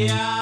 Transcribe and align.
ya. 0.00 0.39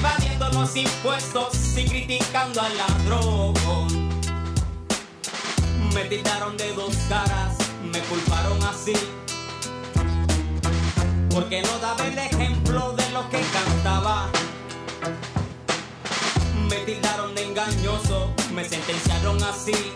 Evadiendo 0.00 0.48
los 0.52 0.74
impuestos 0.76 1.76
y 1.76 1.84
criticando 1.84 2.62
al 2.62 2.76
ladrón. 2.76 3.54
Me 5.94 6.04
tildaron 6.04 6.56
de 6.56 6.72
dos 6.72 6.96
caras, 7.08 7.56
me 7.92 8.00
culparon 8.00 8.62
así. 8.64 8.94
Porque 11.30 11.62
no 11.62 11.78
daba 11.80 12.06
el 12.06 12.18
ejemplo 12.18 12.92
de 12.92 13.10
lo 13.10 13.28
que 13.28 13.40
cantaba. 13.40 14.28
Me 16.68 16.76
tildaron 16.76 17.34
de 17.34 17.44
engañoso, 17.44 18.32
me 18.54 18.64
sentenciaron 18.66 19.42
así. 19.44 19.92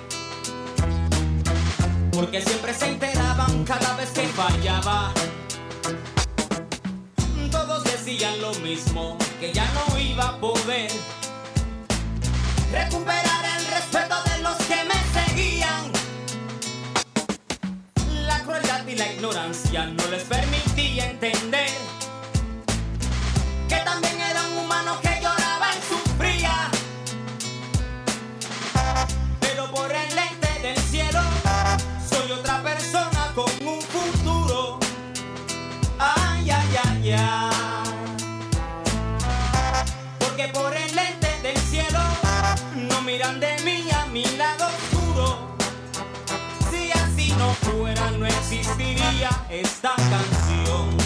Porque 2.12 2.42
siempre 2.42 2.74
se 2.74 2.90
enteraban 2.90 3.64
cada 3.64 3.96
vez 3.96 4.10
que 4.10 4.28
fallaba. 4.28 5.12
Decían 8.04 8.38
lo 8.42 8.52
mismo, 8.56 9.16
que 9.40 9.50
ya 9.50 9.64
no 9.72 9.98
iba 9.98 10.24
a 10.24 10.36
poder 10.38 10.90
recuperar 12.70 13.44
el 13.58 13.66
respeto 13.68 14.14
de 14.24 14.42
los 14.42 14.56
que 14.56 14.76
me 14.84 14.94
seguían. 15.14 15.90
La 18.26 18.40
crueldad 18.40 18.86
y 18.86 18.96
la 18.96 19.10
ignorancia 19.10 19.86
no 19.86 20.06
les 20.08 20.22
permitía 20.24 21.12
entender 21.12 21.70
que 23.70 23.76
también 23.76 24.20
era 24.20 24.48
un 24.48 24.58
humano 24.58 25.00
que 25.00 25.22
lloraba 25.22 25.68
y 25.70 25.80
sufría. 25.88 26.70
Pero 29.40 29.70
por 29.70 29.90
el 29.90 30.18
esta 49.50 49.94
canción. 49.96 50.96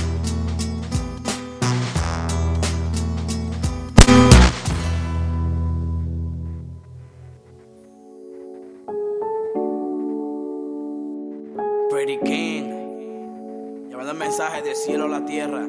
Pretty 11.90 12.18
King, 12.20 13.88
llevando 13.88 14.12
el 14.12 14.18
mensaje 14.18 14.62
del 14.62 14.76
cielo 14.76 15.06
a 15.06 15.08
la 15.08 15.24
tierra. 15.24 15.66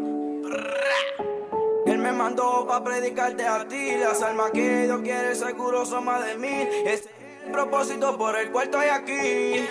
Él 1.86 1.98
me 1.98 2.12
mandó 2.12 2.68
para 2.68 2.84
predicarte 2.84 3.48
a 3.48 3.68
ti, 3.68 3.94
las 3.98 4.22
almas 4.22 4.52
que 4.52 4.84
Dios 4.84 5.02
quiere 5.02 5.34
seguro 5.34 5.86
son 5.86 6.06
más 6.06 6.24
de 6.26 6.38
mil. 6.38 6.68
Propósito 7.52 8.18
por 8.18 8.38
el 8.38 8.52
cual 8.52 8.66
estoy 8.66 8.88
aquí, 8.88 9.68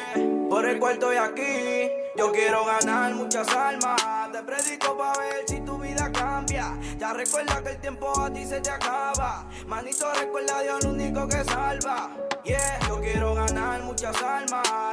por 0.49 0.67
el 0.67 0.79
cual 0.79 0.95
estoy 0.95 1.17
aquí. 1.17 1.91
Yo 2.17 2.33
quiero 2.33 2.65
ganar 2.65 3.15
muchas 3.15 3.49
almas, 3.49 4.33
te 4.33 4.43
predico 4.43 4.97
para 4.99 5.19
ver 5.19 5.45
si 5.47 5.61
tu 5.61 5.79
vida 5.79 6.11
cambia. 6.13 6.77
Ya 6.99 7.13
recuerda 7.13 7.63
que 7.63 7.71
el 7.71 7.81
tiempo 7.81 8.13
a 8.21 8.33
ti 8.33 8.45
se 8.45 8.61
te 8.61 8.71
acaba. 8.71 9.47
Manito, 9.67 10.13
recuerda 10.15 10.59
a 10.59 10.63
Dios 10.63 10.85
el 10.85 10.91
único 10.91 11.29
que 11.29 11.45
salva. 11.45 12.11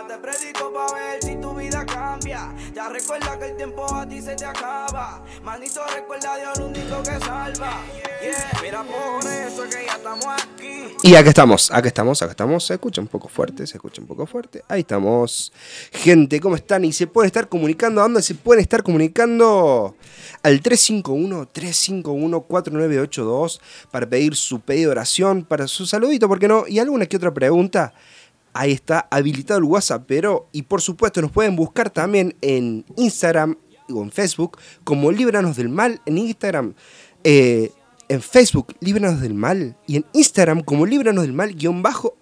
Te 0.08 0.18
predico 0.18 0.74
para 0.74 0.92
ver 0.94 1.24
si 1.24 1.36
tu 1.38 1.56
vida 1.56 1.86
cambia. 1.86 2.54
Ya 2.74 2.90
recuerda 2.90 3.40
que 3.40 3.46
el 3.46 3.56
tiempo 3.56 3.86
a 3.94 4.06
ti 4.08 4.22
se 4.22 4.36
te 4.36 4.44
acaba. 4.46 5.24
Manito, 5.44 5.82
recuerda 5.96 6.36
Dios 6.38 6.58
el 6.58 6.66
único 6.66 7.02
que 7.04 7.18
salva. 7.20 7.82
Que 8.20 8.34
ya 9.86 9.96
estamos 9.96 10.26
aquí. 10.26 10.98
Y 11.04 11.16
estamos, 11.16 11.72
acá 11.72 11.88
estamos. 12.32 12.66
Se 12.66 12.74
escucha 12.74 13.00
un 13.02 13.08
poco 13.08 13.30
fuerte, 13.30 13.66
se 13.68 13.78
escucha 13.78 14.02
un 14.02 14.08
poco 14.08 14.26
fuerte. 14.26 14.64
Ahí 14.68 14.82
estamos. 14.82 15.54
Gente, 15.92 16.42
¿cómo 16.42 16.56
están? 16.56 16.84
Y 16.84 16.92
se 16.92 17.06
pueden 17.08 17.28
estar 17.28 17.48
comunicando. 17.48 18.02
¿A 18.02 18.04
dónde 18.04 18.22
se 18.22 18.36
pueden 18.36 18.62
estar 18.62 18.84
comunicando? 18.84 19.96
Al 20.44 20.62
351-351-4982 20.62 23.62
para 23.92 24.10
pedir 24.10 24.36
su 24.36 24.60
pedido 24.60 24.90
de 24.90 24.94
oración, 24.94 25.44
para 25.44 25.68
su 25.68 25.86
saludito, 25.86 26.28
¿por 26.28 26.40
qué 26.40 26.48
no? 26.48 26.66
Y 26.68 26.80
alguna 26.80 27.06
que 27.06 27.18
otra 27.18 27.32
pregunta. 27.34 27.45
Ahí 28.54 28.72
está 28.72 29.08
habilitado 29.12 29.58
el 29.60 29.66
WhatsApp, 29.66 30.06
pero 30.08 30.48
y 30.54 30.62
por 30.62 30.82
supuesto 30.82 31.22
nos 31.22 31.32
pueden 31.32 31.56
buscar 31.56 31.90
también 31.90 32.36
en 32.42 32.86
Instagram 32.96 33.58
o 33.90 34.02
en 34.02 34.12
Facebook 34.12 34.58
como 34.84 35.12
Líbranos 35.12 35.58
del 35.58 35.70
Mal 35.70 36.02
en 36.06 36.18
Instagram. 36.18 36.74
eh, 37.24 37.72
en 38.08 38.22
Facebook, 38.22 38.76
Líbranos 38.80 39.22
del 39.22 39.34
Mal. 39.34 39.76
Y 39.88 39.98
en 39.98 40.06
Instagram 40.14 40.62
como 40.62 40.86
Líbranos 40.86 41.24
del 41.24 41.34
Mal 41.34 41.56
guion 41.56 41.82
bajo. 41.82 42.16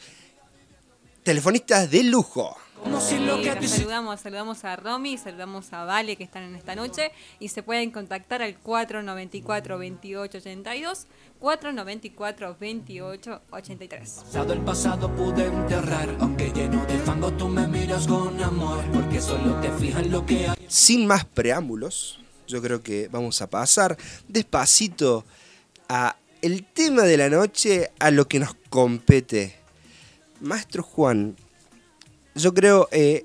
telefonistas 1.24 1.91
de 1.91 2.04
lujo. 2.04 2.56
Como 2.82 3.00
si 3.00 3.19
lo 3.19 3.41
que 3.41 3.66
saludamos, 3.66 4.20
saludamos 4.20 4.64
a 4.64 4.76
Romy, 4.76 5.19
saludamos 5.19 5.72
a 5.72 5.84
Vale 5.84 6.16
que 6.16 6.25
están 6.25 6.42
en 6.44 6.54
esta 6.54 6.75
noche 6.75 7.12
y 7.41 7.48
se 7.48 7.62
pueden 7.62 7.91
contactar 7.91 8.42
al 8.42 8.62
494-2882, 8.62 11.06
494-2883. 11.41 13.98
Pasado 13.98 14.53
el 14.53 14.60
pasado 14.60 15.10
pude 15.15 15.47
enterrar, 15.47 16.15
aunque 16.20 16.50
lleno 16.50 16.84
de 16.86 16.98
fango 16.98 17.32
tú 17.32 17.48
me 17.48 17.66
miras 17.66 18.06
con 18.06 18.41
amor, 18.42 18.84
porque 18.92 19.20
solo 19.20 19.60
te 19.60 19.70
fijas 19.72 20.04
en 20.04 20.12
lo 20.12 20.25
que 20.25 20.48
hay. 20.48 20.56
Sin 20.69 21.06
más 21.06 21.25
preámbulos, 21.25 22.20
yo 22.47 22.62
creo 22.62 22.83
que 22.83 23.09
vamos 23.09 23.42
a 23.42 23.50
pasar 23.50 23.97
despacito 24.28 25.24
a 25.89 26.16
el 26.42 26.65
tema 26.65 27.03
de 27.03 27.16
la 27.16 27.28
noche, 27.28 27.91
a 27.98 28.10
lo 28.10 28.28
que 28.28 28.39
nos 28.39 28.54
compete. 28.68 29.56
Maestro 30.41 30.83
Juan, 30.83 31.36
yo 32.36 32.54
creo 32.54 32.88
eh, 32.92 33.24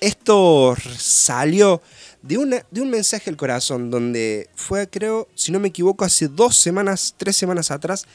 esto 0.00 0.74
salió 0.98 1.80
de, 2.22 2.38
una, 2.38 2.64
de 2.70 2.80
un 2.80 2.90
mensaje 2.90 3.30
al 3.30 3.36
corazón, 3.36 3.90
donde 3.90 4.48
fue, 4.54 4.88
creo, 4.88 5.28
si 5.34 5.52
no 5.52 5.60
me 5.60 5.68
equivoco, 5.68 6.04
hace 6.04 6.28
dos 6.28 6.56
semanas, 6.56 7.14
tres 7.16 7.36
semanas 7.36 7.70
atrás, 7.70 8.06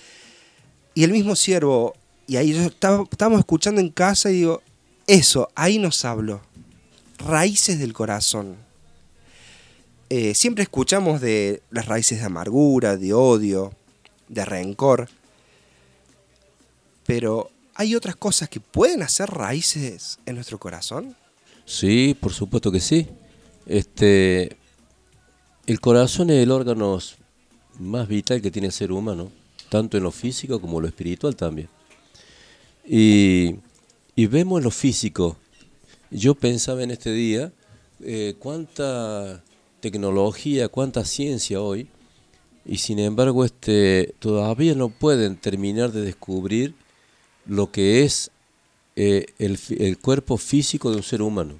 y 0.93 1.03
el 1.03 1.11
mismo 1.11 1.35
siervo, 1.35 1.95
y 2.27 2.37
ahí 2.37 2.53
yo 2.53 2.63
estaba, 2.63 3.03
estábamos 3.09 3.39
escuchando 3.39 3.81
en 3.81 3.89
casa 3.89 4.29
y 4.29 4.35
digo, 4.35 4.61
eso, 5.07 5.49
ahí 5.55 5.79
nos 5.79 6.03
habló, 6.05 6.41
raíces 7.19 7.79
del 7.79 7.93
corazón. 7.93 8.57
Eh, 10.09 10.33
siempre 10.35 10.63
escuchamos 10.63 11.19
de 11.19 11.61
las 11.69 11.85
raíces 11.85 12.19
de 12.19 12.25
amargura, 12.25 12.97
de 12.97 13.13
odio, 13.13 13.73
de 14.29 14.45
rencor, 14.45 15.09
pero 17.05 17.49
¿hay 17.77 17.95
otras 17.95 18.15
cosas 18.15 18.49
que 18.49 18.59
pueden 18.59 19.03
hacer 19.03 19.29
raíces 19.29 20.17
en 20.25 20.35
nuestro 20.35 20.59
corazón? 20.59 21.15
Sí, 21.63 22.17
por 22.19 22.33
supuesto 22.33 22.71
que 22.71 22.79
sí. 22.79 23.07
Este, 23.67 24.57
el 25.67 25.79
corazón 25.79 26.31
es 26.31 26.41
el 26.41 26.51
órgano 26.51 26.97
más 27.79 28.07
vital 28.07 28.41
que 28.41 28.49
tiene 28.49 28.67
el 28.67 28.73
ser 28.73 28.91
humano, 28.91 29.31
tanto 29.69 29.95
en 29.95 30.03
lo 30.03 30.11
físico 30.11 30.59
como 30.59 30.77
en 30.77 30.83
lo 30.83 30.87
espiritual 30.87 31.35
también. 31.35 31.69
Y, 32.83 33.55
y 34.15 34.25
vemos 34.25 34.63
lo 34.63 34.71
físico. 34.71 35.37
Yo 36.09 36.33
pensaba 36.33 36.81
en 36.81 36.89
este 36.89 37.11
día 37.11 37.51
eh, 38.01 38.35
cuánta 38.39 39.43
tecnología, 39.81 40.67
cuánta 40.67 41.05
ciencia 41.05 41.61
hoy, 41.61 41.89
y 42.65 42.79
sin 42.79 42.97
embargo 42.97 43.45
este, 43.45 44.15
todavía 44.17 44.73
no 44.73 44.89
pueden 44.89 45.37
terminar 45.37 45.91
de 45.91 46.01
descubrir 46.01 46.73
lo 47.47 47.71
que 47.71 48.03
es 48.03 48.31
eh, 48.95 49.27
el, 49.37 49.97
cuerpo 49.99 50.37
físico 50.37 50.89
de 50.89 50.97
un 50.97 51.03
ser 51.03 51.21
humano. 51.21 51.59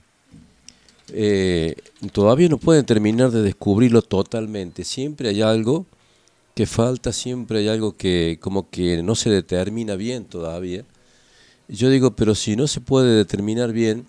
Eh, 1.14 1.76
todavía 2.12 2.50
no 2.50 2.58
pueden 2.58 2.86
terminar 2.86 3.32
de 3.32 3.42
descubrirlo 3.42 4.02
totalmente. 4.02 4.84
Siempre 4.84 5.30
hay 5.30 5.42
algo 5.42 5.86
que 6.56 6.66
falta, 6.66 7.14
siempre 7.14 7.60
hay 7.60 7.68
algo 7.68 7.96
que 7.96 8.40
como 8.42 8.70
que 8.70 9.04
no 9.04 9.16
se 9.16 9.30
determina 9.30 9.96
bien 9.96 10.26
todavía. 10.26 10.84
Yo 11.68 11.90
digo, 11.90 12.16
pero 12.16 12.34
si 12.34 12.56
no 12.56 12.68
se 12.68 12.82
puede 12.82 13.16
determinar 13.16 13.72
bien, 13.72 14.08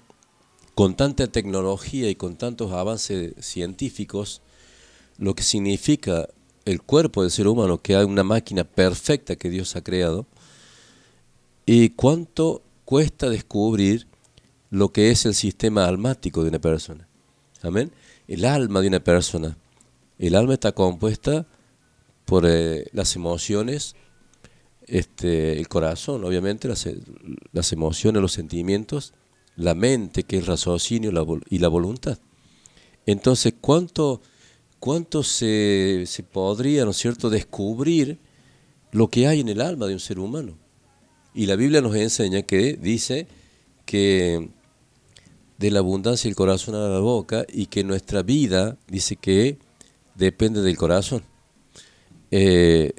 con 0.75 0.95
tanta 0.95 1.27
tecnología 1.27 2.09
y 2.09 2.15
con 2.15 2.37
tantos 2.37 2.73
avances 2.73 3.35
científicos, 3.41 4.41
lo 5.19 5.35
que 5.35 5.43
significa 5.43 6.29
el 6.65 6.81
cuerpo 6.83 7.23
del 7.23 7.33
ser 7.33 7.49
humano, 7.49 7.83
que 7.83 7.97
hay 7.97 8.05
una 8.05 8.23
máquina 8.23 8.63
perfecta 8.63 9.35
que 9.37 9.51
Dios 9.51 9.75
ha 9.75 9.83
creado, 9.83 10.25
y 11.71 11.91
cuánto 11.91 12.63
cuesta 12.87 13.29
descubrir 13.29 14.07
lo 14.71 14.91
que 14.91 15.11
es 15.11 15.27
el 15.27 15.35
sistema 15.35 15.85
almático 15.85 16.43
de 16.43 16.49
una 16.49 16.61
persona. 16.61 17.07
Amén. 17.61 17.93
El 18.27 18.47
alma 18.47 18.81
de 18.81 18.89
una 18.89 19.05
persona. 19.05 19.59
El 20.19 20.35
alma 20.35 20.55
está 20.55 20.73
compuesta 20.73 21.47
por 22.25 22.47
eh, 22.47 22.87
las 22.93 23.17
emociones, 23.17 23.97
este, 24.87 25.59
el 25.59 25.69
corazón, 25.69 26.25
obviamente, 26.25 26.69
las, 26.69 26.87
e- 26.87 27.03
las 27.53 27.71
emociones, 27.75 28.23
los 28.23 28.33
sentimientos, 28.33 29.13
la 29.55 29.75
mente, 29.75 30.23
que 30.23 30.37
es 30.37 30.45
el 30.45 30.49
raciocinio 30.49 31.13
y 31.51 31.59
la 31.59 31.69
voluntad. 31.69 32.19
Entonces, 33.05 33.53
¿cuánto, 33.61 34.23
cuánto 34.79 35.23
se, 35.23 36.05
se 36.07 36.23
podría, 36.23 36.87
¿no 36.87 36.93
es 36.93 36.97
cierto?, 36.97 37.29
descubrir 37.29 38.21
lo 38.91 39.09
que 39.09 39.27
hay 39.27 39.41
en 39.41 39.51
el 39.51 39.61
alma 39.61 39.87
de 39.87 39.93
un 39.93 40.01
ser 40.01 40.19
humano? 40.19 40.57
Y 41.35 41.47
la 41.47 41.57
Biblia 41.57 41.81
nos 41.81 41.95
enseña 41.95 42.43
que 42.43 42.75
dice 42.75 43.27
que 43.85 44.49
de 45.59 45.71
la 45.71 45.81
abundancia 45.81 46.29
del 46.29 46.37
corazón 46.37 46.75
a 46.75 46.89
la 46.89 47.01
boca 47.01 47.45
y 47.49 47.67
que 47.67 47.85
nuestra 47.85 48.23
vida, 48.23 48.77
dice 48.87 49.17
que 49.17 49.59
depende 50.15 50.63
del 50.63 50.77
corazón. 50.77 51.23
Eh, 52.31 52.93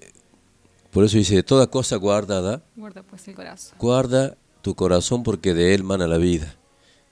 por 0.91 1.03
eso 1.05 1.17
dice, 1.17 1.35
de 1.35 1.43
toda 1.43 1.67
cosa 1.67 1.95
guardada, 1.97 2.63
Guarda 2.75 3.03
pues 3.03 3.27
el 3.27 3.35
corazón. 3.35 3.77
guarda 3.79 4.37
tu 4.61 4.75
corazón 4.75 5.23
porque 5.23 5.53
de 5.53 5.73
él 5.73 5.83
mana 5.83 6.07
la 6.07 6.17
vida. 6.17 6.55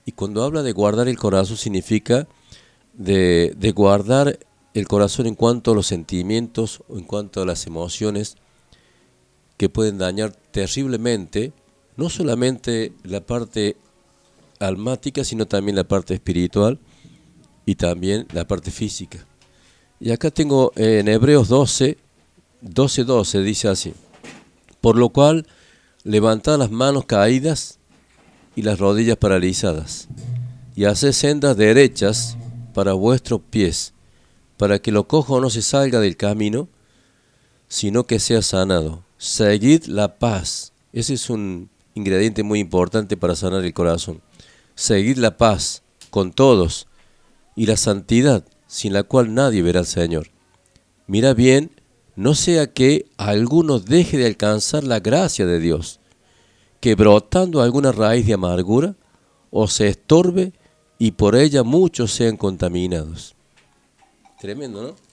Y 0.04 0.12
cuando 0.12 0.42
habla 0.42 0.62
de 0.62 0.72
guardar 0.72 1.08
el 1.08 1.18
corazón 1.18 1.56
significa 1.56 2.26
de, 2.94 3.54
de 3.56 3.72
guardar 3.72 4.38
el 4.74 4.88
corazón 4.88 5.26
en 5.26 5.34
cuanto 5.34 5.72
a 5.72 5.74
los 5.74 5.86
sentimientos 5.86 6.82
o 6.88 6.98
en 6.98 7.04
cuanto 7.04 7.40
a 7.40 7.46
las 7.46 7.66
emociones 7.66 8.36
que 9.58 9.68
pueden 9.68 9.98
dañar 9.98 10.32
terriblemente 10.50 11.52
no 11.96 12.08
solamente 12.08 12.92
la 13.02 13.20
parte 13.20 13.76
almática, 14.60 15.24
sino 15.24 15.46
también 15.46 15.76
la 15.76 15.84
parte 15.84 16.14
espiritual 16.14 16.78
y 17.66 17.74
también 17.74 18.26
la 18.32 18.46
parte 18.46 18.70
física. 18.70 19.26
Y 20.00 20.12
acá 20.12 20.30
tengo 20.30 20.72
eh, 20.76 21.00
en 21.00 21.08
Hebreos 21.08 21.48
12, 21.48 21.98
12, 22.60 23.04
12, 23.04 23.42
dice 23.42 23.68
así. 23.68 23.94
Por 24.80 24.96
lo 24.96 25.08
cual, 25.08 25.46
levantad 26.04 26.56
las 26.56 26.70
manos 26.70 27.04
caídas 27.04 27.80
y 28.54 28.62
las 28.62 28.78
rodillas 28.78 29.16
paralizadas, 29.16 30.08
y 30.76 30.84
haced 30.84 31.12
sendas 31.12 31.56
derechas 31.56 32.36
para 32.74 32.92
vuestros 32.92 33.40
pies, 33.50 33.92
para 34.56 34.78
que 34.78 34.92
lo 34.92 35.08
cojo 35.08 35.40
no 35.40 35.50
se 35.50 35.62
salga 35.62 35.98
del 35.98 36.16
camino, 36.16 36.68
sino 37.66 38.04
que 38.04 38.20
sea 38.20 38.40
sanado. 38.42 39.07
Seguid 39.18 39.86
la 39.86 40.16
paz. 40.16 40.72
Ese 40.92 41.14
es 41.14 41.28
un 41.28 41.68
ingrediente 41.94 42.44
muy 42.44 42.60
importante 42.60 43.16
para 43.16 43.34
sanar 43.34 43.64
el 43.64 43.74
corazón. 43.74 44.22
Seguid 44.76 45.18
la 45.18 45.36
paz 45.36 45.82
con 46.10 46.32
todos 46.32 46.86
y 47.56 47.66
la 47.66 47.76
santidad, 47.76 48.44
sin 48.68 48.92
la 48.92 49.02
cual 49.02 49.34
nadie 49.34 49.62
verá 49.62 49.80
al 49.80 49.86
Señor. 49.86 50.28
Mira 51.08 51.34
bien, 51.34 51.72
no 52.14 52.36
sea 52.36 52.72
que 52.72 53.06
alguno 53.16 53.80
deje 53.80 54.18
de 54.18 54.26
alcanzar 54.26 54.84
la 54.84 55.00
gracia 55.00 55.46
de 55.46 55.58
Dios, 55.58 55.98
que 56.80 56.94
brotando 56.94 57.60
alguna 57.60 57.90
raíz 57.90 58.24
de 58.24 58.34
amargura, 58.34 58.94
o 59.50 59.66
se 59.66 59.88
estorbe 59.88 60.52
y 60.96 61.12
por 61.12 61.34
ella 61.34 61.64
muchos 61.64 62.12
sean 62.12 62.36
contaminados. 62.36 63.34
Tremendo, 64.40 64.82
¿no? 64.82 65.07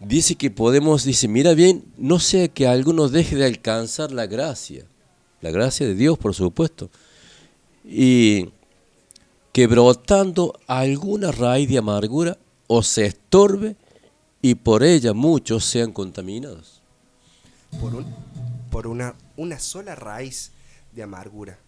Dice 0.00 0.36
que 0.36 0.50
podemos, 0.50 1.04
dice, 1.04 1.26
mira 1.26 1.54
bien, 1.54 1.84
no 1.96 2.20
sea 2.20 2.48
que 2.48 2.66
alguno 2.68 3.08
deje 3.08 3.34
de 3.36 3.44
alcanzar 3.46 4.12
la 4.12 4.26
gracia, 4.26 4.84
la 5.40 5.50
gracia 5.50 5.86
de 5.86 5.94
Dios, 5.94 6.16
por 6.18 6.34
supuesto, 6.34 6.88
y 7.84 8.50
que 9.52 9.66
brotando 9.66 10.58
alguna 10.68 11.32
raíz 11.32 11.68
de 11.68 11.78
amargura 11.78 12.38
o 12.68 12.82
se 12.84 13.06
estorbe 13.06 13.74
y 14.40 14.54
por 14.54 14.84
ella 14.84 15.14
muchos 15.14 15.64
sean 15.64 15.92
contaminados. 15.92 16.80
Por, 17.80 17.94
un- 17.96 18.06
por 18.70 18.86
una, 18.86 19.16
una 19.36 19.58
sola 19.58 19.96
raíz 19.96 20.52
de 20.92 21.02
amargura. 21.02 21.58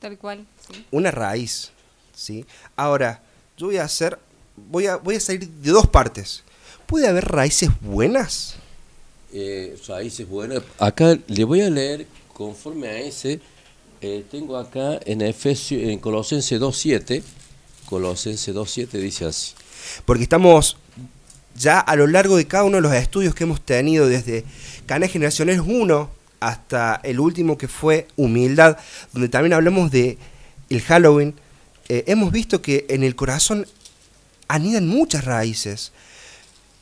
Tal 0.00 0.18
cual, 0.18 0.44
sí. 0.68 0.84
Una 0.90 1.12
raíz. 1.12 1.70
¿sí? 2.12 2.44
Ahora, 2.74 3.22
yo 3.56 3.66
voy 3.66 3.76
a 3.76 3.84
hacer. 3.84 4.18
Voy 4.56 4.86
a, 4.86 4.96
voy 4.96 5.14
a 5.14 5.20
salir 5.20 5.48
de 5.48 5.70
dos 5.70 5.86
partes. 5.86 6.42
¿Puede 6.92 7.08
haber 7.08 7.24
raíces 7.24 7.70
buenas? 7.80 8.56
Eh, 9.32 9.78
raíces 9.88 10.28
buenas. 10.28 10.62
Acá 10.78 11.16
le 11.26 11.44
voy 11.44 11.62
a 11.62 11.70
leer 11.70 12.06
conforme 12.34 12.86
a 12.86 13.00
ese. 13.00 13.40
eh, 14.02 14.26
tengo 14.30 14.58
acá 14.58 15.00
en 15.06 15.22
Efesio, 15.22 15.78
en 15.78 15.98
Colosense 15.98 16.60
2.7. 16.60 17.22
Colosense 17.86 18.52
2.7 18.52 18.90
dice 19.00 19.24
así. 19.24 19.54
Porque 20.04 20.24
estamos 20.24 20.76
ya 21.56 21.80
a 21.80 21.96
lo 21.96 22.06
largo 22.06 22.36
de 22.36 22.46
cada 22.46 22.64
uno 22.64 22.76
de 22.76 22.82
los 22.82 22.92
estudios 22.92 23.34
que 23.34 23.44
hemos 23.44 23.62
tenido, 23.62 24.06
desde 24.06 24.44
Canal 24.84 25.08
Generaciones 25.08 25.60
1 25.64 26.10
hasta 26.40 27.00
el 27.04 27.20
último 27.20 27.56
que 27.56 27.68
fue 27.68 28.06
Humildad, 28.16 28.76
donde 29.14 29.30
también 29.30 29.54
hablamos 29.54 29.90
de 29.90 30.18
el 30.68 30.82
Halloween, 30.82 31.36
eh, 31.88 32.04
hemos 32.08 32.30
visto 32.32 32.60
que 32.60 32.84
en 32.90 33.02
el 33.02 33.16
corazón 33.16 33.66
anidan 34.46 34.86
muchas 34.88 35.24
raíces. 35.24 35.92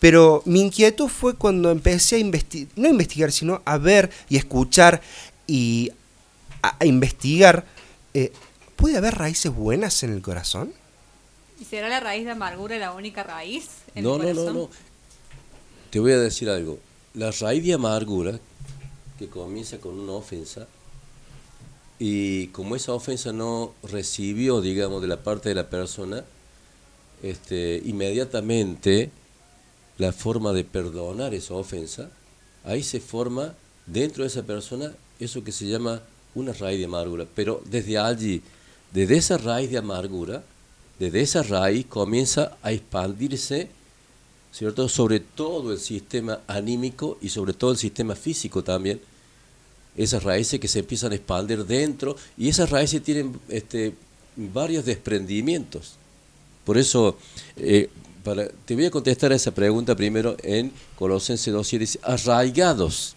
Pero 0.01 0.43
mi 0.47 0.61
inquietud 0.63 1.09
fue 1.09 1.35
cuando 1.37 1.71
empecé 1.71 2.17
a 2.17 2.19
investigar, 2.19 2.73
no 2.77 2.89
a 2.89 2.91
investigar, 2.91 3.31
sino 3.33 3.63
a 3.65 3.79
ver 3.79 4.11
y 4.29 4.37
escuchar 4.37 5.01
y 5.47 5.93
a, 6.63 6.77
a 6.79 6.87
investigar. 6.87 7.65
eh, 8.15 8.33
¿Puede 8.77 8.97
haber 8.97 9.15
raíces 9.17 9.55
buenas 9.55 10.03
en 10.03 10.13
el 10.13 10.23
corazón? 10.23 10.73
¿Y 11.61 11.65
será 11.67 11.89
la 11.91 12.01
raíz 12.01 12.25
de 12.25 12.31
amargura 12.31 12.79
la 12.79 12.93
única 12.93 13.23
raíz 13.23 13.69
en 13.95 14.05
No, 14.05 14.17
el 14.17 14.23
no, 14.23 14.29
no, 14.29 14.35
corazón? 14.35 14.55
no. 14.57 14.71
Te 15.91 15.99
voy 16.01 16.13
a 16.13 16.19
decir 16.19 16.49
algo. 16.49 16.79
La 17.13 17.31
raíz 17.33 17.63
de 17.65 17.75
amargura, 17.75 18.39
que 19.19 19.29
comienza 19.29 19.79
con 19.79 19.99
una 20.01 20.13
ofensa, 20.13 20.67
y 21.99 22.47
como 22.49 22.77
esa 22.77 22.95
ofensa 22.95 23.33
no 23.33 23.75
recibió, 23.83 24.63
digamos, 24.63 25.03
de 25.03 25.09
la 25.09 25.23
parte 25.23 25.51
de 25.51 25.55
la 25.55 25.69
persona, 25.69 26.25
este, 27.23 27.83
inmediatamente 27.85 29.11
la 30.01 30.13
forma 30.13 30.55
de 30.55 30.65
perdonar 30.65 31.35
esa 31.35 31.53
ofensa, 31.53 32.11
ahí 32.65 32.83
se 32.83 33.01
forma 33.01 33.55
dentro 33.85 34.25
de 34.25 34.29
esa 34.29 34.43
persona 34.43 34.95
eso 35.19 35.45
que 35.45 35.53
se 35.53 35.67
llama 35.67 36.01
una 36.35 36.55
raíz 36.55 36.79
de 36.79 36.87
amargura. 36.87 37.27
Pero 37.35 37.63
desde 37.67 37.99
allí, 37.99 38.41
desde 38.95 39.19
esa 39.19 39.37
raíz 39.37 39.71
de 39.71 39.77
amargura, 39.77 40.43
desde 40.99 41.21
esa 41.21 41.43
raíz 41.43 41.85
comienza 41.85 42.57
a 42.63 42.73
expandirse, 42.73 43.69
¿cierto? 44.51 44.89
Sobre 44.89 45.21
todo 45.21 45.71
el 45.71 45.79
sistema 45.79 46.41
anímico 46.47 47.19
y 47.21 47.29
sobre 47.29 47.53
todo 47.53 47.73
el 47.73 47.77
sistema 47.77 48.15
físico 48.15 48.65
también. 48.65 49.03
Esas 49.99 50.23
raíces 50.23 50.59
que 50.59 50.69
se 50.69 50.79
empiezan 50.79 51.13
a 51.13 51.17
expandir 51.17 51.67
dentro 51.67 52.17
y 52.39 52.49
esas 52.49 52.71
raíces 52.71 53.03
tienen 53.03 53.39
este, 53.51 53.93
varios 54.35 54.87
desprendimientos. 54.87 55.97
Por 56.65 56.79
eso, 56.79 57.19
eh, 57.57 57.91
para, 58.23 58.49
te 58.49 58.75
voy 58.75 58.87
a 58.87 58.91
contestar 58.91 59.33
a 59.33 59.37
esa 59.37 59.51
pregunta 59.51 59.95
primero 59.97 60.37
en 60.43 60.73
Colosenses 60.99 61.53
2.7, 61.53 61.79
dice, 61.79 62.01
arraigados 62.03 63.17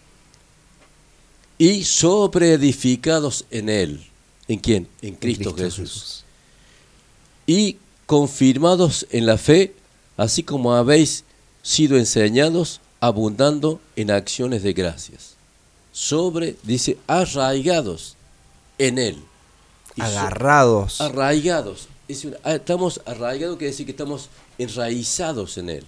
y 1.58 1.84
sobreedificados 1.84 3.44
en 3.50 3.68
Él. 3.68 4.06
¿En 4.48 4.58
quién? 4.58 4.88
En 5.02 5.14
Cristo, 5.14 5.54
Jesús. 5.54 6.24
Y 7.46 7.78
confirmados 8.06 9.06
en 9.10 9.26
la 9.26 9.38
fe, 9.38 9.74
así 10.16 10.42
como 10.42 10.74
habéis 10.74 11.24
sido 11.62 11.96
enseñados, 11.96 12.80
abundando 13.00 13.80
en 13.96 14.10
acciones 14.10 14.62
de 14.62 14.72
gracias. 14.72 15.34
Sobre, 15.92 16.56
dice, 16.62 16.98
arraigados 17.06 18.16
en 18.78 18.98
Él. 18.98 19.22
Y 19.96 20.02
Agarrados. 20.02 21.00
arraigados. 21.00 21.88
Es 22.08 22.26
ah, 22.42 22.54
estamos 22.54 23.00
arraigados, 23.06 23.56
quiere 23.56 23.70
decir 23.70 23.86
que 23.86 23.92
estamos 23.92 24.28
enraizados 24.58 25.56
en 25.58 25.70
Él. 25.70 25.84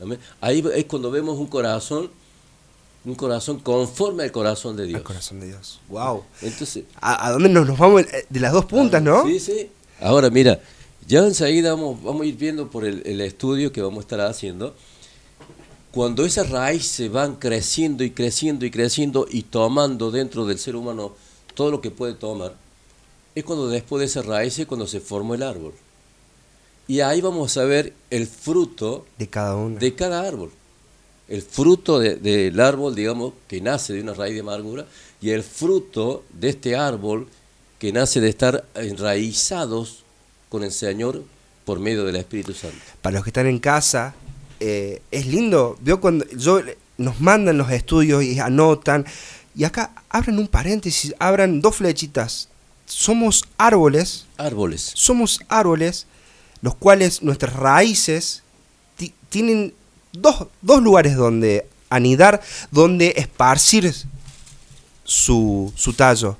Amén. 0.00 0.18
Ahí 0.40 0.62
es 0.74 0.84
cuando 0.84 1.10
vemos 1.10 1.38
un 1.38 1.46
corazón 1.46 2.10
Un 3.06 3.14
corazón 3.14 3.60
conforme 3.60 4.24
al 4.24 4.32
corazón 4.32 4.76
de 4.76 4.82
Al 4.82 4.88
Dios. 4.90 5.02
corazón 5.02 5.40
de 5.40 5.46
Dios. 5.46 5.80
Wow. 5.88 6.24
Entonces, 6.42 6.84
¿A, 7.00 7.26
a 7.28 7.30
dónde 7.32 7.48
nos, 7.48 7.66
nos 7.66 7.78
vamos? 7.78 8.02
Eh, 8.02 8.26
De 8.28 8.40
las 8.40 8.52
dos 8.52 8.64
puntas, 8.66 9.00
¿no? 9.00 9.24
Sí, 9.26 9.38
sí. 9.40 9.70
Ahora 10.00 10.28
mira, 10.28 10.60
ya 11.06 11.20
enseguida 11.20 11.70
vamos, 11.72 12.02
vamos 12.02 12.22
a 12.22 12.26
ir 12.26 12.36
viendo 12.36 12.68
por 12.68 12.84
el, 12.84 13.02
el 13.06 13.20
estudio 13.20 13.72
que 13.72 13.80
vamos 13.80 13.98
a 13.98 14.00
estar 14.02 14.20
haciendo. 14.20 14.74
Cuando 15.92 16.26
esas 16.26 16.50
raíces 16.50 17.10
van 17.10 17.36
creciendo 17.36 18.04
y 18.04 18.10
creciendo 18.10 18.66
y 18.66 18.70
creciendo 18.70 19.26
y 19.30 19.42
tomando 19.44 20.10
dentro 20.10 20.44
del 20.44 20.58
ser 20.58 20.76
humano 20.76 21.14
todo 21.54 21.70
lo 21.70 21.80
que 21.80 21.90
puede 21.90 22.12
tomar, 22.14 22.54
es 23.36 23.44
cuando 23.44 23.68
después 23.68 24.00
de 24.00 24.06
esas 24.06 24.24
raíces 24.24 24.66
cuando 24.66 24.86
se 24.86 24.98
formó 24.98 25.34
el 25.34 25.42
árbol. 25.42 25.74
Y 26.88 27.00
ahí 27.00 27.20
vamos 27.20 27.54
a 27.58 27.64
ver 27.64 27.92
el 28.10 28.26
fruto 28.26 29.04
De 29.18 29.28
cada 29.28 29.54
uno. 29.56 29.78
de 29.78 29.94
cada 29.94 30.26
árbol. 30.26 30.50
El 31.28 31.42
fruto 31.42 31.98
de- 31.98 32.16
del 32.16 32.58
árbol, 32.60 32.94
digamos, 32.94 33.34
que 33.46 33.60
nace 33.60 33.92
de 33.92 34.00
una 34.00 34.14
raíz 34.14 34.34
de 34.34 34.40
amargura, 34.40 34.86
y 35.20 35.30
el 35.30 35.42
fruto 35.42 36.24
de 36.32 36.48
este 36.48 36.76
árbol 36.76 37.28
que 37.78 37.92
nace 37.92 38.20
de 38.22 38.30
estar 38.30 38.64
enraizados 38.74 40.04
con 40.48 40.64
el 40.64 40.72
Señor 40.72 41.22
por 41.66 41.78
medio 41.78 42.04
del 42.04 42.16
Espíritu 42.16 42.54
Santo. 42.54 42.78
Para 43.02 43.16
los 43.16 43.24
que 43.24 43.30
están 43.30 43.46
en 43.48 43.58
casa, 43.58 44.14
eh, 44.60 45.02
es 45.10 45.26
lindo. 45.26 45.76
Veo 45.82 46.00
cuando 46.00 46.24
yo 46.30 46.60
nos 46.96 47.20
mandan 47.20 47.58
los 47.58 47.70
estudios 47.70 48.22
y 48.24 48.38
anotan. 48.38 49.04
Y 49.54 49.64
acá 49.64 49.92
abran 50.08 50.38
un 50.38 50.48
paréntesis, 50.48 51.14
abran 51.18 51.60
dos 51.60 51.76
flechitas. 51.76 52.48
Somos 52.86 53.44
árboles, 53.58 54.26
Árboles. 54.36 54.92
somos 54.94 55.40
árboles, 55.48 56.06
los 56.62 56.74
cuales 56.76 57.22
nuestras 57.22 57.54
raíces 57.54 58.42
ti- 58.96 59.12
tienen 59.28 59.74
dos, 60.12 60.46
dos 60.62 60.80
lugares 60.82 61.16
donde 61.16 61.66
anidar, 61.90 62.40
donde 62.70 63.12
esparcir 63.16 63.92
su, 65.04 65.72
su 65.76 65.92
tallo. 65.94 66.36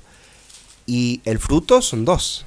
Y 0.85 1.21
el 1.25 1.37
fruto 1.39 1.81
son 1.81 2.05
dos. 2.05 2.45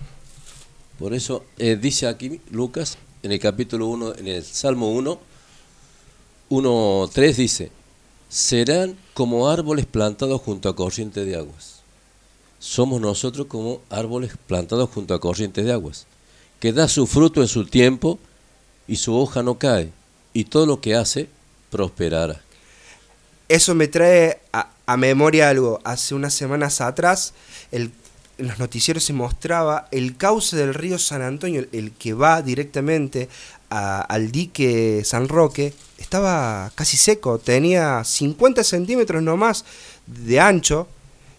Por 0.99 1.13
eso 1.15 1.45
eh, 1.59 1.77
dice 1.81 2.07
aquí 2.07 2.41
Lucas, 2.51 2.97
en 3.23 3.33
el 3.33 3.39
capítulo 3.39 3.87
1, 3.89 4.15
en 4.17 4.29
el 4.29 4.45
Salmo 4.45 4.91
1, 4.93 5.19
1, 6.49 7.11
3 7.13 7.37
dice, 7.37 7.71
serán 8.29 8.97
como 9.15 9.49
árboles 9.49 9.87
plantados 9.87 10.41
junto 10.41 10.69
a 10.69 10.77
corrientes 10.77 11.25
de 11.27 11.37
aguas. 11.37 11.80
Somos 12.61 13.01
nosotros 13.01 13.47
como 13.49 13.81
árboles 13.91 14.33
plantados 14.47 14.91
junto 14.91 15.15
a 15.15 15.21
corrientes 15.21 15.65
de 15.65 15.73
aguas, 15.73 16.07
que 16.61 16.73
da 16.73 16.87
su 16.89 17.07
fruto 17.09 17.41
en 17.41 17.49
su 17.49 17.65
tiempo 17.65 18.19
y 18.87 18.97
su 18.97 19.17
hoja 19.17 19.43
no 19.43 19.59
cae, 19.59 19.91
y 20.35 20.45
todo 20.45 20.67
lo 20.67 20.81
que 20.81 20.95
hace 20.95 21.29
prosperará. 21.71 22.41
Eso 23.49 23.75
me 23.75 23.89
trae 23.89 24.41
a, 24.53 24.71
a 24.87 24.97
memoria 24.97 25.49
algo. 25.49 25.81
Hace 25.85 26.15
unas 26.15 26.35
semanas 26.35 26.81
atrás, 26.81 27.33
el- 27.73 27.91
en 28.39 28.49
los 28.49 28.59
noticieros 28.59 29.05
se 29.05 29.13
mostraba 29.13 29.89
el 29.91 30.17
cauce 30.17 30.57
del 30.57 30.73
río 30.73 30.99
San 30.99 31.21
Antonio, 31.21 31.67
el, 31.73 31.93
que 31.93 32.15
va 32.15 32.41
directamente 32.43 33.29
al 33.69 34.33
dique 34.33 35.03
San 35.05 35.29
Roque, 35.29 35.75
estaba 35.99 36.73
casi 36.75 36.97
seco, 36.97 37.39
tenía 37.39 38.03
50 38.03 38.65
centímetros 38.65 39.23
nomás 39.23 39.65
de 40.07 40.41
ancho, 40.41 40.89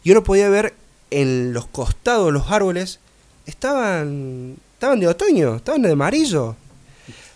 y 0.03 0.11
uno 0.11 0.23
podía 0.23 0.47
ver 0.49 0.75
en 1.11 1.53
los 1.53 1.67
costados 1.67 2.33
los 2.33 2.49
árboles, 2.49 2.99
estaban, 3.45 4.57
estaban 4.73 4.99
de 4.99 5.07
otoño, 5.07 5.57
estaban 5.57 5.83
de 5.83 5.91
amarillo 5.91 6.55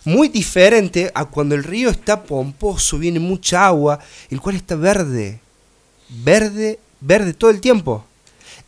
muy 0.06 0.28
diferente 0.28 1.10
a 1.14 1.24
cuando 1.24 1.56
el 1.56 1.64
río 1.64 1.90
está 1.90 2.22
pomposo, 2.22 2.96
viene 2.96 3.18
mucha 3.18 3.66
agua, 3.66 3.98
el 4.30 4.40
cual 4.40 4.54
está 4.54 4.76
verde, 4.76 5.40
verde, 6.08 6.78
verde 7.00 7.34
todo 7.34 7.50
el 7.50 7.60
tiempo. 7.60 8.04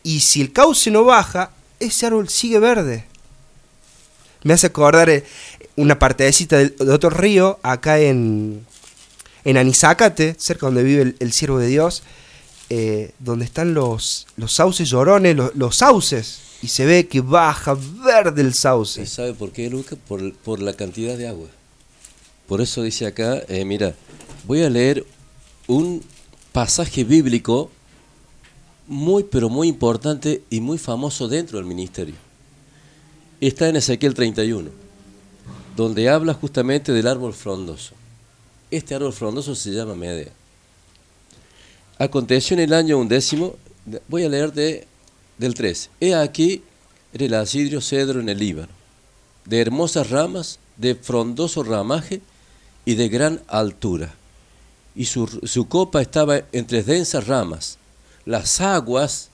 Y 0.03 0.19
si 0.19 0.41
el 0.41 0.53
cauce 0.53 0.91
no 0.91 1.05
baja, 1.05 1.53
ese 1.79 2.07
árbol 2.07 2.29
sigue 2.29 2.59
verde. 2.59 3.05
Me 4.43 4.53
hace 4.53 4.67
acordar 4.67 5.09
eh, 5.11 5.25
una 5.77 6.01
partecita 6.01 6.57
de 6.59 6.91
otro 6.91 7.11
río, 7.11 7.61
acá 7.63 8.01
en, 8.01 8.67
en 9.45 9.57
Anizácate, 9.57 10.35
cerca 10.39 10.67
donde 10.67 10.83
vive 10.83 11.03
el, 11.03 11.17
el 11.21 11.33
siervo 11.33 11.59
de 11.59 11.69
Dios, 11.69 12.03
eh, 12.71 13.13
donde 13.19 13.45
están 13.45 13.75
los, 13.75 14.27
los 14.37 14.53
sauces 14.53 14.91
llorones, 14.91 15.37
los, 15.55 15.77
sauces, 15.77 16.41
y 16.63 16.69
se 16.69 16.85
ve 16.85 17.07
que 17.07 17.21
baja 17.21 17.75
verde 18.05 18.43
el 18.43 18.53
sauce. 18.53 19.03
¿Y 19.03 19.07
sabe 19.07 19.33
por 19.33 19.53
qué, 19.53 19.71
Lucas? 19.71 19.99
Por, 20.07 20.35
por 20.35 20.61
la 20.61 20.73
cantidad 20.75 21.17
de 21.17 21.29
agua. 21.29 21.49
Por 22.47 22.61
eso 22.61 22.83
dice 22.83 23.07
acá, 23.07 23.43
eh, 23.49 23.65
mira, 23.65 23.95
voy 24.47 24.63
a 24.63 24.71
leer 24.71 25.07
un 25.67 26.03
pasaje 26.53 27.05
bíblico 27.05 27.71
muy, 28.87 29.23
pero 29.25 29.49
muy 29.49 29.69
importante 29.69 30.43
y 30.51 30.61
muy 30.61 30.79
famoso 30.79 31.29
dentro 31.29 31.59
del 31.59 31.67
ministerio. 31.67 32.15
Está 33.41 33.69
en 33.69 33.77
Ezequiel 33.77 34.15
31, 34.15 34.71
donde 35.77 36.09
habla 36.09 36.35
justamente 36.35 36.93
del 36.93 37.07
árbol 37.07 37.35
frondoso. 37.35 37.95
Este 38.71 38.95
árbol 38.95 39.13
frondoso 39.13 39.55
se 39.55 39.71
llama 39.71 39.95
Medea. 39.95 40.33
Aconteció 41.99 42.55
en 42.55 42.61
el 42.61 42.73
año 42.75 42.99
undécimo, 42.99 43.57
voy 44.09 44.25
a 44.25 44.29
leer 44.29 44.53
de, 44.53 44.87
del 45.39 45.55
3. 45.55 45.91
He 46.01 46.15
aquí 46.15 46.63
el 47.13 47.35
asidrio 47.35 47.81
cedro 47.81 48.21
en 48.21 48.29
el 48.29 48.39
Líbano, 48.39 48.69
de 49.45 49.61
hermosas 49.61 50.11
ramas, 50.11 50.59
de 50.77 50.95
frondoso 50.95 51.63
ramaje 51.65 52.21
y 52.85 52.95
de 52.95 53.09
gran 53.09 53.41
altura. 53.49 54.15
Y 54.95 55.07
su, 55.07 55.27
su 55.45 55.69
copa 55.69 56.01
estaba 56.01 56.43
entre 56.53 56.83
densas 56.83 57.27
ramas. 57.27 57.79
Las 58.25 58.61
aguas, 58.61 59.31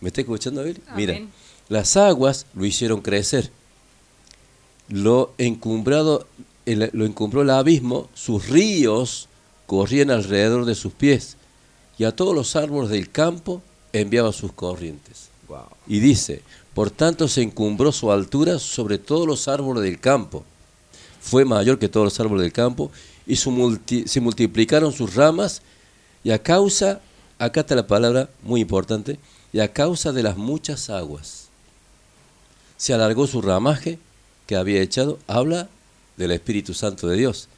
¿me 0.00 0.08
está 0.08 0.20
escuchando 0.22 0.62
él? 0.64 0.80
Mira, 0.96 1.18
las 1.68 1.96
aguas 1.96 2.46
lo 2.54 2.64
hicieron 2.64 3.00
crecer. 3.02 3.50
Lo 4.88 5.32
encumbrado, 5.38 6.26
el- 6.66 6.90
lo 6.92 7.04
encumbró 7.04 7.42
el 7.42 7.50
abismo, 7.50 8.08
sus 8.14 8.48
ríos 8.48 9.28
corrían 9.66 10.10
alrededor 10.10 10.64
de 10.66 10.74
sus 10.74 10.92
pies, 10.92 11.36
y 11.98 12.04
a 12.04 12.14
todos 12.14 12.34
los 12.34 12.56
árboles 12.56 12.90
del 12.90 13.10
campo 13.10 13.62
enviaba 13.92 14.32
sus 14.32 14.52
corrientes. 14.52 15.28
Y 15.86 16.00
dice, 16.00 16.42
por 16.74 16.90
tanto 16.90 17.28
se 17.28 17.42
encumbró 17.42 17.92
su 17.92 18.10
altura 18.10 18.58
sobre 18.58 18.98
todos 18.98 19.26
los 19.26 19.48
árboles 19.48 19.82
del 19.84 20.00
campo. 20.00 20.44
Fue 21.20 21.44
mayor 21.44 21.78
que 21.78 21.88
todos 21.88 22.04
los 22.04 22.20
árboles 22.20 22.42
del 22.42 22.52
campo 22.52 22.90
y 23.26 23.36
su 23.36 23.50
multi- 23.50 24.06
se 24.08 24.20
multiplicaron 24.20 24.92
sus 24.92 25.14
ramas 25.14 25.62
y 26.24 26.30
a 26.30 26.42
causa, 26.42 27.00
acá 27.38 27.60
está 27.60 27.74
la 27.74 27.86
palabra 27.86 28.30
muy 28.42 28.60
importante, 28.60 29.18
y 29.52 29.60
a 29.60 29.72
causa 29.72 30.12
de 30.12 30.22
las 30.22 30.36
muchas 30.36 30.88
aguas. 30.88 31.48
Se 32.78 32.94
alargó 32.94 33.26
su 33.26 33.42
ramaje 33.42 33.98
que 34.46 34.56
había 34.56 34.80
echado, 34.80 35.18
habla 35.26 35.68
del 36.16 36.32
Espíritu 36.32 36.74
Santo 36.74 37.06
de 37.06 37.16
Dios. 37.16 37.48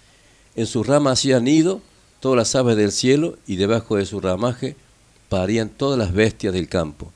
En 0.57 0.67
sus 0.67 0.87
ramas 0.87 1.21
hacían 1.21 1.45
nido 1.45 1.81
todas 2.25 2.39
las 2.39 2.55
aves 2.55 2.79
del 2.79 2.91
cielo 2.91 3.37
y 3.47 3.57
debajo 3.57 3.97
de 3.97 4.07
su 4.07 4.19
ramaje 4.19 4.77
parían 5.29 5.69
todas 5.69 5.99
las 5.99 6.15
bestias 6.15 6.55
del 6.55 6.71
campo 6.71 7.13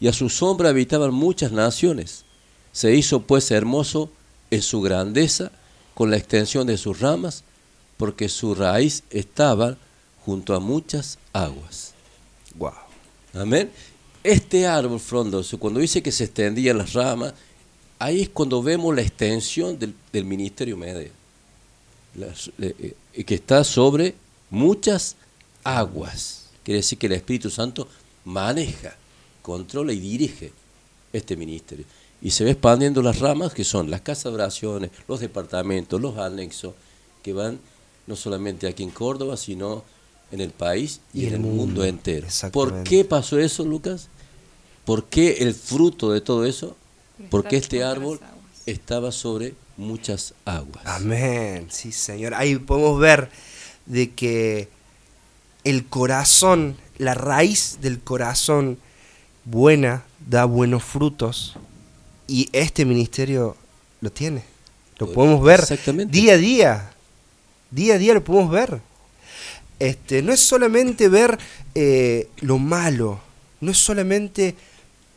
y 0.00 0.08
a 0.08 0.12
su 0.12 0.28
sombra 0.28 0.70
habitaban 0.70 1.14
muchas 1.14 1.52
naciones. 1.52 2.24
Se 2.72 2.92
hizo 2.92 3.22
pues 3.22 3.52
hermoso 3.52 4.10
en 4.50 4.60
su 4.60 4.80
grandeza 4.80 5.52
con 5.94 6.10
la 6.10 6.16
extensión 6.16 6.66
de 6.66 6.76
sus 6.76 6.98
ramas, 6.98 7.44
porque 7.96 8.28
su 8.28 8.56
raíz 8.56 9.04
estaba 9.10 9.76
junto 10.24 10.56
a 10.56 10.58
muchas 10.58 11.20
aguas. 11.32 11.94
Wow. 12.56 12.72
Amén. 13.34 13.70
Este 14.24 14.66
árbol 14.66 14.98
frondoso, 14.98 15.56
cuando 15.56 15.78
dice 15.78 16.02
que 16.02 16.10
se 16.10 16.24
extendían 16.24 16.78
las 16.78 16.94
ramas, 16.94 17.32
ahí 18.00 18.22
es 18.22 18.28
cuando 18.28 18.60
vemos 18.60 18.92
la 18.92 19.02
extensión 19.02 19.78
del, 19.78 19.94
del 20.12 20.24
ministerio 20.24 20.76
Las- 22.16 22.50
eh, 22.58 22.96
eh, 23.14 23.22
que 23.24 23.36
está 23.36 23.62
sobre 23.62 24.16
muchas 24.52 25.16
aguas. 25.64 26.50
Quiere 26.62 26.78
decir 26.78 26.98
que 26.98 27.08
el 27.08 27.14
Espíritu 27.14 27.50
Santo 27.50 27.88
maneja, 28.24 28.94
controla 29.40 29.92
y 29.92 29.98
dirige 29.98 30.52
este 31.12 31.36
ministerio. 31.36 31.84
Y 32.20 32.30
se 32.30 32.44
ve 32.44 32.52
expandiendo 32.52 33.02
las 33.02 33.18
ramas 33.18 33.52
que 33.52 33.64
son 33.64 33.90
las 33.90 34.02
casas 34.02 34.24
de 34.24 34.34
oraciones, 34.34 34.90
los 35.08 35.18
departamentos, 35.18 36.00
los 36.00 36.18
anexos, 36.18 36.74
que 37.22 37.32
van 37.32 37.58
no 38.06 38.14
solamente 38.14 38.68
aquí 38.68 38.84
en 38.84 38.90
Córdoba, 38.90 39.36
sino 39.36 39.82
en 40.30 40.40
el 40.40 40.50
país 40.50 41.00
y, 41.12 41.22
Y 41.22 41.26
en 41.26 41.34
el 41.34 41.40
mundo, 41.40 41.56
mundo, 41.56 41.84
entero. 41.84 42.28
¿Por 42.52 42.84
qué 42.84 43.04
pasó 43.04 43.38
eso, 43.38 43.64
Lucas? 43.64 44.08
¿Por 44.84 45.06
qué 45.06 45.38
el 45.40 45.54
fruto 45.54 46.12
de 46.12 46.20
todo 46.20 46.44
eso? 46.44 46.76
Por 47.16 47.28
Porque 47.42 47.56
este 47.56 47.82
árbol 47.82 48.20
estaba 48.66 49.12
sobre 49.12 49.54
muchas 49.76 50.34
aguas. 50.44 50.84
Amén, 50.86 51.68
sí 51.70 51.92
Señor. 51.92 52.34
Ahí 52.34 52.56
podemos 52.56 52.98
ver 53.00 53.30
de 53.86 54.10
que 54.10 54.68
el 55.64 55.86
corazón, 55.86 56.76
la 56.98 57.14
raíz 57.14 57.78
del 57.80 58.00
corazón 58.00 58.78
buena 59.44 60.04
da 60.28 60.44
buenos 60.44 60.84
frutos 60.84 61.56
y 62.26 62.48
este 62.52 62.84
ministerio 62.84 63.56
lo 64.00 64.10
tiene. 64.10 64.42
Lo 64.98 65.12
podemos 65.12 65.42
ver 65.42 65.64
día 66.08 66.34
a 66.34 66.36
día. 66.36 66.90
Día 67.70 67.94
a 67.94 67.98
día 67.98 68.14
lo 68.14 68.22
podemos 68.22 68.50
ver. 68.50 68.80
Este, 69.78 70.22
no 70.22 70.32
es 70.32 70.40
solamente 70.40 71.08
ver 71.08 71.38
eh, 71.74 72.28
lo 72.40 72.58
malo, 72.58 73.20
no 73.60 73.72
es 73.72 73.78
solamente 73.78 74.54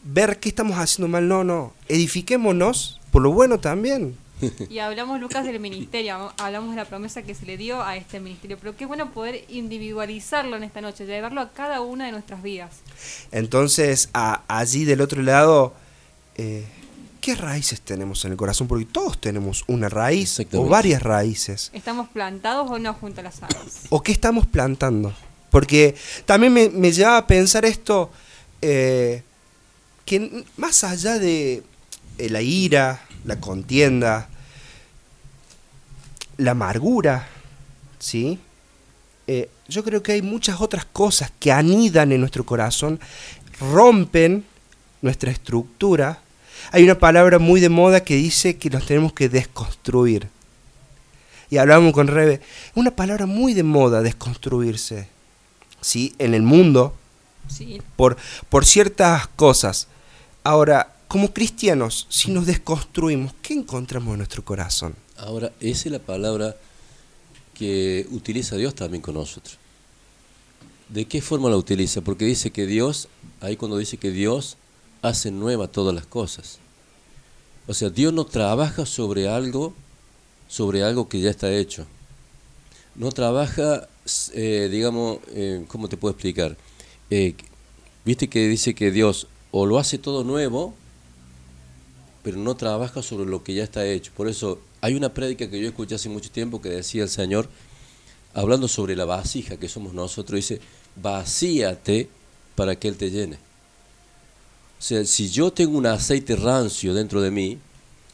ver 0.03 0.39
qué 0.39 0.49
estamos 0.49 0.77
haciendo 0.77 1.07
mal, 1.07 1.27
no, 1.27 1.43
no. 1.43 1.73
Edifiquémonos 1.87 2.99
por 3.11 3.21
lo 3.21 3.31
bueno 3.31 3.59
también. 3.59 4.17
Y 4.69 4.79
hablamos, 4.79 5.19
Lucas, 5.19 5.45
del 5.45 5.59
ministerio, 5.59 6.33
hablamos 6.37 6.71
de 6.71 6.75
la 6.77 6.85
promesa 6.85 7.21
que 7.23 7.33
se 7.35 7.45
le 7.45 7.57
dio 7.57 7.81
a 7.81 7.95
este 7.97 8.19
ministerio, 8.19 8.57
pero 8.59 8.75
qué 8.75 8.85
bueno 8.85 9.11
poder 9.11 9.45
individualizarlo 9.49 10.57
en 10.57 10.63
esta 10.63 10.81
noche, 10.81 11.05
llevarlo 11.05 11.41
a 11.41 11.51
cada 11.51 11.81
una 11.81 12.05
de 12.05 12.11
nuestras 12.11 12.41
vidas. 12.43 12.71
Entonces, 13.31 14.09
a- 14.13 14.41
allí 14.47 14.85
del 14.85 15.01
otro 15.01 15.21
lado, 15.21 15.73
eh, 16.35 16.65
¿qué 17.21 17.35
raíces 17.35 17.81
tenemos 17.81 18.23
en 18.25 18.31
el 18.31 18.37
corazón? 18.37 18.67
Porque 18.67 18.85
todos 18.85 19.19
tenemos 19.19 19.63
una 19.67 19.89
raíz 19.89 20.39
o 20.53 20.65
varias 20.67 21.01
raíces. 21.01 21.71
¿Estamos 21.73 22.09
plantados 22.09 22.69
o 22.69 22.77
no 22.79 22.93
junto 22.93 23.21
a 23.21 23.23
las 23.23 23.41
aguas? 23.41 23.81
¿O 23.89 24.01
qué 24.03 24.11
estamos 24.11 24.45
plantando? 24.45 25.13
Porque 25.49 25.95
también 26.25 26.51
me, 26.53 26.69
me 26.69 26.91
lleva 26.91 27.17
a 27.17 27.25
pensar 27.27 27.63
esto, 27.65 28.11
eh, 28.61 29.23
que 30.05 30.43
más 30.57 30.83
allá 30.83 31.17
de 31.17 31.63
eh, 32.17 32.29
la 32.29 32.41
ira, 32.41 33.04
la 33.25 33.39
contienda, 33.39 34.29
la 36.37 36.51
amargura, 36.51 37.27
¿sí? 37.99 38.39
Eh, 39.27 39.49
yo 39.67 39.83
creo 39.83 40.03
que 40.03 40.13
hay 40.13 40.21
muchas 40.21 40.61
otras 40.61 40.85
cosas 40.85 41.31
que 41.39 41.51
anidan 41.51 42.11
en 42.11 42.19
nuestro 42.19 42.45
corazón, 42.45 42.99
rompen 43.59 44.45
nuestra 45.01 45.31
estructura. 45.31 46.19
Hay 46.71 46.83
una 46.83 46.99
palabra 46.99 47.39
muy 47.39 47.59
de 47.59 47.69
moda 47.69 48.03
que 48.03 48.15
dice 48.15 48.57
que 48.57 48.69
nos 48.69 48.85
tenemos 48.85 49.13
que 49.13 49.29
desconstruir. 49.29 50.27
Y 51.49 51.57
hablábamos 51.57 51.93
con 51.93 52.07
Rebe, 52.07 52.41
una 52.75 52.91
palabra 52.91 53.25
muy 53.25 53.53
de 53.53 53.63
moda, 53.63 54.01
desconstruirse. 54.01 55.07
¿Sí? 55.81 56.15
En 56.17 56.33
el 56.33 56.41
mundo, 56.41 56.95
Sí, 57.47 57.81
por, 57.95 58.17
por 58.49 58.65
ciertas 58.65 59.27
cosas. 59.27 59.87
Ahora, 60.43 60.94
como 61.07 61.33
cristianos, 61.33 62.07
si 62.09 62.31
nos 62.31 62.45
desconstruimos, 62.45 63.33
¿qué 63.41 63.53
encontramos 63.53 64.13
en 64.13 64.17
nuestro 64.17 64.43
corazón? 64.43 64.95
Ahora, 65.17 65.51
esa 65.59 65.87
es 65.87 65.91
la 65.91 65.99
palabra 65.99 66.55
que 67.53 68.07
utiliza 68.11 68.57
Dios 68.57 68.75
también 68.75 69.01
con 69.01 69.15
nosotros. 69.15 69.57
¿De 70.89 71.05
qué 71.05 71.21
forma 71.21 71.49
la 71.49 71.57
utiliza? 71.57 72.01
Porque 72.01 72.25
dice 72.25 72.51
que 72.51 72.65
Dios, 72.65 73.07
ahí 73.41 73.55
cuando 73.55 73.77
dice 73.77 73.97
que 73.97 74.11
Dios 74.11 74.57
hace 75.01 75.31
nueva 75.31 75.67
todas 75.67 75.95
las 75.95 76.05
cosas. 76.05 76.59
O 77.67 77.73
sea, 77.73 77.89
Dios 77.89 78.13
no 78.13 78.25
trabaja 78.25 78.85
sobre 78.85 79.27
algo, 79.27 79.73
sobre 80.47 80.83
algo 80.83 81.09
que 81.09 81.21
ya 81.21 81.29
está 81.29 81.51
hecho. 81.51 81.87
No 82.95 83.11
trabaja, 83.11 83.87
eh, 84.33 84.69
digamos, 84.71 85.19
eh, 85.29 85.65
¿cómo 85.67 85.89
te 85.89 85.97
puedo 85.97 86.11
explicar? 86.11 86.55
Eh, 87.09 87.35
Viste 88.05 88.29
que 88.29 88.47
dice 88.47 88.75
que 88.75 88.91
Dios 88.91 89.27
o 89.49 89.65
lo 89.65 89.79
hace 89.79 89.97
todo 89.97 90.23
nuevo, 90.23 90.75
pero 92.25 92.37
no 92.37 92.55
trabaja 92.55 93.03
sobre 93.03 93.29
lo 93.29 93.43
que 93.43 93.53
ya 93.53 93.63
está 93.63 93.85
hecho. 93.85 94.11
Por 94.17 94.27
eso 94.27 94.59
hay 94.81 94.95
una 94.95 95.13
prédica 95.13 95.47
que 95.47 95.61
yo 95.61 95.67
escuché 95.67 95.93
hace 95.93 96.09
mucho 96.09 96.31
tiempo 96.31 96.59
que 96.59 96.69
decía 96.69 97.03
el 97.03 97.09
Señor, 97.09 97.47
hablando 98.33 98.67
sobre 98.67 98.95
la 98.95 99.05
vasija 99.05 99.57
que 99.57 99.69
somos 99.69 99.93
nosotros, 99.93 100.35
dice, 100.35 100.59
vacíate 100.95 102.09
para 102.55 102.79
que 102.79 102.87
Él 102.87 102.97
te 102.97 103.11
llene. 103.11 103.35
O 103.35 104.81
sea, 104.81 105.05
si 105.05 105.29
yo 105.29 105.53
tengo 105.53 105.77
un 105.77 105.85
aceite 105.85 106.35
rancio 106.35 106.95
dentro 106.95 107.21
de 107.21 107.29
mí, 107.29 107.59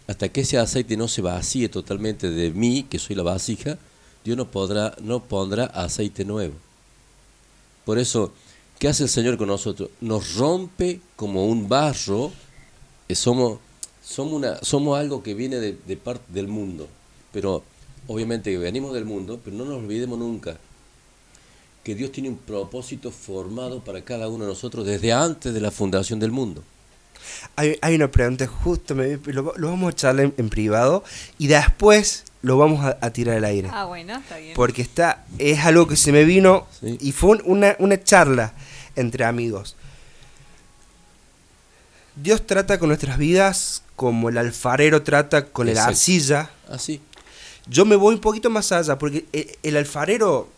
hasta 0.08 0.28
que 0.28 0.42
ese 0.42 0.58
aceite 0.58 0.98
no 0.98 1.08
se 1.08 1.22
vacíe 1.22 1.70
totalmente 1.70 2.30
de 2.30 2.52
mí, 2.52 2.84
que 2.90 3.00
soy 3.00 3.16
la 3.16 3.24
vasija, 3.24 3.78
Dios 4.26 4.36
no, 4.36 4.52
podrá, 4.52 4.94
no 5.00 5.24
pondrá 5.24 5.68
aceite 5.68 6.26
nuevo. 6.26 6.56
Por 7.86 7.98
eso, 7.98 8.34
¿qué 8.78 8.90
hace 8.90 9.04
el 9.04 9.10
Señor 9.10 9.38
con 9.38 9.48
nosotros? 9.48 9.90
Nos 10.02 10.36
rompe 10.36 11.00
como 11.16 11.46
un 11.46 11.70
barro, 11.70 12.34
eh, 13.08 13.16
somos, 13.16 13.60
somos, 14.12 14.34
una, 14.34 14.58
somos 14.64 15.00
algo 15.00 15.24
que 15.24 15.34
viene 15.34 15.58
de, 15.58 15.78
de 15.88 15.98
parte 15.98 16.24
del 16.34 16.48
mundo, 16.48 16.88
pero 17.34 17.64
obviamente 18.08 18.52
que 18.52 18.58
venimos 18.58 18.94
del 18.94 19.06
mundo, 19.06 19.40
pero 19.44 19.56
no 19.56 19.66
nos 19.66 19.80
olvidemos 19.80 20.20
nunca 20.20 20.58
que 21.84 21.96
Dios 21.96 22.12
tiene 22.12 22.30
un 22.30 22.38
propósito 22.38 23.10
formado 23.12 23.84
para 23.84 24.02
cada 24.04 24.28
uno 24.28 24.44
de 24.46 24.52
nosotros 24.52 24.86
desde 24.86 25.12
antes 25.14 25.54
de 25.54 25.60
la 25.62 25.72
fundación 25.72 26.20
del 26.20 26.32
mundo. 26.32 26.64
Hay, 27.56 27.78
hay 27.82 27.96
una 27.96 28.10
pregunta, 28.10 28.46
justo 28.48 28.94
me, 28.96 29.18
lo, 29.26 29.54
lo 29.56 29.68
vamos 29.70 29.94
a 29.94 29.96
charlar 29.96 30.26
en, 30.26 30.34
en 30.38 30.50
privado 30.50 31.04
y 31.40 31.48
después 31.48 32.24
lo 32.42 32.58
vamos 32.58 32.84
a, 32.86 32.98
a 33.02 33.12
tirar 33.12 33.38
al 33.38 33.46
aire. 33.46 33.70
ah, 33.72 33.86
bueno, 33.86 34.16
está 34.18 34.38
bien. 34.38 34.54
Porque 34.56 34.82
está, 34.82 35.26
es 35.40 35.60
algo 35.60 35.88
que 35.88 35.96
se 35.96 36.12
me 36.12 36.24
vino 36.24 36.68
Sí. 36.80 36.98
y 37.00 37.12
fue 37.12 37.32
un- 37.32 37.42
una, 37.46 37.76
una 37.80 38.04
charla 38.04 38.54
entre 38.96 39.26
amigos. 39.26 39.76
Dios 42.16 42.46
trata 42.46 42.78
con 42.80 42.90
nuestras 42.90 43.18
vidas 43.18 43.84
como 43.96 44.30
el 44.30 44.38
alfarero 44.38 45.02
trata 45.04 45.46
con 45.46 45.68
el 45.68 45.74
Exacto. 45.74 45.92
arcilla. 45.92 46.50
Así. 46.70 47.02
Yo 47.68 47.86
me 47.86 47.96
voy 47.96 48.16
un 48.16 48.22
poquito 48.22 48.50
más 48.50 48.72
allá, 48.72 48.98
porque 48.98 49.26
el, 49.32 49.48
el 49.64 49.78
alfarero 49.78 50.50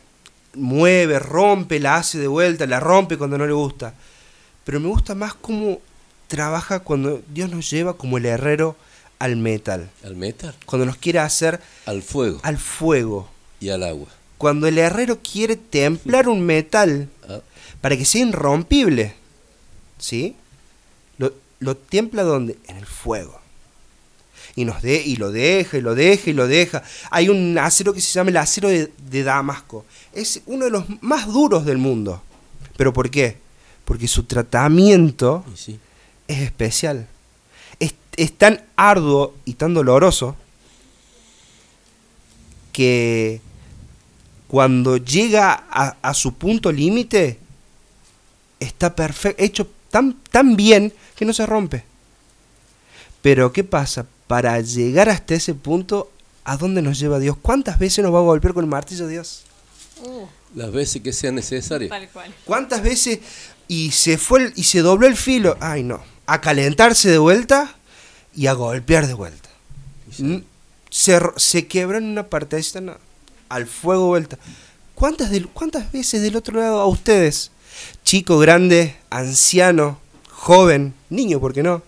mueve, 0.56 1.20
rompe, 1.20 1.80
la 1.80 1.98
hace 1.98 2.18
de 2.20 2.28
vuelta, 2.28 2.66
la 2.66 2.80
rompe 2.80 3.18
cuando 3.18 3.38
no 3.38 3.46
le 3.46 3.54
gusta. 3.54 3.94
Pero 4.64 4.80
me 4.80 4.88
gusta 4.88 5.14
más 5.14 5.34
cómo 5.34 5.80
trabaja 6.28 6.80
cuando 6.80 7.22
Dios 7.34 7.50
nos 7.52 7.70
lleva 7.70 7.98
como 7.98 8.18
el 8.18 8.26
herrero 8.26 8.76
al 9.20 9.36
metal. 9.36 9.90
Al 10.04 10.16
metal, 10.16 10.56
Cuando 10.66 10.86
nos 10.86 10.98
quiere 10.98 11.20
hacer 11.20 11.60
al 11.86 12.02
fuego 12.02 12.40
al 12.44 12.58
fuego. 12.58 13.30
y 13.60 13.70
al 13.70 13.84
agua. 13.84 14.08
Cuando 14.38 14.68
el 14.68 14.78
herrero 14.78 15.20
quiere 15.22 15.56
templar 15.56 16.28
un 16.28 16.42
metal 16.46 17.10
Ah, 17.30 17.40
para 17.82 17.96
que 17.98 18.06
sea 18.06 18.26
irrompible. 18.26 19.16
¿Sí? 19.98 20.36
Lo, 21.64 21.78
templa 21.78 22.24
donde? 22.24 22.58
En 22.68 22.78
el 22.78 22.86
fuego. 22.86 23.40
Y, 24.56 24.66
nos 24.66 24.82
de, 24.82 25.02
y 25.02 25.16
lo 25.16 25.32
deja, 25.32 25.78
y 25.78 25.82
lo 25.82 25.96
deja, 25.96 26.30
y 26.30 26.34
lo 26.34 26.48
deja. 26.48 26.84
Hay 27.10 27.30
un 27.30 27.58
acero 27.58 27.94
que 27.94 28.02
se 28.02 28.14
llama 28.14 28.30
el 28.30 28.38
acero 28.38 28.70
de, 28.70 28.92
de 29.10 29.24
Damasco. 29.24 29.86
Es 30.14 30.42
uno 30.46 30.66
de 30.66 30.72
los 30.72 30.86
más 31.02 31.28
duros 31.28 31.66
del 31.66 31.78
mundo. 31.78 32.22
¿Pero 32.78 32.94
por 32.94 33.10
qué? 33.10 33.38
Porque 33.86 34.08
su 34.08 34.24
tratamiento 34.24 35.44
sí. 35.56 35.80
es 36.28 36.40
especial. 36.40 37.08
Es, 37.80 37.96
es 38.16 38.38
tan 38.38 38.62
arduo 38.76 39.36
y 39.46 39.54
tan 39.54 39.74
doloroso 39.74 40.36
que 42.72 43.42
cuando 44.48 44.98
llega 44.98 45.66
a, 45.70 45.98
a 46.02 46.14
su 46.14 46.36
punto 46.36 46.72
límite, 46.72 47.40
está 48.60 48.96
perfecto, 48.96 49.44
hecho 49.44 49.68
tan, 49.94 50.18
tan 50.32 50.56
bien 50.56 50.92
que 51.16 51.24
no 51.24 51.34
se 51.34 51.46
rompe. 51.46 51.84
Pero 53.22 53.54
¿qué 53.54 53.64
pasa? 53.64 54.08
Para 54.28 54.60
llegar 54.60 55.08
hasta 55.10 55.36
ese 55.36 55.54
punto, 55.54 56.12
¿a 56.44 56.58
dónde 56.58 56.82
nos 56.82 56.98
lleva 57.00 57.20
Dios? 57.20 57.38
¿Cuántas 57.40 57.78
veces 57.78 58.04
nos 58.04 58.12
va 58.14 58.18
a 58.18 58.24
golpear 58.24 58.56
con 58.56 58.64
el 58.64 58.70
martillo 58.70 59.08
Dios? 59.08 59.44
Uh, 60.04 60.26
Las 60.56 60.72
veces 60.72 61.02
que 61.04 61.14
sean 61.14 61.36
necesarias. 61.36 61.90
tal 61.92 62.10
cual. 62.10 62.34
¿Cuántas 62.44 62.82
veces 62.82 63.20
y 63.68 63.92
se 63.92 64.18
fue 64.18 64.46
el- 64.46 64.54
y 64.56 64.64
se 64.64 64.80
dobló 64.82 65.06
el 65.08 65.16
filo? 65.16 65.56
Ay, 65.60 65.84
no. 65.84 66.02
A 66.26 66.42
calentarse 66.42 67.10
de 67.12 67.18
vuelta 67.20 67.76
y 68.36 68.48
a 68.48 68.54
golpear 68.54 69.06
de 69.08 69.14
vuelta. 69.14 69.50
N- 70.20 70.44
Se, 70.90 71.20
se 71.38 71.68
quebró 71.68 71.98
en 71.98 72.06
una 72.06 72.28
partecita 72.28 72.82
no, 72.82 72.98
al 73.50 73.68
fuego 73.68 74.04
de 74.04 74.10
vuelta. 74.10 74.38
¿Cuántas, 74.96 75.30
¿Cuántas 75.54 75.92
veces 75.92 76.22
del 76.22 76.36
otro 76.36 76.60
lado 76.60 76.80
a 76.82 76.86
ustedes, 76.88 77.52
chico, 78.04 78.38
grande, 78.40 78.96
anciano, 79.10 79.98
joven, 80.32 80.94
niño, 81.10 81.40
¿por 81.40 81.54
qué 81.54 81.64
no? 81.64 81.82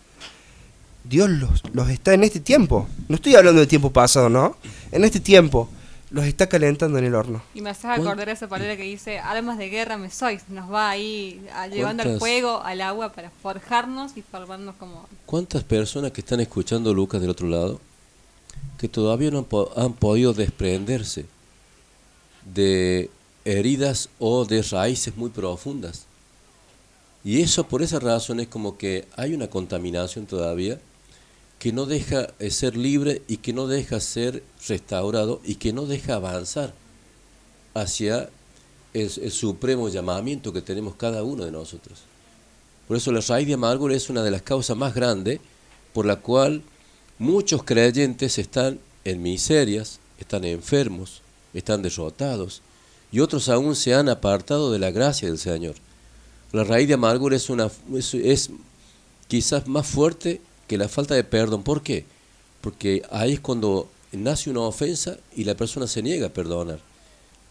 Dios 1.04 1.30
los, 1.30 1.62
los 1.74 1.90
está 1.90 2.14
en 2.14 2.24
este 2.24 2.40
tiempo. 2.40 2.88
No 3.08 3.16
estoy 3.16 3.36
hablando 3.36 3.62
de 3.62 3.68
tiempo 3.68 3.92
pasado, 3.92 4.28
¿no? 4.30 4.58
En 4.92 5.04
este 5.04 5.20
tiempo 5.20 5.70
los 6.10 6.26
está 6.26 6.48
calentando 6.48 6.98
en 6.98 7.06
el 7.06 7.14
horno. 7.14 7.42
Y 7.54 7.62
me 7.62 7.70
haces 7.70 7.86
acordar 7.86 8.30
esa 8.30 8.48
palabra 8.48 8.76
que 8.78 8.84
dice, 8.84 9.20
almas 9.20 9.58
de 9.58 9.70
guerra 9.70 9.98
me 9.98 10.10
sois. 10.10 10.48
Nos 10.50 10.72
va 10.72 10.90
ahí 10.90 11.46
a- 11.54 11.68
llevando 11.68 12.04
al 12.04 12.18
fuego, 12.18 12.62
al 12.64 12.82
agua, 12.82 13.12
para 13.12 13.30
forjarnos 13.30 14.16
y 14.18 14.22
formarnos 14.24 14.76
como... 14.76 15.08
¿Cuántas 15.26 15.64
personas 15.64 16.12
que 16.12 16.22
están 16.22 16.40
escuchando 16.40 16.94
Lucas 16.94 17.22
del 17.22 17.30
otro 17.30 17.48
lado 17.48 17.80
que 18.80 18.88
todavía 18.90 19.30
no 19.32 19.40
han, 19.40 19.44
po- 19.46 19.72
han 19.76 19.94
podido 19.94 20.34
desprenderse 20.34 21.26
de 22.54 23.10
heridas 23.46 24.10
o 24.20 24.46
de 24.46 24.62
raíces 24.62 25.16
muy 25.16 25.30
profundas? 25.30 26.06
Y 27.24 27.42
eso 27.42 27.68
por 27.68 27.82
esa 27.82 28.00
razón 28.00 28.40
es 28.40 28.48
como 28.48 28.78
que 28.78 29.08
hay 29.16 29.34
una 29.34 29.50
contaminación 29.50 30.26
todavía 30.26 30.80
que 31.60 31.72
no 31.72 31.86
deja 31.86 32.28
eh, 32.40 32.52
ser 32.52 32.78
libre 32.78 33.24
y 33.28 33.38
que 33.38 33.54
no 33.54 33.66
deja 33.66 34.00
ser 34.00 34.44
restaurado 34.68 35.42
y 35.44 35.56
que 35.56 35.74
no 35.74 35.86
deja 35.86 36.16
avanzar 36.16 36.74
hacia 37.74 38.30
el, 38.94 39.10
supremo 39.32 39.90
llamamiento 39.90 40.54
que 40.54 40.62
tenemos 40.62 40.96
cada 40.96 41.24
uno 41.24 41.44
de 41.44 41.52
nosotros. 41.52 42.00
Por 42.88 42.98
eso 42.98 43.12
la 43.12 43.22
raíz 43.22 43.48
de 43.48 43.56
amargura 43.56 43.96
es 43.96 44.10
una 44.10 44.24
de 44.24 44.32
las 44.32 44.42
causas 44.42 44.78
más 44.78 44.94
grandes 44.94 45.40
por 45.94 46.06
la 46.06 46.18
cual 46.18 46.62
muchos 47.18 47.64
creyentes 47.64 48.38
están 48.38 48.80
en 49.04 49.22
miserias, 49.22 50.00
están 50.20 50.46
enfermos, 50.46 51.22
están 51.54 51.82
derrotados, 51.82 52.62
y 53.12 53.20
otros 53.20 53.50
aún 53.50 53.76
se 53.76 53.94
han 53.94 54.10
apartado 54.10 54.72
de 54.72 54.80
la 54.80 54.92
gracia 54.92 55.28
del 55.28 55.38
Señor. 55.38 55.76
La 56.52 56.64
raíz 56.64 56.88
de 56.88 56.94
amargura 56.94 57.36
es, 57.36 57.50
una, 57.50 57.70
es, 57.94 58.50
quizás 59.28 59.68
más 59.68 59.88
fuerte 59.88 60.42
que 60.68 60.78
la 60.78 60.88
falta 60.88 61.16
de 61.16 61.24
perdón. 61.24 61.64
¿Por 61.64 61.82
qué? 61.82 62.06
Porque 62.62 63.04
ahí 63.12 63.34
es 63.34 63.40
cuando 63.40 63.90
nace 64.12 64.50
una 64.50 64.62
ofensa 64.62 65.18
y 65.36 65.44
la 65.44 65.56
persona 65.56 65.88
se 65.88 66.02
niega 66.02 66.28
a 66.28 66.34
perdonar, 66.34 66.80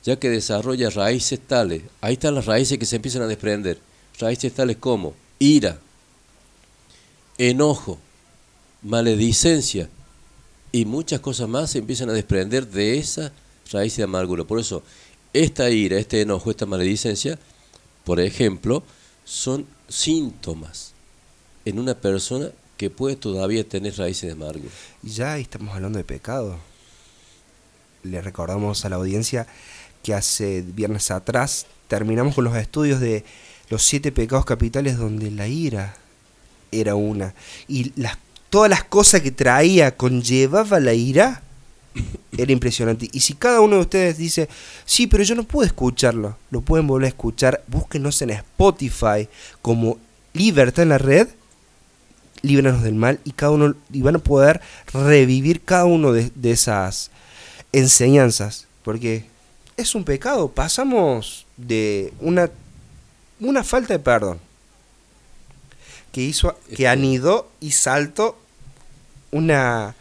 ya 0.04 0.16
que 0.16 0.30
desarrolla 0.30 0.90
raíces 0.90 1.40
tales. 1.40 1.82
Ahí 2.00 2.14
están 2.14 2.34
las 2.34 2.46
raíces 2.46 2.78
que 2.78 2.86
se 2.86 2.96
empiezan 2.96 3.22
a 3.22 3.26
desprender. 3.26 3.78
Raíces 4.18 4.52
tales 4.52 4.76
como 4.78 5.14
ira, 5.38 5.78
enojo, 7.38 7.98
maledicencia 8.82 9.88
y 10.72 10.84
muchas 10.84 11.20
cosas 11.20 11.48
más 11.48 11.70
se 11.70 11.78
empiezan 11.78 12.10
a 12.10 12.12
desprender 12.12 12.66
de 12.66 12.98
esa 12.98 13.32
raíz 13.70 13.96
de 13.96 14.02
amargura. 14.02 14.44
Por 14.44 14.58
eso, 14.58 14.82
esta 15.34 15.68
ira, 15.68 15.98
este 15.98 16.22
enojo, 16.22 16.50
esta 16.50 16.64
maledicencia, 16.64 17.38
por 18.04 18.20
ejemplo, 18.20 18.82
son 19.24 19.66
síntomas 19.88 20.92
en 21.64 21.78
una 21.78 21.94
persona 21.94 22.48
que 22.76 22.88
puede 22.88 23.16
todavía 23.16 23.68
tener 23.68 23.96
raíces 23.98 24.28
de 24.28 24.32
amargura. 24.32 24.70
Ya 25.02 25.36
estamos 25.38 25.74
hablando 25.74 25.98
de 25.98 26.04
pecado. 26.04 26.58
Le 28.02 28.20
recordamos 28.20 28.84
a 28.84 28.88
la 28.88 28.96
audiencia 28.96 29.46
que 30.02 30.14
hace 30.14 30.62
viernes 30.62 31.10
atrás 31.10 31.66
terminamos 31.88 32.34
con 32.34 32.44
los 32.44 32.56
estudios 32.56 33.00
de 33.00 33.24
los 33.70 33.82
siete 33.82 34.12
pecados 34.12 34.44
capitales 34.44 34.98
donde 34.98 35.30
la 35.30 35.48
ira 35.48 35.96
era 36.70 36.94
una. 36.94 37.34
Y 37.66 37.92
las, 38.00 38.18
todas 38.50 38.70
las 38.70 38.84
cosas 38.84 39.22
que 39.22 39.30
traía, 39.30 39.96
conllevaba 39.96 40.80
la 40.80 40.94
ira, 40.94 41.42
era 42.36 42.52
impresionante. 42.52 43.08
Y 43.12 43.20
si 43.20 43.34
cada 43.34 43.60
uno 43.60 43.76
de 43.76 43.82
ustedes 43.82 44.18
dice, 44.18 44.48
sí, 44.84 45.06
pero 45.06 45.22
yo 45.22 45.34
no 45.34 45.44
puedo 45.44 45.66
escucharlo, 45.66 46.36
lo 46.50 46.60
pueden 46.60 46.86
volver 46.86 47.06
a 47.06 47.08
escuchar, 47.08 47.62
búsquenos 47.66 48.20
en 48.22 48.30
Spotify 48.30 49.28
como 49.62 49.98
Libertad 50.32 50.82
en 50.82 50.88
la 50.90 50.98
Red, 50.98 51.28
líbranos 52.42 52.82
del 52.82 52.94
mal, 52.94 53.20
y 53.24 53.32
cada 53.32 53.52
uno, 53.52 53.74
y 53.92 54.02
van 54.02 54.16
a 54.16 54.18
poder 54.18 54.60
revivir 54.92 55.62
cada 55.62 55.84
uno 55.84 56.12
de, 56.12 56.30
de 56.34 56.50
esas 56.50 57.10
enseñanzas. 57.72 58.66
Porque 58.82 59.24
es 59.76 59.94
un 59.94 60.04
pecado, 60.04 60.48
pasamos 60.48 61.46
de 61.56 62.12
una, 62.20 62.50
una 63.40 63.64
falta 63.64 63.94
de 63.94 63.98
perdón 63.98 64.38
que 66.12 66.22
hizo, 66.22 66.56
que 66.76 66.86
anidó 66.86 67.50
y 67.60 67.72
saltó 67.72 68.38
una 69.32 69.96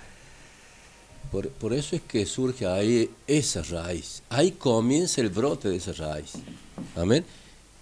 Por, 1.34 1.50
por 1.50 1.74
eso 1.74 1.96
es 1.96 2.02
que 2.04 2.26
surge 2.28 2.68
ahí 2.68 3.10
esa 3.28 3.64
raíz. 3.64 4.22
Ahí 4.30 4.52
comienza 4.52 5.20
el 5.20 5.30
brote 5.30 5.68
de 5.68 5.78
esa 5.78 5.92
raíz. 5.94 6.34
Amén. 6.96 7.26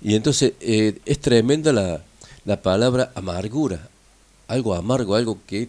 Y 0.01 0.15
entonces 0.15 0.53
eh, 0.61 0.97
es 1.05 1.19
tremenda 1.19 1.73
la, 1.73 2.01
la 2.45 2.61
palabra 2.61 3.11
amargura. 3.13 3.89
Algo 4.47 4.73
amargo, 4.73 5.15
algo 5.15 5.37
que 5.45 5.67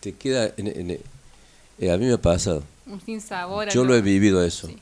te 0.00 0.12
queda 0.14 0.52
en... 0.56 0.66
en- 0.66 1.00
eh, 1.78 1.90
a 1.90 1.96
mí 1.96 2.06
me 2.06 2.14
ha 2.14 2.20
pasado. 2.20 2.64
Un 2.86 3.00
sinsabor. 3.00 3.68
Yo 3.70 3.84
lo 3.84 3.94
he 3.94 4.00
vivido 4.00 4.44
eso. 4.44 4.66
Sí. 4.66 4.76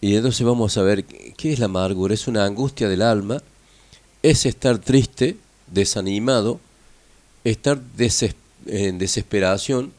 Y 0.00 0.14
entonces 0.14 0.46
vamos 0.46 0.76
a 0.76 0.82
ver 0.82 1.04
qué 1.04 1.52
es 1.52 1.58
la 1.58 1.64
amargura. 1.64 2.14
Es 2.14 2.28
una 2.28 2.44
angustia 2.44 2.88
del 2.88 3.02
alma, 3.02 3.42
es 4.22 4.46
estar 4.46 4.78
triste, 4.78 5.38
desanimado, 5.66 6.60
estar 7.44 7.80
en 8.66 8.98
desesperación, 8.98 9.92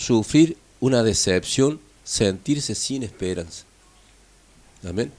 sufrir 0.00 0.56
una 0.80 1.02
decepción, 1.02 1.78
sentirse 2.04 2.74
sin 2.74 3.02
esperanza. 3.02 3.64
Amén. 4.88 5.12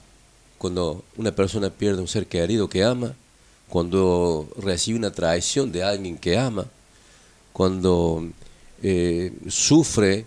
Cuando 0.57 1.03
una 1.17 1.31
persona 1.35 1.69
pierde 1.69 2.01
un 2.01 2.07
ser 2.07 2.25
querido 2.25 2.67
que 2.67 2.83
ama, 2.83 3.13
cuando 3.69 4.49
recibe 4.57 4.97
una 4.97 5.11
traición 5.11 5.71
de 5.71 5.83
alguien 5.83 6.17
que 6.17 6.35
ama, 6.37 6.65
cuando 7.53 8.27
eh, 8.81 9.31
sufre 9.47 10.25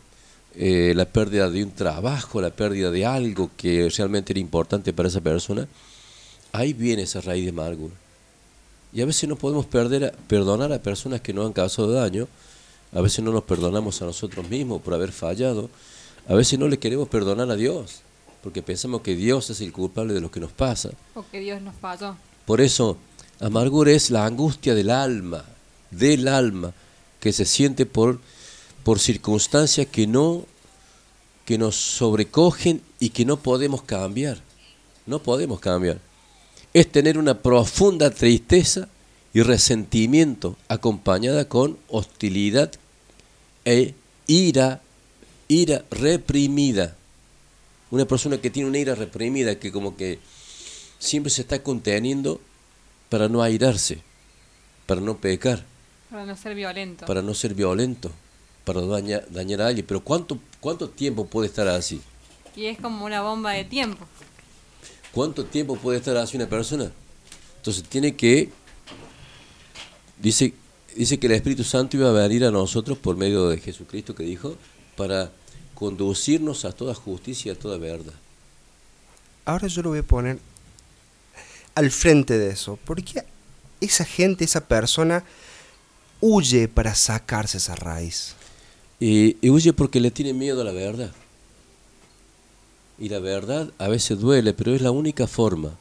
eh, 0.55 0.93
la 0.95 1.07
pérdida 1.07 1.51
de 1.51 1.65
un 1.65 1.73
trabajo, 1.73 2.41
la 2.41 2.51
pérdida 2.51 2.93
de 2.93 3.05
algo 3.05 3.51
que 3.57 3.89
realmente 3.89 4.33
era 4.33 4.41
importante 4.41 4.93
para 4.93 5.09
esa 5.09 5.21
persona, 5.21 5.67
ahí 6.53 6.73
viene 6.73 7.03
esa 7.03 7.21
raíz 7.21 7.43
de 7.43 7.51
amargura. 7.51 7.95
Y 8.93 9.03
a 9.03 9.07
veces 9.07 9.29
no 9.29 9.35
podemos 9.35 9.67
perder 9.67 10.15
perdonar 10.29 10.73
a 10.73 10.79
personas 10.79 11.21
que 11.21 11.33
nos 11.33 11.45
han 11.45 11.53
causado 11.53 11.91
daño, 11.91 12.29
a 12.95 13.01
veces 13.01 13.25
no 13.25 13.33
nos 13.33 13.43
perdonamos 13.43 14.01
a 14.01 14.07
nosotros 14.07 14.49
mismos 14.49 14.81
por 14.81 14.95
haber 14.95 15.13
fallado, 15.13 15.69
a 16.29 16.35
veces 16.35 16.59
no 16.59 16.69
le 16.69 16.79
queremos 16.79 17.09
perdonar 17.09 17.51
a 17.51 17.57
Dios, 17.57 18.01
porque 18.43 18.63
pensamos 18.63 19.03
que 19.03 19.17
Dios 19.17 19.51
es 19.51 19.61
el 19.61 19.73
culpable 19.73 20.15
de 20.15 20.21
lo 20.21 20.31
que 20.31 20.41
nos 20.41 20.53
pasa. 20.53 20.91
O 21.15 21.25
que 21.31 21.41
Dios 21.41 21.61
nos 21.61 21.75
falló. 21.75 22.17
Por 22.47 22.61
eso, 22.61 22.97
amargura 23.41 23.91
es 23.91 24.11
la 24.11 24.25
angustia 24.25 24.75
del 24.75 24.91
alma, 24.91 25.45
del 25.91 26.29
alma, 26.29 26.73
que 27.21 27.33
se 27.33 27.45
siente 27.45 27.85
por, 27.85 28.21
por 28.85 29.01
circunstancias 29.01 29.87
que 29.89 30.07
no 30.07 30.47
que 31.45 31.59
nos 31.59 31.77
sobrecogen 31.77 32.81
y 32.99 33.11
que 33.11 33.25
no 33.25 33.37
podemos 33.39 33.83
cambiar. 33.83 34.39
No 35.07 35.19
podemos 35.23 35.61
cambiar. 35.61 36.01
Es 36.73 36.91
tener 36.91 37.19
una 37.19 37.35
profunda 37.43 38.11
tristeza 38.11 38.89
y 39.35 39.43
resentimiento 39.43 40.57
acompañada 40.69 41.49
con 41.49 41.77
hostilidad 41.89 42.73
e 43.65 43.95
ira, 44.27 44.81
ira 45.49 45.85
reprimida. 45.91 46.97
Una 47.91 48.05
persona 48.07 48.39
que 48.39 48.51
tiene 48.51 48.69
una 48.69 48.79
ira 48.79 48.95
reprimida, 48.95 49.59
que 49.59 49.71
como 49.73 49.97
que 49.97 50.19
siempre 50.99 51.31
se 51.31 51.43
está 51.43 51.63
conteniendo 51.63 52.41
para 53.09 53.29
no 53.29 53.43
airarse, 53.43 54.01
para 54.87 55.01
no 55.01 55.17
pecar, 55.19 55.65
Para 56.11 56.25
no 56.27 56.37
ser 56.37 56.55
violento. 56.55 57.07
para 57.07 57.23
no 57.23 57.35
ser 57.35 57.55
violento, 57.55 58.11
para 58.65 58.81
dañar, 58.83 59.27
dañar 59.31 59.63
a 59.63 59.67
alguien. 59.69 59.87
Pero 59.87 60.01
¿cuánto, 60.01 60.39
¿cuánto 60.61 60.89
tiempo 60.89 61.27
puede 61.27 61.49
estar 61.49 61.69
así? 61.69 62.01
Y 62.57 62.67
es 62.67 62.79
como 62.79 63.05
una 63.05 63.21
bomba 63.23 63.53
de 63.53 63.65
tiempo. 63.65 64.07
¿Cuánto 65.13 65.45
tiempo 65.45 65.77
puede 65.77 65.99
estar 65.99 66.17
así 66.17 66.37
una 66.37 66.49
persona? 66.49 66.91
Entonces 67.59 67.85
tiene 67.85 68.17
que, 68.17 68.51
dice, 70.19 70.55
dice 70.97 71.19
que 71.19 71.27
el 71.27 71.33
Espíritu 71.33 71.65
Santo 71.65 71.97
iba 71.97 72.09
a 72.09 72.13
venir 72.13 72.45
a 72.45 72.51
nosotros 72.51 72.99
por 72.99 73.17
medio 73.17 73.49
de 73.49 73.59
Jesucristo 73.59 74.15
que 74.15 74.25
dijo, 74.25 74.57
para 74.97 75.31
conducirnos 75.75 76.65
a 76.65 76.73
toda 76.73 76.95
justicia 76.95 77.53
y 77.53 77.55
a 77.55 77.59
toda 77.59 77.79
verdad. 77.79 78.13
Ahora 79.45 79.69
yo 79.69 79.83
lo 79.83 79.91
voy 79.91 79.99
a 79.99 80.03
poner 80.03 80.39
al 81.75 81.91
frente 81.91 82.39
de 82.39 82.51
eso. 82.51 82.79
¿Por 82.85 83.03
qué 83.03 83.25
esa 83.81 84.05
gente, 84.05 84.45
esa 84.45 84.67
persona, 84.67 85.25
huye 86.21 86.69
para 86.69 86.95
sacarse 86.95 87.59
esa 87.59 87.75
raíz? 87.75 88.35
Y, 89.01 89.37
y 89.41 89.51
huye 89.51 89.73
porque 89.73 90.01
le 90.01 90.11
tiene 90.11 90.33
miedo 90.33 90.61
a 90.63 90.65
la 90.65 90.73
verdad. 90.73 91.13
Y 92.99 93.09
la 93.09 93.19
verdad 93.19 93.73
a 93.79 93.89
veces 93.89 94.21
duele, 94.21 94.55
pero 94.55 94.75
es 94.75 94.81
la 94.81 94.93
única 94.93 95.27
forma 95.27 95.77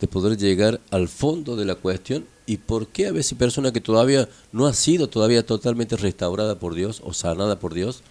de 0.00 0.08
poder 0.08 0.36
llegar 0.38 0.80
al 0.90 1.08
fondo 1.08 1.56
de 1.56 1.64
la 1.64 1.74
cuestión. 1.74 2.26
¿Y 2.46 2.56
por 2.56 2.88
qué 2.88 3.06
a 3.06 3.12
veces 3.12 3.38
persona 3.38 3.72
que 3.72 3.80
todavía 3.80 4.28
no 4.50 4.66
ha 4.66 4.72
sido 4.72 5.08
todavía 5.08 5.46
totalmente 5.46 5.96
restaurada 5.96 6.58
por 6.58 6.74
Dios 6.74 7.00
o 7.04 7.12
sanada 7.12 7.58
por 7.58 7.74
Dios? 7.74 8.02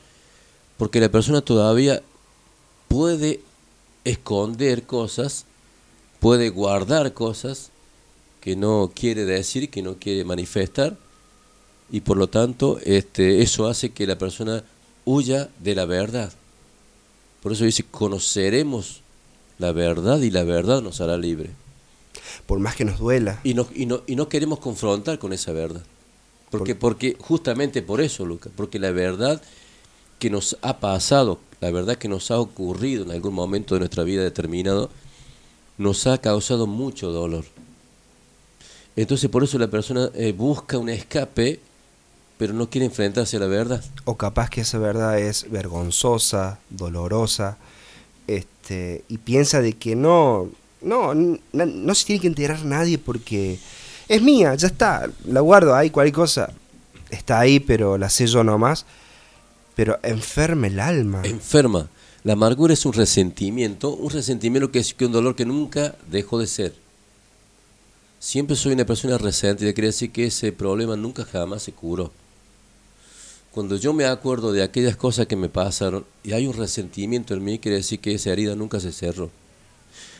Porque 0.77 1.01
la 1.01 1.09
persona 1.09 1.41
todavía 1.41 2.01
puede 2.87 3.41
esconder 4.05 4.83
cosas, 4.83 5.45
puede 6.19 6.49
guardar 6.49 7.13
cosas 7.13 7.71
que 8.39 8.55
no 8.55 8.91
quiere 8.93 9.25
decir, 9.25 9.69
que 9.69 9.81
no 9.81 9.95
quiere 9.95 10.23
manifestar, 10.23 10.95
y 11.91 12.01
por 12.01 12.17
lo 12.17 12.27
tanto 12.27 12.79
este, 12.83 13.41
eso 13.41 13.67
hace 13.67 13.89
que 13.89 14.07
la 14.07 14.17
persona 14.17 14.63
huya 15.05 15.49
de 15.59 15.75
la 15.75 15.85
verdad. 15.85 16.31
Por 17.41 17.51
eso 17.51 17.65
dice, 17.65 17.83
conoceremos 17.83 19.01
la 19.57 19.71
verdad 19.71 20.19
y 20.19 20.29
la 20.31 20.43
verdad 20.43 20.81
nos 20.81 21.01
hará 21.01 21.17
libre. 21.17 21.49
Por 22.49 22.57
más 22.57 22.75
que 22.75 22.83
nos 22.83 22.97
duela. 22.97 23.39
Y 23.43 23.53
no, 23.53 23.67
y 23.75 23.85
no, 23.85 24.01
y 24.07 24.15
no 24.15 24.27
queremos 24.27 24.57
confrontar 24.57 25.19
con 25.19 25.33
esa 25.33 25.51
verdad. 25.51 25.83
Porque, 26.49 26.73
porque 26.73 27.15
justamente 27.19 27.83
por 27.83 28.01
eso, 28.01 28.25
Lucas, 28.25 28.51
porque 28.55 28.79
la 28.79 28.89
verdad 28.89 29.39
que 30.17 30.31
nos 30.31 30.57
ha 30.63 30.79
pasado, 30.79 31.37
la 31.61 31.69
verdad 31.69 31.97
que 31.97 32.07
nos 32.07 32.31
ha 32.31 32.39
ocurrido 32.39 33.03
en 33.03 33.11
algún 33.11 33.35
momento 33.35 33.75
de 33.75 33.81
nuestra 33.81 34.03
vida 34.03 34.23
determinado, 34.23 34.89
nos 35.77 36.07
ha 36.07 36.17
causado 36.17 36.65
mucho 36.65 37.11
dolor. 37.11 37.45
Entonces 38.95 39.29
por 39.29 39.43
eso 39.43 39.59
la 39.59 39.67
persona 39.67 40.09
eh, 40.15 40.31
busca 40.31 40.79
un 40.79 40.89
escape, 40.89 41.59
pero 42.39 42.53
no 42.53 42.67
quiere 42.67 42.85
enfrentarse 42.85 43.37
a 43.37 43.41
la 43.41 43.45
verdad. 43.45 43.85
O 44.05 44.17
capaz 44.17 44.49
que 44.49 44.61
esa 44.61 44.79
verdad 44.79 45.19
es 45.19 45.51
vergonzosa, 45.51 46.57
dolorosa, 46.71 47.59
este, 48.25 49.03
y 49.07 49.19
piensa 49.19 49.61
de 49.61 49.73
que 49.73 49.95
no, 49.95 50.49
no, 50.81 51.13
no 51.13 51.95
se 51.95 52.05
tiene 52.05 52.21
que 52.21 52.27
enterar 52.27 52.63
nadie 52.65 52.97
porque 52.97 53.59
es 54.07 54.21
mía, 54.21 54.55
ya 54.55 54.67
está, 54.67 55.09
la 55.25 55.41
guardo 55.41 55.75
ahí, 55.75 55.89
cualquier 55.89 56.15
cosa 56.15 56.53
está 57.09 57.39
ahí, 57.39 57.59
pero 57.59 57.97
la 57.97 58.09
sé 58.09 58.27
yo 58.27 58.43
nomás. 58.43 58.85
Pero 59.75 59.99
enferma 60.03 60.67
el 60.67 60.79
alma. 60.79 61.21
enferma. 61.23 61.89
La 62.23 62.33
amargura 62.33 62.73
es 62.73 62.85
un 62.85 62.93
resentimiento, 62.93 63.91
un 63.95 64.09
resentimiento 64.09 64.71
que 64.71 64.79
es 64.79 64.95
un 64.99 65.11
dolor 65.11 65.35
que 65.35 65.45
nunca 65.45 65.95
dejó 66.11 66.37
de 66.37 66.47
ser. 66.47 66.73
Siempre 68.19 68.57
soy 68.57 68.73
una 68.73 68.85
persona 68.85 69.17
resentida, 69.17 69.71
quiere 69.73 69.87
decir 69.87 70.11
que 70.11 70.25
ese 70.25 70.51
problema 70.51 70.97
nunca 70.97 71.23
jamás 71.23 71.63
se 71.63 71.71
curó. 71.71 72.11
Cuando 73.51 73.77
yo 73.77 73.93
me 73.93 74.05
acuerdo 74.05 74.51
de 74.51 74.61
aquellas 74.61 74.97
cosas 74.97 75.27
que 75.27 75.37
me 75.37 75.47
pasaron 75.47 76.05
y 76.23 76.33
hay 76.33 76.45
un 76.45 76.53
resentimiento 76.53 77.33
en 77.33 77.43
mí, 77.43 77.57
quiere 77.59 77.77
decir 77.77 77.99
que 77.99 78.13
esa 78.13 78.31
herida 78.31 78.55
nunca 78.55 78.81
se 78.81 78.91
cerró. 78.91 79.31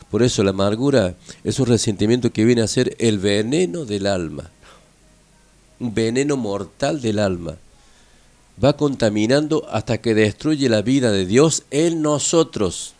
Por 0.10 0.24
eso 0.24 0.43
la 0.43 0.50
amargura 0.52 1.15
es 1.43 1.60
un 1.60 1.67
resentimiento 1.67 2.32
que 2.32 2.45
viene 2.45 2.62
a 2.62 2.67
ser 2.67 2.95
el 3.00 3.19
veneno 3.19 3.86
del 3.86 4.08
alma, 4.08 4.50
un 5.80 5.93
veneno 5.93 6.36
mortal 6.36 7.02
del 7.02 7.19
alma. 7.19 7.58
Va 8.63 8.76
contaminando 8.76 9.67
hasta 9.72 10.00
que 10.00 10.13
destruye 10.15 10.67
la 10.67 10.82
vida 10.82 11.12
de 11.12 11.26
Dios 11.26 11.63
en 11.72 12.02
nosotros. 12.02 12.93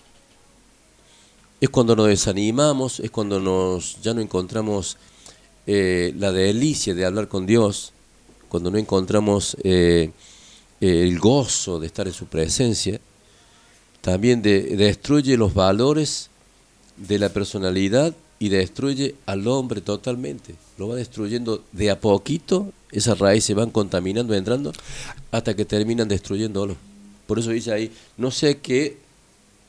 Es 1.60 1.70
cuando 1.70 1.96
nos 1.96 2.08
desanimamos, 2.08 3.00
es 3.02 3.12
cuando 3.12 3.40
nos, 3.40 4.02
ya 4.02 4.14
no 4.14 4.22
encontramos 4.22 4.96
eh, 5.68 6.14
la 6.18 6.32
delicia 6.32 6.94
de 6.94 7.06
hablar 7.06 7.28
con 7.28 7.46
Dios, 7.46 7.92
cuando 8.48 8.72
no 8.72 8.78
encontramos 8.78 9.58
eh, 9.64 10.12
el 10.80 11.20
gozo 11.20 11.80
de 11.80 11.88
estar 11.88 12.08
en 12.08 12.14
su 12.14 12.28
presencia. 12.28 13.02
También 14.00 14.42
de- 14.42 14.78
destruye 14.78 15.36
los 15.36 15.54
valores 15.54 16.29
de 17.00 17.20
la 17.20 17.30
personalidad 17.30 18.14
y 18.40 18.50
destruye 18.50 19.16
al 19.26 19.48
hombre 19.48 19.82
totalmente. 19.82 20.56
Lo 20.78 20.88
va 20.88 20.96
destruyendo 20.96 21.64
de 21.72 21.92
a 21.92 22.00
poquito, 22.00 22.72
esas 22.92 23.20
raíces 23.20 23.46
se 23.46 23.54
van 23.54 23.70
contaminando, 23.70 24.34
entrando, 24.34 24.72
hasta 25.32 25.56
que 25.56 25.66
terminan 25.66 26.08
destruyéndolo. 26.08 26.76
Por 27.28 27.40
eso 27.40 27.52
dice 27.52 27.72
ahí, 27.72 27.92
no 28.18 28.32
sé 28.32 28.60
qué, 28.60 28.98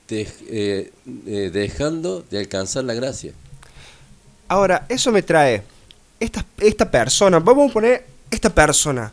eh, 0.09 0.93
eh, 1.27 1.51
dejando 1.53 2.25
de 2.31 2.39
alcanzar 2.39 2.85
la 2.85 2.95
gracia. 2.95 3.33
Ahora, 4.49 4.87
eso 4.89 5.13
me 5.13 5.23
trae. 5.23 5.63
Esta, 6.19 6.45
esta 6.59 6.91
persona, 6.91 7.39
vamos 7.39 7.71
a 7.71 7.73
poner 7.73 8.07
esta 8.31 8.53
persona. 8.53 9.13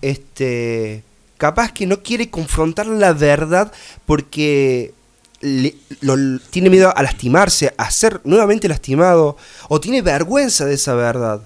Este. 0.00 1.02
Capaz 1.36 1.72
que 1.72 1.86
no 1.86 2.02
quiere 2.02 2.30
confrontar 2.30 2.86
la 2.88 3.12
verdad 3.12 3.72
porque 4.06 4.92
tiene 5.40 6.70
miedo 6.70 6.92
a 6.96 7.02
lastimarse, 7.02 7.72
a 7.76 7.90
ser 7.90 8.20
nuevamente 8.24 8.68
lastimado, 8.68 9.36
o 9.68 9.80
tiene 9.80 10.02
vergüenza 10.02 10.64
de 10.64 10.74
esa 10.74 10.94
verdad. 10.94 11.42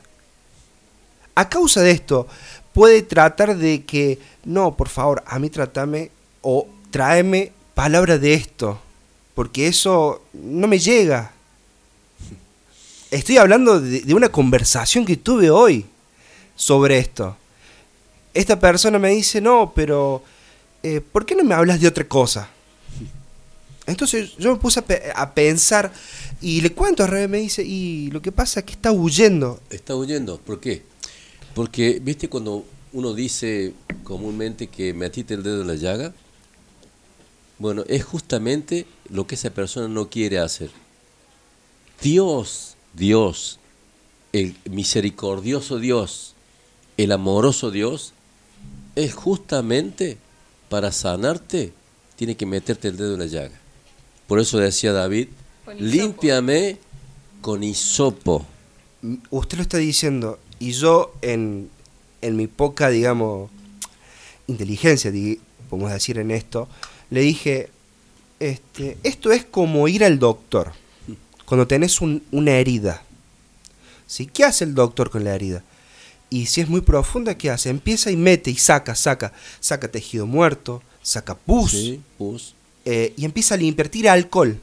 A 1.35 1.49
causa 1.49 1.81
de 1.81 1.91
esto, 1.91 2.27
puede 2.73 3.03
tratar 3.03 3.57
de 3.57 3.85
que, 3.85 4.19
no, 4.45 4.77
por 4.77 4.89
favor, 4.89 5.23
a 5.27 5.39
mí 5.39 5.51
tratame 5.51 6.11
o 6.41 6.67
tráeme 6.91 7.53
palabra 7.75 8.19
de 8.19 8.35
esto, 8.35 8.81
porque 9.35 9.67
eso 9.67 10.23
no 10.33 10.67
me 10.67 10.79
llega. 10.79 11.33
Estoy 13.11 13.37
hablando 13.37 13.81
de, 13.81 14.01
de 14.01 14.15
una 14.15 14.31
conversación 14.31 15.05
que 15.05 15.17
tuve 15.17 15.51
hoy 15.51 15.87
sobre 16.57 16.99
esto. 16.99 17.37
Esta 18.33 18.59
persona 18.59 18.99
me 18.99 19.11
dice, 19.11 19.41
no, 19.41 19.73
pero 19.75 20.23
eh, 20.83 21.01
¿por 21.01 21.27
qué 21.27 21.35
no 21.35 21.45
me 21.45 21.55
hablas 21.55 21.81
de 21.81 21.89
otra 21.89 22.05
cosa? 22.05 22.49
Entonces 23.87 24.37
yo 24.39 24.53
me 24.53 24.59
puse 24.59 24.81
a, 24.81 24.85
pe- 24.87 25.13
a 25.15 25.35
pensar 25.35 25.93
y 26.41 26.61
le 26.61 26.73
cuento 26.73 27.03
a 27.03 27.07
Rebe, 27.07 27.29
me 27.29 27.39
dice, 27.39 27.65
y 27.65 28.11
lo 28.11 28.23
que 28.23 28.31
pasa 28.33 28.61
es 28.61 28.67
que 28.67 28.73
está 28.73 28.93
huyendo. 28.93 29.61
Está 29.71 29.97
huyendo. 29.97 30.39
¿Por 30.39 30.61
qué? 30.61 30.83
Porque, 31.55 31.99
viste, 32.01 32.29
cuando 32.29 32.65
uno 32.93 33.13
dice 33.15 33.75
comúnmente 34.05 34.69
que 34.69 34.95
metiste 34.95 35.35
el 35.35 35.43
dedo 35.43 35.63
en 35.63 35.67
la 35.69 35.75
llaga, 35.75 36.15
bueno, 37.59 37.85
es 37.89 38.05
justamente 38.05 38.87
lo 39.09 39.27
que 39.27 39.35
esa 39.35 39.51
persona 39.51 39.89
no 39.89 40.09
quiere 40.09 40.39
hacer. 40.39 40.71
Dios, 42.01 42.77
Dios, 42.95 43.59
el 44.33 44.57
misericordioso 44.71 45.79
Dios, 45.79 46.35
el 46.97 47.13
amoroso 47.13 47.71
Dios, 47.71 48.13
es 48.97 49.15
justamente 49.15 50.19
para 50.69 50.91
sanarte, 50.93 51.73
tiene 52.17 52.37
que 52.37 52.47
meterte 52.47 52.89
el 52.89 52.97
dedo 52.97 53.15
en 53.15 53.21
la 53.21 53.27
llaga. 53.27 53.61
Por 54.27 54.39
eso 54.41 54.59
decía 54.59 54.93
David, 54.93 55.29
límpiame 55.79 56.79
con 57.41 57.63
hisopo. 57.63 58.47
M- 59.03 59.19
Usted 59.31 59.57
lo 59.59 59.63
está 59.63 59.79
diciendo 59.79 60.39
y 60.59 60.73
yo 60.73 61.15
en, 61.23 61.69
en 62.21 62.37
mi 62.37 62.47
poca, 62.47 62.89
digamos, 62.89 63.51
inteligencia, 64.47 65.13
podemos 65.69 65.93
decir 65.93 66.19
en 66.19 66.31
esto, 66.31 66.69
le 67.11 67.21
dije, 67.21 67.71
este, 68.41 68.97
esto 69.03 69.33
es 69.33 69.45
como 69.45 69.87
ir 69.89 70.05
al 70.05 70.19
doctor 70.19 70.73
cuando 71.45 71.67
tenés 71.67 72.01
un- 72.01 72.23
una 72.33 72.53
herida. 72.53 73.03
¿Sí? 74.07 74.27
¿Qué 74.27 74.45
hace 74.45 74.65
el 74.65 74.75
doctor 74.75 75.11
con 75.11 75.25
la 75.25 75.35
herida? 75.35 75.63
Y 76.31 76.47
si 76.47 76.61
es 76.61 76.69
muy 76.69 76.81
profunda, 76.81 77.37
¿qué 77.37 77.51
hace? 77.51 77.71
Empieza 77.71 78.11
y 78.11 78.17
mete 78.17 78.51
y 78.51 78.57
saca, 78.57 78.95
saca, 78.95 79.33
saca 79.61 79.89
tejido 79.89 80.27
muerto, 80.27 80.83
saca 81.03 81.35
pus, 81.35 81.71
Sí, 81.73 82.01
pus. 82.19 82.55
Eh, 82.85 83.13
y 83.17 83.25
empieza 83.25 83.55
a 83.55 83.59
limpiar, 83.59 83.89
tira 83.89 84.13
alcohol. 84.13 84.59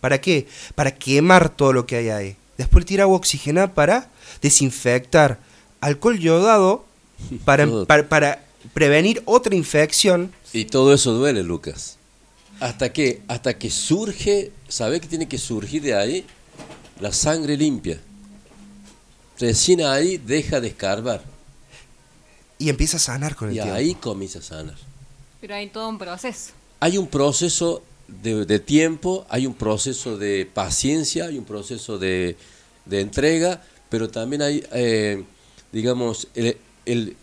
¿Para 0.00 0.20
qué? 0.20 0.46
Para 0.74 0.94
quemar 0.94 1.48
todo 1.48 1.72
lo 1.72 1.86
que 1.86 1.96
hay 1.96 2.08
ahí. 2.10 2.36
Después 2.58 2.84
tira 2.84 3.04
agua 3.04 3.16
oxigenada 3.16 3.72
para 3.74 4.10
desinfectar. 4.42 5.38
Alcohol 5.80 6.18
yodado 6.18 6.84
para, 7.44 7.66
Todo. 7.66 7.86
para, 7.86 8.08
para 8.08 8.44
prevenir 8.74 9.22
otra 9.24 9.54
infección. 9.54 10.32
Y 10.52 10.66
todo 10.66 10.92
eso 10.94 11.12
duele, 11.12 11.42
Lucas. 11.42 11.96
Hasta 12.60 12.92
que, 12.92 13.22
hasta 13.28 13.58
que 13.58 13.70
surge, 13.70 14.52
¿sabe 14.68 15.00
que 15.00 15.08
tiene 15.08 15.26
que 15.26 15.38
surgir 15.38 15.82
de 15.82 15.94
ahí? 15.96 16.24
La 17.00 17.12
sangre 17.12 17.56
limpia. 17.56 17.98
Recién 19.38 19.82
ahí 19.82 20.16
deja 20.18 20.60
de 20.60 20.68
escarbar. 20.68 21.22
Y 22.58 22.68
empieza 22.68 22.98
a 22.98 23.00
sanar 23.00 23.34
con 23.34 23.48
el 23.48 23.54
Y 23.54 23.58
tiempo. 23.58 23.74
ahí 23.74 23.94
comienza 23.96 24.38
a 24.38 24.42
sanar. 24.42 24.76
Pero 25.40 25.54
hay 25.56 25.68
todo 25.68 25.88
un 25.88 25.98
proceso. 25.98 26.52
Hay 26.80 26.98
un 26.98 27.06
proceso 27.06 27.82
de, 28.08 28.58
tiempo, 28.58 29.26
hay 29.28 29.46
un 29.46 29.54
proceso 29.54 30.16
de 30.18 30.46
paciencia, 30.52 31.26
hay 31.26 31.38
un 31.38 31.44
proceso 31.44 31.98
de, 31.98 32.36
de 32.84 33.00
entrega, 33.00 33.62
pero 33.88 34.08
también 34.08 34.42
hay, 34.42 34.64
eh, 34.72 35.24
digamos, 35.72 36.28
el- 36.34 36.56
el- 36.84 37.16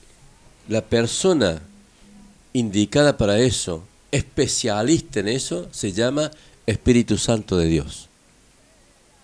la 0.67 0.81
persona 0.81 1.61
indicada 2.53 3.17
para 3.17 3.39
eso, 3.39 3.83
especialista 4.11 5.19
en 5.19 5.27
eso, 5.29 5.67
se 5.71 5.91
llama 5.91 6.31
Espíritu 6.65 7.17
Santo 7.17 7.57
de 7.57 7.67
Dios. 7.67 8.09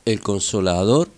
El 0.05 0.21
consolador, 0.21 1.09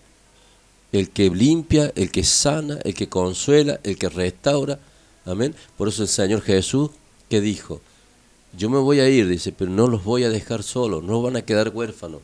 el 0.91 1.10
que 1.12 1.30
limpia, 1.30 1.91
el 1.95 2.10
que 2.12 2.24
sana, 2.24 2.80
el 2.84 2.93
que 2.95 3.10
consuela, 3.10 3.80
el 3.84 3.98
que 3.98 4.10
restaura. 4.10 4.80
Amén. 5.26 5.54
Por 5.78 5.88
eso 5.88 6.02
el 6.04 6.08
Señor 6.10 6.41
Jesús, 6.41 6.89
que 7.30 7.41
dijo? 7.41 7.82
Yo 8.58 8.70
me 8.70 8.80
voy 8.80 9.00
a 9.00 9.10
ir, 9.10 9.28
dice, 9.28 9.52
pero 9.52 9.70
no 9.70 9.88
los 9.88 10.04
voy 10.04 10.24
a 10.24 10.30
dejar 10.30 10.64
solos, 10.64 11.04
no 11.04 11.22
van 11.22 11.36
a 11.36 11.44
quedar 11.44 11.70
huérfanos. 11.70 12.22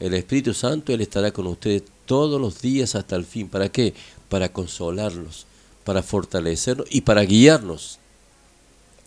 El 0.00 0.14
Espíritu 0.14 0.54
Santo, 0.54 0.92
Él 0.92 1.00
estará 1.00 1.30
con 1.30 1.46
ustedes 1.46 1.82
todos 2.06 2.40
los 2.40 2.60
días 2.60 2.94
hasta 2.94 3.16
el 3.16 3.24
fin. 3.24 3.48
¿Para 3.48 3.68
qué? 3.68 3.94
Para 4.28 4.50
consolarlos, 4.52 5.46
para 5.84 6.02
fortalecernos 6.02 6.86
y 6.90 7.02
para 7.02 7.22
guiarnos 7.22 7.98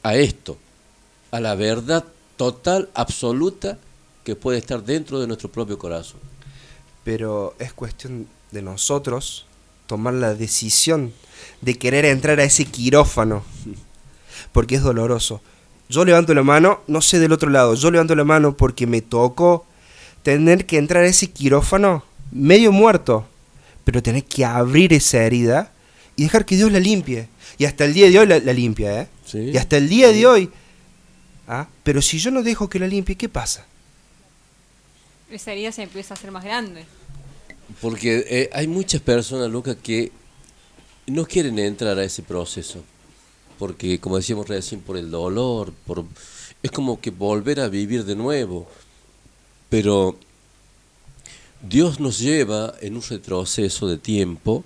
a 0.04 0.16
esto, 0.16 0.58
a 1.32 1.40
la 1.40 1.56
verdad 1.56 2.06
total, 2.38 2.90
absoluta, 2.94 3.78
que 4.24 4.36
puede 4.36 4.58
estar 4.58 4.84
dentro 4.84 5.20
de 5.20 5.28
nuestro 5.28 5.52
propio 5.52 5.78
corazón. 5.78 6.20
Pero 7.04 7.56
es 7.60 7.74
cuestión 7.74 8.28
de 8.52 8.62
nosotros 8.62 9.46
tomar 9.88 10.14
la 10.14 10.34
decisión 10.34 11.14
de 11.62 11.78
querer 11.78 12.06
entrar 12.06 12.40
a 12.40 12.44
ese 12.44 12.66
quirófano. 12.66 13.44
Porque 14.52 14.76
es 14.76 14.82
doloroso. 14.82 15.42
Yo 15.90 16.06
levanto 16.06 16.34
la 16.34 16.44
mano, 16.44 16.82
no 16.88 17.02
sé 17.02 17.20
del 17.20 17.34
otro 17.34 17.50
lado, 17.50 17.76
yo 17.76 17.92
levanto 17.92 18.16
la 18.16 18.24
mano 18.24 18.56
porque 18.58 18.88
me 18.88 19.02
tocó 19.02 19.66
tener 20.24 20.66
que 20.66 20.78
entrar 20.78 21.04
a 21.04 21.08
ese 21.08 21.30
quirófano 21.32 22.04
medio 22.32 22.72
muerto. 22.72 23.28
Pero 23.84 24.02
tener 24.02 24.24
que 24.24 24.46
abrir 24.46 24.94
esa 24.94 25.24
herida 25.24 25.72
y 26.16 26.24
dejar 26.24 26.46
que 26.46 26.56
Dios 26.56 26.72
la 26.72 26.80
limpie. 26.80 27.28
Y 27.58 27.66
hasta 27.66 27.86
el 27.86 27.94
día 27.94 28.10
de 28.10 28.18
hoy 28.18 28.28
la, 28.28 28.40
la 28.40 28.54
limpia, 28.54 29.02
¿eh? 29.02 29.08
Sí. 29.26 29.40
Y 29.40 29.58
hasta 29.58 29.78
el 29.78 29.90
día 29.90 30.12
de 30.12 30.26
hoy. 30.26 30.50
¿Ah? 31.48 31.68
Pero 31.84 32.02
si 32.02 32.18
yo 32.18 32.32
no 32.32 32.44
dejo 32.44 32.70
que 32.70 32.80
la 32.80 32.88
limpie, 32.88 33.18
¿qué 33.18 33.28
pasa? 33.28 33.66
Esa 35.30 35.52
herida 35.52 35.72
se 35.72 35.84
empieza 35.84 36.14
a 36.14 36.18
hacer 36.18 36.32
más 36.32 36.44
grande. 36.44 36.86
Porque 37.82 38.26
eh, 38.30 38.50
hay 38.54 38.68
muchas 38.68 39.02
personas, 39.02 39.50
Lucas, 39.52 39.76
que 39.82 40.12
no 41.08 41.26
quieren 41.26 41.60
entrar 41.60 41.98
a 41.98 42.04
ese 42.04 42.22
proceso. 42.22 42.84
Porque, 43.64 43.98
como 43.98 44.18
decíamos 44.18 44.50
recién, 44.50 44.82
por 44.82 44.98
el 44.98 45.10
dolor, 45.10 45.72
por 45.86 46.04
es 46.62 46.70
como 46.70 47.00
que 47.00 47.12
volver 47.12 47.62
a 47.62 47.70
vivir 47.70 48.04
de 48.04 48.14
nuevo. 48.14 48.68
Pero 49.70 50.18
Dios 51.62 52.02
nos 52.02 52.20
lleva 52.20 52.76
en 52.82 52.98
un 52.98 53.02
retroceso 53.02 53.88
de 53.88 53.98
tiempo 53.98 54.66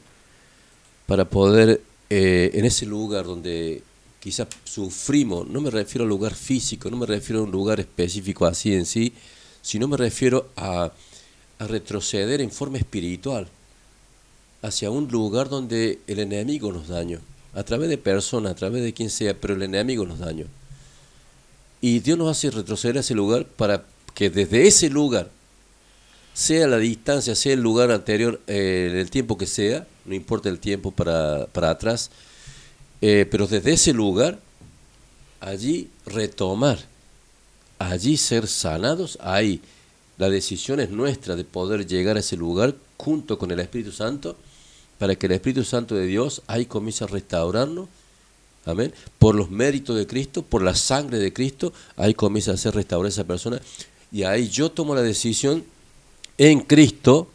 para 1.05 1.25
poder, 1.29 1.79
eh, 2.09 2.49
en 2.55 2.65
ese 2.65 2.87
lugar 2.87 3.25
donde 3.25 3.83
quizás 4.19 4.47
sufrimos, 4.63 5.47
no 5.47 5.61
me 5.61 5.69
refiero 5.69 6.01
al 6.01 6.09
lugar 6.09 6.33
físico, 6.33 6.89
no 6.89 6.97
me 6.97 7.05
refiero 7.05 7.41
a 7.41 7.43
un 7.43 7.51
lugar 7.51 7.79
específico 7.79 8.47
así 8.47 8.73
en 8.73 8.87
sí, 8.87 9.13
sino 9.61 9.87
me 9.87 9.97
refiero 9.97 10.49
a, 10.55 10.91
a 11.59 11.67
retroceder 11.67 12.41
en 12.41 12.49
forma 12.49 12.79
espiritual 12.79 13.47
hacia 14.63 14.89
un 14.89 15.07
lugar 15.07 15.49
donde 15.49 15.99
el 16.07 16.17
enemigo 16.17 16.71
nos 16.71 16.87
dañó, 16.87 17.19
a 17.57 17.63
través 17.63 17.89
de 17.89 17.97
personas, 17.97 18.51
a 18.51 18.55
través 18.55 18.83
de 18.83 18.93
quien 18.93 19.09
sea, 19.09 19.33
pero 19.33 19.55
el 19.55 19.63
enemigo 19.63 20.05
nos 20.05 20.19
dañó. 20.19 20.45
Y 21.81 22.01
Dios 22.01 22.15
nos 22.15 22.29
hace 22.29 22.51
retroceder 22.51 22.97
a 22.97 22.99
ese 22.99 23.15
lugar 23.15 23.47
para 23.47 23.83
que 24.13 24.29
desde 24.29 24.67
ese 24.67 24.91
lugar, 24.91 25.31
sea 26.35 26.67
la 26.67 26.77
distancia, 26.77 27.33
sea 27.33 27.53
el 27.53 27.61
lugar 27.61 27.89
anterior, 27.89 28.39
eh, 28.45 28.91
el 28.93 29.09
tiempo 29.09 29.39
que 29.39 29.47
sea, 29.47 29.87
no 30.05 30.13
importa 30.13 30.49
el 30.49 30.59
tiempo 30.59 30.91
para, 30.91 31.47
para 31.47 31.71
atrás, 31.71 32.11
eh, 33.01 33.25
pero 33.29 33.47
desde 33.47 33.73
ese 33.73 33.91
lugar, 33.91 34.37
allí 35.39 35.89
retomar, 36.05 36.77
allí 37.79 38.17
ser 38.17 38.45
sanados, 38.45 39.17
ahí 39.19 39.61
la 40.19 40.29
decisión 40.29 40.79
es 40.79 40.91
nuestra 40.91 41.35
de 41.35 41.43
poder 41.43 41.87
llegar 41.87 42.17
a 42.17 42.19
ese 42.19 42.37
lugar 42.37 42.75
junto 42.97 43.39
con 43.39 43.49
el 43.49 43.59
Espíritu 43.59 43.91
Santo, 43.91 44.37
para 44.97 45.15
que 45.15 45.27
el 45.27 45.33
Espíritu 45.33 45.63
Santo 45.63 45.95
de 45.95 46.05
Dios 46.05 46.41
ahí 46.47 46.65
comience 46.65 47.03
a 47.03 47.07
restaurarnos, 47.07 47.87
amén, 48.65 48.93
por 49.19 49.35
los 49.35 49.49
méritos 49.49 49.95
de 49.95 50.07
Cristo, 50.07 50.41
por 50.41 50.61
la 50.61 50.75
sangre 50.75 51.19
de 51.19 51.31
Cristo, 51.31 51.73
ahí 51.95 52.13
comienza 52.13 52.51
a 52.51 52.57
ser 52.57 52.75
restaurada 52.75 53.09
esa 53.09 53.23
persona, 53.23 53.61
y 54.11 54.23
ahí 54.23 54.49
yo 54.49 54.71
tomo 54.71 54.95
la 54.95 55.01
decisión 55.01 55.63
en 56.37 56.61
Cristo, 56.61 57.29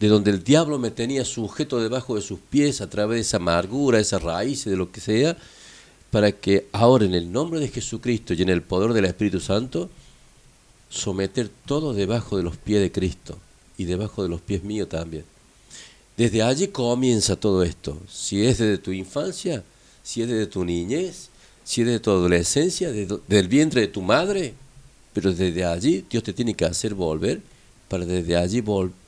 de 0.00 0.08
donde 0.08 0.30
el 0.30 0.44
diablo 0.44 0.78
me 0.78 0.90
tenía 0.90 1.24
sujeto 1.24 1.80
debajo 1.80 2.14
de 2.14 2.20
sus 2.20 2.38
pies 2.38 2.80
a 2.80 2.88
través 2.88 3.16
de 3.16 3.20
esa 3.22 3.38
amargura, 3.38 3.98
esa 3.98 4.18
raíz, 4.18 4.64
de 4.64 4.76
lo 4.76 4.92
que 4.92 5.00
sea, 5.00 5.36
para 6.10 6.32
que 6.32 6.68
ahora 6.72 7.04
en 7.04 7.14
el 7.14 7.32
nombre 7.32 7.60
de 7.60 7.68
Jesucristo 7.68 8.32
y 8.32 8.42
en 8.42 8.48
el 8.48 8.62
poder 8.62 8.92
del 8.92 9.06
Espíritu 9.06 9.40
Santo, 9.40 9.90
someter 10.88 11.50
todo 11.66 11.92
debajo 11.92 12.36
de 12.36 12.42
los 12.42 12.56
pies 12.56 12.80
de 12.80 12.92
Cristo 12.92 13.38
y 13.76 13.84
debajo 13.84 14.22
de 14.22 14.28
los 14.28 14.40
pies 14.40 14.62
míos 14.62 14.88
también. 14.88 15.24
Desde 16.18 16.42
allí 16.42 16.66
comienza 16.66 17.36
todo 17.36 17.62
esto. 17.62 17.96
Si 18.10 18.44
es 18.44 18.58
desde 18.58 18.78
tu 18.78 18.90
infancia, 18.90 19.62
si 20.02 20.20
es 20.20 20.28
desde 20.28 20.48
tu 20.48 20.64
niñez, 20.64 21.28
si 21.62 21.82
es 21.82 21.86
desde 21.86 22.00
tu 22.00 22.10
adolescencia, 22.10 22.90
del 22.90 23.46
vientre 23.46 23.82
de 23.82 23.86
tu 23.86 24.02
madre, 24.02 24.54
pero 25.12 25.32
desde 25.32 25.64
allí 25.64 26.04
Dios 26.10 26.24
te 26.24 26.32
tiene 26.32 26.54
que 26.54 26.64
hacer 26.64 26.94
volver 26.94 27.40
para 27.86 28.04
desde 28.04 28.36
allí 28.36 28.64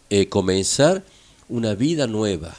eh, 0.09 0.29
comenzar 0.29 1.03
una 1.49 1.75
vida 1.75 2.07
nueva. 2.07 2.57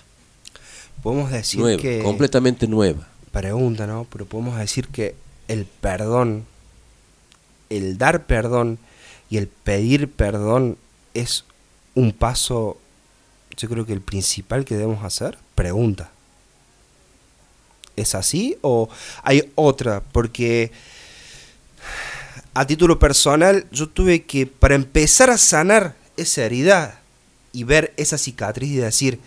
Podemos 1.01 1.31
decir 1.31 1.61
nueva, 1.61 1.81
que... 1.81 2.03
completamente 2.03 2.67
nueva. 2.67 3.07
Pregunta, 3.31 3.87
¿no? 3.87 4.05
Pero 4.11 4.25
podemos 4.25 4.57
decir 4.59 4.89
que 4.89 5.15
el 5.47 5.63
perdón, 5.63 6.45
el 7.69 7.97
dar 7.97 8.25
perdón 8.25 8.79
y 9.29 9.37
el 9.37 9.47
pedir 9.47 10.11
perdón 10.11 10.75
es 11.13 11.45
un 11.95 12.11
paso, 12.11 12.77
yo 13.57 13.69
creo 13.69 13.85
que 13.85 13.93
el 13.93 14.01
principal 14.01 14.65
que 14.65 14.75
debemos 14.75 15.03
hacer. 15.03 15.37
Pregunta. 15.55 16.11
¿Es 17.95 18.15
así 18.15 18.57
o 18.61 18.89
hay 19.23 19.51
otra? 19.55 20.01
Porque 20.01 20.71
a 22.53 22.65
título 22.65 22.99
personal 22.99 23.65
yo 23.71 23.89
tuve 23.89 24.23
que, 24.23 24.47
para 24.47 24.75
empezar 24.75 25.29
a 25.29 25.37
sanar 25.37 25.95
esa 26.17 26.43
herida 26.43 27.01
y 27.53 27.63
ver 27.63 27.93
esa 27.97 28.17
cicatriz 28.17 28.71
y 28.71 28.77
decir, 28.77 29.19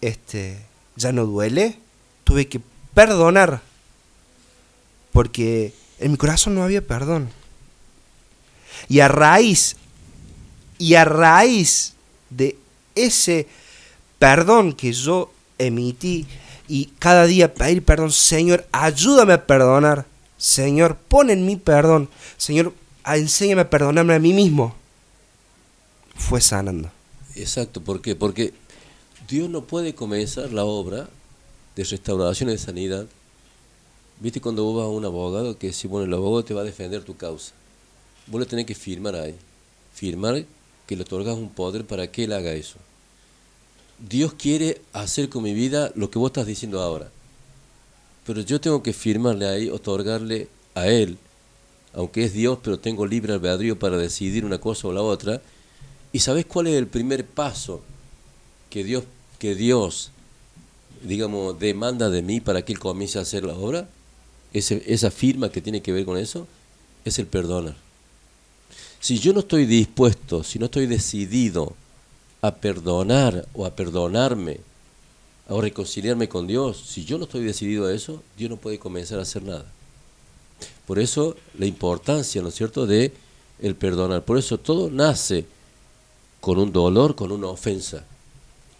este, 0.00 0.58
ya 0.96 1.12
no 1.12 1.26
duele, 1.26 1.78
tuve 2.24 2.48
que 2.48 2.60
perdonar. 2.94 3.62
Porque 5.12 5.74
en 5.98 6.12
mi 6.12 6.16
corazón 6.16 6.54
no 6.54 6.62
había 6.62 6.86
perdón. 6.86 7.30
Y 8.88 9.00
a 9.00 9.08
raíz, 9.08 9.76
y 10.78 10.94
a 10.94 11.04
raíz 11.04 11.94
de 12.30 12.56
ese 13.04 13.46
perdón 14.18 14.72
que 14.72 14.92
yo 14.92 15.30
emití 15.58 16.26
y 16.68 16.86
cada 16.98 17.26
día 17.26 17.54
pedir 17.54 17.84
perdón, 17.84 18.12
Señor, 18.12 18.66
ayúdame 18.72 19.32
a 19.32 19.46
perdonar. 19.46 20.06
Señor, 20.36 20.96
pon 20.96 21.30
en 21.30 21.46
mí 21.46 21.56
perdón. 21.56 22.08
Señor, 22.36 22.74
enséñame 23.04 23.62
a 23.62 23.70
perdonarme 23.70 24.14
a 24.14 24.18
mí 24.18 24.32
mismo. 24.32 24.74
Fue 26.14 26.40
sanando. 26.40 26.90
Exacto, 27.34 27.80
¿por 27.80 28.02
qué? 28.02 28.14
Porque 28.14 28.52
Dios 29.28 29.48
no 29.48 29.64
puede 29.64 29.94
comenzar 29.94 30.52
la 30.52 30.64
obra 30.64 31.08
de 31.76 31.84
restauración 31.84 32.50
y 32.50 32.52
de 32.52 32.58
sanidad. 32.58 33.06
¿Viste 34.20 34.40
cuando 34.40 34.64
vos 34.64 34.76
vas 34.76 34.86
a 34.86 34.88
un 34.88 35.04
abogado 35.04 35.56
que 35.58 35.72
si 35.72 35.86
bueno, 35.86 36.06
el 36.06 36.14
abogado 36.14 36.44
te 36.44 36.54
va 36.54 36.62
a 36.62 36.64
defender 36.64 37.04
tu 37.04 37.16
causa? 37.16 37.52
Vos 38.26 38.40
le 38.40 38.46
tenés 38.46 38.66
que 38.66 38.74
firmar 38.74 39.14
ahí. 39.14 39.34
Firmar 39.94 40.44
que 40.86 40.96
le 40.96 41.02
otorgas 41.02 41.36
un 41.36 41.50
poder 41.50 41.84
para 41.84 42.10
que 42.10 42.24
él 42.24 42.32
haga 42.32 42.52
eso. 42.52 42.78
Dios 43.98 44.34
quiere 44.34 44.80
hacer 44.92 45.28
con 45.28 45.42
mi 45.42 45.54
vida 45.54 45.92
lo 45.94 46.10
que 46.10 46.18
vos 46.18 46.30
estás 46.30 46.46
diciendo 46.46 46.80
ahora. 46.80 47.10
Pero 48.26 48.42
yo 48.42 48.60
tengo 48.60 48.82
que 48.82 48.92
firmarle 48.92 49.48
ahí, 49.48 49.70
otorgarle 49.70 50.48
a 50.74 50.86
él, 50.86 51.18
aunque 51.94 52.24
es 52.24 52.32
Dios, 52.32 52.58
pero 52.62 52.78
tengo 52.78 53.06
libre 53.06 53.32
albedrío 53.32 53.78
para 53.78 53.96
decidir 53.96 54.44
una 54.44 54.58
cosa 54.58 54.88
o 54.88 54.92
la 54.92 55.02
otra. 55.02 55.40
¿Y 56.12 56.20
sabes 56.20 56.46
cuál 56.46 56.68
es 56.68 56.74
el 56.74 56.86
primer 56.86 57.24
paso 57.26 57.82
que 58.70 58.84
Dios, 58.84 59.04
que 59.38 59.54
Dios 59.54 60.10
digamos, 61.02 61.58
demanda 61.58 62.10
de 62.10 62.22
mí 62.22 62.40
para 62.40 62.62
que 62.62 62.72
Él 62.72 62.78
comience 62.78 63.18
a 63.18 63.22
hacer 63.22 63.44
la 63.44 63.54
obra? 63.54 63.88
Esa 64.52 65.10
firma 65.10 65.50
que 65.50 65.60
tiene 65.60 65.82
que 65.82 65.92
ver 65.92 66.04
con 66.04 66.16
eso 66.16 66.46
es 67.04 67.18
el 67.18 67.26
perdonar. 67.26 67.76
Si 69.00 69.18
yo 69.18 69.32
no 69.32 69.40
estoy 69.40 69.66
dispuesto, 69.66 70.42
si 70.42 70.58
no 70.58 70.66
estoy 70.66 70.86
decidido 70.86 71.74
a 72.40 72.54
perdonar 72.54 73.46
o 73.54 73.66
a 73.66 73.70
perdonarme, 73.70 74.60
a 75.48 75.60
reconciliarme 75.60 76.28
con 76.28 76.46
Dios, 76.46 76.82
si 76.86 77.04
yo 77.04 77.18
no 77.18 77.24
estoy 77.24 77.44
decidido 77.44 77.86
a 77.86 77.94
eso, 77.94 78.22
Dios 78.36 78.50
no 78.50 78.56
puede 78.56 78.78
comenzar 78.78 79.18
a 79.18 79.22
hacer 79.22 79.42
nada. 79.42 79.64
Por 80.86 80.98
eso 80.98 81.36
la 81.58 81.66
importancia, 81.66 82.42
¿no 82.42 82.48
es 82.48 82.54
cierto?, 82.54 82.86
de 82.86 83.12
el 83.60 83.74
perdonar. 83.74 84.24
Por 84.24 84.38
eso 84.38 84.58
todo 84.58 84.90
nace 84.90 85.44
con 86.40 86.58
un 86.58 86.72
dolor, 86.72 87.14
con 87.14 87.32
una 87.32 87.48
ofensa, 87.48 88.04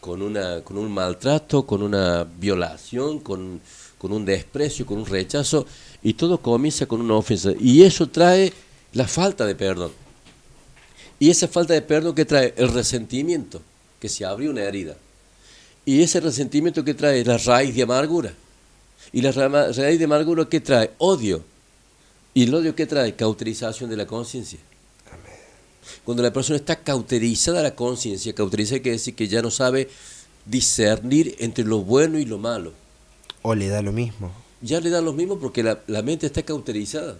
con, 0.00 0.22
una, 0.22 0.62
con 0.62 0.78
un 0.78 0.90
maltrato, 0.90 1.66
con 1.66 1.82
una 1.82 2.24
violación, 2.24 3.18
con, 3.18 3.60
con 3.98 4.12
un 4.12 4.24
desprecio, 4.24 4.86
con 4.86 4.98
un 4.98 5.06
rechazo, 5.06 5.66
y 6.02 6.14
todo 6.14 6.38
comienza 6.38 6.86
con 6.86 7.00
una 7.00 7.14
ofensa. 7.14 7.50
Y 7.58 7.82
eso 7.82 8.08
trae 8.08 8.52
la 8.92 9.08
falta 9.08 9.44
de 9.44 9.54
perdón. 9.54 9.90
Y 11.18 11.30
esa 11.30 11.48
falta 11.48 11.74
de 11.74 11.82
perdón 11.82 12.14
que 12.14 12.24
trae 12.24 12.54
el 12.56 12.68
resentimiento, 12.68 13.60
que 14.00 14.08
se 14.08 14.24
abrió 14.24 14.50
una 14.50 14.62
herida. 14.62 14.96
Y 15.84 16.02
ese 16.02 16.20
resentimiento 16.20 16.84
que 16.84 16.94
trae 16.94 17.24
la 17.24 17.38
raíz 17.38 17.74
de 17.74 17.82
amargura. 17.82 18.32
Y 19.12 19.22
la 19.22 19.32
raíz 19.32 19.98
de 19.98 20.04
amargura 20.04 20.48
que 20.48 20.60
trae 20.60 20.90
odio. 20.98 21.42
Y 22.34 22.44
el 22.44 22.54
odio 22.54 22.74
que 22.74 22.86
trae 22.86 23.16
cauterización 23.16 23.90
de 23.90 23.96
la 23.96 24.06
conciencia. 24.06 24.58
Cuando 26.04 26.22
la 26.22 26.32
persona 26.32 26.56
está 26.56 26.76
cauterizada 26.76 27.62
la 27.62 27.74
conciencia, 27.74 28.34
cauterizada 28.34 28.82
quiere 28.82 28.98
decir 28.98 29.14
que 29.14 29.28
ya 29.28 29.42
no 29.42 29.50
sabe 29.50 29.88
discernir 30.44 31.34
entre 31.38 31.64
lo 31.64 31.80
bueno 31.80 32.18
y 32.18 32.24
lo 32.24 32.38
malo. 32.38 32.72
O 33.42 33.54
le 33.54 33.68
da 33.68 33.82
lo 33.82 33.92
mismo. 33.92 34.30
Ya 34.60 34.80
le 34.80 34.90
da 34.90 35.00
lo 35.00 35.12
mismo 35.12 35.38
porque 35.38 35.62
la, 35.62 35.80
la 35.86 36.02
mente 36.02 36.26
está 36.26 36.42
cauterizada. 36.42 37.16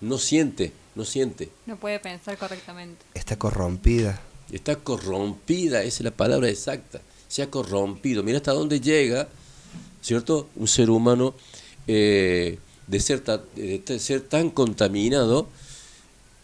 No 0.00 0.18
siente, 0.18 0.72
no 0.98 1.04
siente. 1.04 1.48
No 1.64 1.76
puede 1.76 2.00
pensar 2.00 2.36
correctamente. 2.36 3.04
Está 3.14 3.38
corrompida. 3.38 4.20
Está 4.50 4.76
corrompida, 4.76 5.82
esa 5.84 5.98
es 5.98 6.04
la 6.04 6.10
palabra 6.10 6.48
exacta. 6.48 7.00
Se 7.28 7.42
ha 7.42 7.50
corrompido. 7.50 8.22
Mira 8.24 8.38
hasta 8.38 8.52
dónde 8.52 8.80
llega, 8.80 9.28
¿cierto? 10.02 10.48
Un 10.56 10.66
ser 10.66 10.90
humano 10.90 11.34
eh, 11.86 12.58
de, 12.88 13.00
ser 13.00 13.22
de 13.22 13.98
ser 14.00 14.22
tan 14.22 14.50
contaminado 14.50 15.48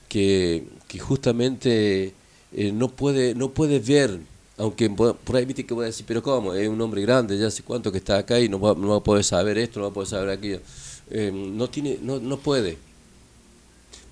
que, 0.08 0.64
que 0.86 1.00
justamente 1.00 2.14
eh, 2.52 2.70
no, 2.70 2.88
puede, 2.88 3.34
no 3.34 3.50
puede 3.50 3.80
ver, 3.80 4.20
aunque 4.56 4.88
por 4.88 5.36
ahí 5.36 5.44
viste 5.44 5.66
que 5.66 5.74
voy 5.74 5.84
a 5.84 5.86
decir, 5.86 6.06
pero 6.06 6.22
¿cómo? 6.22 6.54
Es 6.54 6.68
un 6.68 6.80
hombre 6.80 7.02
grande, 7.02 7.36
ya 7.36 7.48
hace 7.48 7.64
cuánto 7.64 7.90
que 7.90 7.98
está 7.98 8.18
acá 8.18 8.38
y 8.38 8.48
no 8.48 8.60
va, 8.60 8.74
no 8.74 8.90
va 8.90 8.98
a 8.98 9.02
poder 9.02 9.24
saber 9.24 9.58
esto, 9.58 9.80
no 9.80 9.86
va 9.86 9.90
a 9.90 9.94
poder 9.94 10.08
saber 10.08 10.30
aquello. 10.30 10.60
Eh, 11.10 11.32
no, 11.34 11.68
tiene, 11.68 11.98
no, 12.00 12.20
no 12.20 12.38
puede. 12.38 12.78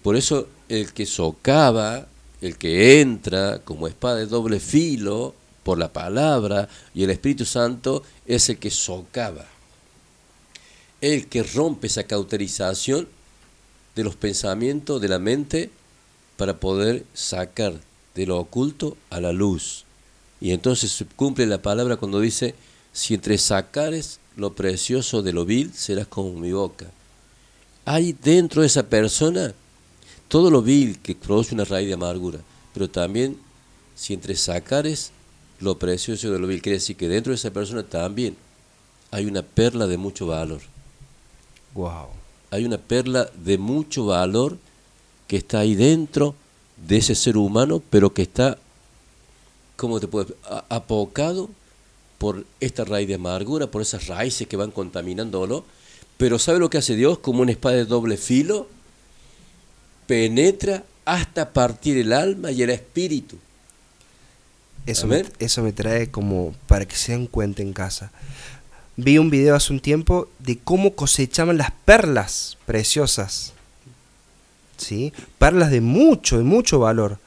Por 0.02 0.16
eso 0.16 0.48
el 0.68 0.92
que 0.92 1.06
socava, 1.06 2.06
el 2.40 2.58
que 2.58 3.00
entra 3.00 3.60
como 3.60 3.86
espada 3.86 4.16
de 4.16 4.26
doble 4.26 4.58
filo 4.58 5.34
por 5.62 5.78
la 5.78 5.92
palabra 5.92 6.68
y 6.94 7.04
el 7.04 7.10
Espíritu 7.10 7.44
Santo 7.44 8.02
es 8.26 8.48
el 8.48 8.58
que 8.58 8.70
socava. 8.70 9.46
El 11.00 11.28
que 11.28 11.42
rompe 11.42 11.86
esa 11.86 12.04
cauterización 12.04 13.08
de 13.94 14.04
los 14.04 14.16
pensamientos 14.16 15.00
de 15.00 15.08
la 15.08 15.18
mente 15.18 15.70
para 16.36 16.58
poder 16.58 17.04
sacar 17.14 17.74
de 18.14 18.26
lo 18.26 18.38
oculto 18.38 18.96
a 19.10 19.20
la 19.20 19.32
luz. 19.32 19.84
Y 20.40 20.50
entonces 20.50 21.04
cumple 21.14 21.46
la 21.46 21.62
palabra 21.62 21.96
cuando 21.96 22.20
dice, 22.20 22.54
si 22.92 23.14
entre 23.14 23.38
sacares 23.38 24.18
lo 24.36 24.54
precioso 24.54 25.22
de 25.22 25.32
lo 25.32 25.44
vil 25.44 25.72
serás 25.74 26.06
como 26.06 26.32
mi 26.32 26.52
boca. 26.52 26.86
Hay 27.84 28.12
dentro 28.12 28.62
de 28.62 28.66
esa 28.66 28.84
persona 28.84 29.54
todo 30.32 30.50
lo 30.50 30.62
vil 30.62 30.98
que 30.98 31.14
produce 31.14 31.54
una 31.54 31.66
raíz 31.66 31.88
de 31.88 31.92
amargura, 31.92 32.38
pero 32.72 32.88
también 32.88 33.36
si 33.94 34.14
entre 34.14 34.34
sacares 34.34 35.12
lo 35.60 35.78
precioso 35.78 36.32
de 36.32 36.38
lo 36.38 36.46
vil, 36.46 36.62
quiere 36.62 36.78
decir 36.78 36.96
que 36.96 37.06
dentro 37.06 37.32
de 37.32 37.34
esa 37.34 37.50
persona 37.50 37.82
también 37.82 38.34
hay 39.10 39.26
una 39.26 39.42
perla 39.42 39.86
de 39.86 39.98
mucho 39.98 40.26
valor. 40.26 40.62
Wow. 41.74 42.06
Hay 42.50 42.64
una 42.64 42.78
perla 42.78 43.28
de 43.44 43.58
mucho 43.58 44.06
valor 44.06 44.56
que 45.28 45.36
está 45.36 45.58
ahí 45.58 45.74
dentro 45.74 46.34
de 46.88 46.96
ese 46.96 47.14
ser 47.14 47.36
humano, 47.36 47.82
pero 47.90 48.14
que 48.14 48.22
está, 48.22 48.56
¿cómo 49.76 50.00
te 50.00 50.08
puedo 50.08 50.34
apocado 50.70 51.50
por 52.16 52.46
esta 52.58 52.86
raíz 52.86 53.06
de 53.06 53.16
amargura, 53.16 53.70
por 53.70 53.82
esas 53.82 54.06
raíces 54.06 54.48
que 54.48 54.56
van 54.56 54.70
contaminándolo. 54.70 55.66
Pero 56.16 56.38
¿sabe 56.38 56.58
lo 56.58 56.70
que 56.70 56.78
hace 56.78 56.96
Dios? 56.96 57.18
Como 57.18 57.42
una 57.42 57.52
espada 57.52 57.76
de 57.76 57.84
doble 57.84 58.16
filo, 58.16 58.66
penetra 60.06 60.84
hasta 61.04 61.52
partir 61.52 61.96
el 61.98 62.12
alma 62.12 62.50
y 62.50 62.62
el 62.62 62.70
espíritu. 62.70 63.38
Eso 64.86 65.06
me, 65.06 65.24
eso 65.38 65.62
me 65.62 65.72
trae 65.72 66.10
como 66.10 66.54
para 66.66 66.86
que 66.86 66.96
se 66.96 67.12
den 67.12 67.26
cuenta 67.26 67.62
en 67.62 67.72
casa. 67.72 68.10
Vi 68.96 69.18
un 69.18 69.30
video 69.30 69.54
hace 69.54 69.72
un 69.72 69.80
tiempo 69.80 70.28
de 70.38 70.58
cómo 70.58 70.94
cosechaban 70.94 71.56
las 71.56 71.70
perlas 71.84 72.58
preciosas. 72.66 73.52
¿Sí? 74.76 75.12
Perlas 75.38 75.70
de 75.70 75.80
mucho, 75.80 76.38
de 76.38 76.44
mucho 76.44 76.80
valor. 76.80 77.18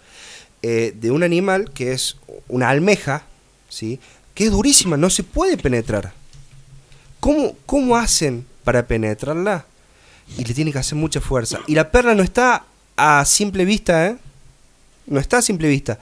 Eh, 0.62 0.94
de 1.00 1.12
un 1.12 1.24
animal 1.24 1.72
que 1.72 1.94
es 1.94 2.18
una 2.48 2.70
almeja, 2.70 3.24
¿sí? 3.70 4.00
Que 4.34 4.46
es 4.46 4.52
durísima, 4.52 4.98
no 4.98 5.10
se 5.10 5.24
puede 5.24 5.58
penetrar. 5.58 6.14
¿Cómo, 7.20 7.56
cómo 7.66 7.96
hacen 7.96 8.46
para 8.64 8.86
penetrarla? 8.86 9.66
Y 10.38 10.44
le 10.44 10.54
tiene 10.54 10.72
que 10.72 10.80
hacer 10.80 10.98
mucha 10.98 11.22
fuerza. 11.22 11.60
Y 11.68 11.76
la 11.76 11.92
perla 11.92 12.16
no 12.16 12.24
está 12.24 12.66
a 12.98 13.24
simple 13.26 13.66
vista, 13.66 14.08
¿eh? 14.08 14.18
No 15.08 15.20
está 15.20 15.38
a 15.38 15.42
simple 15.42 15.68
vista 15.68 16.00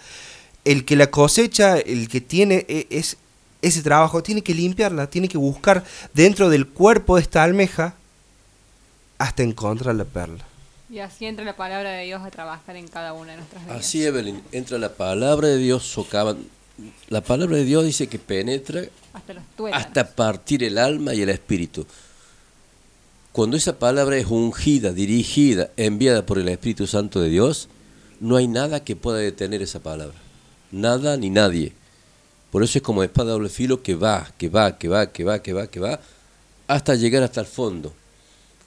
el 0.65 0.85
que 0.85 0.95
la 0.95 1.07
cosecha, 1.11 1.77
el 1.77 2.07
que 2.07 2.21
tiene 2.21 2.65
e- 2.69 2.87
es, 2.89 3.17
ese 3.61 3.81
trabajo, 3.81 4.23
tiene 4.23 4.41
que 4.41 4.53
limpiarla, 4.53 5.07
tiene 5.09 5.27
que 5.27 5.37
buscar 5.37 5.83
dentro 6.13 6.49
del 6.49 6.67
cuerpo 6.67 7.15
de 7.17 7.21
esta 7.21 7.43
almeja 7.43 7.95
hasta 9.17 9.43
encontrar 9.43 9.95
la 9.95 10.05
perla. 10.05 10.43
Y 10.89 10.99
así 10.99 11.25
entra 11.25 11.43
la 11.43 11.55
palabra 11.55 11.91
de 11.91 12.05
Dios 12.05 12.21
a 12.21 12.29
trabajar 12.29 12.75
en 12.75 12.87
cada 12.87 13.13
una 13.13 13.31
de 13.31 13.37
nuestras 13.37 13.63
vidas. 13.65 13.79
Así, 13.79 14.05
Evelyn, 14.05 14.41
entra 14.51 14.77
la 14.77 14.93
palabra 14.93 15.47
de 15.47 15.57
Dios, 15.57 15.83
socava. 15.83 16.35
La 17.09 17.21
palabra 17.21 17.57
de 17.57 17.65
Dios 17.65 17.85
dice 17.85 18.07
que 18.07 18.19
penetra 18.19 18.81
Hasta 19.13 19.33
los 19.33 19.43
tuétanos. 19.55 19.85
hasta 19.85 20.07
partir 20.15 20.63
el 20.63 20.77
alma 20.77 21.13
y 21.13 21.21
el 21.21 21.29
espíritu. 21.29 21.85
Cuando 23.33 23.57
esa 23.57 23.79
palabra 23.79 24.15
es 24.17 24.27
ungida, 24.27 24.93
dirigida, 24.93 25.71
enviada 25.75 26.23
por 26.25 26.37
el 26.37 26.47
Espíritu 26.49 26.85
Santo 26.85 27.19
de 27.19 27.29
Dios, 27.29 27.67
no 28.19 28.35
hay 28.35 28.47
nada 28.47 28.83
que 28.83 28.95
pueda 28.95 29.17
detener 29.17 29.63
esa 29.63 29.79
palabra. 29.81 30.15
Nada 30.71 31.17
ni 31.17 31.31
nadie. 31.31 31.73
Por 32.51 32.61
eso 32.63 32.77
es 32.77 32.83
como 32.83 33.01
espada 33.01 33.31
doble 33.31 33.49
filo 33.49 33.81
que 33.81 33.95
va, 33.95 34.31
que 34.37 34.49
va, 34.49 34.77
que 34.77 34.87
va, 34.87 35.07
que 35.11 35.23
va, 35.23 35.39
que 35.41 35.51
va, 35.51 35.65
que 35.65 35.79
va, 35.79 35.99
hasta 36.67 36.93
llegar 36.93 37.23
hasta 37.23 37.41
el 37.41 37.47
fondo. 37.47 37.91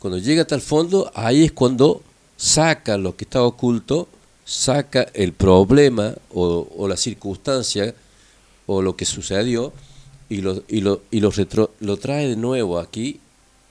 Cuando 0.00 0.18
llega 0.18 0.42
hasta 0.42 0.56
el 0.56 0.60
fondo, 0.60 1.12
ahí 1.14 1.44
es 1.44 1.52
cuando 1.52 2.02
saca 2.36 2.98
lo 2.98 3.16
que 3.16 3.22
está 3.24 3.44
oculto, 3.44 4.08
saca 4.44 5.06
el 5.14 5.32
problema 5.32 6.12
o, 6.34 6.68
o 6.76 6.88
la 6.88 6.96
circunstancia 6.96 7.94
o 8.66 8.82
lo 8.82 8.96
que 8.96 9.04
sucedió 9.04 9.72
y 10.28 10.38
lo, 10.38 10.64
y 10.66 10.80
lo, 10.80 11.02
y 11.12 11.20
lo, 11.20 11.30
retro- 11.30 11.70
lo 11.78 11.96
trae 11.98 12.28
de 12.28 12.36
nuevo 12.36 12.80
aquí 12.80 13.20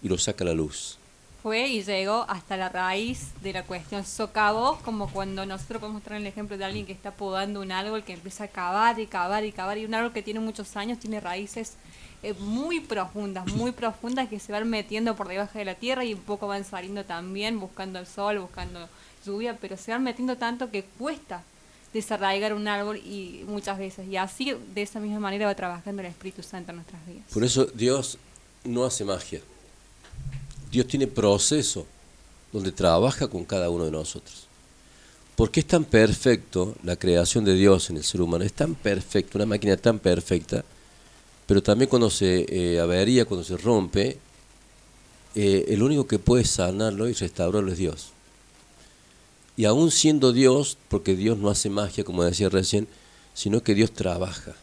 y 0.06 0.08
lo 0.08 0.20
saca 0.20 0.44
a 0.44 0.48
la 0.48 0.54
luz. 0.54 1.00
Fue 1.42 1.68
y 1.68 1.84
llegó 1.84 2.28
hasta 2.30 2.58
la 2.58 2.70
raíz 2.70 3.30
de 3.42 3.54
la 3.54 3.64
cuestión. 3.64 4.06
Socavó 4.06 4.78
como 4.86 5.12
cuando 5.12 5.48
nosotros 5.48 5.80
podemos 5.80 6.04
traer 6.04 6.22
el 6.22 6.28
ejemplo 6.28 6.60
de 6.60 6.64
alguien 6.64 6.86
que 6.86 6.94
está 6.94 7.10
podando 7.10 7.60
un 7.60 7.72
árbol 7.72 8.04
que 8.04 8.14
empieza 8.14 8.44
a 8.44 8.48
cavar 8.48 9.00
y 9.00 9.08
cavar 9.08 9.44
y 9.46 9.52
cavar. 9.52 9.80
Y 9.80 9.86
un 9.86 9.96
árbol 9.96 10.14
que 10.14 10.22
tiene 10.22 10.40
muchos 10.40 10.78
años 10.78 11.00
tiene 11.00 11.20
raíces 11.20 11.74
eh, 12.22 12.34
muy 12.34 12.82
profundas, 12.82 13.52
muy 13.54 13.72
profundas 13.72 14.30
que 14.30 14.40
se 14.40 14.52
van 14.52 14.70
metiendo 14.70 15.16
por 15.16 15.28
debajo 15.28 15.58
de 15.58 15.66
la 15.66 15.74
tierra 15.74 16.06
y 16.06 16.14
un 16.14 16.22
poco 16.22 16.46
van 16.46 16.66
saliendo 16.66 17.04
también 17.04 17.60
buscando 17.60 17.98
el 17.98 18.06
sol, 18.06 18.38
buscando 18.38 18.88
lluvia, 19.26 19.58
pero 19.60 19.76
se 19.76 19.90
van 19.90 20.04
metiendo 20.04 20.38
tanto 20.38 20.70
que 20.70 20.84
cuesta 20.84 21.42
desarraigar 21.94 22.54
un 22.54 22.68
árbol 22.68 22.98
y 22.98 23.44
muchas 23.48 23.80
veces. 23.80 24.08
Y 24.08 24.18
así, 24.18 24.54
de 24.76 24.84
esa 24.84 25.00
misma 25.00 25.20
manera, 25.20 25.48
va 25.48 25.56
trabajando 25.56 26.04
el 26.04 26.10
Espíritu 26.10 26.44
Santo 26.44 26.70
en 26.70 26.76
nuestras 26.76 27.04
vidas. 27.08 27.26
Por 27.34 27.44
eso 27.44 27.66
Dios 27.66 28.20
no 28.64 28.86
hace 28.86 29.04
magia. 29.04 29.42
Dios 30.76 30.88
tiene 30.88 31.08
proceso 31.08 31.86
donde 32.52 32.74
trabaja 32.74 33.28
con 33.28 33.46
cada 33.46 33.70
uno 33.70 33.86
de 33.86 33.92
nosotros. 33.92 34.48
Porque 35.38 35.62
es 35.62 35.66
tan 35.66 35.86
perfecto 35.86 36.76
la 36.84 36.98
creación 36.98 37.46
de 37.46 37.56
Dios 37.56 37.90
en 37.90 37.98
el 37.98 38.04
ser 38.04 38.22
humano, 38.22 38.44
es 38.44 38.52
tan 38.52 38.76
perfecto, 38.76 39.38
una 39.38 39.46
máquina 39.46 39.78
tan 39.78 40.00
perfecta, 40.00 40.66
pero 41.48 41.64
también 41.64 41.90
cuando 41.90 42.10
se 42.10 42.46
eh, 42.50 42.80
avería, 42.80 43.24
cuando 43.24 43.46
se 43.46 43.56
rompe, 43.56 44.18
eh, 45.36 45.66
el 45.70 45.82
único 45.82 46.08
que 46.08 46.20
puede 46.20 46.44
sanarlo 46.44 47.08
y 47.08 47.14
restaurarlo 47.14 47.72
es 47.72 47.78
Dios. 47.78 48.10
Y 49.56 49.64
aún 49.64 49.92
siendo 49.92 50.34
Dios, 50.34 50.78
porque 50.90 51.16
Dios 51.16 51.38
no 51.38 51.50
hace 51.50 51.70
magia, 51.70 52.04
como 52.04 52.24
decía 52.24 52.50
recién, 52.50 52.88
sino 53.34 53.64
que 53.64 53.76
Dios 53.76 53.92
trabaja 53.92 54.56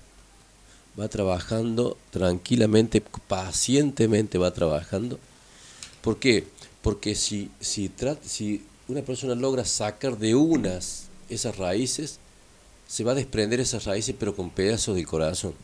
va 0.99 1.09
trabajando 1.09 1.97
tranquilamente, 2.11 3.01
pacientemente 3.01 4.39
va 4.39 4.51
trabajando. 4.51 5.19
¿Por 6.03 6.19
qué? 6.19 6.47
Porque 6.83 7.15
si, 7.15 7.51
si, 7.61 7.91
si 8.25 8.65
una 8.89 9.03
persona 9.03 9.35
logra 9.35 9.65
sacar 9.65 10.19
de 10.19 10.35
unas 10.35 11.05
esas 11.29 11.57
raíces, 11.57 12.19
se 12.89 13.05
va 13.05 13.13
a 13.13 13.15
desprender 13.15 13.61
esas 13.61 13.85
raíces 13.85 14.15
pero 14.19 14.37
con 14.37 14.51
pedazos 14.51 14.97
del 14.97 15.07
corazón. 15.07 15.55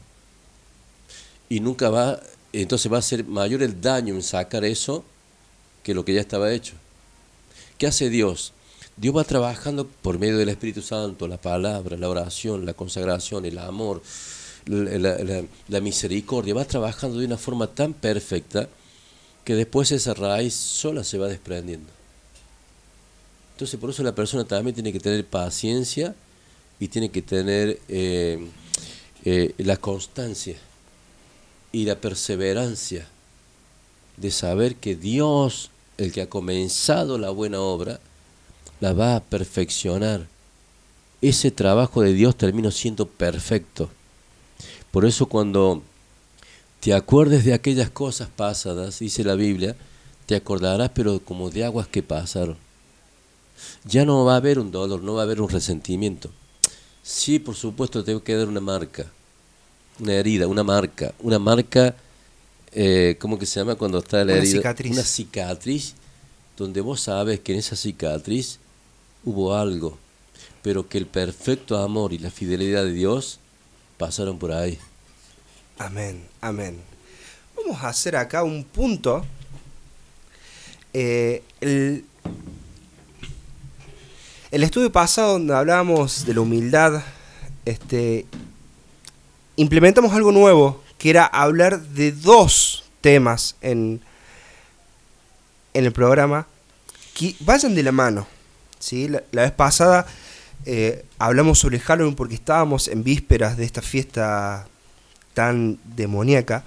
Y 1.49 1.61
nunca 1.61 1.91
va, 1.91 2.21
entonces 2.53 2.91
va 2.91 2.99
a 2.99 3.03
ser 3.03 3.25
mayor 3.25 3.63
el 3.63 3.81
daño 3.81 4.15
en 4.15 4.23
sacar 4.23 4.65
eso 4.65 5.05
que 5.83 5.95
lo 5.95 6.05
que 6.05 6.15
ya 6.15 6.21
estaba 6.21 6.53
hecho. 6.53 6.75
¿Qué 7.77 7.87
hace 7.87 8.09
Dios? 8.09 8.53
Dios 8.97 9.17
va 9.17 9.25
trabajando 9.25 9.87
por 9.87 10.19
medio 10.19 10.39
del 10.39 10.49
Espíritu 10.49 10.83
Santo, 10.83 11.29
la 11.29 11.41
palabra, 11.41 11.97
la 11.97 12.09
oración, 12.09 12.67
la 12.67 12.75
consagración, 12.75 13.45
el 13.45 13.59
amor, 13.59 14.03
la 14.67 15.81
misericordia, 15.81 16.55
va 16.55 16.65
trabajando 16.65 17.19
de 17.19 17.27
una 17.27 17.39
forma 17.39 17.69
tan 17.69 17.93
perfecta 17.93 18.69
que 19.49 19.55
después 19.55 19.91
esa 19.93 20.13
raíz 20.13 20.53
sola 20.53 21.03
se 21.03 21.17
va 21.17 21.27
desprendiendo. 21.27 21.89
Entonces 23.53 23.81
por 23.81 23.89
eso 23.89 24.03
la 24.03 24.15
persona 24.15 24.45
también 24.45 24.75
tiene 24.75 24.93
que 24.93 25.01
tener 25.01 25.25
paciencia 25.25 26.15
y 26.79 26.89
tiene 26.89 27.11
que 27.11 27.23
tener 27.23 27.81
eh, 27.89 28.47
eh, 29.25 29.55
la 29.57 29.79
constancia 29.79 30.59
y 31.73 31.87
la 31.87 31.99
perseverancia 31.99 33.09
de 34.19 34.31
saber 34.31 34.77
que 34.77 34.97
Dios, 34.97 35.71
el 35.97 36.13
que 36.13 36.21
ha 36.21 36.29
comenzado 36.29 37.17
la 37.17 37.31
buena 37.31 37.59
obra, 37.59 38.01
la 38.81 38.93
va 38.93 39.17
a 39.17 39.21
perfeccionar. 39.21 40.27
Ese 41.23 41.51
trabajo 41.51 42.03
de 42.03 42.13
Dios 42.13 42.37
termina 42.37 42.71
siendo 42.71 43.09
perfecto. 43.09 43.89
Por 44.91 45.07
eso 45.07 45.25
cuando 45.25 45.83
te 46.81 46.95
acuerdes 46.95 47.45
de 47.45 47.55
aquellas 47.55 47.91
cosas 47.91 48.29
pasadas, 48.29 48.99
dice 49.01 49.25
la 49.25 49.35
Biblia, 49.35 49.77
te 50.27 50.37
acordarás 50.37 50.91
pero 50.95 51.21
como 51.21 51.51
de 51.51 51.65
aguas 51.65 51.89
que 51.89 52.03
pasaron. 52.03 52.57
Ya 53.85 54.05
no 54.05 54.25
va 54.25 54.35
a 54.35 54.37
haber 54.37 54.59
un 54.59 54.71
dolor, 54.71 55.03
no 55.03 55.15
va 55.15 55.23
a 55.23 55.25
haber 55.25 55.41
un 55.41 55.49
resentimiento. 55.49 56.31
Sí, 57.03 57.39
por 57.39 57.57
supuesto, 57.57 58.05
tengo 58.05 58.23
que 58.23 58.35
dar 58.37 58.47
una 58.47 58.61
marca, 58.61 59.07
una 59.99 60.13
herida, 60.15 60.47
una 60.47 60.63
marca, 60.63 61.13
una 61.21 61.39
marca, 61.39 61.97
eh, 62.73 63.17
¿cómo 63.19 63.39
que 63.39 63.47
se 63.47 63.59
llama 63.59 63.75
cuando 63.75 63.99
está 63.99 64.19
la 64.25 64.35
Una 64.35 64.43
herida? 64.43 64.53
cicatriz. 64.59 64.93
Una 64.93 65.03
cicatriz, 65.03 65.95
donde 66.57 66.81
vos 66.81 67.01
sabes 67.01 67.41
que 67.41 67.53
en 67.53 67.59
esa 67.59 67.75
cicatriz 67.77 68.59
hubo 69.25 69.55
algo, 69.55 69.99
pero 70.63 70.89
que 70.89 70.99
el 70.99 71.07
perfecto 71.07 71.79
amor 71.79 72.13
y 72.13 72.19
la 72.19 72.31
fidelidad 72.31 72.85
de 72.85 72.93
Dios 72.93 73.39
pasaron 73.97 74.39
por 74.39 74.53
ahí. 74.53 74.79
Amén, 75.79 76.27
amén. 76.41 76.77
Vamos 77.57 77.81
a 77.85 77.89
hacer 77.91 78.17
acá 78.17 78.43
un 78.43 78.65
punto. 78.65 79.25
Eh, 80.93 81.45
el, 81.61 82.05
estudio 84.51 84.91
pasado 84.91 85.35
donde 85.35 85.55
hablábamos 85.55 86.27
de 86.27 86.35
la 86.35 86.41
humildad, 86.41 87.05
este, 87.65 88.27
implementamos 89.55 90.13
algo 90.13 90.33
nuevo, 90.33 90.83
que 90.99 91.11
era 91.11 91.25
hablar 91.25 91.81
de 91.81 92.11
dos 92.11 92.83
temas 93.01 93.55
en, 93.61 94.01
el 95.75 95.93
programa 95.93 96.49
que 97.15 97.37
vayan 97.39 97.77
de 97.77 97.85
la 97.85 97.93
mano. 97.93 98.27
¿sí? 98.81 99.07
La, 99.07 99.23
la 99.31 99.43
vez 99.43 99.53
pasada 99.53 100.09
eh, 100.67 101.05
hablamos 101.19 101.61
sobre 101.61 101.79
Halloween 101.79 102.17
porque 102.17 102.35
estábamos 102.35 102.89
en 102.89 103.05
vísperas 103.05 103.57
de 103.57 103.65
esta 103.65 103.81
fiesta 103.81 104.67
tan 105.39 105.79
demoníaca. 105.85 106.65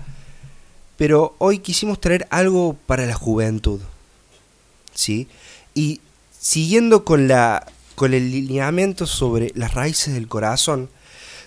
pero 0.96 1.36
hoy 1.40 1.60
quisimos 1.60 2.00
traer 2.00 2.26
algo 2.30 2.78
para 2.86 3.06
la 3.06 3.16
juventud. 3.16 3.82
¿Sí? 4.94 5.28
Y 5.74 6.00
siguiendo 6.40 7.04
con, 7.04 7.28
la, 7.28 7.68
con 7.96 8.14
el 8.14 8.32
lineamiento 8.32 9.06
sobre 9.06 9.52
las 9.56 9.74
raíces 9.74 10.14
del 10.14 10.30
corazón, 10.30 10.90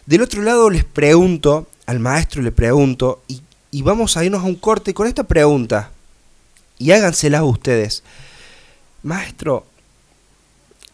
del 0.04 0.20
otro 0.20 0.42
lado 0.42 0.68
les 0.68 0.84
pregunto, 0.84 1.66
al 1.86 1.98
maestro 1.98 2.42
le 2.42 2.52
pregunto, 2.52 3.22
y, 3.26 3.40
y 3.70 3.80
vamos 3.80 4.18
a 4.18 4.24
irnos 4.26 4.42
a 4.42 4.46
un 4.46 4.56
corte 4.56 4.92
con 4.92 5.06
esta 5.06 5.24
pregunta, 5.24 5.92
y 6.78 6.90
háganselas 6.90 7.42
ustedes. 7.42 8.02
Maestro, 9.02 9.64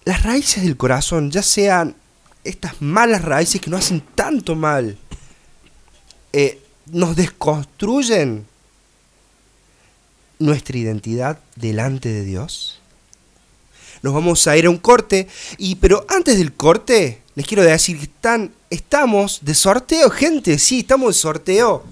las 0.05 0.23
raíces 0.23 0.63
del 0.63 0.77
corazón, 0.77 1.33
ya 1.33 1.43
sean 1.43 1.97
estas 2.45 2.81
malas 2.81 3.23
raíces 3.25 3.61
que 3.61 3.71
nos 3.71 3.81
hacen 3.81 4.03
tanto 4.15 4.55
mal, 4.55 4.97
eh, 6.33 6.63
nos 6.87 7.17
desconstruyen 7.17 8.47
nuestra 10.39 10.79
identidad 10.79 11.39
delante 11.57 12.09
de 12.09 12.25
Dios. 12.25 12.81
Nos 14.03 14.15
vamos 14.15 14.47
a 14.47 14.57
ir 14.57 14.67
a 14.67 14.71
un 14.71 14.79
corte, 14.79 15.29
y 15.59 15.75
pero 15.77 16.07
antes 16.09 16.39
del 16.39 16.55
corte, 16.55 17.21
les 17.35 17.47
quiero 17.47 17.63
decir 17.63 17.99
que 17.99 18.05
están, 18.05 18.53
estamos 18.71 19.41
de 19.43 19.55
sorteo, 19.55 20.09
gente, 20.11 20.59
sí, 20.59 20.81
estamos 20.81 21.15
de 21.15 21.21
sorteo. 21.21 21.85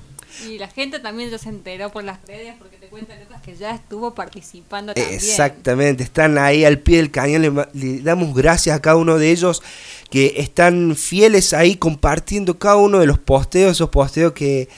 Y 0.48 0.58
la 0.58 0.68
gente 0.68 1.00
también 1.00 1.30
ya 1.30 1.38
se 1.38 1.50
enteró 1.50 1.90
por 1.90 2.04
las 2.04 2.24
redes 2.26 2.54
porque 2.58 2.77
te 2.88 2.90
cuentan 2.90 3.20
Lucas 3.20 3.42
que 3.42 3.54
ya 3.54 3.74
estuvo 3.74 4.14
participando 4.14 4.94
también. 4.94 5.14
Exactamente, 5.14 6.02
están 6.02 6.38
ahí 6.38 6.64
al 6.64 6.78
pie 6.78 6.96
del 6.96 7.10
cañón, 7.10 7.66
le, 7.74 8.00
damos 8.00 8.34
gracias 8.34 8.74
a 8.74 8.80
cada 8.80 8.96
uno 8.96 9.18
de 9.18 9.30
ellos 9.30 9.62
que 10.10 10.34
están 10.38 10.96
fieles 10.96 11.52
ahí 11.52 11.76
compartiendo 11.76 12.58
cada 12.58 12.76
uno 12.76 12.98
de 12.98 13.06
los 13.06 13.18
posteos, 13.18 13.72
esos 13.72 13.90
posteos 13.90 14.32
que, 14.32 14.70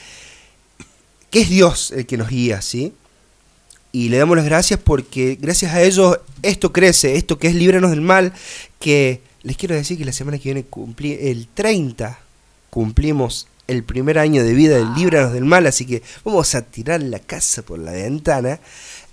que 1.29 1.41
es 1.41 1.49
Dios 1.49 1.91
el 1.91 2.05
que 2.05 2.17
nos 2.17 2.27
guía, 2.27 2.61
¿sí? 2.61 2.93
Y 3.93 4.09
le 4.09 4.17
damos 4.17 4.35
las 4.35 4.45
gracias 4.45 4.79
porque 4.83 5.37
gracias 5.39 5.73
a 5.73 5.81
ellos 5.81 6.19
esto 6.41 6.73
crece, 6.73 7.15
esto 7.15 7.39
que 7.39 7.47
es 7.47 7.55
Líbranos 7.55 7.91
del 7.91 8.01
Mal, 8.01 8.33
que 8.79 9.21
les 9.43 9.55
quiero 9.55 9.75
decir 9.75 9.97
que 9.97 10.05
la 10.05 10.11
semana 10.11 10.37
que 10.37 10.45
viene 10.45 10.63
cumplí, 10.63 11.17
el 11.21 11.47
30 11.47 12.19
cumplimos 12.69 13.47
el 13.71 13.85
primer 13.85 14.19
año 14.19 14.43
de 14.43 14.53
vida 14.53 14.75
del 14.75 14.93
Líbranos 14.93 15.31
del 15.31 15.45
Mal, 15.45 15.65
así 15.65 15.85
que 15.85 16.03
vamos 16.25 16.53
a 16.55 16.61
tirar 16.61 17.01
la 17.01 17.19
casa 17.19 17.61
por 17.61 17.79
la 17.79 17.93
ventana. 17.93 18.59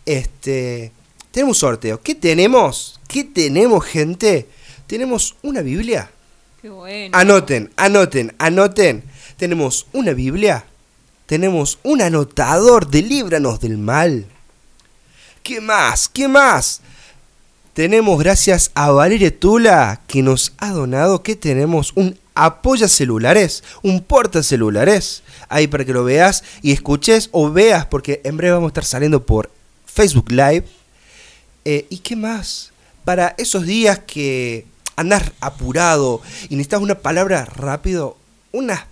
Este, 0.04 0.90
tenemos 1.30 1.56
un 1.56 1.60
sorteo. 1.60 2.02
¿Qué 2.02 2.16
tenemos? 2.16 3.00
¿Qué 3.06 3.22
tenemos, 3.22 3.84
gente? 3.84 4.48
Tenemos 4.88 5.36
una 5.42 5.62
Biblia. 5.62 6.10
Qué 6.60 6.70
bueno. 6.70 7.16
Anoten, 7.16 7.70
anoten, 7.76 8.34
anoten. 8.38 9.04
Tenemos 9.36 9.86
una 9.92 10.12
Biblia. 10.12 10.64
Tenemos 11.26 11.78
un 11.84 12.02
anotador 12.02 12.88
de 12.88 13.02
Líbranos 13.02 13.60
del 13.60 13.78
Mal. 13.78 14.26
¿Qué 15.44 15.60
más? 15.60 16.08
¿Qué 16.08 16.26
más? 16.26 16.80
Tenemos 17.74 18.18
gracias 18.18 18.72
a 18.74 18.90
Valeria 18.90 19.38
Tula 19.38 20.00
que 20.08 20.20
nos 20.22 20.52
ha 20.58 20.70
donado 20.72 21.22
que 21.22 21.36
tenemos 21.36 21.92
un 21.94 22.18
apoya 22.46 22.88
celulares, 22.88 23.62
un 23.82 24.00
porta 24.02 24.42
celulares. 24.42 25.22
Ahí 25.48 25.66
para 25.66 25.84
que 25.84 25.92
lo 25.92 26.04
veas 26.04 26.44
y 26.62 26.72
escuches 26.72 27.28
o 27.32 27.50
veas 27.50 27.86
porque 27.86 28.20
en 28.24 28.36
breve 28.36 28.54
vamos 28.54 28.68
a 28.68 28.72
estar 28.72 28.84
saliendo 28.84 29.24
por 29.26 29.50
Facebook 29.86 30.30
Live. 30.30 30.64
Eh, 31.64 31.86
¿Y 31.90 31.98
qué 31.98 32.16
más? 32.16 32.70
Para 33.04 33.34
esos 33.38 33.64
días 33.66 34.00
que 34.06 34.66
andas 34.96 35.32
apurado 35.40 36.20
y 36.48 36.56
necesitas 36.56 36.80
una 36.80 36.96
palabra 36.96 37.44
rápido, 37.44 38.16
unas 38.52 38.84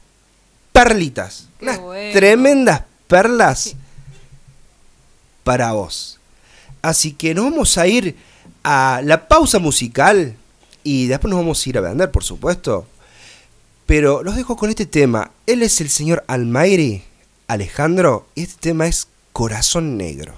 perlitas, 0.73 1.49
Qué 1.59 1.65
unas 1.67 1.81
bueno. 1.81 2.13
tremendas 2.13 2.83
perlas 3.07 3.61
Sí. 3.61 3.77
para 5.45 5.73
vos. 5.73 6.19
Así 6.83 7.13
que 7.13 7.35
nos 7.35 7.45
vamos 7.51 7.79
a 7.79 7.87
ir 7.87 8.17
a 8.63 9.01
la 9.05 9.29
pausa 9.29 9.59
musical 9.59 10.35
y 10.85 11.07
después 11.07 11.31
nos 11.31 11.39
vamos 11.41 11.65
a 11.65 11.69
ir 11.69 11.79
a 11.79 11.81
vender, 11.81 12.11
por 12.11 12.25
supuesto. 12.25 12.87
Pero 13.87 14.25
los 14.25 14.35
dejo 14.35 14.57
con 14.57 14.69
este 14.69 14.85
tema. 14.85 15.31
Él 15.47 15.63
es 15.63 15.81
el 15.81 15.89
señor 15.89 16.25
Almairi, 16.27 17.05
Alejandro, 17.47 18.27
y 18.35 18.43
este 18.43 18.57
tema 18.61 18.89
es 18.89 19.07
Corazón 19.33 19.97
Negro. 19.97 20.35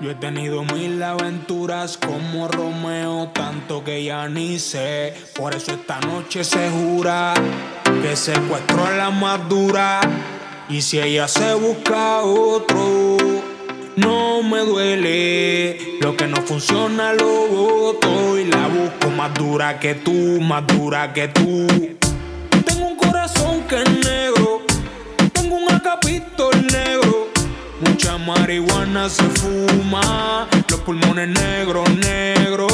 Yo 0.00 0.12
he 0.12 0.14
tenido 0.14 0.62
mil 0.64 1.02
aventuras 1.02 1.96
como 1.96 2.46
Romeo, 2.46 3.30
tanto 3.34 3.82
que 3.82 4.04
ya 4.04 4.28
ni 4.28 4.58
sé. 4.58 5.14
Por 5.34 5.54
eso 5.54 5.72
esta 5.72 5.98
noche 6.00 6.44
se 6.44 6.70
jura 6.70 7.34
que 8.02 8.14
secuestró 8.14 8.84
a 8.84 8.92
la 8.92 9.10
más 9.10 9.48
dura. 9.48 10.00
Y 10.68 10.82
si 10.82 11.00
ella 11.00 11.26
se 11.26 11.54
busca 11.54 12.20
otro, 12.20 13.16
no 13.98 14.42
me 14.42 14.60
duele. 14.60 15.98
Lo 16.00 16.16
que 16.16 16.26
no 16.26 16.36
funciona 16.42 17.12
lo 17.12 17.46
voto 17.48 18.38
y 18.38 18.44
la 18.44 18.68
busco 18.68 19.10
más 19.10 19.34
dura 19.34 19.78
que 19.78 19.94
tú, 19.94 20.40
más 20.40 20.66
dura 20.66 21.12
que 21.12 21.28
tú. 21.28 21.66
Tengo 22.64 22.86
un 22.86 22.96
corazón 22.96 23.62
que 23.68 23.82
es 23.82 23.90
negro, 24.04 24.62
tengo 25.32 25.56
un 25.56 25.72
acapito 25.72 26.50
negro. 26.72 27.28
Mucha 27.80 28.18
marihuana 28.18 29.08
se 29.08 29.24
fuma, 29.24 30.46
los 30.68 30.80
pulmones 30.80 31.28
negros, 31.28 31.88
negros. 31.96 32.72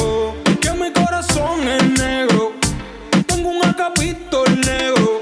Que 0.61 0.71
mi 0.71 0.91
corazón 0.91 1.67
es 1.67 1.83
negro, 1.99 2.53
tengo 3.25 3.49
un 3.49 3.65
acapito 3.65 4.43
negro. 4.45 5.21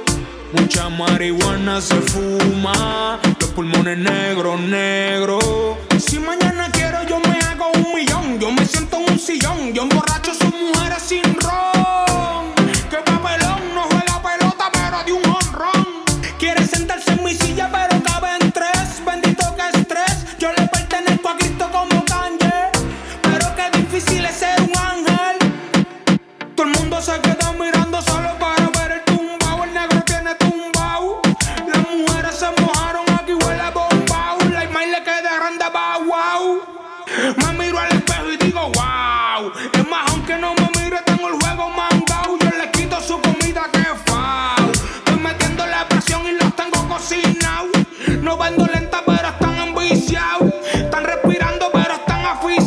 Mucha 0.53 0.89
marihuana 0.89 1.81
se 1.81 1.95
fuma, 1.95 3.19
los 3.39 3.49
pulmones 3.51 3.97
negros, 3.97 4.59
negros. 4.59 5.43
Si 6.05 6.19
mañana 6.19 6.69
quiero 6.71 7.03
yo 7.03 7.19
me 7.19 7.39
hago 7.39 7.71
un 7.75 7.93
millón, 7.93 8.39
yo 8.39 8.51
me 8.51 8.65
siento 8.65 8.97
en 8.97 9.11
un 9.11 9.19
sillón, 9.19 9.73
yo 9.73 9.83
emborracho 9.83 10.33
sus 10.33 10.53
mujeres 10.53 11.01
sin 11.01 11.23
ron. 11.23 12.53
Que 12.89 12.97
papelón 12.97 13.61
no 13.73 13.83
juega 13.83 14.21
pelota 14.21 14.69
pero 14.71 15.03
de 15.03 15.11
un 15.13 15.23
honrón. 15.25 16.03
Quiere 16.37 16.65
sentarse 16.67 17.13
en 17.13 17.23
mi 17.23 17.33
silla 17.33 17.69
pero 17.71 18.03
cabe 18.03 18.29
en 18.41 18.51
tres, 18.51 19.01
bendito 19.05 19.55
que 19.55 19.79
estrés. 19.79 20.37
Yo 20.39 20.51
le 20.51 20.67
pertenezco 20.67 21.29
a 21.29 21.37
Cristo 21.37 21.69
como 21.71 22.03
Kanye, 22.05 22.69
pero 23.21 23.55
qué 23.55 23.77
difícil 23.79 24.25
es 24.25 24.35
ser 24.35 24.61
un 24.61 24.77
ángel. 24.77 25.37
Todo 26.55 26.67
el 26.67 26.73
mundo 26.73 27.01
se 27.01 27.19
queda 27.21 27.32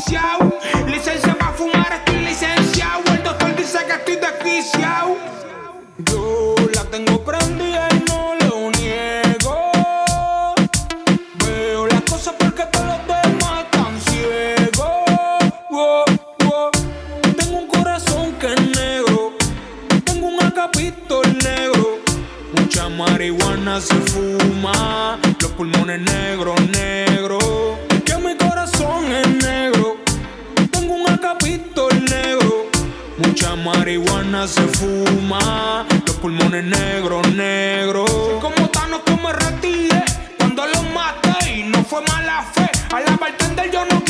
Licencia 0.09 1.37
para 1.37 1.53
fumar, 1.53 1.93
estoy 1.93 2.21
licenciado. 2.21 3.03
El 3.13 3.25
doctor 3.25 3.57
dice 3.57 3.79
que 3.87 3.93
estoy 3.93 4.17
desquiciado. 4.17 5.17
Yo 5.99 6.55
la 6.75 6.85
tengo 6.85 7.25
prendida 7.25 7.89
y 7.91 8.05
no 8.09 8.37
lo 8.37 8.71
niego. 8.71 9.73
Veo 11.45 11.87
las 11.89 12.03
cosas 12.03 12.35
porque 12.39 12.63
todos 12.71 12.87
los 12.87 13.07
demás 13.09 13.65
están 13.65 14.01
ciegos. 14.03 14.87
Tengo 17.37 17.59
un 17.59 17.67
corazón 17.67 18.33
que 18.35 18.53
es 18.55 18.61
negro. 18.77 19.33
Tengo 20.05 20.29
un 20.29 20.41
acapito 20.41 21.21
negro. 21.43 21.99
Mucha 22.57 22.89
marihuana 22.89 23.81
se 23.81 23.95
fuma. 23.95 25.19
Los 25.41 25.51
pulmones 25.51 26.01
negros, 26.01 26.61
negros. 26.71 27.66
Marihuana 33.67 34.47
se 34.47 34.62
fuma. 34.62 35.85
Los 36.07 36.17
pulmones 36.17 36.64
negros, 36.64 37.27
negros. 37.35 38.11
Como 38.41 38.69
Thanos 38.71 39.01
que 39.05 39.17
me 39.17 39.33
retire. 39.33 40.05
Cuando 40.39 40.67
lo 40.67 40.83
maté 40.95 41.59
y 41.59 41.62
no 41.64 41.85
fue 41.85 42.01
mala 42.03 42.45
fe. 42.55 42.71
A 42.95 43.01
la 43.01 43.17
bartender 43.17 43.71
yo 43.73 43.85
no 43.87 44.06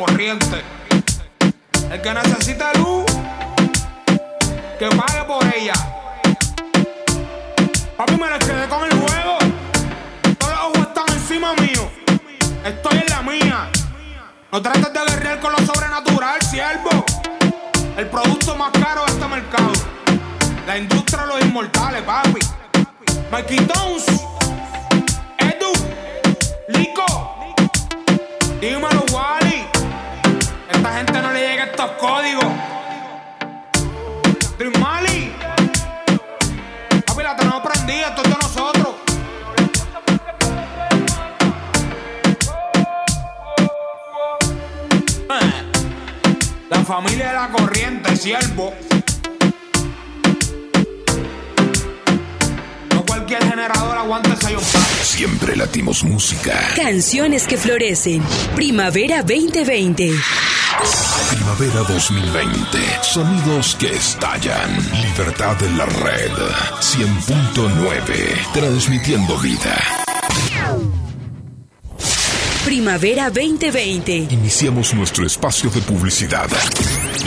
corriente. 0.00 0.62
El 1.90 2.00
que 2.00 2.14
necesita 2.14 2.72
luz, 2.74 3.04
que 4.78 4.88
pague 4.88 5.24
por 5.26 5.44
ella. 5.54 5.74
Papi, 7.96 8.16
me 8.16 8.38
quedé 8.38 8.66
con 8.68 8.84
el 8.84 8.98
juego. 8.98 9.38
Todos 10.38 10.52
los 10.52 10.60
ojos 10.60 10.78
están 10.78 11.04
encima 11.12 11.52
mío. 11.54 11.90
Estoy 12.64 12.98
en 12.98 13.06
la 13.10 13.22
mía. 13.22 13.70
No 14.50 14.62
trates 14.62 14.90
de 14.92 15.00
guerrear 15.06 15.40
con 15.40 15.52
lo 15.52 15.58
sobrenatural, 15.58 16.40
siervo. 16.42 17.04
El 17.98 18.06
producto 18.06 18.56
más 18.56 18.70
caro 18.70 19.04
de 19.04 19.12
este 19.12 19.26
mercado. 19.26 19.72
La 20.66 20.78
industria 20.78 21.24
de 21.24 21.26
los 21.26 21.40
inmortales, 21.42 22.02
papi. 22.02 22.40
Mikey 23.30 23.66
Tones. 23.66 24.06
Edu. 25.38 25.72
Lico. 26.68 27.36
Dímelo, 28.60 28.99
estos 31.80 31.96
códigos. 31.96 32.44
Dream 34.58 34.72
Mali. 34.80 35.32
Papi, 37.06 37.22
la 37.22 37.36
tenemos 37.36 37.62
prendida. 37.62 38.08
Esto 38.08 38.22
es 38.22 38.28
de 38.28 38.36
nosotros. 38.42 38.88
La 46.68 46.84
familia 46.84 47.28
de 47.28 47.34
la 47.34 47.48
corriente, 47.48 48.16
siervo. 48.16 48.74
Cualquier 53.30 53.50
generador 53.50 53.96
aguanta 53.98 54.34
ese 54.34 54.52
ion 54.52 54.62
Siempre 55.02 55.56
latimos 55.56 56.02
música. 56.02 56.58
Canciones 56.74 57.46
que 57.46 57.56
florecen. 57.56 58.22
Primavera 58.56 59.22
2020. 59.22 60.10
Primavera 61.30 61.80
2020. 61.80 62.78
Sonidos 63.02 63.76
que 63.76 63.94
estallan. 63.94 64.76
Libertad 65.02 65.62
en 65.62 65.78
la 65.78 65.86
red. 65.86 66.32
100.9. 66.80 68.52
Transmitiendo 68.52 69.38
vida. 69.38 70.04
Primavera 72.64 73.30
2020. 73.30 74.12
Iniciamos 74.30 74.92
nuestro 74.94 75.24
espacio 75.24 75.70
de 75.70 75.80
publicidad. 75.82 76.48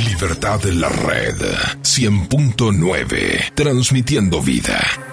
Libertad 0.06 0.66
en 0.66 0.82
la 0.82 0.90
red. 0.90 1.36
100.9. 1.82 3.54
Transmitiendo 3.54 4.42
vida. 4.42 5.13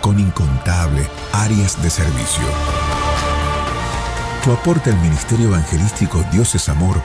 con 0.00 0.18
incontables 0.18 1.08
áreas 1.32 1.82
de 1.82 1.90
servicio. 1.90 2.44
Tu 4.44 4.52
aporte 4.52 4.90
al 4.90 4.98
Ministerio 5.00 5.48
Evangelístico 5.48 6.24
Dios 6.32 6.54
es 6.54 6.68
Amor 6.68 7.02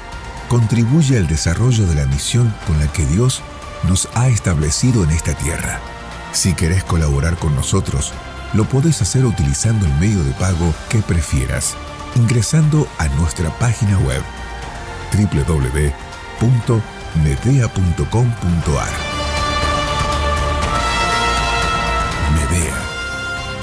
contribuye 0.48 1.18
al 1.18 1.28
desarrollo 1.28 1.88
de 1.88 1.96
la 1.96 2.06
misión 2.06 2.54
con 2.68 2.80
la 2.80 2.88
que 2.88 3.06
Dios 3.06 3.42
nos 3.88 4.08
ha 4.14 4.28
establecido 4.30 5.04
en 5.04 5.10
esta 5.10 5.34
tierra. 5.34 5.80
Si 6.32 6.54
querés 6.54 6.84
colaborar 6.84 7.38
con 7.38 7.56
nosotros, 7.56 8.14
lo 8.54 8.66
podés 8.66 9.02
hacer 9.02 9.26
utilizando 9.26 9.86
el 9.86 9.94
medio 9.96 10.24
de 10.24 10.32
pago 10.34 10.74
que 10.90 11.00
prefieras, 11.00 11.76
ingresando 12.16 12.88
a 12.98 13.08
nuestra 13.10 13.50
página 13.58 13.98
web 14.00 14.22
www.medea.com.ar. 15.12 16.04
Medea, 22.36 22.83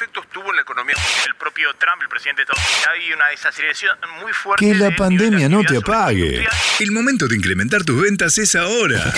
efectos 0.00 0.24
tuvo 0.40 0.50
en 0.50 0.56
la 0.56 0.62
economía 0.62 0.94
el 1.26 1.34
propio 1.34 1.68
Trump, 1.78 2.00
el 2.02 2.08
presidente 2.08 2.42
de 2.42 2.44
Estados 2.44 2.64
Unidos? 2.64 2.88
Hay 2.94 3.12
una 3.12 3.26
desaceleración 3.28 3.96
muy 4.22 4.32
fuerte. 4.32 4.64
Que 4.64 4.74
la 4.74 4.86
de- 4.90 4.96
pandemia 4.96 5.48
no 5.48 5.62
te 5.62 5.76
apague. 5.76 6.46
El 6.78 6.92
momento 6.92 7.28
de 7.28 7.36
incrementar 7.36 7.84
tus 7.84 8.00
ventas 8.00 8.38
es 8.38 8.54
ahora. 8.54 9.12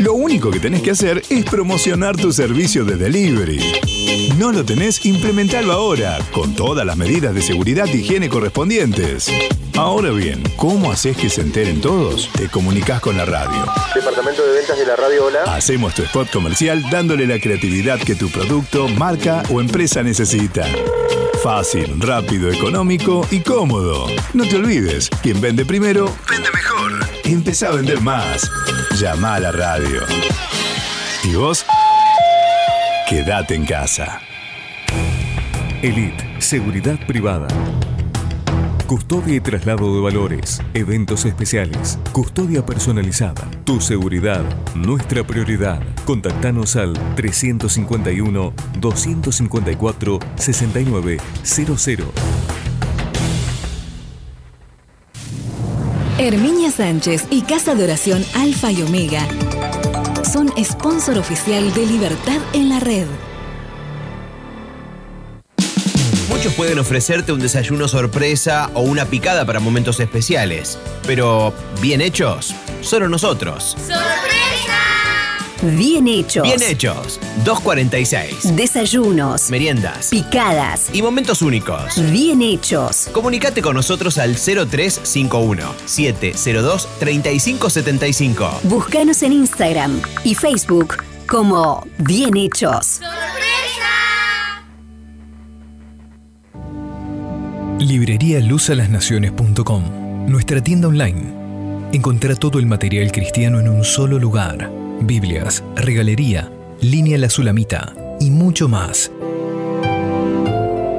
Lo 0.00 0.12
único 0.14 0.50
que 0.50 0.60
tenés 0.60 0.82
que 0.82 0.90
hacer 0.90 1.22
es 1.30 1.44
promocionar 1.44 2.16
tu 2.16 2.32
servicio 2.32 2.84
de 2.84 2.96
delivery. 2.96 3.60
No 4.36 4.52
lo 4.52 4.64
tenés, 4.64 5.04
implementalo 5.04 5.72
ahora, 5.72 6.18
con 6.32 6.54
todas 6.54 6.86
las 6.86 6.96
medidas 6.96 7.34
de 7.34 7.42
seguridad 7.42 7.86
y 7.86 7.98
higiene 7.98 8.28
correspondientes. 8.28 9.30
Ahora 9.76 10.10
bien, 10.10 10.42
¿cómo 10.56 10.90
haces 10.92 11.16
que 11.16 11.30
se 11.30 11.40
enteren 11.42 11.80
todos? 11.80 12.30
Te 12.32 12.48
comunicas 12.48 13.00
con 13.00 13.16
la 13.16 13.24
radio. 13.24 13.66
Departamento 13.94 14.44
de 14.46 14.52
ventas 14.58 14.78
de 14.78 14.86
la 14.86 14.96
radio 14.96 15.24
Hola. 15.26 15.42
Hacemos 15.54 15.94
tu 15.94 16.02
spot 16.02 16.30
comercial 16.30 16.82
dándole 16.90 17.26
la 17.26 17.38
creatividad 17.38 17.98
que 17.98 18.14
tu 18.14 18.30
producto, 18.30 18.88
marca 18.88 19.42
o 19.50 19.60
empresa 19.60 20.02
necesita. 20.02 20.09
Fácil, 21.42 22.00
rápido, 22.00 22.50
económico 22.50 23.26
y 23.30 23.40
cómodo. 23.40 24.06
No 24.34 24.44
te 24.44 24.56
olvides, 24.56 25.08
quien 25.22 25.40
vende 25.40 25.64
primero, 25.64 26.12
vende 26.28 26.50
mejor. 26.52 26.92
Empezá 27.24 27.68
a 27.68 27.72
vender 27.72 28.00
más. 28.00 28.50
Llama 28.98 29.36
a 29.36 29.40
la 29.40 29.52
radio. 29.52 30.02
¿Y 31.24 31.34
vos? 31.34 31.64
Quédate 33.08 33.54
en 33.54 33.64
casa. 33.64 34.20
Elite, 35.82 36.28
seguridad 36.40 36.98
privada. 37.06 37.48
Custodia 38.90 39.36
y 39.36 39.40
traslado 39.40 39.94
de 39.94 40.00
valores, 40.00 40.60
eventos 40.74 41.24
especiales, 41.24 41.96
custodia 42.10 42.66
personalizada. 42.66 43.48
Tu 43.62 43.80
seguridad, 43.80 44.42
nuestra 44.74 45.24
prioridad. 45.24 45.80
Contactanos 46.04 46.74
al 46.74 46.94
351 47.14 48.52
254 48.80 50.18
6900. 50.34 52.08
Herminia 56.18 56.72
Sánchez 56.72 57.28
y 57.30 57.42
Casa 57.42 57.76
de 57.76 57.84
Oración 57.84 58.24
Alfa 58.34 58.72
y 58.72 58.82
Omega 58.82 59.24
son 60.24 60.52
sponsor 60.64 61.16
oficial 61.16 61.72
de 61.74 61.86
Libertad 61.86 62.40
en 62.54 62.68
la 62.68 62.80
Red. 62.80 63.06
Muchos 66.40 66.54
pueden 66.54 66.78
ofrecerte 66.78 67.32
un 67.32 67.40
desayuno 67.40 67.86
sorpresa 67.86 68.70
o 68.72 68.80
una 68.80 69.04
picada 69.04 69.44
para 69.44 69.60
momentos 69.60 70.00
especiales, 70.00 70.78
pero 71.06 71.52
bien 71.82 72.00
hechos, 72.00 72.54
solo 72.80 73.10
nosotros. 73.10 73.76
Bien 75.60 76.08
hechos. 76.08 76.44
Bien 76.44 76.62
hechos, 76.62 77.20
246. 77.44 78.56
Desayunos. 78.56 79.50
Meriendas. 79.50 80.08
Picadas. 80.08 80.88
Y 80.94 81.02
momentos 81.02 81.42
únicos. 81.42 82.00
Bien 82.10 82.40
hechos. 82.40 83.10
Comunicate 83.12 83.60
con 83.60 83.76
nosotros 83.76 84.16
al 84.16 84.34
0351 84.36 85.74
702 85.84 86.88
3575. 87.00 88.60
Búscanos 88.62 89.22
en 89.22 89.32
Instagram 89.34 90.00
y 90.24 90.34
Facebook 90.34 91.04
como 91.26 91.86
Bien 91.98 92.34
hechos. 92.38 93.00
Librería 93.00 93.49
luzalasnaciones.com, 97.80 100.28
nuestra 100.28 100.62
tienda 100.62 100.88
online. 100.88 101.40
Encontrá 101.92 102.34
todo 102.34 102.58
el 102.58 102.66
material 102.66 103.10
cristiano 103.10 103.58
en 103.58 103.68
un 103.68 103.84
solo 103.84 104.18
lugar. 104.18 104.70
Biblias, 105.00 105.64
regalería, 105.76 106.52
línea 106.80 107.16
La 107.18 107.30
Sulamita 107.30 107.94
y 108.20 108.30
mucho 108.30 108.68
más. 108.68 109.10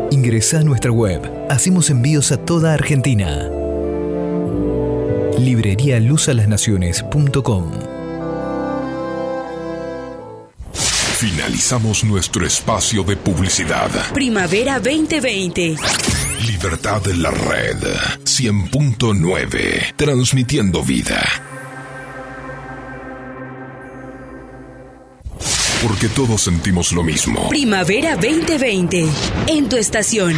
Ingresa 0.10 0.60
a 0.60 0.64
nuestra 0.64 0.92
web. 0.92 1.22
Hacemos 1.50 1.90
envíos 1.90 2.32
a 2.32 2.38
toda 2.38 2.74
Argentina. 2.74 3.50
Librerialuzalasnaciones.com 5.38 7.72
Finalizamos 11.22 12.04
nuestro 12.04 12.46
espacio 12.46 13.04
de 13.04 13.16
publicidad. 13.16 13.92
Primavera 14.12 14.80
2020. 14.80 15.76
Libertad 16.48 17.08
en 17.08 17.22
la 17.22 17.30
red 17.30 17.78
100.9. 18.24 19.96
Transmitiendo 19.96 20.84
vida. 20.84 21.22
Porque 25.84 26.10
todos 26.10 26.42
sentimos 26.42 26.92
lo 26.94 27.04
mismo. 27.04 27.50
Primavera 27.50 28.16
2020. 28.16 29.08
En 29.48 29.70
tu 29.70 29.78
estación. 29.78 30.36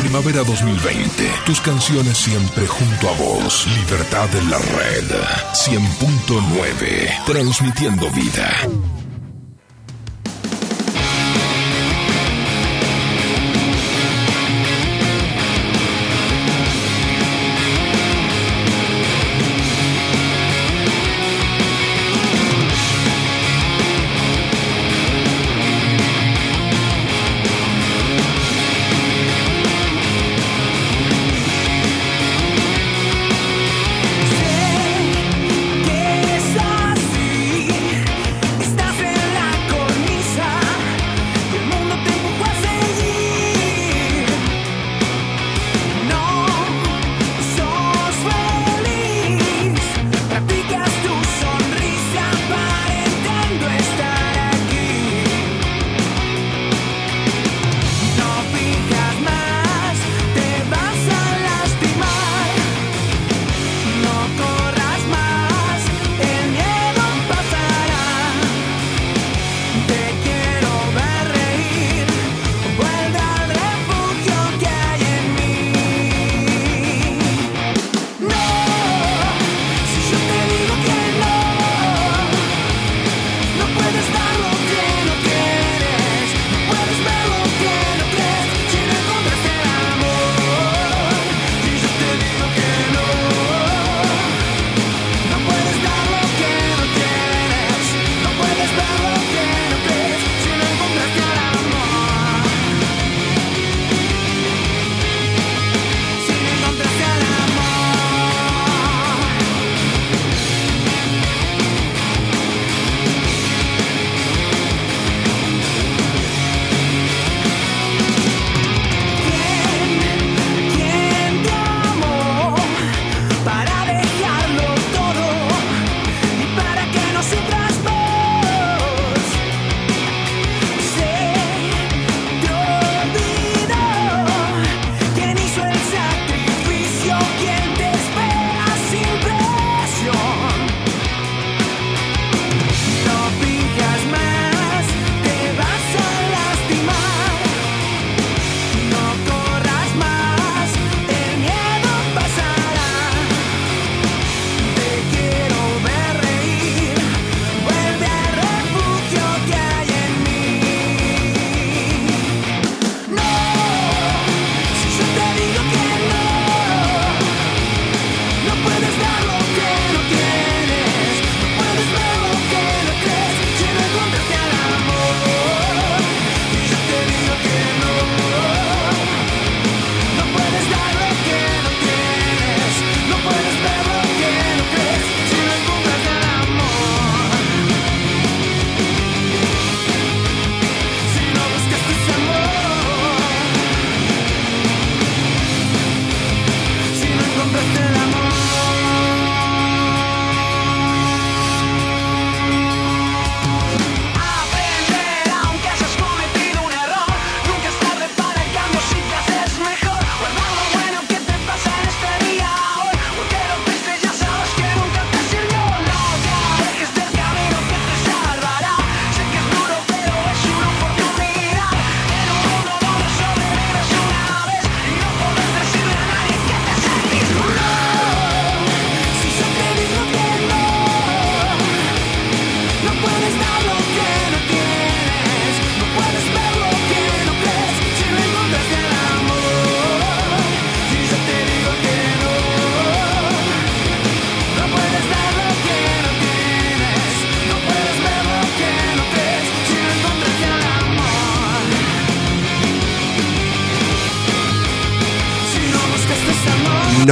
Primavera 0.00 0.44
2020. 0.44 1.30
Tus 1.46 1.60
canciones 1.60 2.18
siempre 2.18 2.66
junto 2.66 3.08
a 3.08 3.12
vos. 3.12 3.66
Libertad 3.80 4.28
en 4.36 4.50
la 4.50 4.58
red 4.58 5.04
100.9. 5.52 7.24
Transmitiendo 7.24 8.10
vida. 8.10 8.93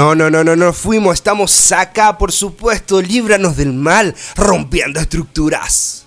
No, 0.03 0.17
no, 0.17 0.29
no, 0.29 0.43
no, 0.43 0.57
no 0.57 0.73
fuimos, 0.73 1.15
estamos 1.15 1.71
acá, 1.71 2.19
por 2.19 2.33
supuesto, 2.33 3.01
líbranos 3.01 3.57
del 3.57 3.73
mal, 3.73 4.17
rompiendo 4.35 4.99
estructuras. 4.99 6.05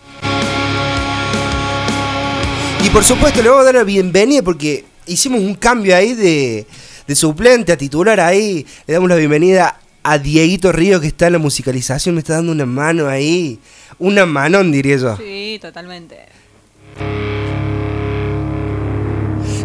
Y 2.83 2.89
por 2.89 3.05
supuesto 3.05 3.41
le 3.41 3.47
vamos 3.47 3.61
a 3.61 3.65
dar 3.67 3.75
la 3.75 3.83
bienvenida 3.85 4.41
porque 4.41 4.83
hicimos 5.05 5.39
un 5.39 5.55
cambio 5.55 5.95
ahí 5.95 6.13
de, 6.13 6.67
de 7.07 7.15
suplente 7.15 7.71
a 7.71 7.77
titular 7.77 8.19
ahí. 8.19 8.67
Le 8.85 8.95
damos 8.95 9.07
la 9.09 9.15
bienvenida 9.15 9.79
a 10.03 10.17
Dieguito 10.17 10.73
Río 10.73 10.99
que 10.99 11.07
está 11.07 11.27
en 11.27 11.33
la 11.33 11.39
musicalización, 11.39 12.15
me 12.15 12.19
está 12.19 12.33
dando 12.33 12.51
una 12.51 12.65
mano 12.65 13.07
ahí. 13.07 13.61
Una 13.97 14.25
manón, 14.25 14.73
diría 14.73 14.97
yo. 14.97 15.15
Sí, 15.15 15.57
totalmente. 15.61 16.17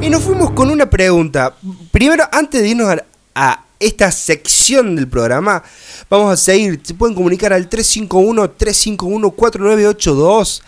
Y 0.00 0.08
nos 0.08 0.22
fuimos 0.22 0.52
con 0.52 0.70
una 0.70 0.88
pregunta. 0.88 1.56
Primero, 1.90 2.28
antes 2.30 2.62
de 2.62 2.68
irnos 2.68 2.94
a, 2.94 3.04
a 3.34 3.64
esta 3.80 4.12
sección 4.12 4.94
del 4.94 5.08
programa, 5.08 5.64
vamos 6.08 6.32
a 6.32 6.36
seguir. 6.36 6.78
Se 6.82 6.94
pueden 6.94 7.16
comunicar 7.16 7.52
al 7.52 7.68
351-351-4982. 7.68 10.62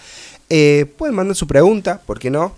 Eh, 0.49 0.93
pueden 0.97 1.15
mandar 1.15 1.37
su 1.37 1.47
pregunta, 1.47 2.03
¿por 2.05 2.19
qué 2.19 2.29
no? 2.31 2.57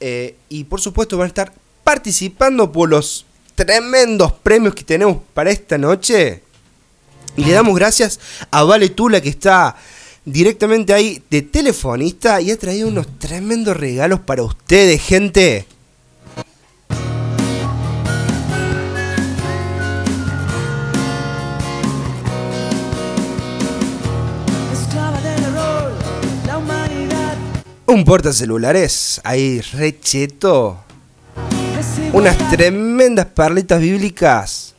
Eh, 0.00 0.34
y 0.48 0.64
por 0.64 0.80
supuesto 0.80 1.16
van 1.16 1.26
a 1.26 1.28
estar 1.28 1.52
participando 1.84 2.72
por 2.72 2.88
los 2.88 3.26
tremendos 3.54 4.32
premios 4.32 4.74
que 4.74 4.82
tenemos 4.84 5.18
para 5.34 5.50
esta 5.50 5.76
noche. 5.78 6.42
Y 7.36 7.44
le 7.44 7.52
damos 7.52 7.76
gracias 7.76 8.18
a 8.50 8.64
Vale 8.64 8.88
Tula 8.88 9.20
que 9.20 9.28
está 9.28 9.76
directamente 10.24 10.92
ahí 10.92 11.22
de 11.30 11.42
telefonista 11.42 12.40
y 12.40 12.50
ha 12.50 12.58
traído 12.58 12.88
unos 12.88 13.06
tremendos 13.18 13.76
regalos 13.76 14.18
para 14.20 14.42
ustedes, 14.42 15.00
gente. 15.02 15.66
Un 27.90 28.04
portacelulares 28.04 29.20
ahí 29.24 29.60
recheto. 29.60 30.78
Unas 32.12 32.38
tremendas 32.48 33.26
perlitas 33.26 33.80
bíblicas. 33.80 34.76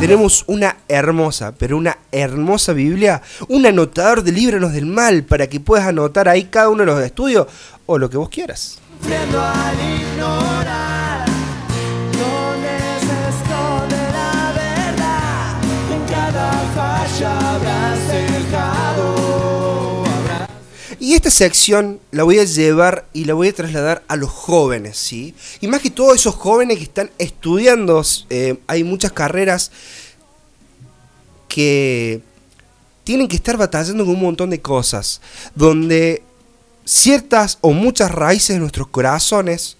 Tenemos 0.00 0.42
una 0.48 0.78
hermosa, 0.88 1.54
pero 1.56 1.76
una 1.76 1.98
hermosa 2.10 2.72
Biblia, 2.72 3.22
un 3.46 3.64
anotador 3.64 4.24
de 4.24 4.32
líbranos 4.32 4.72
del 4.72 4.86
mal 4.86 5.22
para 5.22 5.46
que 5.46 5.60
puedas 5.60 5.86
anotar 5.86 6.28
ahí 6.28 6.46
cada 6.46 6.68
uno 6.68 6.80
de 6.80 6.86
los 6.86 7.00
estudios 7.00 7.46
o 7.86 7.96
lo 7.96 8.10
que 8.10 8.16
vos 8.16 8.28
quieras. 8.28 8.80
Y 21.08 21.14
esta 21.14 21.30
sección 21.30 22.00
la 22.10 22.22
voy 22.24 22.38
a 22.38 22.44
llevar 22.44 23.08
y 23.14 23.24
la 23.24 23.32
voy 23.32 23.48
a 23.48 23.54
trasladar 23.54 24.04
a 24.08 24.16
los 24.16 24.28
jóvenes, 24.28 24.98
¿sí? 24.98 25.34
Y 25.62 25.66
más 25.66 25.80
que 25.80 25.88
todos 25.88 26.16
esos 26.16 26.34
jóvenes 26.34 26.76
que 26.76 26.82
están 26.82 27.10
estudiando, 27.16 28.04
eh, 28.28 28.58
hay 28.66 28.84
muchas 28.84 29.12
carreras 29.12 29.70
que 31.48 32.20
tienen 33.04 33.26
que 33.26 33.36
estar 33.36 33.56
batallando 33.56 34.04
con 34.04 34.16
un 34.16 34.20
montón 34.20 34.50
de 34.50 34.60
cosas, 34.60 35.22
donde 35.54 36.22
ciertas 36.84 37.56
o 37.62 37.72
muchas 37.72 38.10
raíces 38.10 38.56
de 38.56 38.60
nuestros 38.60 38.88
corazones 38.88 39.78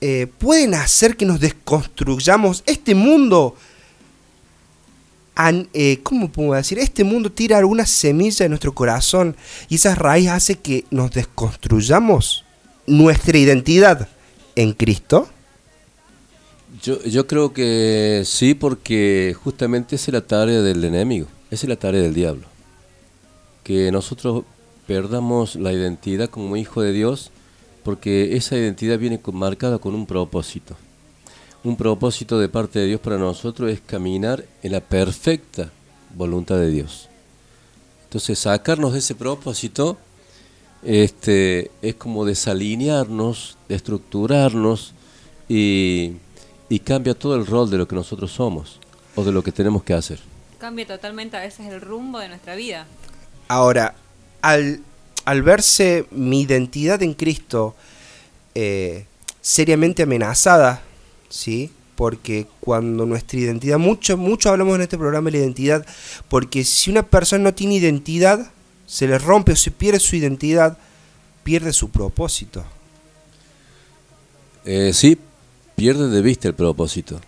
eh, 0.00 0.28
pueden 0.38 0.74
hacer 0.74 1.16
que 1.16 1.26
nos 1.26 1.40
desconstruyamos 1.40 2.62
este 2.66 2.94
mundo. 2.94 3.56
Eh, 5.36 6.00
¿Cómo 6.02 6.30
puedo 6.30 6.52
decir? 6.52 6.78
Este 6.78 7.04
mundo 7.04 7.30
tira 7.30 7.58
alguna 7.58 7.86
semilla 7.86 8.44
en 8.44 8.50
nuestro 8.50 8.72
corazón 8.74 9.36
y 9.68 9.76
esa 9.76 9.94
raíz 9.94 10.28
hace 10.28 10.56
que 10.56 10.84
nos 10.90 11.10
desconstruyamos 11.10 12.44
nuestra 12.86 13.36
identidad 13.38 14.08
en 14.54 14.72
Cristo. 14.72 15.28
Yo, 16.82 17.02
yo 17.04 17.26
creo 17.26 17.52
que 17.52 18.22
sí, 18.24 18.54
porque 18.54 19.34
justamente 19.42 19.96
esa 19.96 20.10
es 20.10 20.14
la 20.14 20.20
tarea 20.20 20.60
del 20.60 20.84
enemigo, 20.84 21.26
esa 21.50 21.66
es 21.66 21.68
la 21.68 21.76
tarea 21.76 22.02
del 22.02 22.14
diablo. 22.14 22.46
Que 23.62 23.90
nosotros 23.90 24.44
perdamos 24.86 25.56
la 25.56 25.72
identidad 25.72 26.28
como 26.28 26.56
hijo 26.56 26.82
de 26.82 26.92
Dios, 26.92 27.30
porque 27.82 28.36
esa 28.36 28.56
identidad 28.56 28.98
viene 28.98 29.20
marcada 29.32 29.78
con 29.78 29.94
un 29.94 30.06
propósito. 30.06 30.76
Un 31.64 31.76
propósito 31.76 32.38
de 32.38 32.50
parte 32.50 32.78
de 32.78 32.86
Dios 32.86 33.00
para 33.00 33.16
nosotros 33.16 33.70
es 33.70 33.80
caminar 33.80 34.44
en 34.62 34.72
la 34.72 34.80
perfecta 34.80 35.70
voluntad 36.14 36.56
de 36.56 36.70
Dios. 36.70 37.08
Entonces, 38.04 38.38
sacarnos 38.38 38.92
de 38.92 38.98
ese 38.98 39.14
propósito 39.14 39.96
este, 40.82 41.70
es 41.80 41.94
como 41.94 42.26
desalinearnos, 42.26 43.56
destructurarnos 43.66 44.92
y, 45.48 46.12
y 46.68 46.78
cambia 46.80 47.14
todo 47.14 47.34
el 47.34 47.46
rol 47.46 47.70
de 47.70 47.78
lo 47.78 47.88
que 47.88 47.94
nosotros 47.96 48.30
somos 48.30 48.78
o 49.16 49.24
de 49.24 49.32
lo 49.32 49.42
que 49.42 49.50
tenemos 49.50 49.82
que 49.82 49.94
hacer. 49.94 50.20
Cambia 50.58 50.86
totalmente 50.86 51.38
a 51.38 51.40
veces 51.40 51.66
el 51.72 51.80
rumbo 51.80 52.18
de 52.18 52.28
nuestra 52.28 52.54
vida. 52.56 52.86
Ahora, 53.48 53.94
al, 54.42 54.80
al 55.24 55.42
verse 55.42 56.06
mi 56.10 56.42
identidad 56.42 57.02
en 57.02 57.14
Cristo 57.14 57.74
eh, 58.54 59.06
seriamente 59.40 60.02
amenazada, 60.02 60.82
¿sí? 61.34 61.70
Porque 61.96 62.46
cuando 62.60 63.06
nuestra 63.06 63.38
identidad, 63.38 63.78
mucho, 63.78 64.16
mucho 64.16 64.50
hablamos 64.50 64.76
en 64.76 64.82
este 64.82 64.98
programa 64.98 65.30
de 65.30 65.38
la 65.38 65.44
identidad, 65.44 65.86
porque 66.28 66.64
si 66.64 66.90
una 66.90 67.02
persona 67.02 67.42
no 67.42 67.54
tiene 67.54 67.74
identidad, 67.74 68.52
se 68.86 69.08
le 69.08 69.18
rompe 69.18 69.52
o 69.52 69.56
se 69.56 69.70
pierde 69.70 69.98
su 69.98 70.14
identidad, 70.14 70.78
pierde 71.42 71.72
su 71.72 71.90
propósito. 71.90 72.64
Eh, 74.64 74.92
sí, 74.94 75.18
pierde 75.74 76.08
de 76.08 76.22
vista 76.22 76.48
el 76.48 76.54
propósito. 76.54 77.20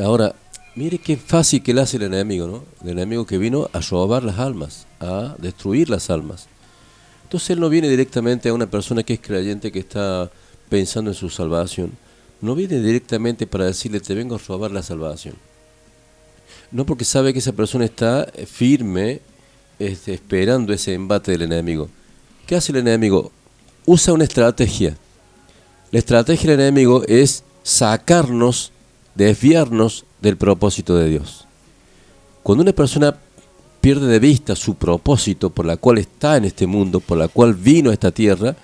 Ahora, 0.00 0.34
mire 0.74 0.98
qué 0.98 1.16
fácil 1.16 1.62
que 1.62 1.74
le 1.74 1.80
hace 1.80 1.96
el 1.96 2.04
enemigo, 2.04 2.46
¿no? 2.46 2.64
El 2.84 2.90
enemigo 2.90 3.26
que 3.26 3.38
vino 3.38 3.70
a 3.72 3.80
robar 3.80 4.22
las 4.22 4.38
almas, 4.38 4.86
a 5.00 5.34
destruir 5.38 5.88
las 5.88 6.10
almas. 6.10 6.46
Entonces 7.24 7.50
él 7.50 7.60
no 7.60 7.68
viene 7.68 7.88
directamente 7.88 8.48
a 8.48 8.54
una 8.54 8.66
persona 8.66 9.02
que 9.02 9.14
es 9.14 9.20
creyente, 9.20 9.72
que 9.72 9.80
está 9.80 10.30
pensando 10.68 11.10
en 11.10 11.14
su 11.14 11.30
salvación. 11.30 11.92
No 12.40 12.54
viene 12.54 12.80
directamente 12.80 13.46
para 13.46 13.66
decirle, 13.66 14.00
te 14.00 14.14
vengo 14.14 14.36
a 14.36 14.38
robar 14.38 14.70
la 14.70 14.82
salvación. 14.82 15.34
No 16.70 16.86
porque 16.86 17.04
sabe 17.04 17.32
que 17.32 17.40
esa 17.40 17.52
persona 17.52 17.84
está 17.84 18.28
eh, 18.34 18.46
firme, 18.46 19.20
este, 19.78 20.14
esperando 20.14 20.72
ese 20.72 20.94
embate 20.94 21.32
del 21.32 21.42
enemigo. 21.42 21.88
¿Qué 22.46 22.56
hace 22.56 22.72
el 22.72 22.78
enemigo? 22.78 23.30
Usa 23.86 24.14
una 24.14 24.24
estrategia. 24.24 24.96
La 25.90 25.98
estrategia 25.98 26.50
del 26.50 26.60
enemigo 26.60 27.02
es 27.06 27.42
sacarnos, 27.62 28.72
desviarnos 29.14 30.04
del 30.20 30.36
propósito 30.36 30.96
de 30.96 31.08
Dios. 31.08 31.46
Cuando 32.42 32.62
una 32.62 32.72
persona 32.72 33.16
pierde 33.80 34.06
de 34.06 34.18
vista 34.18 34.54
su 34.54 34.74
propósito 34.74 35.50
por 35.50 35.66
la 35.66 35.76
cual 35.76 35.98
está 35.98 36.36
en 36.36 36.44
este 36.44 36.66
mundo, 36.66 37.00
por 37.00 37.18
la 37.18 37.28
cual 37.28 37.54
vino 37.54 37.90
a 37.90 37.94
esta 37.94 38.10
tierra, 38.10 38.54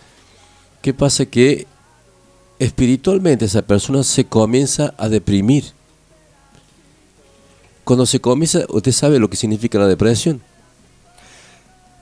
¿qué 0.82 0.94
pasa? 0.94 1.26
Que 1.26 1.66
espiritualmente 2.58 3.44
esa 3.44 3.62
persona 3.62 4.02
se 4.02 4.24
comienza 4.24 4.94
a 4.98 5.08
deprimir. 5.08 5.64
Cuando 7.84 8.06
se 8.06 8.20
comienza, 8.20 8.64
usted 8.68 8.92
sabe 8.92 9.18
lo 9.18 9.30
que 9.30 9.36
significa 9.36 9.78
la 9.78 9.86
depresión. 9.86 10.40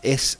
Es, 0.02 0.38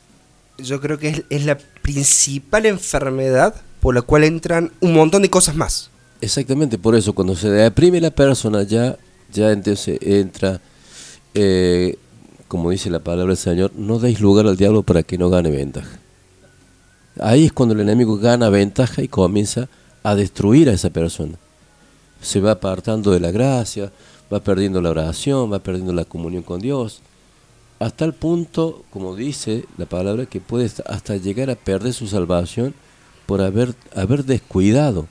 yo 0.59 0.81
creo 0.81 0.99
que 0.99 1.09
es, 1.09 1.23
es 1.29 1.45
la 1.45 1.59
principal 1.83 2.67
enfermedad 2.67 3.55
por 3.81 3.95
la 3.95 4.03
cual 4.03 4.25
entran 4.25 4.73
un 4.81 4.95
montón 4.95 5.23
de 5.23 5.29
cosas 5.31 5.55
más. 5.55 5.91
Exactamente, 6.21 6.79
por 6.79 6.95
eso 6.95 7.13
cuando 7.13 7.37
se 7.37 7.51
deprime 7.51 8.01
la 8.01 8.11
persona 8.11 8.63
ya, 8.63 8.97
ya 9.31 9.53
entonces 9.53 9.99
entra, 10.01 10.59
eh, 11.35 11.99
como 12.49 12.71
dice 12.71 12.89
la 12.89 13.01
palabra 13.01 13.35
del 13.35 13.37
Señor, 13.37 13.73
no 13.75 13.99
deis 13.99 14.21
lugar 14.21 14.47
al 14.47 14.57
diablo 14.57 14.83
para 14.83 15.03
que 15.03 15.19
no 15.19 15.29
gane 15.29 15.51
ventaja. 15.51 15.99
Ahí 17.21 17.45
es 17.45 17.53
cuando 17.53 17.75
el 17.75 17.81
enemigo 17.83 18.17
gana 18.17 18.49
ventaja 18.49 19.03
y 19.03 19.09
comienza 19.09 19.63
a 19.65 19.69
destruir 20.15 20.69
a 20.69 20.73
esa 20.73 20.91
persona. 20.91 21.39
Se 22.21 22.41
va 22.41 22.53
apartando 22.53 23.11
de 23.11 23.21
la 23.21 23.31
gracia, 23.31 23.91
va 24.33 24.41
perdiendo 24.41 24.81
la 24.83 24.91
oración, 24.91 25.53
va 25.53 25.59
perdiendo 25.61 25.93
la 25.93 26.05
comunión 26.05 26.43
con 26.43 26.61
Dios, 26.61 27.01
hasta 27.79 28.05
el 28.05 28.13
punto, 28.15 28.85
como 28.91 29.17
dice 29.17 29.65
la 29.79 29.87
palabra, 29.87 30.27
que 30.27 30.41
puede 30.41 30.71
hasta 30.87 31.17
llegar 31.17 31.51
a 31.51 31.57
perder 31.57 31.93
su 31.93 32.07
salvación 32.07 32.75
por 33.27 33.41
haber, 33.41 33.75
haber 33.95 34.25
descuidado 34.25 35.09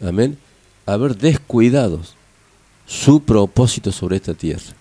amén, 0.00 0.38
haber 0.84 1.16
descuidado 1.16 2.00
su 2.86 3.22
propósito 3.22 3.92
sobre 3.92 4.16
esta 4.16 4.34
tierra. 4.34 4.74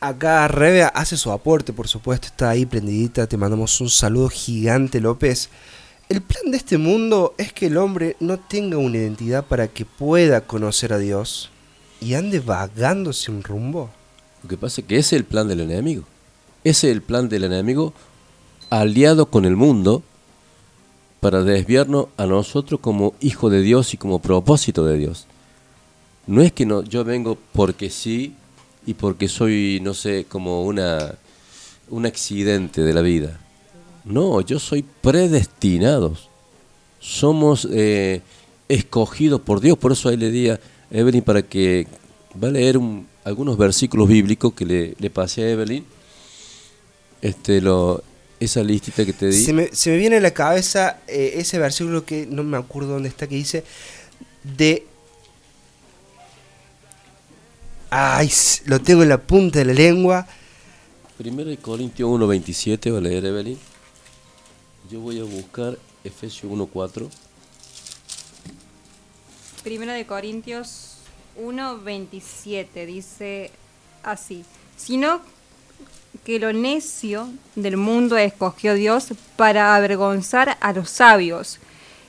Acá 0.00 0.46
Rebe 0.48 0.82
hace 0.82 1.16
su 1.16 1.30
aporte, 1.32 1.72
por 1.72 1.88
supuesto, 1.88 2.26
está 2.26 2.50
ahí 2.50 2.66
prendidita. 2.66 3.26
Te 3.26 3.36
mandamos 3.36 3.80
un 3.80 3.88
saludo 3.88 4.28
gigante, 4.28 5.00
López. 5.00 5.48
El 6.08 6.20
plan 6.20 6.50
de 6.50 6.58
este 6.58 6.76
mundo 6.76 7.34
es 7.38 7.52
que 7.52 7.66
el 7.66 7.78
hombre 7.78 8.16
no 8.20 8.38
tenga 8.38 8.76
una 8.76 8.98
identidad 8.98 9.44
para 9.46 9.68
que 9.68 9.86
pueda 9.86 10.42
conocer 10.42 10.92
a 10.92 10.98
Dios 10.98 11.50
y 12.00 12.14
ande 12.14 12.40
vagando 12.40 13.12
sin 13.12 13.42
rumbo. 13.42 13.90
Lo 14.42 14.48
que 14.48 14.58
pasa 14.58 14.82
es 14.82 14.86
que 14.86 14.96
ese 14.96 15.16
es 15.16 15.20
el 15.20 15.24
plan 15.24 15.48
del 15.48 15.60
enemigo. 15.60 16.04
Ese 16.62 16.88
es 16.88 16.94
el 16.94 17.02
plan 17.02 17.28
del 17.30 17.44
enemigo 17.44 17.94
aliado 18.68 19.26
con 19.26 19.46
el 19.46 19.56
mundo 19.56 20.02
para 21.20 21.42
desviarnos 21.42 22.08
a 22.18 22.26
nosotros 22.26 22.80
como 22.80 23.14
hijo 23.20 23.48
de 23.48 23.62
Dios 23.62 23.94
y 23.94 23.96
como 23.96 24.18
propósito 24.18 24.84
de 24.84 24.98
Dios. 24.98 25.26
No 26.26 26.42
es 26.42 26.52
que 26.52 26.66
no, 26.66 26.82
yo 26.82 27.02
vengo 27.04 27.38
porque 27.52 27.88
sí 27.88 28.34
y 28.86 28.92
porque 28.92 29.28
soy, 29.28 29.80
no 29.82 29.94
sé, 29.94 30.26
como 30.28 30.64
una, 30.64 31.14
un 31.88 32.04
accidente 32.04 32.82
de 32.82 32.92
la 32.92 33.00
vida. 33.00 33.40
No, 34.04 34.40
yo 34.40 34.58
soy 34.58 34.84
predestinado. 35.00 36.16
Somos 37.00 37.66
eh, 37.70 38.20
escogidos 38.68 39.40
por 39.40 39.60
Dios. 39.60 39.78
Por 39.78 39.92
eso 39.92 40.08
ahí 40.08 40.16
le 40.16 40.30
di 40.30 40.48
a 40.50 40.60
Evelyn 40.90 41.22
para 41.22 41.42
que 41.42 41.86
va 42.42 42.48
a 42.48 42.50
leer 42.50 42.76
un- 42.78 43.06
algunos 43.24 43.56
versículos 43.56 44.08
bíblicos 44.08 44.52
que 44.52 44.64
le, 44.66 44.94
le 44.98 45.10
pasé 45.10 45.44
a 45.44 45.50
Evelyn. 45.50 45.84
Este, 47.22 47.60
lo, 47.62 48.02
esa 48.38 48.62
listita 48.62 49.04
que 49.06 49.12
te 49.14 49.26
di. 49.28 49.32
Se 49.44 49.52
me, 49.54 49.68
se 49.72 49.90
me 49.90 49.96
viene 49.96 50.16
a 50.16 50.20
la 50.20 50.32
cabeza 50.32 50.98
eh, 51.08 51.34
ese 51.36 51.58
versículo 51.58 52.04
que 52.04 52.26
no 52.26 52.42
me 52.42 52.58
acuerdo 52.58 52.90
dónde 52.90 53.08
está, 53.08 53.26
que 53.26 53.36
dice 53.36 53.64
de... 54.42 54.86
Ay, 57.90 58.30
lo 58.66 58.80
tengo 58.80 59.02
en 59.04 59.08
la 59.08 59.18
punta 59.18 59.60
de 59.60 59.66
la 59.66 59.72
lengua. 59.72 60.26
Primero 61.16 61.48
de 61.48 61.56
Corintios 61.58 62.10
1.27 62.10 62.92
va 62.92 62.98
a 62.98 63.00
leer 63.00 63.24
Evelyn. 63.24 63.58
Yo 64.94 65.00
voy 65.00 65.18
a 65.18 65.24
buscar 65.24 65.76
Efesios 66.04 66.52
1.4. 66.52 67.08
Primera 69.64 69.92
de 69.94 70.06
Corintios 70.06 70.98
1:27 71.36 72.86
dice 72.86 73.50
así, 74.04 74.44
sino 74.76 75.20
que 76.22 76.38
lo 76.38 76.52
necio 76.52 77.28
del 77.56 77.76
mundo 77.76 78.16
escogió 78.18 78.74
Dios 78.74 79.08
para 79.34 79.74
avergonzar 79.74 80.58
a 80.60 80.72
los 80.72 80.90
sabios, 80.90 81.58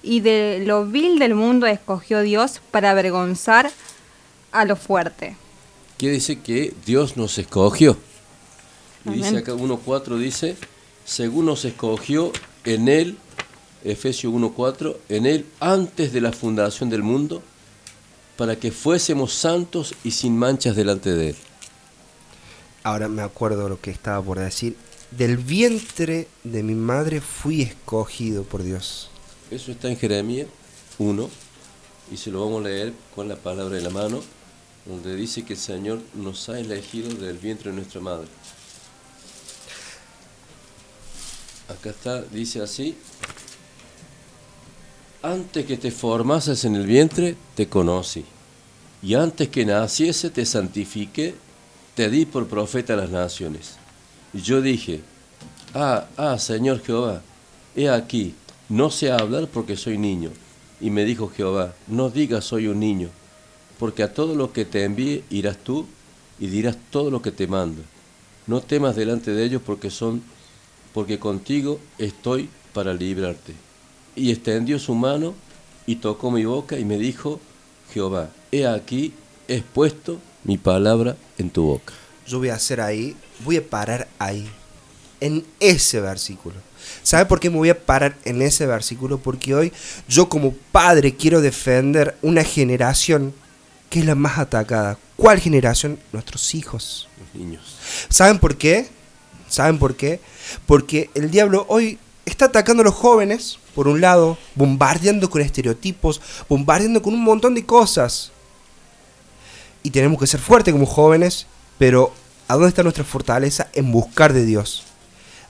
y 0.03 0.19
de 0.19 0.61
lo 0.63 0.86
vil 0.86 1.17
del 1.17 1.33
mundo 1.33 1.65
escogió 1.65 2.21
Dios 2.21 2.61
para 2.69 2.91
avergonzar 2.91 3.71
a 4.51 4.63
lo 4.63 4.75
fuerte. 4.75 5.36
Quiere 5.97 6.13
decir 6.17 6.38
que 6.41 6.75
Dios 6.86 7.17
nos 7.17 7.39
escogió. 7.39 7.97
Y 9.05 9.09
dice 9.09 9.38
acá 9.38 9.53
1.4, 9.53 10.19
dice, 10.19 10.55
según 11.03 11.47
nos 11.47 11.65
escogió 11.65 12.31
en 12.66 12.88
Él, 12.88 13.18
Efesios 13.84 14.34
1.4, 14.34 14.97
en 15.09 15.26
Él 15.26 15.45
antes 15.59 16.11
de 16.11 16.22
la 16.22 16.32
fundación 16.32 16.89
del 16.89 17.03
mundo, 17.03 17.41
para 18.38 18.57
que 18.57 18.72
fuésemos 18.72 19.34
santos 19.34 19.93
y 20.03 20.11
sin 20.11 20.38
manchas 20.38 20.76
delante 20.76 21.13
de 21.13 21.30
Él. 21.30 21.36
Ahora 22.84 23.07
me 23.07 23.22
acuerdo 23.22 23.70
lo 23.70 23.80
que 23.80 23.91
estaba 23.91 24.22
por 24.22 24.39
decir. 24.39 24.76
Del 25.11 25.38
vientre 25.38 26.28
de 26.43 26.63
mi 26.63 26.76
madre 26.76 27.22
fui 27.22 27.61
escogido 27.61 28.43
por 28.43 28.63
Dios. 28.63 29.09
Eso 29.49 29.72
está 29.72 29.88
en 29.88 29.97
Jeremías 29.97 30.47
1, 30.97 31.30
y 32.11 32.18
se 32.18 32.32
lo 32.32 32.41
vamos 32.41 32.66
a 32.66 32.70
leer 32.70 32.93
con 33.16 33.28
la 33.28 33.36
palabra 33.36 33.78
en 33.78 33.84
la 33.84 33.89
mano, 33.89 34.22
donde 34.86 35.16
dice 35.16 35.43
que 35.43 35.53
el 35.53 35.59
Señor 35.59 36.01
nos 36.13 36.49
ha 36.49 36.59
elegido 36.59 37.09
del 37.13 37.38
vientre 37.38 37.72
de 37.72 37.78
nuestra 37.78 38.01
madre. 38.01 38.28
Acá 41.68 41.89
está, 41.89 42.22
dice 42.22 42.61
así, 42.61 42.95
antes 45.22 45.66
que 45.66 45.78
te 45.78 45.89
formases 45.91 46.66
en 46.66 46.76
el 46.76 46.86
vientre, 46.86 47.36
te 47.55 47.68
conocí, 47.68 48.24
y 49.01 49.16
antes 49.16 49.49
que 49.49 49.66
naciese, 49.66 50.30
te 50.30 50.45
santifiqué, 50.45 51.36
te 51.95 52.09
di 52.09 52.26
por 52.26 52.47
profeta 52.47 52.93
a 52.93 52.97
las 52.97 53.09
naciones. 53.09 53.78
Y 54.34 54.41
yo 54.41 54.61
dije, 54.61 55.01
ah, 55.74 56.07
ah, 56.18 56.38
Señor 56.38 56.84
Jehová, 56.84 57.22
he 57.76 57.89
aquí, 57.89 58.36
no 58.70 58.91
sé 58.91 59.11
hablar 59.11 59.47
porque 59.47 59.76
soy 59.76 59.97
niño. 59.97 60.32
Y 60.82 60.89
me 60.89 61.05
dijo 61.05 61.30
Jehová, 61.30 61.74
no 61.88 62.09
digas 62.09 62.45
soy 62.45 62.68
un 62.68 62.80
niño, 62.80 63.09
porque 63.80 64.03
a 64.03 64.13
todo 64.13 64.36
lo 64.36 64.51
que 64.51 64.66
te 64.66 64.84
envíe 64.84 65.24
irás 65.30 65.57
tú 65.57 65.88
y 66.39 66.47
dirás 66.47 66.78
todo 66.89 67.09
lo 67.09 67.22
que 67.22 67.32
te 67.32 67.47
mando. 67.47 67.82
No 68.47 68.61
temas 68.61 68.95
delante 68.95 69.32
de 69.32 69.43
ellos 69.43 69.61
porque 69.66 69.89
son, 69.89 70.22
porque 70.96 71.20
contigo 71.20 71.82
estoy 71.98 72.50
para 72.72 72.93
librarte. 72.93 73.54
Y 74.16 74.32
extendió 74.32 74.80
su 74.80 74.96
mano 74.96 75.36
y 75.86 75.98
tocó 75.98 76.32
mi 76.32 76.46
boca 76.46 76.80
y 76.80 76.86
me 76.86 76.98
dijo, 76.98 77.41
Jehová, 77.93 78.30
he 78.50 78.66
aquí, 78.66 79.14
he 79.50 79.62
puesto 79.62 80.22
mi 80.46 80.58
palabra 80.58 81.18
en 81.38 81.50
tu 81.50 81.64
boca. 81.64 81.93
Yo 82.26 82.39
voy 82.39 82.48
a 82.48 82.56
hacer 82.56 82.80
ahí, 82.80 83.14
voy 83.43 83.58
a 83.58 83.70
parar 83.70 84.08
ahí, 84.20 84.50
en 85.20 85.46
ese 85.60 86.00
versículo. 86.00 86.56
¿Sabe 87.04 87.26
por 87.26 87.41
qué 87.41 87.50
me 87.50 87.58
voy 87.58 87.72
a 87.72 87.86
parar 87.86 88.16
en 88.24 88.41
ese 88.41 88.66
versículo? 88.66 89.18
Porque 89.18 89.54
hoy 89.54 89.74
yo 90.08 90.30
como 90.30 90.54
padre 90.72 91.14
quiero 91.14 91.41
defender 91.41 92.18
una 92.22 92.46
generación 92.46 93.34
que 93.89 94.00
es 94.00 94.06
la 94.06 94.16
más 94.16 94.38
atacada. 94.38 94.98
¿Cuál 95.18 95.41
generación? 95.41 96.00
Nuestros 96.14 96.56
hijos. 96.56 97.10
Los 97.20 97.41
niños. 97.41 97.76
¿Saben 98.08 98.39
por 98.39 98.56
qué? 98.56 98.95
¿Saben 99.56 99.80
por 99.80 99.95
qué? 99.95 100.20
Porque 100.66 101.10
el 101.14 101.32
diablo 101.32 101.66
hoy 101.70 101.97
está 102.26 102.47
atacando 102.47 102.82
a 102.82 102.84
los 102.84 102.93
jóvenes, 102.93 103.58
por 103.74 103.88
un 103.88 104.01
lado, 104.01 104.38
bombardeando 104.53 105.30
con 105.30 105.41
estereotipos, 105.41 106.20
bombardeando 106.49 107.01
con 107.01 107.14
un 107.14 107.24
montón 107.24 107.56
de 107.56 107.66
cosas. 107.66 108.34
Y 109.82 109.91
tenemos 109.91 110.20
que 110.20 110.28
ser 110.28 110.41
fuertes 110.41 110.74
como 110.74 110.86
jóvenes, 110.86 111.47
pero 111.78 112.14
¿a 112.49 112.56
dónde 112.56 112.68
está 112.68 112.84
nuestra 112.84 113.06
fortaleza? 113.06 113.70
En 113.72 113.93
buscar 113.93 114.34
de 114.34 114.43
Dios. 114.43 114.84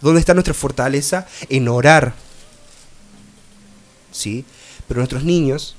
¿Dónde 0.01 0.19
está 0.19 0.35
nuestra 0.35 0.53
fortaleza? 0.53 1.25
En 1.49 1.67
orar. 1.67 2.13
¿Sí? 4.11 4.45
Pero 4.87 4.99
nuestros 4.99 5.23
niños, 5.23 5.77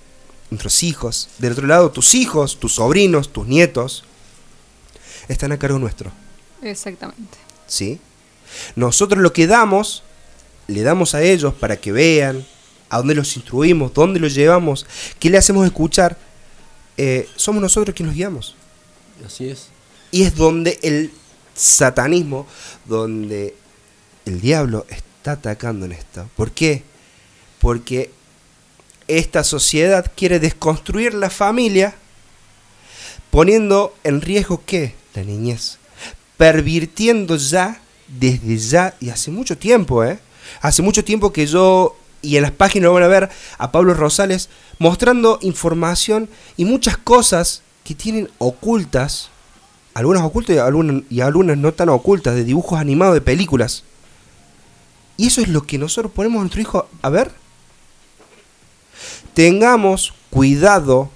nuestros 0.50 0.82
hijos, 0.82 1.28
del 1.38 1.52
otro 1.52 1.68
lado, 1.68 1.92
tus 1.92 2.16
hijos, 2.16 2.58
tus 2.58 2.74
sobrinos, 2.74 3.32
tus 3.32 3.46
nietos, 3.46 4.02
están 5.28 5.52
a 5.52 5.60
cargo 5.60 5.78
nuestro. 5.78 6.10
Exactamente. 6.60 7.46
¿sí? 7.66 8.00
Nosotros 8.74 9.22
lo 9.22 9.32
que 9.32 9.46
damos, 9.46 10.02
le 10.66 10.82
damos 10.82 11.14
a 11.14 11.22
ellos 11.22 11.54
para 11.54 11.76
que 11.76 11.92
vean 11.92 12.44
a 12.88 12.98
dónde 12.98 13.14
los 13.14 13.36
instruimos, 13.36 13.92
dónde 13.94 14.20
los 14.20 14.34
llevamos, 14.34 14.86
qué 15.18 15.30
le 15.30 15.38
hacemos 15.38 15.66
escuchar, 15.66 16.16
eh, 16.96 17.28
somos 17.36 17.60
nosotros 17.60 17.94
quienes 17.94 18.10
los 18.12 18.16
guiamos. 18.16 18.54
Así 19.24 19.48
es. 19.48 19.68
Y 20.10 20.22
es 20.22 20.34
donde 20.34 20.78
el 20.82 21.10
satanismo, 21.54 22.46
donde 22.84 23.54
el 24.24 24.40
diablo 24.40 24.86
está 24.88 25.32
atacando 25.32 25.86
en 25.86 25.92
esto. 25.92 26.28
¿Por 26.36 26.52
qué? 26.52 26.82
Porque 27.58 28.10
esta 29.08 29.44
sociedad 29.44 30.10
quiere 30.16 30.38
desconstruir 30.40 31.14
la 31.14 31.30
familia 31.30 31.94
poniendo 33.30 33.94
en 34.04 34.20
riesgo 34.20 34.62
qué? 34.64 34.94
La 35.14 35.22
niñez. 35.22 35.78
Pervirtiendo 36.36 37.36
ya, 37.36 37.80
desde 38.08 38.56
ya, 38.58 38.94
y 39.00 39.10
hace 39.10 39.30
mucho 39.30 39.56
tiempo, 39.56 40.04
¿eh? 40.04 40.18
Hace 40.60 40.82
mucho 40.82 41.04
tiempo 41.04 41.32
que 41.32 41.46
yo, 41.46 41.96
y 42.22 42.36
en 42.36 42.42
las 42.42 42.52
páginas 42.52 42.84
lo 42.86 42.94
van 42.94 43.02
a 43.02 43.08
ver 43.08 43.30
a 43.58 43.72
Pablo 43.72 43.94
Rosales, 43.94 44.48
mostrando 44.78 45.38
información 45.42 46.28
y 46.56 46.64
muchas 46.64 46.96
cosas 46.96 47.62
que 47.84 47.94
tienen 47.94 48.28
ocultas, 48.38 49.30
algunas 49.94 50.22
ocultas 50.22 50.56
y 50.56 50.58
algunas, 50.58 51.02
y 51.10 51.20
algunas 51.20 51.56
no 51.56 51.72
tan 51.72 51.88
ocultas, 51.88 52.34
de 52.34 52.44
dibujos 52.44 52.78
animados 52.78 53.14
de 53.14 53.20
películas. 53.20 53.84
Y 55.16 55.28
eso 55.28 55.40
es 55.40 55.48
lo 55.48 55.62
que 55.62 55.78
nosotros 55.78 56.12
ponemos 56.12 56.38
a 56.38 56.42
nuestro 56.42 56.60
hijo 56.60 56.88
a 57.00 57.08
ver. 57.08 57.32
Tengamos 59.34 60.12
cuidado 60.30 61.10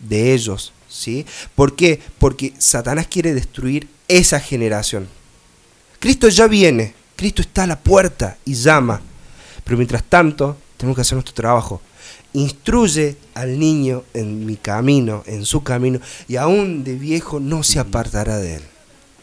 de 0.00 0.32
ellos, 0.32 0.72
¿sí? 0.88 1.26
¿Por 1.54 1.76
qué? 1.76 2.00
Porque 2.18 2.52
Satanás 2.58 3.06
quiere 3.06 3.34
destruir 3.34 3.88
esa 4.08 4.40
generación. 4.40 5.08
Cristo 5.98 6.28
ya 6.28 6.46
viene, 6.46 6.94
Cristo 7.16 7.42
está 7.42 7.64
a 7.64 7.66
la 7.66 7.78
puerta 7.78 8.36
y 8.44 8.54
llama. 8.54 9.00
Pero 9.64 9.76
mientras 9.76 10.04
tanto, 10.04 10.56
tenemos 10.76 10.96
que 10.96 11.02
hacer 11.02 11.16
nuestro 11.16 11.34
trabajo. 11.34 11.80
Instruye 12.32 13.16
al 13.34 13.58
niño 13.58 14.04
en 14.14 14.46
mi 14.46 14.56
camino, 14.56 15.22
en 15.26 15.44
su 15.44 15.62
camino, 15.62 15.98
y 16.28 16.36
aún 16.36 16.84
de 16.84 16.94
viejo 16.94 17.40
no 17.40 17.62
se 17.62 17.78
apartará 17.78 18.38
de 18.38 18.56
él. 18.56 18.62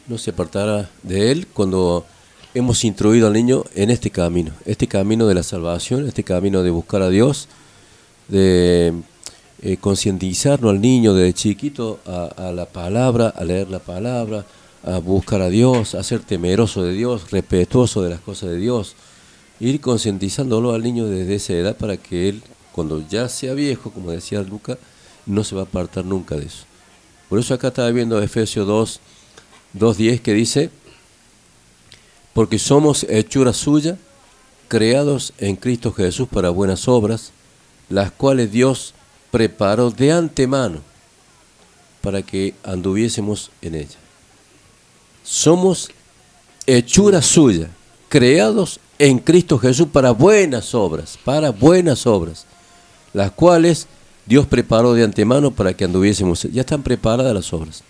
no 0.08 0.18
se 0.18 0.32
apartará 0.32 0.90
de 1.02 1.32
él 1.32 1.48
cuando 1.48 2.06
hemos 2.54 2.84
instruido 2.84 3.28
al 3.28 3.34
niño 3.34 3.64
en 3.74 3.90
este 3.90 4.10
camino, 4.10 4.52
este 4.66 4.88
camino 4.88 5.28
de 5.28 5.34
la 5.34 5.44
salvación, 5.44 6.08
este 6.08 6.24
camino 6.24 6.62
de 6.62 6.70
buscar 6.70 7.02
a 7.02 7.10
Dios, 7.10 7.48
de 8.28 8.94
eh, 9.62 9.78
concientizarnos 9.78 10.72
al 10.72 10.82
niño 10.82 11.14
desde 11.14 11.34
chiquito 11.34 12.00
a, 12.06 12.50
a 12.50 12.52
la 12.52 12.66
palabra, 12.66 13.30
a 13.30 13.44
leer 13.44 13.70
la 13.70 13.80
palabra, 13.80 14.46
a 14.86 15.00
buscar 15.00 15.42
a 15.42 15.50
Dios, 15.50 15.96
a 15.96 16.04
ser 16.04 16.20
temeroso 16.20 16.84
de 16.84 16.94
Dios, 16.94 17.32
respetuoso 17.32 18.04
de 18.04 18.12
las 18.12 18.20
cosas 18.20 18.52
de 18.52 18.58
Dios, 18.58 18.96
ir 19.60 19.82
concientizándolo 19.82 20.74
al 20.74 20.84
niño 20.84 21.08
desde 21.08 21.36
esa 21.36 21.54
edad 21.54 21.76
para 21.76 21.98
que 21.98 22.30
él, 22.30 22.44
cuando 22.72 23.04
ya 23.08 23.28
sea 23.28 23.54
viejo, 23.54 23.90
como 23.92 24.12
decía 24.12 24.42
Luca, 24.44 24.78
no 25.26 25.44
se 25.44 25.56
va 25.56 25.62
a 25.62 25.66
apartar 25.66 26.06
nunca 26.06 26.36
de 26.36 26.46
eso. 26.46 26.66
Por 27.30 27.40
eso 27.40 27.56
acá 27.56 27.70
estaba 27.70 27.90
viendo 27.90 28.22
Efesios 28.22 28.68
2, 28.68 29.00
2.10 29.80 30.22
que 30.22 30.34
dice, 30.34 30.70
porque 32.34 32.60
somos 32.60 33.06
hechura 33.10 33.54
suya, 33.54 33.98
creados 34.68 35.34
en 35.40 35.56
Cristo 35.56 35.94
Jesús 35.94 36.28
para 36.28 36.52
buenas 36.52 36.88
obras, 36.88 37.32
las 37.90 38.12
cuales 38.12 38.52
Dios 38.52 38.94
preparó 39.32 39.90
de 39.90 40.12
antemano 40.12 40.82
para 42.02 42.22
que 42.22 42.54
anduviésemos 42.64 43.50
en 43.64 43.76
ella. 43.76 44.05
Somos 45.26 45.90
hechura 46.68 47.24
suya, 47.24 47.70
creados 48.10 48.80
en 49.00 49.18
Cristo 49.18 49.58
Jesús 49.58 49.88
para 49.92 50.12
buenas 50.12 50.76
obras, 50.76 51.18
para 51.26 51.50
buenas 51.50 52.06
obras, 52.06 52.46
las 53.12 53.32
cuales 53.32 53.88
Dios 54.28 54.46
preparó 54.46 54.94
de 54.94 55.04
antemano 55.04 55.50
para 55.50 55.74
que 55.74 55.86
anduviésemos. 55.86 56.44
Ya 56.44 56.62
están 56.62 56.84
preparadas 56.84 57.34
las 57.34 57.52
obras. 57.54 57.84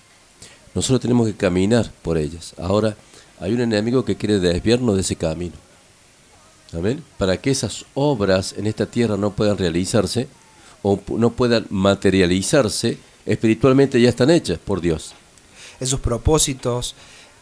Nosotros 0.74 1.02
tenemos 1.02 1.28
que 1.28 1.36
caminar 1.36 1.92
por 2.02 2.18
ellas. 2.18 2.54
Ahora 2.58 2.96
hay 3.42 3.54
un 3.54 3.60
enemigo 3.60 4.06
que 4.06 4.16
quiere 4.16 4.40
desviarnos 4.40 4.96
de 4.96 5.02
ese 5.02 5.18
camino. 5.18 5.56
Amén. 6.74 7.04
Para 7.18 7.36
que 7.36 7.52
esas 7.52 7.86
obras 7.94 8.56
en 8.58 8.66
esta 8.66 8.86
tierra 8.86 9.18
no 9.18 9.32
puedan 9.32 9.58
realizarse 9.58 10.30
o 10.82 11.00
no 11.18 11.32
puedan 11.32 11.66
materializarse, 11.70 12.98
espiritualmente 13.26 14.00
ya 14.00 14.08
están 14.08 14.30
hechas 14.30 14.58
por 14.58 14.80
Dios. 14.80 15.14
Esos 15.80 16.00
propósitos, 16.00 16.96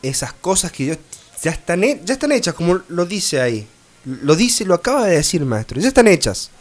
esas 0.04 0.34
cosas 0.34 0.72
que 0.72 0.84
Dios 0.84 0.98
ya 1.42 1.52
están, 1.52 1.82
ya 1.82 2.14
están 2.14 2.32
hechas, 2.32 2.54
como 2.54 2.82
lo 2.90 3.06
dice 3.06 3.42
ahí. 3.42 3.68
Lo 4.06 4.36
dice, 4.36 4.66
lo 4.66 4.74
acaba 4.76 5.06
de 5.06 5.16
decir 5.16 5.44
maestro, 5.46 5.80
ya 5.80 5.88
están 5.88 6.08
hechas. 6.08 6.52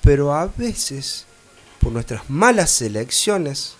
Pero 0.00 0.32
a 0.32 0.46
veces, 0.46 1.26
por 1.80 1.92
nuestras 1.92 2.30
malas 2.30 2.80
elecciones, 2.80 3.74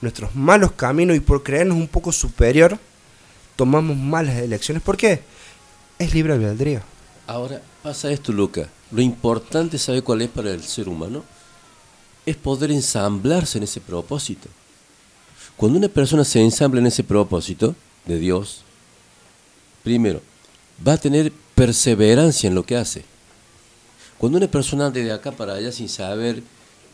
nuestros 0.00 0.34
malos 0.34 0.72
caminos 0.72 1.16
y 1.16 1.20
por 1.20 1.42
creernos 1.42 1.76
un 1.76 1.88
poco 1.88 2.12
superior, 2.12 2.78
tomamos 3.56 3.96
malas 3.96 4.36
elecciones. 4.36 4.82
¿Por 4.82 4.96
qué? 4.96 5.22
Es 5.98 6.14
libre 6.14 6.34
albedrío. 6.34 6.80
Ahora 7.26 7.60
pasa 7.82 8.10
esto, 8.10 8.32
Luca. 8.32 8.68
Lo 8.90 9.00
importante, 9.00 9.78
¿sabe 9.78 10.02
cuál 10.02 10.22
es 10.22 10.28
para 10.28 10.50
el 10.50 10.62
ser 10.62 10.88
humano? 10.88 11.24
Es 12.26 12.36
poder 12.36 12.70
ensamblarse 12.70 13.58
en 13.58 13.64
ese 13.64 13.80
propósito. 13.80 14.48
Cuando 15.56 15.78
una 15.78 15.88
persona 15.88 16.24
se 16.24 16.40
ensambla 16.40 16.80
en 16.80 16.86
ese 16.86 17.02
propósito 17.02 17.74
de 18.06 18.18
Dios, 18.18 18.62
primero, 19.82 20.20
va 20.86 20.94
a 20.94 20.98
tener 20.98 21.32
perseverancia 21.54 22.48
en 22.48 22.54
lo 22.54 22.64
que 22.64 22.76
hace. 22.76 23.04
Cuando 24.18 24.38
una 24.38 24.48
persona 24.48 24.86
ande 24.86 25.04
de 25.04 25.12
acá 25.12 25.32
para 25.32 25.54
allá 25.54 25.72
sin 25.72 25.88
saber 25.88 26.42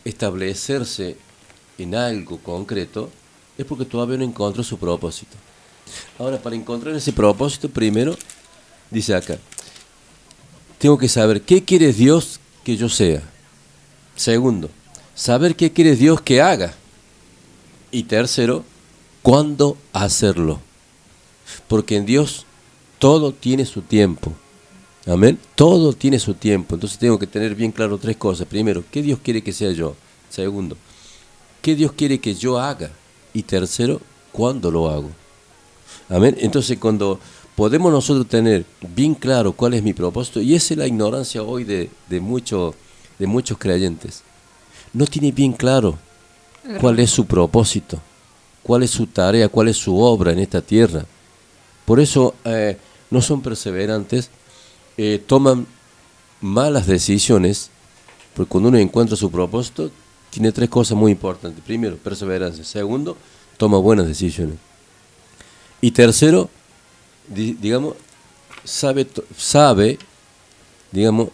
establecerse 0.05 1.17
en 1.79 1.95
algo 1.95 2.39
concreto, 2.39 3.11
es 3.57 3.65
porque 3.67 3.85
todavía 3.85 4.17
no 4.17 4.25
encontró 4.25 4.63
su 4.63 4.79
propósito. 4.79 5.37
Ahora, 6.19 6.41
para 6.41 6.57
encontrar 6.57 6.95
ese 6.95 7.13
propósito, 7.13 7.69
primero, 7.69 8.17
dice 8.91 9.15
acá, 9.15 9.39
tengo 10.79 10.97
que 10.97 11.09
saber 11.09 11.43
qué 11.43 11.63
quiere 11.63 11.93
Dios 11.93 12.41
que 12.65 12.77
yo 12.77 12.89
sea. 12.89 13.23
Segundo, 14.17 14.71
saber 15.15 15.57
qué 15.57 15.73
quiere 15.73 15.97
Dios 15.97 16.21
que 16.21 16.41
haga. 16.41 16.75
Y 17.91 18.05
tercero, 18.05 18.65
cuándo 19.23 19.77
hacerlo. 19.93 20.61
Porque 21.71 21.95
en 21.95 22.05
Dios 22.05 22.47
todo 22.99 23.31
tiene 23.31 23.65
su 23.65 23.83
tiempo. 23.83 24.33
Amén. 25.07 25.39
Todo 25.55 25.93
tiene 25.93 26.19
su 26.19 26.35
tiempo. 26.35 26.75
Entonces 26.75 26.99
tengo 26.99 27.17
que 27.17 27.29
tener 27.29 27.55
bien 27.55 27.71
claro 27.71 27.97
tres 27.97 28.17
cosas. 28.17 28.49
Primero, 28.49 28.83
¿qué 28.91 29.01
Dios 29.03 29.21
quiere 29.23 29.41
que 29.41 29.53
sea 29.53 29.71
yo? 29.71 29.95
Segundo, 30.29 30.77
¿qué 31.63 31.77
Dios 31.77 31.93
quiere 31.93 32.19
que 32.19 32.35
yo 32.35 32.59
haga? 32.59 32.91
Y 33.33 33.45
tercero, 33.45 34.01
¿cuándo 34.33 34.69
lo 34.73 34.91
hago? 34.91 35.11
Amén. 36.09 36.37
Entonces 36.41 36.77
cuando 36.77 37.21
podemos 37.55 37.93
nosotros 37.93 38.27
tener 38.27 38.65
bien 38.93 39.15
claro 39.15 39.53
cuál 39.53 39.75
es 39.75 39.83
mi 39.85 39.93
propósito, 39.93 40.41
y 40.41 40.57
esa 40.57 40.75
es 40.75 40.79
la 40.79 40.89
ignorancia 40.89 41.45
hoy 41.45 41.63
de, 41.63 41.89
de, 42.09 42.21
de 43.19 43.27
muchos 43.29 43.59
creyentes, 43.59 44.25
no 44.93 45.07
tiene 45.07 45.31
bien 45.31 45.53
claro 45.53 45.97
cuál 46.81 46.99
es 46.99 47.11
su 47.11 47.27
propósito, 47.27 48.01
cuál 48.61 48.83
es 48.83 48.91
su 48.91 49.07
tarea, 49.07 49.49
cuál 49.49 49.69
es 49.69 49.77
su 49.77 49.97
obra 49.97 50.33
en 50.33 50.41
esta 50.41 50.61
tierra. 50.61 51.07
Por 51.91 51.99
eso 51.99 52.37
eh, 52.45 52.77
no 53.11 53.21
son 53.21 53.43
perseverantes, 53.43 54.31
eh, 54.97 55.21
toman 55.27 55.67
malas 56.41 56.87
decisiones, 56.87 57.69
porque 58.33 58.49
cuando 58.49 58.69
uno 58.69 58.79
encuentra 58.79 59.17
su 59.17 59.29
propósito, 59.29 59.91
tiene 60.31 60.53
tres 60.53 60.71
cosas 60.71 60.97
muy 60.97 61.11
importantes. 61.11 61.65
Primero, 61.65 61.97
perseverancia. 61.97 62.63
Segundo, 62.63 63.17
toma 63.57 63.79
buenas 63.79 64.07
decisiones. 64.07 64.55
Y 65.81 65.91
tercero, 65.91 66.49
di- 67.27 67.55
digamos, 67.55 67.97
sabe, 68.63 69.09
sabe, 69.37 69.99
digamos, 70.93 71.31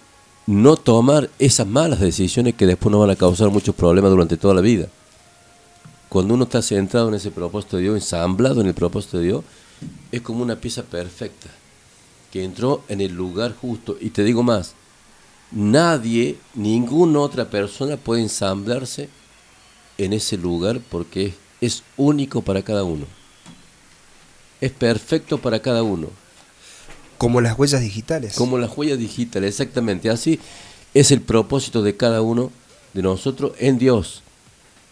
no 0.47 0.79
tomar 0.79 1.29
esas 1.39 1.67
malas 1.67 2.01
decisiones 2.01 2.55
que 2.55 2.65
después 2.65 2.91
nos 2.91 3.03
van 3.03 3.11
a 3.11 3.17
causar 3.17 3.51
muchos 3.51 3.75
problemas 3.75 4.11
durante 4.11 4.39
toda 4.39 4.55
la 4.55 4.63
vida. 4.63 4.89
Cuando 6.09 6.33
uno 6.33 6.45
está 6.45 6.63
centrado 6.63 7.09
en 7.11 7.15
ese 7.17 7.31
propósito 7.31 7.77
de 7.77 7.83
Dios, 7.83 7.97
ensamblado 7.97 8.63
en 8.63 8.69
el 8.69 8.75
propósito 8.75 9.19
de 9.19 9.25
Dios, 9.25 9.45
es 10.13 10.21
como 10.21 10.43
una 10.43 10.57
pieza 10.57 10.83
perfecta 10.83 11.49
que 12.33 12.45
entró 12.45 12.83
en 12.89 13.01
el 13.01 13.13
lugar 13.13 13.55
justo. 13.55 13.97
Y 14.01 14.11
te 14.11 14.25
digo 14.25 14.43
más, 14.43 14.75
nadie, 15.51 16.37
ninguna 16.55 17.21
otra 17.21 17.51
persona 17.51 17.97
puede 17.97 18.23
ensamblarse 18.23 19.09
en 19.99 20.13
ese 20.13 20.37
lugar 20.37 20.81
porque 20.91 21.27
es, 21.27 21.35
es 21.61 21.83
único 21.97 22.43
para 22.43 22.63
cada 22.63 22.85
uno. 22.85 23.07
Es 24.61 24.73
perfecto 24.73 25.39
para 25.39 25.61
cada 25.61 25.83
uno. 25.83 26.09
Como 27.19 27.41
las 27.41 27.59
huellas 27.59 27.81
digitales. 27.81 28.35
Como 28.35 28.59
las 28.59 28.77
huellas 28.77 28.99
digitales, 28.99 29.51
exactamente. 29.51 30.11
Así 30.11 30.39
es 30.95 31.11
el 31.11 31.21
propósito 31.21 31.83
de 31.83 31.97
cada 31.97 32.23
uno 32.23 32.51
de 32.93 33.03
nosotros 33.03 33.53
en 33.59 33.79
Dios. 33.79 34.23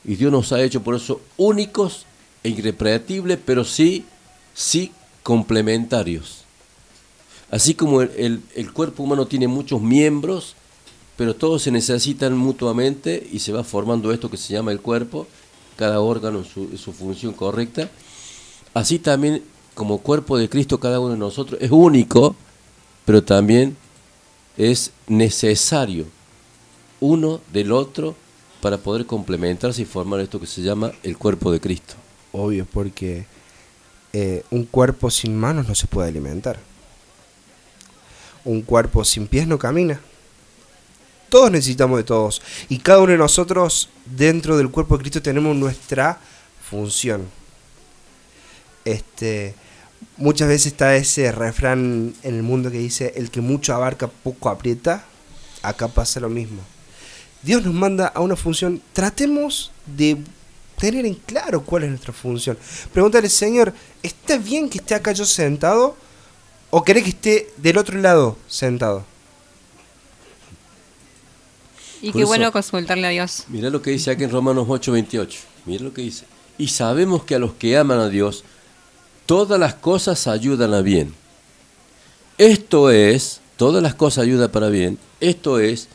Y 0.05 0.16
Dios 0.16 0.31
nos 0.31 0.52
ha 0.52 0.62
hecho 0.62 0.82
por 0.82 0.94
eso 0.94 1.20
únicos 1.36 2.05
e 2.43 2.51
irrepetibles, 2.51 3.39
pero 3.44 3.65
sí, 3.65 4.05
sí 4.55 4.93
complementarios. 5.23 6.45
Así 7.51 7.75
como 7.75 8.03
el, 8.03 8.43
el- 8.55 8.73
cuerpo 8.73 9.03
humano 9.03 9.27
tiene 9.27 9.49
muchos 9.49 9.81
miembros, 9.81 10.55
pero 11.17 11.35
todos 11.37 11.63
se 11.63 11.71
necesitan 11.71 12.37
mutuamente 12.37 13.29
y 13.33 13.39
se 13.39 13.53
va 13.53 13.63
formando 13.63 14.13
esto 14.13 14.31
que 14.31 14.37
se 14.37 14.53
llama 14.53 14.73
el 14.73 14.81
cuerpo, 14.81 15.27
cada 15.77 16.01
órgano 16.01 16.39
en 16.41 16.45
su, 16.45 16.77
su 16.77 16.93
función 16.93 17.33
correcta. 17.33 17.91
Así 18.73 18.99
también, 18.99 19.43
como 19.75 19.99
cuerpo 19.99 20.37
de 20.37 20.49
Cristo, 20.49 20.81
cada 20.81 20.99
uno 20.99 21.13
de 21.13 21.19
nosotros 21.19 21.61
es 21.61 21.71
único, 21.71 22.35
pero 23.05 23.23
también 23.23 23.77
es 24.57 24.91
necesario 25.07 26.07
uno 27.01 27.41
del 27.53 27.71
otro 27.73 28.17
para 28.61 28.79
poder 28.79 29.07
complementarse 29.07 29.83
y 29.83 29.85
formar 29.85 30.21
esto 30.21 30.41
que 30.41 30.47
se 30.47 30.63
llama 30.63 30.93
el 31.03 31.17
cuerpo 31.19 31.53
de 31.53 31.61
Cristo. 31.61 31.95
Obvio, 32.33 32.67
porque 32.73 33.27
eh, 34.16 34.45
un 34.53 34.65
cuerpo 34.65 35.11
sin 35.11 35.36
manos 35.36 35.66
no 35.66 35.74
se 35.74 35.89
puede 35.89 36.09
alimentar. 36.09 36.57
Un 38.45 38.62
cuerpo 38.62 39.05
sin 39.05 39.27
pies 39.27 39.49
no 39.49 39.59
camina. 39.59 40.01
Todos 41.28 41.51
necesitamos 41.51 41.99
de 41.99 42.05
todos. 42.05 42.41
Y 42.69 42.78
cada 42.78 43.01
uno 43.01 43.11
de 43.11 43.19
nosotros 43.19 43.89
dentro 44.05 44.57
del 44.57 44.70
cuerpo 44.70 44.97
de 44.97 45.03
Cristo 45.03 45.20
tenemos 45.20 45.57
nuestra 45.57 46.20
función. 46.70 47.27
Este, 48.85 49.57
muchas 50.16 50.47
veces 50.47 50.66
está 50.69 50.95
ese 50.95 51.32
refrán 51.32 52.15
en 52.23 52.35
el 52.36 52.45
mundo 52.45 52.70
que 52.70 52.78
dice, 52.78 53.15
el 53.16 53.32
que 53.32 53.41
mucho 53.41 53.74
abarca, 53.74 54.07
poco 54.07 54.49
aprieta. 54.49 55.05
Acá 55.61 55.89
pasa 55.89 56.20
lo 56.20 56.28
mismo. 56.28 56.62
Dios 57.43 57.65
nos 57.65 57.74
manda 57.74 58.07
a 58.07 58.20
una 58.20 58.36
función. 58.36 58.81
Tratemos 58.93 59.73
de 59.86 60.19
tener 60.78 61.05
en 61.05 61.15
claro 61.15 61.65
cuál 61.65 61.82
es 61.82 61.91
nuestra 61.91 62.12
función. 62.12 62.57
Pregúntale, 62.93 63.28
Señor, 63.28 63.74
¿está 64.05 64.37
bien 64.39 64.69
que 64.69 64.79
esté 64.79 64.95
acá 64.95 65.11
yo 65.13 65.25
sentado? 65.25 65.97
¿O 66.71 66.83
querés 66.85 67.03
que 67.05 67.11
esté 67.11 67.53
del 67.57 67.79
otro 67.79 67.99
lado 68.01 68.37
sentado? 68.47 69.05
Y 72.03 72.09
Por 72.09 72.13
qué 72.15 72.19
eso- 72.21 72.27
bueno 72.29 72.53
consultarle 72.53 73.07
a 73.07 73.11
Dios. 73.11 73.45
Mirá 73.49 73.71
lo 73.71 73.81
que 73.81 73.91
dice 73.91 74.11
aquí 74.11 74.25
en 74.25 74.31
Romanos 74.31 74.67
8:28. 74.69 75.41
Mirá 75.65 75.85
lo 75.85 75.93
que 75.95 76.03
dice. 76.03 76.27
Y 76.59 76.69
sabemos 76.69 77.25
que 77.25 77.35
a 77.35 77.39
los 77.39 77.55
que 77.55 77.77
aman 77.77 77.99
a 77.99 78.09
Dios, 78.09 78.45
todas 79.27 79.59
las 79.59 79.75
cosas 79.75 80.27
ayudan 80.27 80.75
a 80.75 80.83
bien. 80.83 81.15
Esto 82.39 82.91
es, 82.91 83.41
todas 83.57 83.83
las 83.83 83.95
cosas 83.95 84.25
ayudan 84.25 84.51
para 84.51 84.69
bien. 84.69 84.99
Esto 85.21 85.59
es, 85.61 85.89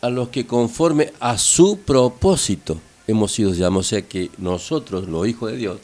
a 0.00 0.10
los 0.10 0.28
que 0.30 0.46
conforme 0.46 1.12
a 1.20 1.38
su 1.38 1.78
propósito 1.78 2.80
hemos 3.06 3.32
sido 3.32 3.52
llamados. 3.54 3.86
O 3.86 3.88
sea 3.90 4.02
que 4.02 4.30
nosotros, 4.38 5.08
los 5.08 5.26
hijos 5.28 5.52
de 5.52 5.56
Dios, 5.58 5.78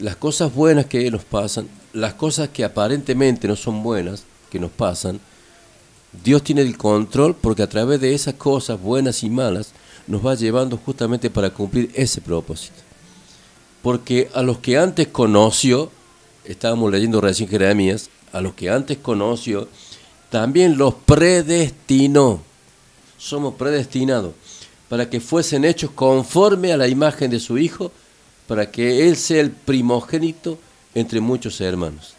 las 0.00 0.16
cosas 0.16 0.54
buenas 0.54 0.86
que 0.86 1.10
nos 1.10 1.24
pasan, 1.24 1.68
las 1.92 2.14
cosas 2.14 2.48
que 2.48 2.64
aparentemente 2.64 3.46
no 3.46 3.56
son 3.56 3.82
buenas, 3.82 4.24
que 4.50 4.58
nos 4.58 4.70
pasan, 4.70 5.20
Dios 6.24 6.42
tiene 6.42 6.62
el 6.62 6.76
control 6.76 7.36
porque 7.36 7.62
a 7.62 7.68
través 7.68 8.00
de 8.00 8.14
esas 8.14 8.34
cosas 8.34 8.80
buenas 8.80 9.22
y 9.22 9.30
malas 9.30 9.72
nos 10.06 10.26
va 10.26 10.34
llevando 10.34 10.76
justamente 10.76 11.30
para 11.30 11.50
cumplir 11.50 11.90
ese 11.94 12.20
propósito. 12.20 12.74
Porque 13.82 14.28
a 14.34 14.42
los 14.42 14.58
que 14.58 14.76
antes 14.76 15.08
conoció, 15.08 15.90
estábamos 16.44 16.90
leyendo 16.90 17.20
recién 17.20 17.48
Jeremías, 17.48 18.10
a 18.32 18.40
los 18.40 18.54
que 18.54 18.70
antes 18.70 18.98
conoció, 18.98 19.68
también 20.30 20.78
los 20.78 20.94
predestinó. 20.94 22.40
Somos 23.18 23.54
predestinados 23.54 24.32
para 24.88 25.08
que 25.08 25.20
fuesen 25.20 25.64
hechos 25.64 25.90
conforme 25.92 26.72
a 26.72 26.76
la 26.76 26.88
imagen 26.88 27.30
de 27.30 27.38
su 27.38 27.58
Hijo, 27.58 27.92
para 28.50 28.68
que 28.68 29.06
Él 29.06 29.16
sea 29.16 29.40
el 29.40 29.52
primogénito 29.52 30.58
entre 30.92 31.20
muchos 31.20 31.60
hermanos. 31.60 32.14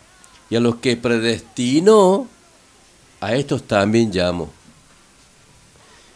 Y 0.50 0.56
a 0.56 0.62
los 0.62 0.78
que 0.78 0.96
predestinó, 0.96 2.26
a 3.20 3.36
estos 3.36 3.64
también 3.64 4.12
llamo. 4.14 4.50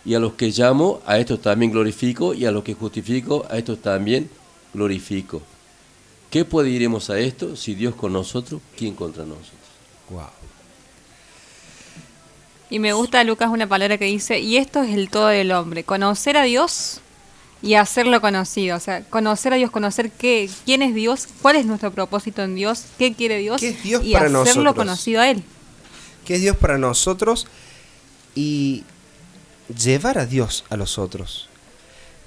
Y 0.06 0.14
a 0.14 0.20
los 0.20 0.36
que 0.36 0.52
llamo, 0.52 1.02
a 1.06 1.20
estos 1.20 1.42
también 1.42 1.74
glorifico, 1.74 2.34
y 2.34 2.46
a 2.46 2.52
los 2.52 2.64
que 2.64 2.76
justifico, 2.76 3.46
a 3.50 3.58
estos 3.58 3.82
también 3.82 4.30
glorifico. 4.74 5.42
¿Qué 6.30 6.46
puede 6.46 6.70
iremos 6.70 7.10
a 7.10 7.20
esto? 7.20 7.58
Si 7.58 7.76
Dios 7.76 7.94
con 7.94 8.14
nosotros, 8.14 8.62
¿quién 8.78 8.96
contra 8.96 9.26
nosotros? 9.26 9.52
Wow. 10.10 10.30
Y 12.70 12.80
me 12.80 12.94
gusta, 12.94 13.22
Lucas, 13.26 13.50
una 13.50 13.68
palabra 13.68 13.98
que 13.98 14.06
dice, 14.06 14.40
y 14.40 14.56
esto 14.56 14.82
es 14.82 14.94
el 14.94 15.10
todo 15.10 15.28
del 15.28 15.52
hombre, 15.52 15.84
conocer 15.84 16.38
a 16.38 16.44
Dios 16.44 17.02
y 17.66 17.74
hacerlo 17.74 18.22
conocido. 18.22 18.78
O 18.78 18.80
sea, 18.80 19.04
conocer 19.06 19.52
a 19.54 19.56
Dios, 19.56 19.72
conocer 19.72 20.12
qué, 20.12 20.48
quién 20.66 20.84
es 20.84 20.94
Dios, 20.94 21.28
cuál 21.42 21.56
es 21.56 21.66
nuestro 21.66 21.92
propósito 21.92 22.44
en 22.44 22.54
Dios, 22.54 22.84
qué 23.00 23.14
quiere 23.16 23.40
Dios, 23.40 23.60
¿Qué 23.60 23.70
es 23.70 23.84
Dios 23.84 24.04
y 24.06 24.14
para 24.14 24.28
hacerlo 24.28 24.44
nosotros? 24.44 24.76
conocido 24.76 25.22
a 25.22 25.30
Él. 25.32 25.44
que 26.24 26.36
es 26.36 26.42
Dios 26.42 26.56
para 26.56 26.78
nosotros 26.78 27.48
y 28.36 28.84
llevar 29.84 30.20
a 30.20 30.28
Dios 30.28 30.64
a 30.70 30.78
los 30.78 31.00
otros. 31.00 31.50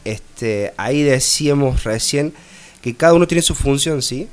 Este, 0.04 0.74
ahí 0.76 1.02
decíamos 1.02 1.84
recién 1.84 2.34
que 2.82 2.96
cada 2.96 3.14
uno 3.14 3.28
tiene 3.28 3.42
su 3.42 3.54
función, 3.54 4.02
¿sí? 4.02 4.28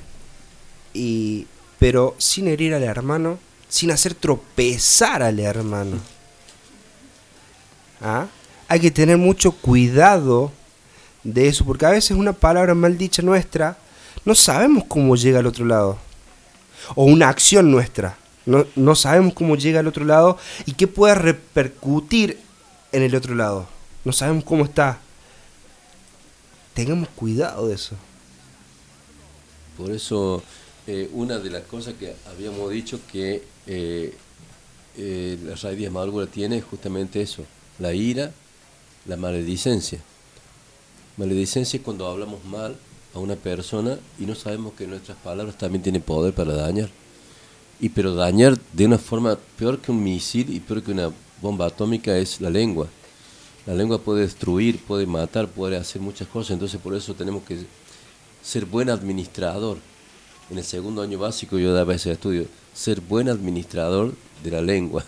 Y, 0.94 1.46
pero 1.78 2.16
sin 2.18 2.48
herir 2.48 2.74
al 2.74 2.84
hermano, 2.84 3.38
sin 3.70 3.92
hacer 3.92 4.16
tropezar 4.16 5.22
al 5.22 5.40
hermano. 5.40 5.98
¿Ah? 8.02 8.26
Hay 8.68 8.80
que 8.80 8.90
tener 8.90 9.18
mucho 9.18 9.52
cuidado 9.52 10.52
de 11.26 11.48
eso, 11.50 11.66
porque 11.66 11.86
a 11.86 11.90
veces 11.90 12.16
una 12.16 12.32
palabra 12.32 12.74
mal 12.76 12.98
dicha 12.98 13.22
nuestra, 13.22 13.78
no 14.24 14.36
sabemos 14.36 14.86
cómo 14.88 15.18
llega 15.18 15.40
al 15.40 15.48
otro 15.48 15.66
lado. 15.66 15.98
O 16.96 17.04
una 17.06 17.28
acción 17.28 17.72
nuestra. 17.72 18.18
No, 18.46 18.66
no 18.76 18.96
sabemos 18.96 19.34
cómo 19.34 19.58
llega 19.58 19.80
al 19.80 19.88
otro 19.88 20.06
lado 20.06 20.38
y 20.66 20.74
qué 20.74 20.88
puede 20.88 21.16
repercutir 21.16 22.40
en 22.92 23.02
el 23.02 23.16
otro 23.16 23.34
lado. 23.34 23.68
No 24.06 24.12
sabemos 24.14 24.44
cómo 24.44 24.64
está. 24.64 25.00
Tengamos 26.76 27.10
cuidado 27.10 27.68
de 27.68 27.76
eso. 27.76 27.96
Por 29.78 29.92
eso, 29.92 30.44
eh, 30.86 31.10
una 31.12 31.40
de 31.40 31.50
las 31.50 31.64
cosas 31.64 31.96
que 31.96 32.16
habíamos 32.30 32.70
dicho 32.70 33.00
que 33.12 33.44
eh, 33.66 34.16
eh, 34.98 35.38
la 35.44 35.56
raíz 35.56 35.80
de 35.80 36.28
tiene 36.28 36.60
es 36.60 36.64
justamente 36.64 37.22
eso, 37.22 37.44
la 37.80 37.94
ira, 37.94 38.32
la 39.08 39.18
maledicencia. 39.18 40.00
Maledicencia 41.18 41.78
es 41.78 41.84
cuando 41.84 42.08
hablamos 42.08 42.44
mal 42.44 42.76
a 43.14 43.20
una 43.20 43.38
persona 43.38 43.98
y 44.20 44.26
no 44.26 44.36
sabemos 44.36 44.74
que 44.74 44.86
nuestras 44.86 45.18
palabras 45.18 45.58
también 45.58 45.82
tienen 45.82 46.02
poder 46.02 46.34
para 46.34 46.54
dañar. 46.54 46.90
Y 47.80 47.90
pero 47.90 48.16
dañar 48.16 48.60
de 48.74 48.86
una 48.86 48.98
forma 48.98 49.38
peor 49.58 49.80
que 49.80 49.92
un 49.92 50.04
misil 50.04 50.54
y 50.54 50.60
peor 50.60 50.84
que 50.84 50.92
una 50.92 51.12
bomba 51.42 51.68
atómica 51.68 52.18
es 52.18 52.42
la 52.42 52.50
lengua. 52.50 52.88
La 53.66 53.74
lengua 53.74 53.98
puede 54.00 54.22
destruir, 54.22 54.80
puede 54.80 55.06
matar, 55.06 55.48
puede 55.48 55.78
hacer 55.78 56.02
muchas 56.02 56.28
cosas, 56.28 56.52
entonces 56.52 56.80
por 56.82 56.94
eso 56.94 57.14
tenemos 57.14 57.44
que 57.44 57.60
ser 58.44 58.66
buen 58.66 58.90
administrador. 58.90 59.78
En 60.50 60.58
el 60.58 60.66
segundo 60.66 61.02
año 61.02 61.18
básico 61.18 61.58
yo 61.58 61.74
daba 61.74 61.96
ese 61.96 62.12
estudio, 62.12 62.46
ser 62.74 63.00
buen 63.00 63.30
administrador 63.30 64.14
de 64.44 64.52
la 64.52 64.62
lengua, 64.62 65.06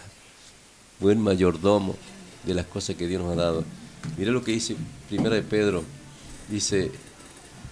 buen 1.02 1.22
mayordomo 1.22 1.96
de 2.46 2.54
las 2.54 2.66
cosas 2.66 2.96
que 2.96 3.08
Dios 3.08 3.22
nos 3.22 3.34
ha 3.34 3.42
dado. 3.42 3.64
Mira 4.18 4.32
lo 4.32 4.44
que 4.44 4.54
dice 4.54 4.76
Primera 5.10 5.36
de 5.36 5.44
Pedro, 5.44 5.84
dice, 6.50 6.92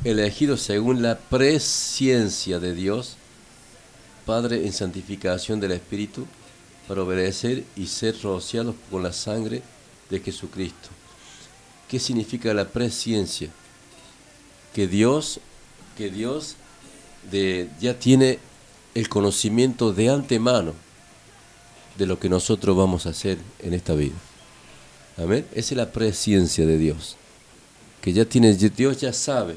elegido 0.04 0.58
según 0.58 1.02
la 1.02 1.18
presciencia 1.18 2.60
de 2.60 2.74
Dios, 2.74 3.18
Padre 4.26 4.66
en 4.66 4.74
santificación 4.74 5.60
del 5.60 5.72
Espíritu, 5.72 6.26
para 6.88 7.04
obedecer 7.04 7.64
y 7.76 7.88
ser 7.88 8.20
rociados 8.22 8.76
con 8.90 9.04
la 9.04 9.14
sangre 9.14 9.62
de 10.10 10.20
Jesucristo. 10.20 10.90
¿Qué 11.88 12.00
significa 12.00 12.54
la 12.54 12.68
presciencia? 12.68 13.50
Que 14.74 14.88
Dios, 14.88 15.40
que 15.98 16.10
Dios 16.10 16.56
ya 17.80 18.00
tiene 18.00 18.40
el 18.94 19.10
conocimiento 19.10 19.94
de 19.94 20.10
antemano 20.10 20.74
de 21.98 22.06
lo 22.06 22.20
que 22.20 22.30
nosotros 22.30 22.76
vamos 22.76 23.06
a 23.06 23.10
hacer 23.10 23.38
en 23.60 23.74
esta 23.74 23.94
vida. 23.94 24.16
Amén. 25.18 25.46
Esa 25.54 25.74
es 25.74 25.78
la 25.78 25.92
presciencia 25.92 26.66
de 26.66 26.78
Dios. 26.78 27.16
Que 28.06 28.14
ya 28.14 28.24
tiene, 28.24 28.54
Dios 28.54 29.02
ya 29.02 29.12
sabe, 29.12 29.56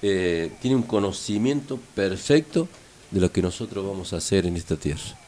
eh, 0.00 0.50
tiene 0.62 0.74
un 0.74 0.84
conocimiento 0.84 1.78
perfecto 1.94 2.66
de 3.10 3.20
lo 3.20 3.30
que 3.30 3.42
nosotros 3.42 3.86
vamos 3.86 4.14
a 4.14 4.16
hacer 4.16 4.46
en 4.46 4.56
esta 4.56 4.76
tierra. 4.76 5.18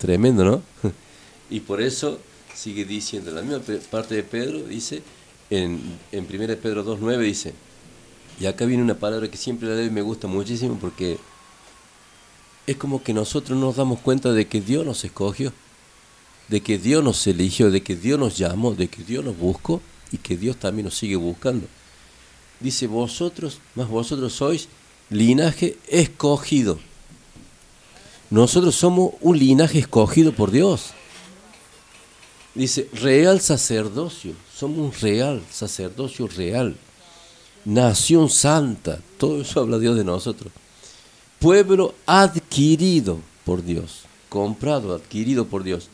Tremendo, 0.00 0.44
¿no? 0.44 0.62
Y 1.48 1.60
por 1.60 1.80
eso 1.80 2.18
sigue 2.56 2.84
diciendo, 2.84 3.30
la 3.30 3.42
misma 3.42 3.62
parte 3.88 4.16
de 4.16 4.24
Pedro 4.24 4.64
dice, 4.64 5.04
en, 5.48 5.80
en 6.10 6.24
1 6.24 6.56
Pedro 6.56 6.84
2.9 6.84 7.18
dice, 7.18 7.54
y 8.40 8.46
acá 8.46 8.64
viene 8.64 8.82
una 8.82 8.98
palabra 8.98 9.30
que 9.30 9.36
siempre 9.36 9.68
me 9.90 10.02
gusta 10.02 10.26
muchísimo 10.26 10.76
porque 10.80 11.18
es 12.66 12.76
como 12.76 13.00
que 13.00 13.12
nosotros 13.12 13.56
nos 13.56 13.76
damos 13.76 14.00
cuenta 14.00 14.32
de 14.32 14.48
que 14.48 14.60
Dios 14.60 14.84
nos 14.84 15.04
escogió, 15.04 15.52
de 16.48 16.62
que 16.62 16.78
Dios 16.78 17.04
nos 17.04 17.24
eligió, 17.28 17.70
de 17.70 17.84
que 17.84 17.94
Dios 17.94 18.18
nos 18.18 18.36
llamó, 18.36 18.74
de 18.74 18.88
que 18.88 19.04
Dios 19.04 19.24
nos 19.24 19.38
buscó 19.38 19.80
y 20.12 20.18
que 20.18 20.36
Dios 20.36 20.56
también 20.56 20.84
nos 20.84 20.96
sigue 20.96 21.16
buscando. 21.16 21.66
Dice, 22.60 22.86
vosotros, 22.86 23.60
más 23.74 23.88
vosotros 23.88 24.32
sois 24.32 24.68
linaje 25.08 25.78
escogido. 25.88 26.78
Nosotros 28.30 28.76
somos 28.76 29.14
un 29.20 29.38
linaje 29.38 29.78
escogido 29.80 30.32
por 30.32 30.50
Dios. 30.50 30.90
Dice, 32.54 32.88
real 32.92 33.40
sacerdocio, 33.40 34.34
somos 34.54 34.78
un 34.78 35.00
real 35.00 35.42
sacerdocio 35.50 36.28
real. 36.28 36.76
Nación 37.64 38.30
santa, 38.30 39.00
todo 39.18 39.42
eso 39.42 39.60
habla 39.60 39.78
Dios 39.78 39.96
de 39.96 40.04
nosotros. 40.04 40.52
Pueblo 41.38 41.94
adquirido 42.06 43.20
por 43.44 43.64
Dios, 43.64 44.02
comprado, 44.28 44.94
adquirido 44.94 45.46
por 45.46 45.62
Dios. 45.62 45.88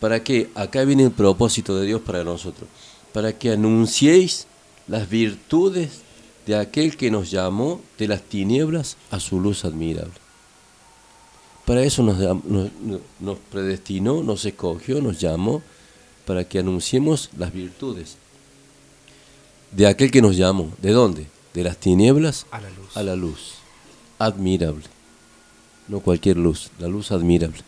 ¿Para 0.00 0.22
qué? 0.22 0.50
Acá 0.54 0.84
viene 0.84 1.04
el 1.04 1.10
propósito 1.10 1.76
de 1.76 1.86
Dios 1.86 2.00
para 2.00 2.24
nosotros. 2.24 2.68
Para 3.12 3.32
que 3.38 3.50
anunciéis 3.52 4.46
las 4.86 5.08
virtudes 5.08 6.02
de 6.46 6.56
aquel 6.56 6.96
que 6.96 7.10
nos 7.10 7.30
llamó 7.30 7.80
de 7.98 8.08
las 8.08 8.22
tinieblas 8.22 8.96
a 9.10 9.20
su 9.20 9.40
luz 9.40 9.64
admirable. 9.64 10.12
Para 11.66 11.82
eso 11.82 12.02
nos, 12.02 12.18
nos 13.20 13.38
predestinó, 13.50 14.22
nos 14.22 14.44
escogió, 14.44 15.00
nos 15.00 15.20
llamó, 15.20 15.62
para 16.26 16.44
que 16.44 16.58
anunciemos 16.58 17.30
las 17.36 17.52
virtudes 17.52 18.16
de 19.72 19.86
aquel 19.86 20.10
que 20.10 20.22
nos 20.22 20.36
llamó. 20.36 20.72
¿De 20.80 20.90
dónde? 20.92 21.26
De 21.54 21.62
las 21.62 21.76
tinieblas 21.76 22.46
A 22.50 22.60
la 22.60 22.70
luz. 22.70 22.96
a 22.96 23.02
la 23.02 23.16
luz. 23.16 23.54
Admirable. 24.18 24.84
No 25.88 26.00
cualquier 26.00 26.36
luz, 26.36 26.70
la 26.78 26.88
luz 26.88 27.10
admirable. 27.10 27.60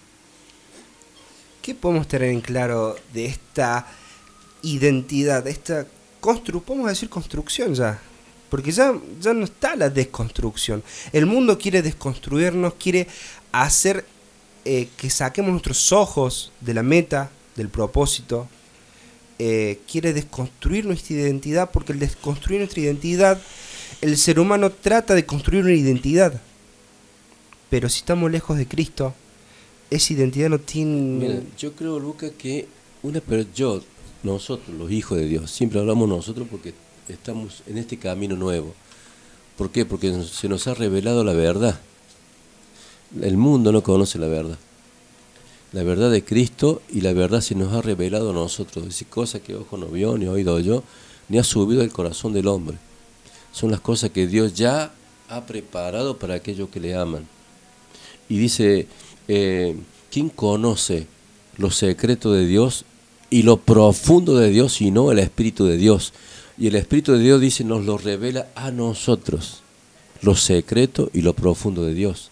¿Qué 1.61 1.75
podemos 1.75 2.07
tener 2.09 2.31
en 2.31 2.41
claro 2.41 2.97
de 3.13 3.27
esta 3.27 3.87
identidad, 4.63 5.45
de 5.45 5.51
esta 5.51 5.87
constru 6.21 6.63
podemos 6.63 6.89
decir 6.89 7.09
construcción 7.09 7.75
ya? 7.75 8.01
Porque 8.49 8.71
ya, 8.71 8.95
ya 9.21 9.33
no 9.33 9.45
está 9.45 9.75
la 9.77 9.91
desconstrucción. 9.91 10.83
El 11.13 11.27
mundo 11.27 11.59
quiere 11.59 11.83
desconstruirnos, 11.83 12.75
quiere 12.75 13.09
hacer 13.51 14.05
eh, 14.65 14.89
que 14.97 15.11
saquemos 15.11 15.51
nuestros 15.51 15.91
ojos 15.91 16.53
de 16.61 16.75
la 16.75 16.83
meta, 16.83 17.31
del 17.57 17.69
propósito. 17.69 18.49
Eh, 19.39 19.81
quiere 19.91 20.13
desconstruir 20.13 20.85
nuestra 20.85 21.17
identidad 21.17 21.71
porque 21.73 21.93
al 21.93 21.99
desconstruir 21.99 22.61
nuestra 22.61 22.83
identidad, 22.83 23.41
el 24.01 24.17
ser 24.17 24.39
humano 24.39 24.71
trata 24.71 25.15
de 25.15 25.27
construir 25.27 25.65
una 25.65 25.75
identidad. 25.75 26.41
Pero 27.71 27.89
si 27.89 27.99
estamos 28.01 28.31
lejos 28.31 28.59
de 28.59 28.69
Cristo, 28.69 29.15
esa 29.91 30.13
identidad 30.13 30.51
no 30.51 30.61
tiene... 30.61 31.27
Mira, 31.27 31.41
yo 31.59 31.73
creo, 31.73 31.99
Luca, 31.99 32.31
que 32.31 32.69
una 33.03 33.21
pero 33.21 33.45
yo, 33.55 33.83
nosotros, 34.23 34.77
los 34.77 34.91
hijos 34.91 35.19
de 35.19 35.27
Dios, 35.27 35.51
siempre 35.51 35.81
hablamos 35.81 36.09
nosotros 36.09 36.47
porque 36.51 36.75
estamos 37.09 37.63
en 37.67 37.79
este 37.79 37.97
camino 37.97 38.37
nuevo. 38.37 38.75
¿Por 39.57 39.71
qué? 39.71 39.85
Porque 39.85 40.25
se 40.25 40.49
nos 40.49 40.67
ha 40.67 40.75
revelado 40.75 41.25
la 41.25 41.33
verdad. 41.33 41.81
El 43.21 43.37
mundo 43.37 43.73
no 43.73 43.83
conoce 43.83 44.19
la 44.19 44.29
verdad. 44.29 44.59
la 45.73 45.83
verdad 45.83 46.11
de 46.11 46.23
Cristo 46.23 46.83
y 46.91 47.01
la 47.01 47.13
verdad 47.13 47.41
se 47.41 47.55
nos 47.55 47.73
ha 47.73 47.83
revelado 47.83 48.31
a 48.31 48.35
nosotros. 48.35 48.85
Dice, 48.85 49.05
cosa 49.07 49.41
que 49.41 49.55
ojo 49.55 49.77
no 49.77 49.87
vio, 49.87 50.19
ni 50.19 50.27
oído 50.27 50.59
yo, 50.61 50.83
ni 51.29 51.39
ha 51.39 51.45
subido 51.45 51.83
al 51.83 51.93
corazón 51.93 52.33
del 52.33 52.47
hombre. 52.47 52.77
Son 53.53 53.71
las 53.71 53.81
cosas 53.81 54.11
que 54.11 54.27
Dios 54.27 54.55
ya 54.55 54.93
ha 55.29 55.47
preparado 55.47 56.19
para 56.19 56.35
aquellos 56.35 56.69
que 56.69 56.81
le 56.81 56.95
aman. 56.95 57.27
Y 58.29 58.39
dice, 58.39 58.87
eh, 59.29 59.77
¿quién 60.11 60.29
conoce 60.29 61.07
los 61.57 61.77
secretos 61.77 62.35
de 62.35 62.47
Dios 62.47 62.85
y 63.33 63.45
lo 63.45 63.57
profundo 63.57 64.37
de 64.37 64.51
Dios 64.51 64.75
sino 64.75 65.11
el 65.11 65.19
Espíritu 65.19 65.65
de 65.65 65.79
Dios? 65.79 66.13
Y 66.59 66.67
el 66.67 66.75
Espíritu 66.77 67.13
de 67.13 67.21
Dios 67.21 67.41
dice, 67.41 67.65
nos 67.65 67.87
lo 67.87 67.97
revela 67.97 68.49
a 68.55 68.71
nosotros, 68.71 69.63
lo 70.21 70.37
secreto 70.37 71.09
y 71.15 71.23
lo 71.23 71.33
profundo 71.33 71.83
de 71.83 71.95
Dios. 71.95 72.31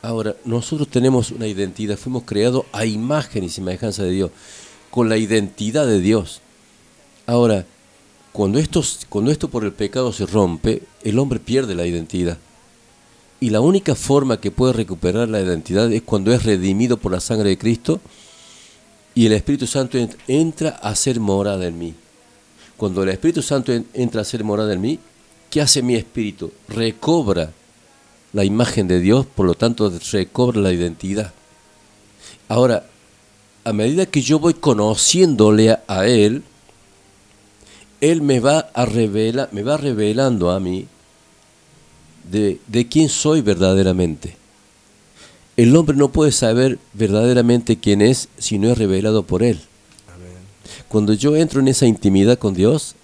Ahora, 0.00 0.34
nosotros 0.46 0.88
tenemos 0.88 1.32
una 1.32 1.46
identidad, 1.46 1.98
fuimos 1.98 2.22
creados 2.24 2.64
a 2.72 2.86
imagen 2.86 3.44
y 3.44 3.50
semejanza 3.50 4.04
de 4.04 4.10
Dios, 4.10 4.30
con 4.90 5.10
la 5.10 5.18
identidad 5.18 5.86
de 5.86 6.00
Dios. 6.00 6.40
Ahora, 7.26 7.66
cuando 8.32 8.58
esto, 8.58 8.82
cuando 9.10 9.30
esto 9.30 9.48
por 9.48 9.64
el 9.64 9.72
pecado 9.72 10.14
se 10.14 10.24
rompe, 10.24 10.82
el 11.04 11.18
hombre 11.18 11.40
pierde 11.40 11.74
la 11.74 11.86
identidad. 11.86 12.38
Y 13.38 13.50
la 13.50 13.60
única 13.60 13.94
forma 13.94 14.40
que 14.40 14.50
puede 14.50 14.72
recuperar 14.72 15.28
la 15.28 15.42
identidad 15.42 15.92
es 15.92 16.00
cuando 16.00 16.32
es 16.32 16.42
redimido 16.42 16.96
por 16.96 17.12
la 17.12 17.20
sangre 17.20 17.50
de 17.50 17.58
Cristo 17.58 18.00
y 19.14 19.26
el 19.26 19.32
Espíritu 19.32 19.66
Santo 19.66 19.98
ent- 19.98 20.16
entra 20.28 20.70
a 20.70 20.94
ser 20.94 21.20
morada 21.20 21.66
en 21.66 21.78
mí. 21.78 21.94
Cuando 22.76 23.02
el 23.02 23.10
Espíritu 23.10 23.42
Santo 23.42 23.72
en- 23.72 23.86
entra 23.94 24.22
a 24.22 24.24
ser 24.24 24.42
morada 24.44 24.72
en 24.72 24.80
mí, 24.80 24.98
¿qué 25.50 25.60
hace 25.60 25.82
mi 25.82 25.94
espíritu? 25.94 26.52
Recobra 26.68 27.52
la 28.32 28.44
imagen 28.44 28.88
de 28.88 29.00
Dios, 29.00 29.26
por 29.26 29.46
lo 29.46 29.54
tanto 29.54 29.92
recobra 30.12 30.60
la 30.60 30.72
identidad. 30.72 31.32
Ahora, 32.48 32.86
a 33.64 33.72
medida 33.72 34.06
que 34.06 34.22
yo 34.22 34.38
voy 34.38 34.54
conociéndole 34.54 35.78
a, 35.86 36.06
Él, 36.06 36.42
Él 38.00 38.22
me 38.22 38.40
va 38.40 38.70
a 38.74 38.86
revela, 38.86 39.48
me 39.52 39.62
va 39.62 39.76
revelando 39.76 40.50
a 40.50 40.58
mí 40.58 40.86
de 42.30 42.88
quién 42.88 43.08
soy 43.08 43.42
verdaderamente. 43.42 44.41
El 45.62 45.76
hombre 45.76 45.96
no 45.96 46.10
puede 46.10 46.32
saber 46.32 46.80
verdaderamente 46.92 47.78
quién 47.78 48.02
es 48.02 48.28
si 48.36 48.58
no 48.58 48.72
es 48.72 48.76
revelado 48.76 49.22
por 49.22 49.44
Él. 49.44 49.60
Cuando 50.88 51.12
yo 51.12 51.36
entro 51.36 51.60
en 51.60 51.68
esa 51.68 51.86
intimidad 51.86 52.36
con 52.36 52.52
Dios, 52.52 52.96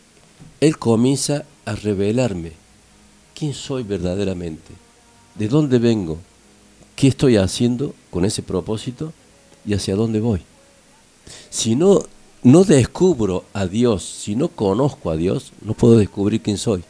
Él 0.60 0.76
comienza 0.76 1.44
a 1.64 1.76
revelarme 1.76 2.50
quién 3.32 3.54
soy 3.54 3.84
verdaderamente, 3.84 4.72
de 5.36 5.46
dónde 5.46 5.78
vengo, 5.78 6.18
qué 6.96 7.06
estoy 7.06 7.36
haciendo 7.36 7.94
con 8.10 8.24
ese 8.24 8.42
propósito 8.42 9.12
y 9.64 9.74
hacia 9.74 9.94
dónde 9.94 10.18
voy. 10.18 10.42
Si 11.50 11.76
no, 11.76 12.00
no 12.42 12.64
descubro 12.64 13.44
a 13.52 13.66
Dios, 13.68 14.02
si 14.02 14.34
no 14.34 14.48
conozco 14.48 15.12
a 15.12 15.16
Dios, 15.16 15.52
no 15.62 15.74
puedo 15.74 15.96
descubrir 15.96 16.42
quién 16.42 16.58
soy. 16.58 16.82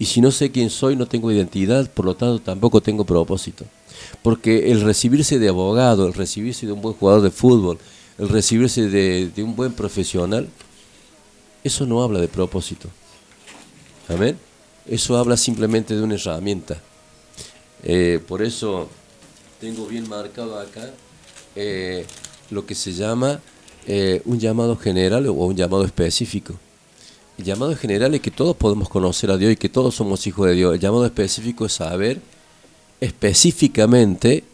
Y 0.00 0.06
si 0.06 0.20
no 0.20 0.32
sé 0.32 0.50
quién 0.50 0.68
soy, 0.68 0.96
no 0.96 1.06
tengo 1.06 1.30
identidad, 1.30 1.88
por 1.88 2.06
lo 2.06 2.16
tanto 2.16 2.40
tampoco 2.40 2.80
tengo 2.80 3.04
propósito. 3.04 3.66
Porque 4.22 4.70
el 4.70 4.80
recibirse 4.80 5.38
de 5.38 5.48
abogado, 5.48 6.06
el 6.06 6.14
recibirse 6.14 6.66
de 6.66 6.72
un 6.72 6.80
buen 6.80 6.94
jugador 6.94 7.22
de 7.22 7.30
fútbol, 7.30 7.78
el 8.18 8.28
recibirse 8.28 8.88
de, 8.88 9.30
un 9.42 9.56
buen 9.56 9.72
profesional, 9.72 10.48
eso 11.62 11.86
no 11.86 12.02
habla 12.02 12.20
de 12.20 12.28
propósito. 12.28 12.88
Amén. 14.08 14.38
Eso 14.86 15.16
habla 15.16 15.36
simplemente 15.36 15.96
de 15.96 16.02
una 16.02 16.14
herramienta. 16.14 16.80
Eh, 17.82 18.20
por 18.26 18.42
eso 18.42 18.88
tengo 19.60 19.86
bien 19.86 20.08
marcado 20.08 20.58
acá 20.58 20.90
eh, 21.56 22.06
lo 22.50 22.66
que 22.66 22.74
se 22.74 22.92
llama 22.92 23.40
eh, 23.86 24.22
un 24.24 24.38
llamado 24.38 24.76
general 24.76 25.26
o 25.26 25.32
un 25.32 25.56
llamado 25.56 25.84
específico. 25.84 26.54
El 27.36 27.44
llamado 27.44 27.74
general 27.76 28.14
es 28.14 28.20
que 28.20 28.30
todos 28.30 28.56
podemos 28.56 28.88
conocer 28.88 29.30
a 29.30 29.36
Dios 29.36 29.52
y 29.52 29.56
que 29.56 29.68
todos 29.68 29.94
somos 29.94 30.26
hijos 30.26 30.46
de 30.46 30.54
Dios. 30.54 30.74
El 30.74 30.80
llamado 30.80 31.04
específico 31.04 31.66
es 31.66 31.72
saber 31.72 32.20
específicamente 33.04 34.44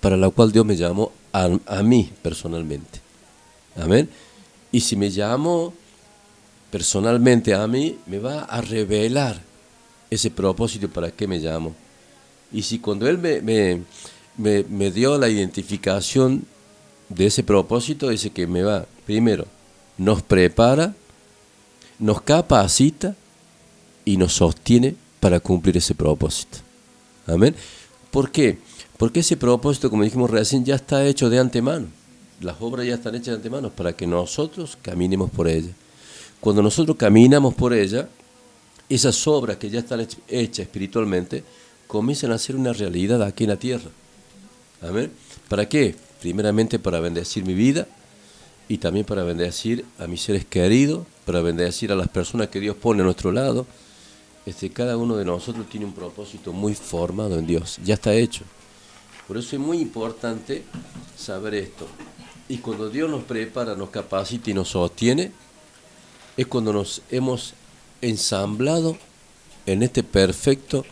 para 0.00 0.16
la 0.16 0.28
cual 0.28 0.52
Dios 0.52 0.66
me 0.66 0.76
llamó 0.76 1.10
a, 1.32 1.48
a 1.66 1.82
mí 1.82 2.12
personalmente. 2.22 3.00
Amén. 3.76 4.10
Y 4.70 4.80
si 4.80 4.94
me 4.94 5.08
llamo 5.08 5.72
personalmente 6.70 7.54
a 7.54 7.66
mí, 7.66 7.98
me 8.06 8.18
va 8.18 8.42
a 8.44 8.60
revelar 8.60 9.40
ese 10.10 10.30
propósito 10.30 10.88
para 10.90 11.10
qué 11.10 11.26
me 11.26 11.38
llamo. 11.38 11.74
Y 12.52 12.62
si 12.62 12.78
cuando 12.78 13.08
Él 13.08 13.16
me, 13.16 13.40
me, 13.40 13.82
me, 14.36 14.64
me 14.64 14.90
dio 14.90 15.16
la 15.16 15.30
identificación 15.30 16.44
de 17.08 17.26
ese 17.26 17.42
propósito, 17.42 18.10
dice 18.10 18.30
que 18.30 18.46
me 18.46 18.62
va, 18.62 18.84
primero, 19.06 19.46
nos 19.96 20.22
prepara, 20.22 20.94
nos 21.98 22.20
capacita 22.20 23.16
y 24.04 24.18
nos 24.18 24.34
sostiene 24.34 24.94
para 25.20 25.40
cumplir 25.40 25.78
ese 25.78 25.94
propósito. 25.94 26.58
Amén. 27.26 27.54
¿Por 28.10 28.30
qué? 28.30 28.58
Porque 28.96 29.20
ese 29.20 29.36
propósito, 29.36 29.90
como 29.90 30.02
dijimos 30.02 30.30
recién, 30.30 30.64
ya 30.64 30.74
está 30.74 31.04
hecho 31.06 31.30
de 31.30 31.38
antemano. 31.38 31.86
Las 32.40 32.56
obras 32.60 32.86
ya 32.86 32.94
están 32.94 33.14
hechas 33.14 33.26
de 33.26 33.34
antemano 33.34 33.70
para 33.70 33.92
que 33.94 34.06
nosotros 34.06 34.78
caminemos 34.80 35.30
por 35.30 35.48
ella. 35.48 35.70
Cuando 36.40 36.62
nosotros 36.62 36.96
caminamos 36.96 37.54
por 37.54 37.72
ella, 37.72 38.08
esas 38.88 39.26
obras 39.26 39.56
que 39.56 39.70
ya 39.70 39.80
están 39.80 40.00
hech- 40.00 40.18
hechas 40.28 40.60
espiritualmente 40.60 41.44
comienzan 41.86 42.32
a 42.32 42.38
ser 42.38 42.56
una 42.56 42.72
realidad 42.72 43.22
aquí 43.22 43.44
en 43.44 43.50
la 43.50 43.56
tierra. 43.56 43.90
Amén. 44.82 45.10
¿Para 45.48 45.68
qué? 45.68 45.94
Primeramente 46.20 46.78
para 46.78 47.00
bendecir 47.00 47.44
mi 47.44 47.54
vida 47.54 47.86
y 48.68 48.78
también 48.78 49.04
para 49.04 49.22
bendecir 49.24 49.84
a 49.98 50.06
mis 50.06 50.22
seres 50.22 50.44
queridos, 50.44 51.06
para 51.24 51.40
bendecir 51.40 51.90
a 51.92 51.96
las 51.96 52.08
personas 52.08 52.48
que 52.48 52.60
Dios 52.60 52.76
pone 52.76 53.02
a 53.02 53.04
nuestro 53.04 53.32
lado. 53.32 53.66
Este, 54.48 54.70
cada 54.70 54.96
uno 54.96 55.14
de 55.14 55.26
nosotros 55.26 55.68
tiene 55.68 55.84
un 55.84 55.92
propósito 55.92 56.54
muy 56.54 56.74
formado 56.74 57.38
en 57.38 57.46
Dios, 57.46 57.78
ya 57.84 57.92
está 57.92 58.14
hecho. 58.14 58.44
Por 59.26 59.36
eso 59.36 59.54
es 59.54 59.60
muy 59.60 59.78
importante 59.78 60.62
saber 61.18 61.54
esto. 61.54 61.86
Y 62.48 62.56
cuando 62.56 62.88
Dios 62.88 63.10
nos 63.10 63.24
prepara, 63.24 63.74
nos 63.74 63.90
capacita 63.90 64.48
y 64.48 64.54
nos 64.54 64.70
sostiene, 64.70 65.32
es 66.34 66.46
cuando 66.46 66.72
nos 66.72 67.02
hemos 67.10 67.52
ensamblado 68.00 68.96
en 69.66 69.82
este 69.82 70.02
perfecto, 70.02 70.86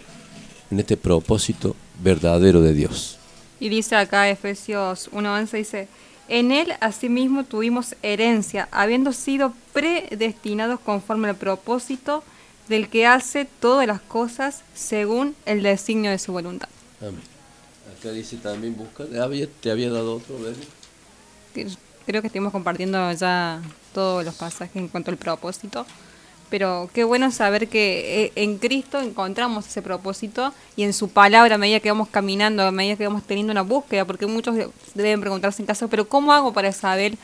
en 0.70 0.80
este 0.80 0.98
propósito 0.98 1.74
verdadero 2.02 2.60
de 2.60 2.74
Dios. 2.74 3.16
Y 3.58 3.70
dice 3.70 3.96
acá 3.96 4.28
Efesios 4.28 5.10
1.11, 5.12 5.50
dice, 5.52 5.88
en 6.28 6.52
él 6.52 6.74
asimismo 6.80 7.44
tuvimos 7.44 7.96
herencia, 8.02 8.68
habiendo 8.70 9.14
sido 9.14 9.54
predestinados 9.72 10.78
conforme 10.78 11.30
al 11.30 11.36
propósito 11.36 12.22
del 12.68 12.88
que 12.88 13.06
hace 13.06 13.44
todas 13.44 13.86
las 13.86 14.01
cosas 14.01 14.62
según 14.74 15.34
el 15.47 15.62
designio 15.62 16.10
de 16.10 16.18
su 16.18 16.32
voluntad. 16.32 16.68
Amén. 17.01 17.20
Acá 17.98 18.10
dice 18.10 18.36
también, 18.36 18.76
busca, 18.76 19.05
te 19.60 19.70
había 19.70 19.90
dado 19.90 20.16
otro. 20.16 20.36
Que 21.55 21.66
Creo 22.06 22.20
que 22.20 22.28
estuvimos 22.28 22.52
compartiendo 22.52 23.10
ya 23.12 23.60
todos 23.93 24.24
los 24.24 24.34
pasajes 24.34 24.76
en 24.76 24.88
cuanto 24.88 25.10
al 25.10 25.16
propósito. 25.16 25.84
Pero 26.48 26.88
qué 26.94 27.02
bueno 27.02 27.32
saber 27.32 27.66
que 27.68 28.26
eh, 28.26 28.32
en 28.36 28.59
Cristo 28.59 29.01
encontramos 29.01 29.66
ese 29.66 29.82
propósito 29.82 30.55
y 30.76 30.84
en 30.84 30.93
su 30.93 31.09
palabra, 31.09 31.56
a 31.56 31.59
medida 31.59 31.80
que 31.80 31.90
vamos 31.90 32.09
caminando, 32.09 32.62
a 32.62 32.70
medida 32.70 32.94
que 32.94 33.05
vamos 33.09 33.24
teniendo 33.24 33.51
una 33.51 33.62
búsqueda, 33.62 34.05
porque 34.05 34.26
muchos 34.28 34.55
de- 34.55 34.68
deben 34.94 35.20
preguntarse 35.20 35.60
en 35.60 35.66
casa, 35.66 35.88
pero 35.88 36.09
¿cómo 36.09 36.32
hago 36.32 36.52
para 36.52 36.70
saber 36.70 37.18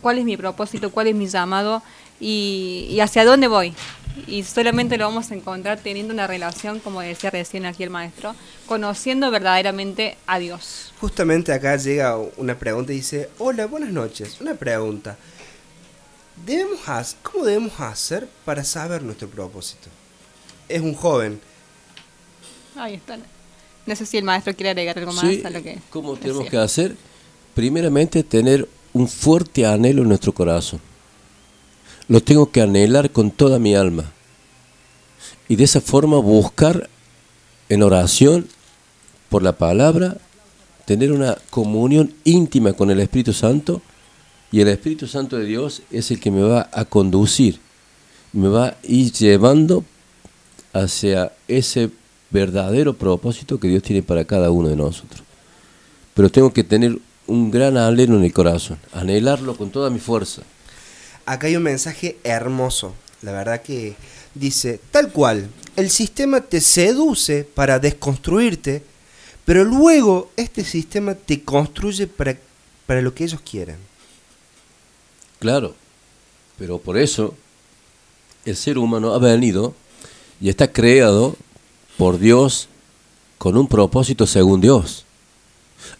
cuál 0.00 0.18
es 0.18 0.24
mi 0.24 0.38
propósito, 0.38 0.90
cuál 0.90 1.08
es 1.08 1.14
mi 1.14 1.26
llamado 1.26 1.82
y, 2.20 2.86
y 2.90 3.00
hacia 3.00 3.24
dónde 3.24 3.48
voy? 3.48 3.74
Y 4.28 4.44
solamente 4.44 4.96
lo 4.96 5.06
vamos 5.06 5.30
a 5.32 5.34
encontrar 5.34 5.80
teniendo 5.80 6.14
una 6.14 6.26
relación, 6.28 6.78
como 6.78 7.00
decía 7.00 7.30
recién 7.30 7.66
aquí 7.66 7.82
el 7.82 7.90
maestro, 7.90 8.34
conociendo 8.66 9.30
verdaderamente 9.30 10.16
a 10.26 10.38
Dios. 10.38 10.92
Justamente 11.00 11.52
acá 11.52 11.76
llega 11.76 12.16
una 12.36 12.56
pregunta 12.56 12.92
y 12.92 12.96
dice, 12.96 13.28
hola, 13.38 13.66
buenas 13.66 13.90
noches. 13.90 14.40
Una 14.40 14.54
pregunta. 14.54 15.16
Debemos 16.46 17.16
¿Cómo 17.22 17.44
debemos 17.44 17.78
hacer 17.80 18.28
para 18.44 18.62
saber 18.64 19.02
nuestro 19.02 19.28
propósito? 19.28 19.88
Es 20.68 20.80
un 20.80 20.94
joven. 20.94 21.40
Ahí 22.76 22.94
está. 22.94 23.18
No 23.86 23.96
sé 23.96 24.06
si 24.06 24.16
el 24.16 24.24
maestro 24.24 24.54
quiere 24.54 24.70
agregar 24.70 24.98
algo 24.98 25.12
más 25.12 25.26
Sí, 25.26 25.42
a 25.44 25.50
lo 25.50 25.62
que. 25.62 25.78
¿Cómo 25.90 26.16
tenemos 26.16 26.44
decía. 26.44 26.50
que 26.50 26.64
hacer? 26.64 26.96
Primeramente, 27.54 28.22
tener 28.22 28.68
un 28.92 29.08
fuerte 29.08 29.66
anhelo 29.66 30.02
en 30.02 30.08
nuestro 30.08 30.32
corazón. 30.32 30.80
Lo 32.08 32.22
tengo 32.22 32.50
que 32.50 32.60
anhelar 32.60 33.10
con 33.10 33.30
toda 33.30 33.58
mi 33.58 33.74
alma. 33.74 34.12
Y 35.48 35.56
de 35.56 35.64
esa 35.64 35.80
forma 35.80 36.18
buscar 36.18 36.88
en 37.68 37.82
oración, 37.82 38.46
por 39.28 39.42
la 39.42 39.56
palabra, 39.56 40.18
tener 40.84 41.12
una 41.12 41.36
comunión 41.50 42.14
íntima 42.24 42.72
con 42.74 42.90
el 42.90 43.00
Espíritu 43.00 43.32
Santo. 43.32 43.82
Y 44.52 44.60
el 44.60 44.68
Espíritu 44.68 45.06
Santo 45.06 45.36
de 45.36 45.44
Dios 45.44 45.82
es 45.90 46.10
el 46.10 46.20
que 46.20 46.30
me 46.30 46.42
va 46.42 46.68
a 46.72 46.84
conducir, 46.84 47.58
me 48.32 48.48
va 48.48 48.66
a 48.66 48.76
ir 48.84 49.12
llevando 49.12 49.84
hacia 50.72 51.32
ese 51.48 51.90
verdadero 52.30 52.94
propósito 52.94 53.58
que 53.58 53.68
Dios 53.68 53.82
tiene 53.82 54.02
para 54.02 54.24
cada 54.24 54.50
uno 54.50 54.68
de 54.68 54.76
nosotros. 54.76 55.22
Pero 56.14 56.30
tengo 56.30 56.52
que 56.52 56.64
tener 56.64 56.98
un 57.26 57.50
gran 57.50 57.76
anhelo 57.76 58.16
en 58.16 58.24
el 58.24 58.32
corazón, 58.32 58.78
anhelarlo 58.92 59.56
con 59.56 59.70
toda 59.70 59.90
mi 59.90 59.98
fuerza. 59.98 60.42
Acá 61.26 61.46
hay 61.46 61.56
un 61.56 61.62
mensaje 61.62 62.18
hermoso, 62.22 62.94
la 63.22 63.32
verdad 63.32 63.62
que 63.62 63.96
dice, 64.34 64.80
tal 64.90 65.10
cual, 65.10 65.48
el 65.76 65.90
sistema 65.90 66.40
te 66.40 66.60
seduce 66.60 67.44
para 67.44 67.78
desconstruirte, 67.78 68.82
pero 69.44 69.64
luego 69.64 70.30
este 70.36 70.64
sistema 70.64 71.14
te 71.14 71.42
construye 71.42 72.06
para, 72.06 72.36
para 72.86 73.00
lo 73.00 73.14
que 73.14 73.24
ellos 73.24 73.40
quieren. 73.40 73.76
Claro, 75.38 75.74
pero 76.58 76.78
por 76.78 76.98
eso 76.98 77.34
el 78.44 78.56
ser 78.56 78.78
humano 78.78 79.14
ha 79.14 79.18
venido 79.18 79.74
y 80.40 80.48
está 80.48 80.72
creado 80.72 81.36
por 81.96 82.18
Dios 82.18 82.68
con 83.38 83.56
un 83.56 83.68
propósito 83.68 84.26
según 84.26 84.60
Dios. 84.60 85.04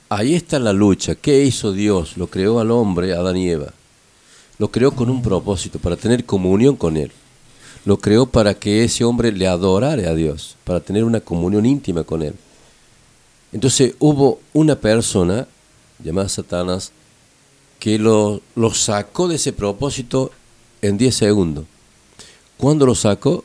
Ahí 0.08 0.34
está 0.34 0.58
la 0.58 0.72
lucha. 0.72 1.14
¿Qué 1.14 1.42
hizo 1.44 1.72
Dios? 1.72 2.16
Lo 2.16 2.28
creó 2.28 2.60
al 2.60 2.70
hombre, 2.70 3.12
Adán 3.12 3.36
y 3.36 3.50
Eva. 3.50 3.72
Lo 4.58 4.70
creó 4.70 4.92
con 4.92 5.10
un 5.10 5.22
propósito, 5.22 5.78
para 5.78 5.96
tener 5.96 6.24
comunión 6.24 6.76
con 6.76 6.96
Él. 6.96 7.10
Lo 7.84 7.98
creó 7.98 8.26
para 8.26 8.54
que 8.54 8.84
ese 8.84 9.04
hombre 9.04 9.32
le 9.32 9.46
adorara 9.46 10.10
a 10.10 10.14
Dios, 10.14 10.56
para 10.64 10.80
tener 10.80 11.04
una 11.04 11.20
comunión 11.20 11.66
íntima 11.66 12.04
con 12.04 12.22
Él. 12.22 12.34
Entonces 13.52 13.94
hubo 13.98 14.40
una 14.52 14.76
persona, 14.76 15.46
llamada 16.02 16.28
Satanás, 16.28 16.92
que 17.78 17.98
lo, 17.98 18.40
sacó 18.72 19.28
de 19.28 19.36
ese 19.36 19.52
propósito 19.52 20.30
en 20.80 20.96
10 20.96 21.14
segundos. 21.14 21.66
¿Cuándo 22.56 22.86
lo 22.86 22.94
sacó? 22.94 23.44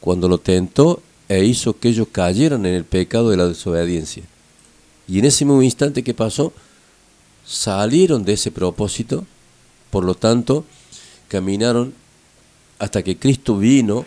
Cuando 0.00 0.28
lo 0.28 0.38
tentó 0.38 1.00
e 1.28 1.44
hizo 1.44 1.78
que 1.78 1.88
ellos 1.88 2.08
cayeran 2.10 2.66
en 2.66 2.74
el 2.74 2.84
pecado 2.84 3.30
de 3.30 3.36
la 3.36 3.46
desobediencia. 3.46 4.24
Y 5.08 5.20
en 5.20 5.26
ese 5.26 5.44
mismo 5.44 5.62
instante 5.62 6.02
que 6.02 6.14
pasó, 6.14 6.52
salieron 7.44 8.24
de 8.24 8.32
ese 8.32 8.50
propósito, 8.50 9.24
por 9.96 10.04
lo 10.04 10.14
tanto, 10.14 10.66
caminaron 11.26 11.94
hasta 12.78 13.02
que 13.02 13.18
Cristo 13.18 13.56
vino 13.56 14.04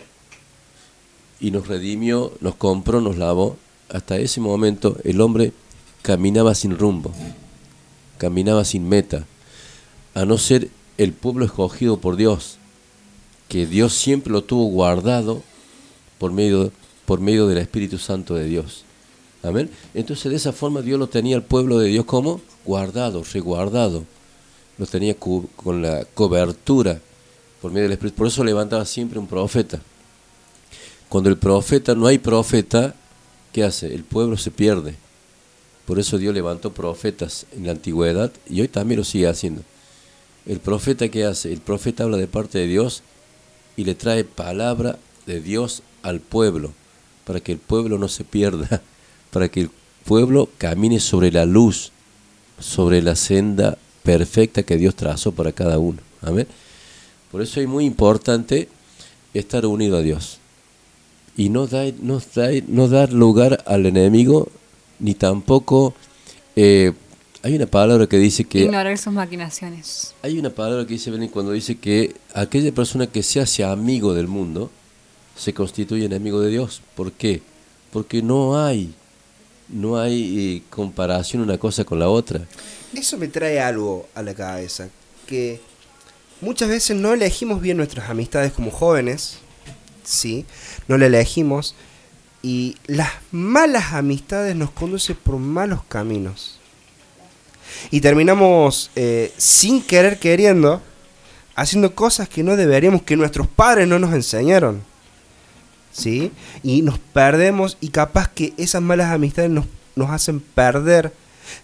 y 1.40 1.50
nos 1.50 1.66
redimió, 1.66 2.32
nos 2.40 2.54
compró, 2.54 3.00
nos 3.00 3.16
lavó. 3.16 3.56
Hasta 3.88 4.16
ese 4.18 4.40
momento 4.40 4.96
el 5.02 5.20
hombre 5.20 5.52
caminaba 6.02 6.54
sin 6.54 6.78
rumbo, 6.78 7.12
caminaba 8.18 8.64
sin 8.64 8.88
meta, 8.88 9.26
a 10.14 10.24
no 10.24 10.38
ser 10.38 10.68
el 10.96 11.12
pueblo 11.12 11.44
escogido 11.44 11.98
por 11.98 12.14
Dios, 12.14 12.58
que 13.48 13.66
Dios 13.66 13.92
siempre 13.92 14.32
lo 14.32 14.44
tuvo 14.44 14.66
guardado 14.66 15.42
por 16.18 16.30
medio, 16.30 16.70
por 17.04 17.18
medio 17.18 17.48
del 17.48 17.58
Espíritu 17.58 17.98
Santo 17.98 18.36
de 18.36 18.44
Dios. 18.44 18.84
Amén. 19.42 19.68
Entonces 19.92 20.30
de 20.30 20.36
esa 20.36 20.52
forma 20.52 20.82
Dios 20.82 21.00
lo 21.00 21.08
tenía 21.08 21.34
el 21.34 21.42
pueblo 21.42 21.80
de 21.80 21.88
Dios 21.88 22.04
como 22.04 22.40
guardado, 22.64 23.24
resguardado. 23.24 24.04
Lo 24.80 24.86
tenía 24.86 25.14
con 25.14 25.82
la 25.82 26.06
cobertura 26.14 26.98
por 27.60 27.70
medio 27.70 27.82
del 27.82 27.92
Espíritu. 27.92 28.16
Por 28.16 28.28
eso 28.28 28.42
levantaba 28.42 28.86
siempre 28.86 29.18
un 29.18 29.26
profeta. 29.26 29.78
Cuando 31.10 31.28
el 31.28 31.36
profeta, 31.36 31.94
no 31.94 32.06
hay 32.06 32.16
profeta, 32.16 32.94
¿qué 33.52 33.62
hace? 33.62 33.94
El 33.94 34.04
pueblo 34.04 34.38
se 34.38 34.50
pierde. 34.50 34.94
Por 35.84 35.98
eso 35.98 36.16
Dios 36.16 36.32
levantó 36.32 36.72
profetas 36.72 37.44
en 37.52 37.66
la 37.66 37.72
antigüedad 37.72 38.32
y 38.48 38.62
hoy 38.62 38.68
también 38.68 39.00
lo 39.00 39.04
sigue 39.04 39.28
haciendo. 39.28 39.60
El 40.46 40.60
profeta, 40.60 41.10
¿qué 41.10 41.26
hace? 41.26 41.52
El 41.52 41.60
profeta 41.60 42.04
habla 42.04 42.16
de 42.16 42.26
parte 42.26 42.56
de 42.56 42.66
Dios 42.66 43.02
y 43.76 43.84
le 43.84 43.94
trae 43.94 44.24
palabra 44.24 44.98
de 45.26 45.42
Dios 45.42 45.82
al 46.02 46.20
pueblo, 46.20 46.72
para 47.26 47.40
que 47.40 47.52
el 47.52 47.58
pueblo 47.58 47.98
no 47.98 48.08
se 48.08 48.24
pierda, 48.24 48.80
para 49.30 49.50
que 49.50 49.60
el 49.60 49.70
pueblo 50.06 50.48
camine 50.56 51.00
sobre 51.00 51.30
la 51.30 51.44
luz, 51.44 51.92
sobre 52.58 53.02
la 53.02 53.14
senda 53.14 53.76
perfecta 54.02 54.62
que 54.62 54.76
Dios 54.76 54.94
trazó 54.94 55.32
para 55.32 55.52
cada 55.52 55.78
uno. 55.78 55.98
Amén. 56.22 56.46
Por 57.30 57.42
eso 57.42 57.60
es 57.60 57.68
muy 57.68 57.84
importante 57.84 58.68
estar 59.34 59.64
unido 59.66 59.96
a 59.98 60.02
Dios 60.02 60.38
y 61.36 61.48
no 61.48 61.66
dar, 61.66 61.92
no 62.00 62.20
dar, 62.34 62.52
no 62.68 62.88
dar 62.88 63.12
lugar 63.12 63.62
al 63.66 63.86
enemigo, 63.86 64.48
ni 64.98 65.14
tampoco... 65.14 65.94
eh, 66.56 66.92
hay 67.42 67.54
una 67.54 67.66
palabra 67.66 68.06
que 68.06 68.18
dice 68.18 68.44
que 68.44 68.64
Ignorar 68.64 68.98
sus 68.98 69.14
maquinaciones. 69.14 70.14
hay 70.22 70.38
una 70.38 70.50
palabra 70.50 70.86
que 70.86 70.92
dice 70.94 71.10
cuando 71.30 71.52
dice 71.52 71.78
que 71.78 72.14
aquella 72.34 72.70
persona 72.72 73.06
que 73.06 73.22
se 73.22 73.40
hace 73.40 73.64
amigo 73.64 74.12
del 74.12 74.28
mundo 74.28 74.70
se 75.36 75.54
constituye 75.54 76.04
enemigo 76.04 76.40
de 76.40 76.50
Dios. 76.50 76.82
¿Por 76.94 77.12
qué? 77.12 77.40
Porque 77.92 78.20
no 78.20 78.62
hay, 78.62 78.92
no 79.72 79.98
hay 79.98 80.56
eh, 80.56 80.62
comparación 80.70 81.42
una 81.42 81.58
cosa 81.58 81.84
con 81.84 81.98
la 81.98 82.08
otra. 82.08 82.40
Eso 82.94 83.16
me 83.18 83.28
trae 83.28 83.60
algo 83.60 84.08
a 84.14 84.22
la 84.22 84.34
cabeza, 84.34 84.88
que 85.26 85.60
muchas 86.40 86.68
veces 86.68 86.96
no 86.96 87.12
elegimos 87.12 87.60
bien 87.60 87.76
nuestras 87.76 88.10
amistades 88.10 88.52
como 88.52 88.70
jóvenes, 88.70 89.38
¿sí? 90.04 90.44
No 90.88 90.98
la 90.98 91.06
elegimos 91.06 91.74
y 92.42 92.76
las 92.86 93.10
malas 93.30 93.92
amistades 93.92 94.56
nos 94.56 94.70
conducen 94.70 95.16
por 95.16 95.36
malos 95.36 95.80
caminos. 95.88 96.58
Y 97.90 98.00
terminamos 98.00 98.90
eh, 98.96 99.32
sin 99.36 99.82
querer 99.82 100.18
queriendo 100.18 100.82
haciendo 101.60 101.94
cosas 101.94 102.28
que 102.28 102.42
no 102.42 102.56
deberíamos, 102.56 103.02
que 103.02 103.16
nuestros 103.16 103.46
padres 103.46 103.86
no 103.86 103.98
nos 103.98 104.14
enseñaron. 104.14 104.82
¿Sí? 105.92 106.30
Y 106.62 106.82
nos 106.82 106.98
perdemos 106.98 107.76
y 107.80 107.88
capaz 107.88 108.28
que 108.28 108.52
esas 108.56 108.82
malas 108.82 109.10
amistades 109.10 109.50
nos, 109.50 109.66
nos 109.96 110.10
hacen 110.10 110.40
perder. 110.40 111.12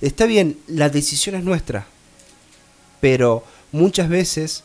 Está 0.00 0.26
bien, 0.26 0.58
la 0.66 0.90
decisión 0.90 1.36
es 1.36 1.44
nuestra. 1.44 1.86
Pero 3.00 3.44
muchas 3.72 4.08
veces 4.08 4.64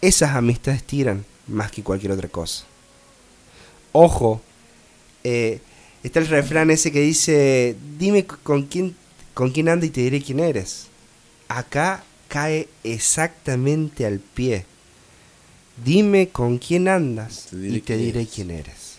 esas 0.00 0.34
amistades 0.34 0.82
tiran 0.82 1.24
más 1.46 1.70
que 1.70 1.82
cualquier 1.82 2.12
otra 2.12 2.28
cosa. 2.28 2.64
Ojo, 3.92 4.40
eh, 5.24 5.60
está 6.02 6.20
el 6.20 6.28
refrán 6.28 6.70
ese 6.70 6.92
que 6.92 7.00
dice, 7.00 7.76
dime 7.98 8.26
con 8.26 8.64
quién, 8.64 8.96
con 9.34 9.50
quién 9.50 9.68
anda 9.68 9.86
y 9.86 9.90
te 9.90 10.02
diré 10.02 10.22
quién 10.22 10.40
eres. 10.40 10.86
Acá 11.48 12.04
cae 12.28 12.68
exactamente 12.84 14.06
al 14.06 14.20
pie. 14.20 14.64
Dime 15.84 16.28
con 16.28 16.58
quién 16.58 16.88
andas 16.88 17.48
y 17.52 17.80
te 17.80 17.80
quién 17.80 17.98
diré 17.98 18.20
eres. 18.20 18.32
quién 18.32 18.50
eres. 18.50 18.89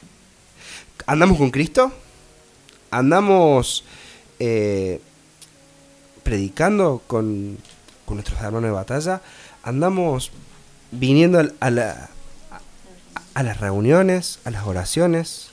¿Andamos 1.05 1.37
con 1.37 1.51
Cristo? 1.51 1.91
¿Andamos 2.91 3.83
eh, 4.39 5.01
predicando 6.23 7.01
con, 7.07 7.57
con 8.05 8.17
nuestros 8.17 8.39
hermanos 8.39 8.63
de 8.63 8.71
batalla? 8.71 9.21
¿Andamos 9.63 10.31
viniendo 10.91 11.39
a 11.59 11.69
las 11.71 13.59
reuniones, 13.59 14.39
a 14.43 14.51
las 14.51 14.65
oraciones? 14.65 15.49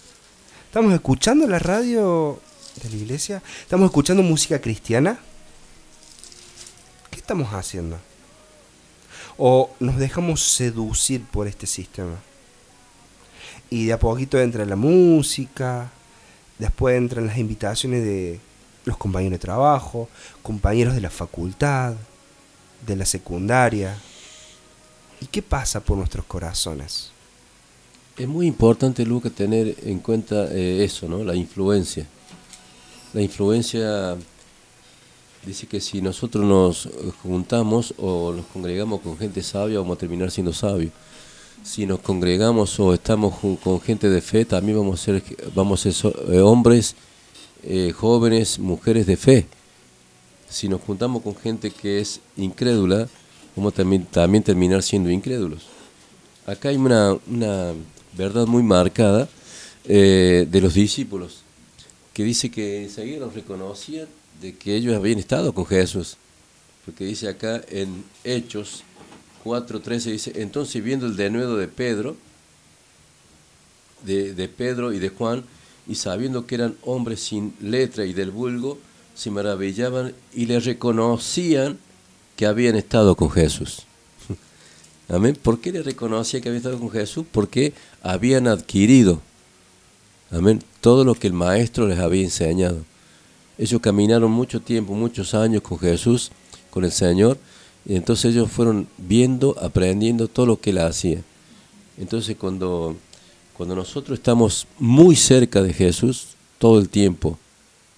¿Estamos 0.66 0.92
escuchando 0.92 1.46
la 1.46 1.58
radio 1.58 2.40
de 2.82 2.90
la 2.90 2.96
iglesia? 2.96 3.42
¿Estamos 3.62 3.86
escuchando 3.86 4.22
música 4.22 4.60
cristiana? 4.60 5.18
¿Qué 7.10 7.18
estamos 7.18 7.52
haciendo? 7.54 7.98
¿O 9.36 9.70
nos 9.80 9.96
dejamos 9.96 10.42
seducir 10.42 11.24
por 11.24 11.46
este 11.46 11.66
sistema? 11.66 12.16
Y 13.70 13.86
de 13.86 13.92
a 13.92 13.98
poquito 13.98 14.38
entra 14.38 14.64
la 14.64 14.76
música, 14.76 15.90
después 16.58 16.96
entran 16.96 17.26
las 17.26 17.38
invitaciones 17.38 18.02
de 18.02 18.40
los 18.84 18.96
compañeros 18.96 19.38
de 19.38 19.38
trabajo, 19.38 20.08
compañeros 20.42 20.94
de 20.94 21.02
la 21.02 21.10
facultad, 21.10 21.94
de 22.86 22.96
la 22.96 23.04
secundaria. 23.04 23.96
¿Y 25.20 25.26
qué 25.26 25.42
pasa 25.42 25.80
por 25.80 25.98
nuestros 25.98 26.24
corazones? 26.24 27.10
Es 28.16 28.26
muy 28.26 28.46
importante, 28.46 29.04
Luca, 29.04 29.30
tener 29.30 29.76
en 29.84 30.00
cuenta 30.00 30.52
eh, 30.52 30.82
eso, 30.82 31.08
¿no? 31.08 31.22
La 31.22 31.34
influencia. 31.34 32.06
La 33.12 33.22
influencia 33.22 34.16
dice 35.44 35.66
que 35.66 35.80
si 35.80 36.02
nosotros 36.02 36.44
nos 36.44 36.88
juntamos 37.22 37.94
o 37.96 38.32
nos 38.32 38.46
congregamos 38.46 39.00
con 39.00 39.16
gente 39.16 39.42
sabia, 39.42 39.78
vamos 39.78 39.96
a 39.96 40.00
terminar 40.00 40.30
siendo 40.30 40.52
sabios. 40.52 40.92
Si 41.64 41.86
nos 41.86 42.00
congregamos 42.00 42.78
o 42.80 42.94
estamos 42.94 43.34
con 43.62 43.80
gente 43.80 44.08
de 44.08 44.20
fe, 44.20 44.44
también 44.44 44.78
vamos 44.78 45.00
a 45.00 45.04
ser, 45.04 45.22
vamos 45.54 45.84
a 45.84 45.92
ser 45.92 46.12
eh, 46.30 46.40
hombres, 46.40 46.94
eh, 47.62 47.92
jóvenes, 47.94 48.58
mujeres 48.58 49.06
de 49.06 49.16
fe. 49.16 49.46
Si 50.48 50.68
nos 50.68 50.80
juntamos 50.80 51.22
con 51.22 51.36
gente 51.36 51.70
que 51.70 52.00
es 52.00 52.20
incrédula, 52.36 53.08
vamos 53.54 53.74
a 53.74 53.76
también, 53.76 54.04
también 54.06 54.42
terminar 54.42 54.82
siendo 54.82 55.10
incrédulos. 55.10 55.66
Acá 56.46 56.70
hay 56.70 56.76
una, 56.76 57.18
una 57.26 57.74
verdad 58.16 58.46
muy 58.46 58.62
marcada 58.62 59.28
eh, 59.84 60.46
de 60.50 60.60
los 60.60 60.74
discípulos, 60.74 61.42
que 62.14 62.24
dice 62.24 62.50
que 62.50 62.82
enseguida 62.82 63.20
los 63.20 63.34
reconocían 63.34 64.06
de 64.40 64.56
que 64.56 64.74
ellos 64.74 64.96
habían 64.96 65.18
estado 65.18 65.52
con 65.52 65.66
Jesús. 65.66 66.16
Porque 66.84 67.04
dice 67.04 67.28
acá 67.28 67.60
en 67.68 68.04
Hechos 68.24 68.82
4.13, 69.44 70.12
dice, 70.12 70.32
entonces 70.36 70.82
viendo 70.82 71.06
el 71.06 71.16
denuedo 71.16 71.56
de 71.56 71.68
Pedro, 71.68 72.16
de, 74.04 74.34
de 74.34 74.48
Pedro 74.48 74.92
y 74.92 74.98
de 74.98 75.08
Juan, 75.08 75.44
y 75.86 75.94
sabiendo 75.94 76.46
que 76.46 76.56
eran 76.56 76.76
hombres 76.82 77.20
sin 77.20 77.54
letra 77.60 78.04
y 78.04 78.12
del 78.12 78.30
vulgo, 78.30 78.78
se 79.14 79.30
maravillaban 79.30 80.14
y 80.32 80.46
le 80.46 80.60
reconocían 80.60 81.78
que 82.36 82.46
habían 82.46 82.76
estado 82.76 83.16
con 83.16 83.30
Jesús. 83.30 83.82
Amén. 85.08 85.36
¿Por 85.42 85.60
qué 85.60 85.72
le 85.72 85.82
reconocía 85.82 86.40
que 86.40 86.48
habían 86.48 86.58
estado 86.58 86.78
con 86.78 86.90
Jesús? 86.90 87.26
Porque 87.32 87.72
habían 88.02 88.46
adquirido, 88.46 89.20
amén, 90.30 90.62
todo 90.80 91.04
lo 91.04 91.14
que 91.14 91.26
el 91.26 91.32
Maestro 91.32 91.88
les 91.88 91.98
había 91.98 92.22
enseñado. 92.22 92.84
Ellos 93.56 93.80
caminaron 93.80 94.30
mucho 94.30 94.60
tiempo, 94.60 94.94
muchos 94.94 95.34
años 95.34 95.62
con 95.62 95.78
Jesús, 95.80 96.30
con 96.70 96.84
el 96.84 96.92
Señor, 96.92 97.38
y 97.88 97.96
entonces 97.96 98.34
ellos 98.34 98.50
fueron 98.50 98.86
viendo, 98.98 99.56
aprendiendo 99.58 100.28
todo 100.28 100.44
lo 100.44 100.60
que 100.60 100.70
él 100.70 100.78
hacía. 100.78 101.22
Entonces 101.96 102.36
cuando, 102.36 102.94
cuando 103.56 103.74
nosotros 103.74 104.18
estamos 104.18 104.66
muy 104.78 105.16
cerca 105.16 105.62
de 105.62 105.72
Jesús, 105.72 106.28
todo 106.58 106.78
el 106.78 106.90
tiempo, 106.90 107.38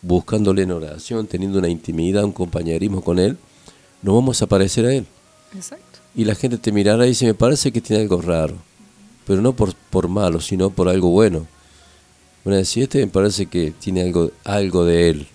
buscándole 0.01 0.63
en 0.63 0.71
oración, 0.71 1.27
teniendo 1.27 1.59
una 1.59 1.69
intimidad, 1.69 2.25
un 2.25 2.33
compañerismo 2.33 3.03
con 3.03 3.19
Él, 3.19 3.37
no 4.01 4.15
vamos 4.15 4.41
a 4.41 4.47
parecer 4.47 4.87
a 4.87 4.95
Él. 4.95 5.07
Exacto. 5.57 5.99
Y 6.15 6.25
la 6.25 6.37
gente 6.37 6.57
te 6.57 6.71
mirará 6.71 7.05
y 7.05 7.11
dice, 7.11 7.27
me 7.27 7.35
parece 7.35 7.73
que 7.73 7.81
tiene 7.81 8.03
algo 8.03 8.23
raro, 8.23 8.55
pero 9.27 9.43
no 9.43 9.55
por, 9.55 9.75
por 9.75 10.07
malo, 10.07 10.41
sino 10.41 10.71
por 10.71 10.89
algo 10.89 11.11
bueno. 11.11 11.49
Van 12.45 12.55
a 12.55 12.59
decir, 12.59 12.85
este 12.85 13.01
me 13.01 13.09
parece 13.09 13.47
que 13.47 13.73
tiene 13.73 14.03
algo, 14.03 14.31
algo 14.45 14.85
de 14.85 15.11
Él. 15.11 15.27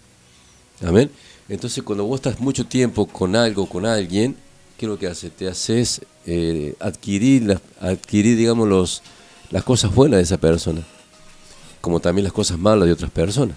Amén. 0.81 1.11
Entonces 1.49 1.83
cuando 1.83 2.05
vos 2.05 2.19
estás 2.19 2.39
mucho 2.39 2.65
tiempo 2.65 3.05
con 3.05 3.35
algo, 3.35 3.67
con 3.67 3.85
alguien, 3.85 4.35
¿qué 4.77 4.85
es 4.85 4.89
lo 4.89 4.97
que 4.99 5.07
hace? 5.07 5.29
Te 5.29 5.47
haces 5.47 6.01
eh, 6.25 6.75
adquirir, 6.79 7.43
las- 7.43 7.61
adquirir 7.79 8.37
digamos, 8.37 8.67
los, 8.67 9.01
las 9.51 9.63
cosas 9.63 9.93
buenas 9.93 10.17
de 10.17 10.23
esa 10.23 10.37
persona, 10.37 10.83
como 11.81 11.99
también 11.99 12.23
las 12.23 12.33
cosas 12.33 12.57
malas 12.57 12.85
de 12.87 12.93
otras 12.93 13.11
personas. 13.11 13.55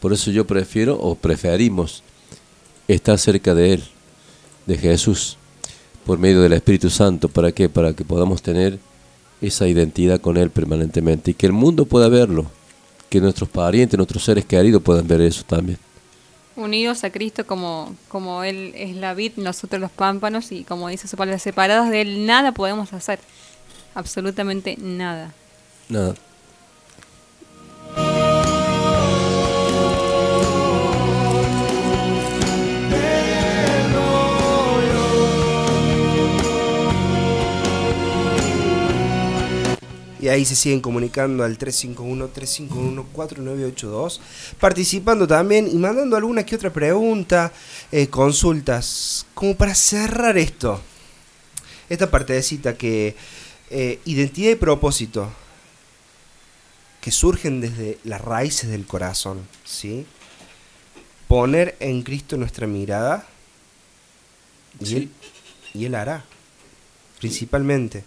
Por 0.00 0.12
eso 0.12 0.30
yo 0.30 0.46
prefiero 0.46 0.96
o 1.00 1.14
preferimos 1.14 2.02
estar 2.86 3.18
cerca 3.18 3.54
de 3.54 3.74
Él, 3.74 3.84
de 4.66 4.78
Jesús, 4.78 5.36
por 6.06 6.18
medio 6.18 6.40
del 6.40 6.52
Espíritu 6.52 6.88
Santo. 6.90 7.28
¿Para 7.28 7.50
qué? 7.52 7.68
Para 7.68 7.92
que 7.94 8.04
podamos 8.04 8.40
tener 8.42 8.78
esa 9.40 9.66
identidad 9.66 10.20
con 10.20 10.36
Él 10.36 10.50
permanentemente 10.50 11.30
y 11.32 11.34
que 11.34 11.46
el 11.46 11.52
mundo 11.52 11.84
pueda 11.84 12.08
verlo, 12.08 12.46
que 13.10 13.20
nuestros 13.20 13.48
parientes, 13.48 13.96
nuestros 13.96 14.24
seres 14.24 14.44
queridos 14.44 14.82
puedan 14.82 15.06
ver 15.08 15.20
eso 15.22 15.42
también. 15.46 15.78
Unidos 16.58 17.04
a 17.04 17.10
Cristo 17.10 17.46
como, 17.46 17.94
como 18.08 18.42
Él 18.42 18.72
es 18.74 18.96
la 18.96 19.14
vid, 19.14 19.32
nosotros 19.36 19.80
los 19.80 19.90
pámpanos, 19.90 20.52
y 20.52 20.64
como 20.64 20.88
dice 20.88 21.08
su 21.08 21.16
palabra, 21.16 21.38
separados 21.38 21.88
de 21.88 22.02
Él 22.02 22.26
nada 22.26 22.52
podemos 22.52 22.92
hacer. 22.92 23.20
Absolutamente 23.94 24.76
nada. 24.78 25.32
Nada. 25.88 26.14
Y 40.20 40.28
ahí 40.28 40.44
se 40.44 40.54
siguen 40.56 40.80
comunicando 40.80 41.44
al 41.44 41.56
351-351-4982, 41.58 44.18
participando 44.58 45.26
también 45.26 45.68
y 45.70 45.76
mandando 45.76 46.16
alguna 46.16 46.44
que 46.44 46.56
otra 46.56 46.72
pregunta, 46.72 47.52
eh, 47.92 48.08
consultas, 48.08 49.26
como 49.34 49.56
para 49.56 49.74
cerrar 49.74 50.36
esto. 50.36 50.80
Esta 51.88 52.10
partecita 52.10 52.76
que 52.76 53.14
eh, 53.70 54.00
identidad 54.04 54.50
y 54.50 54.56
propósito, 54.56 55.30
que 57.00 57.12
surgen 57.12 57.60
desde 57.60 57.98
las 58.04 58.20
raíces 58.20 58.70
del 58.70 58.86
corazón, 58.86 59.46
¿sí? 59.64 60.04
Poner 61.28 61.76
en 61.80 62.02
Cristo 62.02 62.36
nuestra 62.36 62.66
mirada 62.66 63.26
y, 64.80 64.96
él, 64.96 65.10
y 65.74 65.84
Él 65.84 65.94
hará, 65.94 66.24
principalmente. 67.20 68.04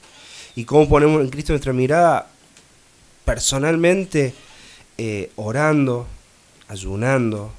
¿Y 0.56 0.65
cómo 0.65 0.88
ponemos 0.88 1.22
en 1.22 1.30
Cristo 1.30 1.53
nuestra 1.53 1.73
mirada? 1.73 2.28
Personalmente, 3.26 4.34
eh, 4.98 5.32
orando, 5.36 6.07
ayunando, 6.68 7.52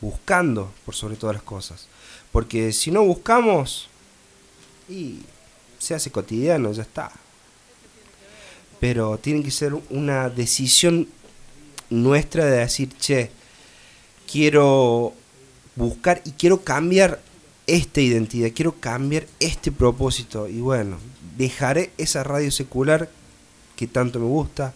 buscando 0.00 0.72
por 0.84 0.94
sobre 0.94 1.16
todas 1.16 1.36
las 1.36 1.44
cosas. 1.44 1.88
Porque 2.32 2.72
si 2.72 2.90
no 2.90 3.04
buscamos, 3.04 3.88
y 4.88 5.20
se 5.78 5.94
hace 5.94 6.10
cotidiano, 6.10 6.72
ya 6.72 6.82
está. 6.82 7.12
Pero 8.80 9.18
tiene 9.18 9.42
que 9.42 9.50
ser 9.50 9.74
una 9.90 10.28
decisión 10.28 11.08
nuestra 11.90 12.46
de 12.46 12.58
decir, 12.58 12.90
che, 12.98 13.30
quiero 14.30 15.12
buscar 15.76 16.22
y 16.24 16.32
quiero 16.32 16.62
cambiar 16.62 17.20
esta 17.66 18.00
identidad, 18.00 18.50
quiero 18.54 18.72
cambiar 18.72 19.26
este 19.38 19.70
propósito. 19.70 20.48
Y 20.48 20.60
bueno, 20.60 20.98
dejaré 21.36 21.92
esa 21.98 22.22
radio 22.24 22.50
secular 22.50 23.08
que 23.76 23.86
tanto 23.86 24.18
me 24.18 24.26
gusta, 24.26 24.74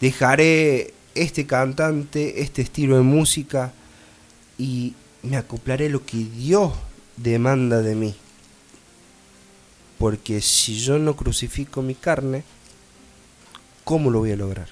dejaré 0.00 0.94
este 1.14 1.46
cantante, 1.46 2.42
este 2.42 2.62
estilo 2.62 2.96
de 2.96 3.02
música 3.02 3.72
y 4.58 4.94
me 5.22 5.36
acoplaré 5.36 5.88
lo 5.88 6.04
que 6.04 6.18
Dios 6.18 6.72
demanda 7.16 7.82
de 7.82 7.94
mí. 7.94 8.14
Porque 9.98 10.40
si 10.40 10.78
yo 10.78 10.98
no 10.98 11.16
crucifico 11.16 11.82
mi 11.82 11.94
carne, 11.94 12.44
¿cómo 13.84 14.10
lo 14.10 14.20
voy 14.20 14.32
a 14.32 14.36
lograr? 14.36 14.68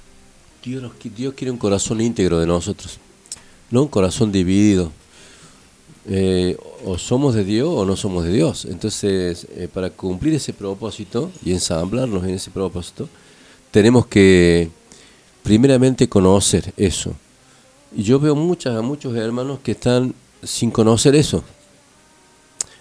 Dios, 0.63 0.93
Dios 1.17 1.35
quiere 1.35 1.51
un 1.51 1.59
corazón 1.59 2.01
íntegro 2.01 2.39
de 2.39 2.47
nosotros, 2.47 2.99
no 3.71 3.83
un 3.83 3.89
corazón 3.89 4.31
dividido. 4.31 4.93
Eh, 6.09 6.57
o 6.87 6.97
somos 6.99 7.35
de 7.35 7.45
Dios 7.45 7.69
o 7.69 7.85
no 7.85 7.97
somos 7.97 8.25
de 8.25 8.33
Dios. 8.33 8.65
Entonces, 8.65 9.47
eh, 9.57 9.69
para 9.73 9.91
cumplir 9.91 10.35
ese 10.35 10.53
propósito 10.53 11.31
y 11.45 11.53
ensamblarnos 11.53 12.25
en 12.25 12.31
ese 12.31 12.51
propósito, 12.51 13.09
tenemos 13.71 14.07
que 14.07 14.71
primeramente 15.43 16.09
conocer 16.09 16.73
eso. 16.77 17.13
Y 17.95 18.03
yo 18.05 18.21
veo 18.21 18.35
muchas, 18.35 18.77
a 18.77 18.83
muchos 18.83 19.17
hermanos 19.17 19.59
que 19.63 19.73
están 19.73 20.15
sin 20.43 20.71
conocer 20.71 21.15
eso. 21.15 21.43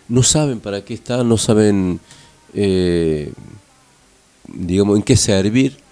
No 0.07 0.21
saben 0.21 0.59
para 0.59 0.85
qué 0.85 0.93
están, 0.93 1.27
no 1.27 1.37
saben, 1.37 1.99
eh, 2.53 3.33
digamos, 4.47 4.97
en 4.97 5.03
qué 5.03 5.17
servir 5.17 5.83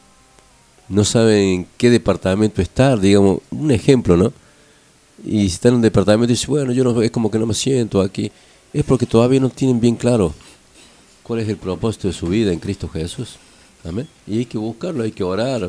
no 0.89 1.03
saben 1.03 1.37
en 1.37 1.67
qué 1.77 1.89
departamento 1.89 2.61
estar, 2.61 2.99
digamos, 2.99 3.39
un 3.51 3.71
ejemplo, 3.71 4.17
¿no? 4.17 4.33
Y 5.25 5.41
si 5.41 5.55
están 5.55 5.71
en 5.71 5.75
un 5.75 5.81
departamento 5.81 6.31
y 6.31 6.35
dicen, 6.35 6.49
bueno, 6.49 6.71
yo 6.71 6.83
no, 6.83 7.01
es 7.01 7.11
como 7.11 7.29
que 7.29 7.39
no 7.39 7.45
me 7.45 7.53
siento 7.53 8.01
aquí, 8.01 8.31
es 8.73 8.83
porque 8.83 9.05
todavía 9.05 9.39
no 9.39 9.49
tienen 9.49 9.79
bien 9.79 9.95
claro 9.95 10.33
cuál 11.21 11.39
es 11.39 11.49
el 11.49 11.57
propósito 11.57 12.07
de 12.07 12.13
su 12.13 12.27
vida 12.27 12.51
en 12.51 12.59
Cristo 12.59 12.89
Jesús. 12.89 13.35
Amén. 13.85 14.07
Y 14.25 14.39
hay 14.39 14.45
que 14.45 14.57
buscarlo, 14.57 15.03
hay 15.03 15.11
que 15.11 15.23
orar, 15.23 15.61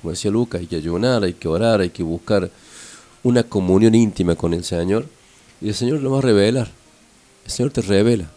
como 0.00 0.10
decía 0.10 0.30
Lucas, 0.30 0.60
hay 0.60 0.66
que 0.66 0.76
ayunar, 0.76 1.22
hay 1.22 1.34
que 1.34 1.46
orar, 1.46 1.80
hay 1.80 1.90
que 1.90 2.02
buscar 2.02 2.50
una 3.22 3.42
comunión 3.42 3.94
íntima 3.94 4.34
con 4.34 4.54
el 4.54 4.64
Señor. 4.64 5.06
Y 5.60 5.68
el 5.68 5.74
Señor 5.74 6.00
lo 6.00 6.10
va 6.10 6.18
a 6.18 6.22
revelar. 6.22 6.70
El 7.44 7.50
Señor 7.50 7.70
te 7.70 7.82
revela. 7.82 8.30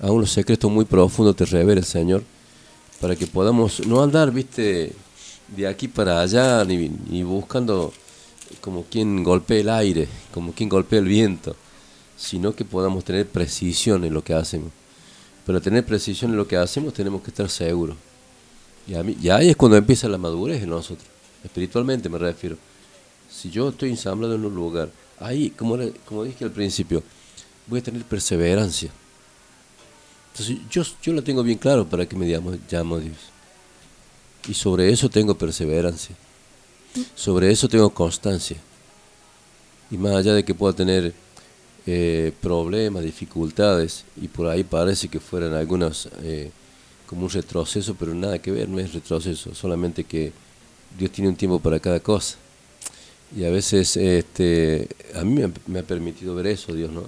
Aún 0.00 0.22
los 0.22 0.30
secretos 0.30 0.70
muy 0.70 0.84
profundos 0.84 1.36
te 1.36 1.44
revela 1.44 1.80
el 1.80 1.86
Señor. 1.86 2.22
Para 3.00 3.14
que 3.14 3.26
podamos 3.26 3.86
no 3.86 4.02
andar, 4.02 4.30
viste, 4.32 4.92
de 5.54 5.66
aquí 5.66 5.86
para 5.86 6.20
allá, 6.20 6.64
ni, 6.64 6.88
ni 7.10 7.22
buscando 7.22 7.92
como 8.60 8.84
quien 8.84 9.22
golpea 9.22 9.60
el 9.60 9.68
aire, 9.68 10.08
como 10.32 10.52
quien 10.52 10.68
golpea 10.68 10.98
el 10.98 11.06
viento, 11.06 11.56
sino 12.16 12.54
que 12.54 12.64
podamos 12.64 13.04
tener 13.04 13.26
precisión 13.26 14.04
en 14.04 14.14
lo 14.14 14.22
que 14.22 14.34
hacemos. 14.34 14.70
Para 15.44 15.60
tener 15.60 15.84
precisión 15.84 16.32
en 16.32 16.36
lo 16.36 16.48
que 16.48 16.56
hacemos 16.56 16.94
tenemos 16.94 17.22
que 17.22 17.30
estar 17.30 17.48
seguros. 17.48 17.96
Y, 18.86 18.94
a 18.94 19.02
mí, 19.02 19.16
y 19.20 19.28
ahí 19.28 19.50
es 19.50 19.56
cuando 19.56 19.76
empieza 19.76 20.08
la 20.08 20.18
madurez 20.18 20.62
en 20.62 20.70
nosotros, 20.70 21.06
espiritualmente 21.44 22.08
me 22.08 22.18
refiero. 22.18 22.56
Si 23.30 23.50
yo 23.50 23.68
estoy 23.68 23.90
ensamblado 23.90 24.34
en 24.34 24.44
un 24.44 24.54
lugar, 24.54 24.90
ahí, 25.18 25.50
como, 25.50 25.78
como 26.04 26.24
dije 26.24 26.44
al 26.44 26.52
principio, 26.52 27.02
voy 27.66 27.80
a 27.80 27.82
tener 27.82 28.02
perseverancia. 28.04 28.90
Entonces 30.32 30.58
yo, 30.70 30.82
yo 31.02 31.12
lo 31.12 31.22
tengo 31.22 31.42
bien 31.42 31.58
claro 31.58 31.86
para 31.86 32.06
que 32.06 32.16
me 32.16 32.26
llamo, 32.26 32.56
llamo 32.70 32.96
a 32.96 33.00
Dios. 33.00 33.16
Y 34.48 34.54
sobre 34.54 34.90
eso 34.92 35.08
tengo 35.08 35.36
perseverancia. 35.36 36.14
Sobre 37.14 37.50
eso 37.50 37.68
tengo 37.68 37.90
constancia. 37.90 38.56
Y 39.90 39.96
más 39.96 40.14
allá 40.14 40.34
de 40.34 40.44
que 40.44 40.54
pueda 40.54 40.74
tener 40.74 41.12
eh, 41.86 42.32
problemas, 42.40 43.04
dificultades, 43.04 44.04
y 44.20 44.28
por 44.28 44.48
ahí 44.48 44.64
parece 44.64 45.08
que 45.08 45.20
fueran 45.20 45.54
algunos 45.54 46.08
eh, 46.22 46.50
como 47.06 47.24
un 47.24 47.30
retroceso, 47.30 47.94
pero 47.94 48.14
nada 48.14 48.40
que 48.40 48.50
ver, 48.50 48.68
no 48.68 48.80
es 48.80 48.92
retroceso, 48.92 49.54
solamente 49.54 50.04
que 50.04 50.32
Dios 50.98 51.12
tiene 51.12 51.28
un 51.28 51.36
tiempo 51.36 51.60
para 51.60 51.78
cada 51.78 52.00
cosa. 52.00 52.36
Y 53.36 53.44
a 53.44 53.50
veces 53.50 53.96
este, 53.96 54.88
a 55.14 55.22
mí 55.24 55.34
me 55.34 55.44
ha, 55.44 55.50
me 55.66 55.78
ha 55.80 55.82
permitido 55.82 56.34
ver 56.34 56.48
eso, 56.48 56.72
Dios, 56.72 56.90
¿no? 56.90 57.04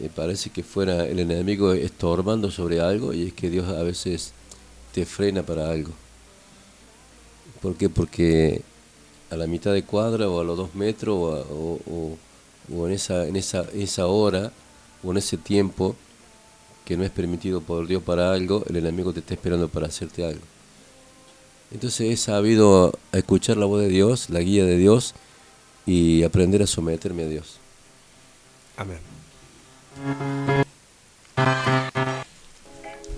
Eh, 0.00 0.08
parece 0.14 0.50
que 0.50 0.62
fuera 0.62 1.06
el 1.06 1.18
enemigo 1.18 1.74
estorbando 1.74 2.50
sobre 2.50 2.80
algo 2.80 3.12
y 3.12 3.26
es 3.26 3.32
que 3.34 3.50
Dios 3.50 3.68
a 3.68 3.82
veces 3.82 4.32
te 4.92 5.04
frena 5.04 5.42
para 5.42 5.70
algo. 5.70 5.92
¿Por 7.60 7.76
qué? 7.76 7.90
Porque 7.90 8.62
a 9.30 9.36
la 9.36 9.46
mitad 9.46 9.72
de 9.72 9.84
cuadra 9.84 10.28
o 10.28 10.40
a 10.40 10.44
los 10.44 10.56
dos 10.56 10.74
metros 10.74 11.16
o, 11.16 11.34
a- 11.34 11.40
o- 11.40 11.80
o- 11.90 12.18
o 12.76 12.86
en 12.86 12.92
esa, 12.92 13.26
en 13.26 13.36
esa, 13.36 13.64
esa 13.74 14.06
hora 14.06 14.52
o 15.02 15.10
en 15.12 15.16
ese 15.18 15.36
tiempo 15.36 15.96
que 16.84 16.96
no 16.96 17.04
es 17.04 17.10
permitido 17.10 17.60
por 17.60 17.86
Dios 17.86 18.02
para 18.02 18.32
algo, 18.32 18.64
el 18.68 18.76
enemigo 18.76 19.12
te 19.12 19.20
está 19.20 19.34
esperando 19.34 19.68
para 19.68 19.86
hacerte 19.86 20.24
algo. 20.24 20.40
Entonces 21.72 22.10
he 22.10 22.16
sabido 22.16 22.92
escuchar 23.12 23.56
la 23.56 23.66
voz 23.66 23.80
de 23.80 23.88
Dios, 23.88 24.28
la 24.30 24.40
guía 24.40 24.64
de 24.64 24.76
Dios 24.76 25.14
y 25.86 26.24
aprender 26.24 26.62
a 26.62 26.66
someterme 26.66 27.24
a 27.24 27.28
Dios. 27.28 27.58
Amén. 28.76 28.98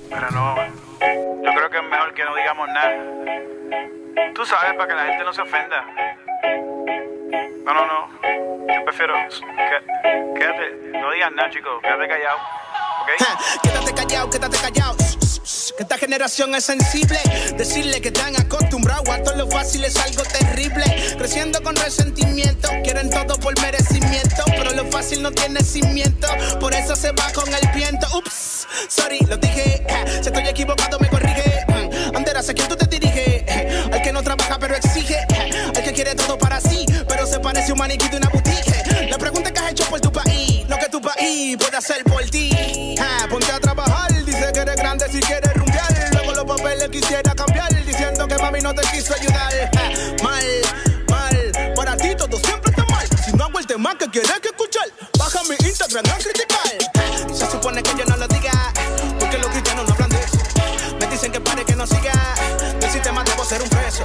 Pero 0.08 0.30
no, 0.30 0.54
que 2.10 2.24
no 2.24 2.34
digamos 2.34 2.68
nada. 2.68 2.96
Tú 4.34 4.44
sabes, 4.44 4.74
para 4.74 4.88
que 4.88 4.94
la 4.94 5.04
gente 5.06 5.24
no 5.24 5.32
se 5.32 5.42
ofenda. 5.42 5.86
No, 7.64 7.74
no, 7.74 7.86
no. 7.86 8.74
Yo 8.74 8.84
prefiero. 8.84 9.14
quédate, 10.34 10.98
no 10.98 11.10
digas 11.12 11.32
nada, 11.32 11.50
chicos. 11.50 11.80
Quédate 11.80 12.08
callado. 12.08 12.38
¿Ok? 13.02 13.08
Quédate 13.62 13.94
callado, 13.94 14.30
quédate 14.30 14.56
callado. 14.58 14.96
Que 15.76 15.82
esta 15.82 15.98
generación 15.98 16.54
es 16.54 16.64
sensible. 16.64 17.18
Decirle 17.56 18.00
que 18.00 18.08
están 18.08 18.36
acostumbrados 18.40 19.08
a 19.08 19.22
todo 19.24 19.34
lo 19.34 19.48
fácil 19.48 19.84
es 19.84 19.96
algo 19.96 20.22
terrible. 20.22 20.84
Creciendo 21.18 21.60
con 21.62 21.74
resentimiento, 21.74 22.68
quieren 22.84 23.10
todo 23.10 23.36
por 23.40 23.60
merecimiento. 23.60 24.44
Pero 24.46 24.70
lo 24.72 24.88
fácil 24.92 25.20
no 25.20 25.32
tiene 25.32 25.64
cimiento, 25.64 26.28
por 26.60 26.74
eso 26.74 26.94
se 26.94 27.10
va 27.12 27.32
con 27.32 27.52
el 27.52 27.68
viento. 27.74 28.06
Ups, 28.16 28.68
sorry, 28.88 29.18
lo 29.26 29.36
dije. 29.36 29.84
Si 30.22 30.28
estoy 30.28 30.46
equivocado, 30.46 31.00
me 31.00 31.08
corrige. 31.08 31.64
Mm, 31.66 32.16
Anderas, 32.16 32.48
¿a 32.48 32.54
quién 32.54 32.68
tú 32.68 32.76
te 32.76 32.86
diriges? 32.86 33.42
Al 33.92 34.00
que 34.02 34.12
no 34.12 34.22
trabaja, 34.22 34.58
pero 34.60 34.76
exige. 34.76 35.18
Al 35.74 35.82
que 35.82 35.92
quiere 35.92 36.14
todo 36.14 36.38
para 36.38 36.60
sí, 36.60 36.86
pero 37.08 37.26
se 37.26 37.40
parece 37.40 37.72
un 37.72 37.78
maniquí 37.78 38.08
de 38.08 38.18
una 38.18 38.30
país, 41.02 41.56
puede 41.58 41.76
hacer 41.76 42.02
por 42.04 42.22
ti. 42.30 42.94
Ah, 43.00 43.26
ponte 43.28 43.50
a 43.52 43.60
trabajar, 43.60 44.12
dice 44.24 44.50
que 44.52 44.60
eres 44.60 44.76
grande 44.76 45.06
si 45.10 45.20
quieres 45.20 45.52
rumbear. 45.54 46.10
Luego 46.12 46.32
los 46.32 46.44
papeles 46.44 46.88
quisiera 46.88 47.34
cambiar, 47.34 47.68
diciendo 47.84 48.26
que 48.26 48.38
mami 48.38 48.60
no 48.60 48.74
te 48.74 48.82
quiso 48.90 49.14
ayudar. 49.14 49.70
Ah, 49.76 49.90
mal, 50.22 50.44
mal, 51.08 51.74
para 51.74 51.96
ti 51.96 52.14
todo 52.16 52.38
siempre 52.38 52.70
está 52.70 52.84
mal. 52.86 53.06
Si 53.24 53.32
no 53.36 53.44
hago 53.44 53.58
el 53.58 53.66
tema 53.66 53.96
que 53.98 54.08
quieres 54.08 54.40
que 54.40 54.48
escuchar, 54.48 54.86
baja 55.18 55.40
mi 55.44 55.56
Instagram 55.66 56.04
a 56.06 56.16
criticar. 56.18 56.72
Ah, 56.94 57.34
Se 57.34 57.50
supone 57.50 57.82
que 57.82 57.90
yo 57.98 58.04
no 58.06 58.16
lo 58.16 58.28
diga, 58.28 58.72
porque 59.18 59.38
los 59.38 59.50
cristianos 59.50 59.86
no 59.88 59.94
hablan 59.94 60.10
de 60.10 60.18
eso. 60.20 60.38
Me 61.00 61.06
dicen 61.08 61.32
que 61.32 61.40
pare 61.40 61.64
que 61.64 61.74
no 61.76 61.86
siga, 61.86 62.12
del 62.80 62.90
sistema 62.90 63.24
debo 63.24 63.44
ser 63.44 63.60
un 63.62 63.68
preso. 63.68 64.04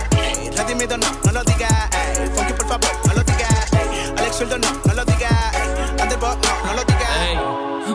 Redimido 0.55 0.97
no, 0.97 1.07
no 1.23 1.31
lo 1.31 1.43
diga. 1.43 1.89
Funky 2.35 2.53
por 2.53 2.67
favor, 2.67 2.91
no 3.07 3.13
lo 3.13 3.23
diga. 3.23 3.47
Alex 4.17 4.35
Zurdo 4.37 4.57
no, 4.57 4.67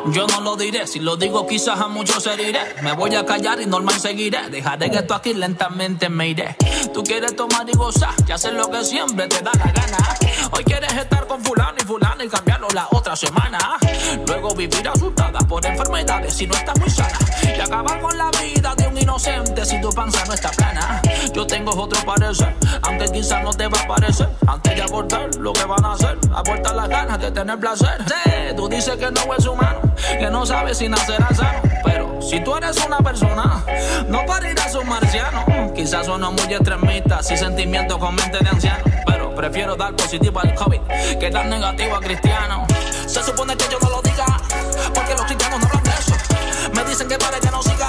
yo 0.06 0.26
no 0.26 0.40
lo 0.40 0.56
diré, 0.56 0.86
si 0.86 0.98
lo 0.98 1.16
digo 1.16 1.46
quizás 1.46 1.80
a 1.80 1.88
muchos 1.88 2.26
heriré. 2.26 2.60
Me 2.82 2.92
voy 2.92 3.14
a 3.14 3.24
callar 3.24 3.60
y 3.60 3.66
normal 3.66 3.98
seguiré. 3.98 4.48
Dejaré 4.50 4.90
que 4.90 4.98
esto 4.98 5.14
aquí 5.14 5.34
lentamente 5.34 6.08
me 6.08 6.28
iré. 6.28 6.56
Tú 6.92 7.02
quieres 7.02 7.36
tomar 7.36 7.68
y 7.68 7.76
gozar, 7.76 8.14
y 8.26 8.32
hacer 8.32 8.54
lo 8.54 8.70
que 8.70 8.84
siempre 8.84 9.26
te 9.28 9.40
da 9.40 9.52
la 9.54 9.70
gana. 9.70 9.98
Hoy 10.52 10.64
quieres 10.64 10.92
estar 10.92 11.26
con 11.26 11.42
fulano 11.42 11.76
y 11.80 11.84
fulano 11.84 12.24
y 12.24 12.28
cambiarlo 12.28 12.68
la 12.74 12.88
otra 12.90 13.16
semana. 13.16 13.58
Luego 14.26 14.54
vivir 14.54 14.88
asustada 14.88 15.38
por 15.40 15.64
enfermedades 15.64 16.34
si 16.34 16.46
no 16.46 16.54
estás 16.54 16.78
muy 16.78 16.90
sana. 16.90 17.18
Y 17.56 17.60
acabar 17.60 18.00
con 18.00 18.16
la 18.16 18.30
vida 18.42 18.74
de 18.76 18.86
un 18.88 18.98
inocente 18.98 19.64
si 19.64 19.80
tu 19.80 19.90
panza 19.90 20.24
no 20.26 20.34
está 20.34 20.50
plana. 20.50 21.00
Yo 21.32 21.46
tengo 21.46 21.70
otro 21.70 22.04
parecer, 22.04 22.54
aunque 22.82 23.06
quizás 23.06 23.42
no 23.42 23.50
te 23.50 23.68
va 23.68 23.80
a 23.80 23.86
parecer. 23.86 24.28
Antes 24.46 24.76
de 24.76 24.82
abortar, 24.82 25.34
lo 25.36 25.52
que 25.52 25.64
van 25.64 25.84
a 25.84 25.92
hacer, 25.92 26.18
abortar 26.34 26.74
las 26.74 26.88
ganas 26.88 27.20
de 27.20 27.30
tener 27.30 27.58
placer. 27.58 28.04
Sí, 28.06 28.56
tú 28.56 28.68
dices 28.68 28.96
que 28.96 29.10
no 29.10 29.34
es 29.36 29.46
humano, 29.46 29.80
que 30.18 30.30
no 30.30 30.46
sabes 30.46 30.78
si 30.78 30.88
nacerá 30.88 31.28
sano. 31.34 31.60
Pero 31.84 32.20
si 32.22 32.40
tú 32.40 32.56
eres 32.56 32.76
una 32.84 32.98
persona, 32.98 33.64
no 34.08 34.24
parirás 34.26 34.74
un 34.74 34.88
marciano. 34.88 35.44
Quizás 35.74 36.06
suena 36.06 36.30
muy 36.30 36.52
extremista, 36.52 37.22
si 37.22 37.36
sentimientos 37.36 37.98
con 37.98 38.14
mente 38.14 38.38
de 38.38 38.48
anciano. 38.48 38.84
Pero 39.06 39.34
prefiero 39.34 39.76
dar 39.76 39.94
positivo 39.94 40.40
al 40.40 40.54
COVID 40.54 40.80
que 41.18 41.30
dar 41.30 41.46
negativo 41.46 41.96
a 41.96 42.00
cristiano. 42.00 42.66
Se 43.06 43.22
supone 43.22 43.56
que 43.56 43.64
yo 43.70 43.78
no 43.80 43.90
lo 43.90 44.02
diga, 44.02 44.26
porque 44.94 45.12
los 45.12 45.22
cristianos 45.22 45.60
no 45.60 45.66
hablan 45.66 45.84
de 45.84 45.90
eso. 45.90 46.14
Me 46.74 46.84
dicen 46.84 47.08
que 47.08 47.18
pare 47.18 47.38
que 47.40 47.50
no 47.50 47.62
siga, 47.62 47.86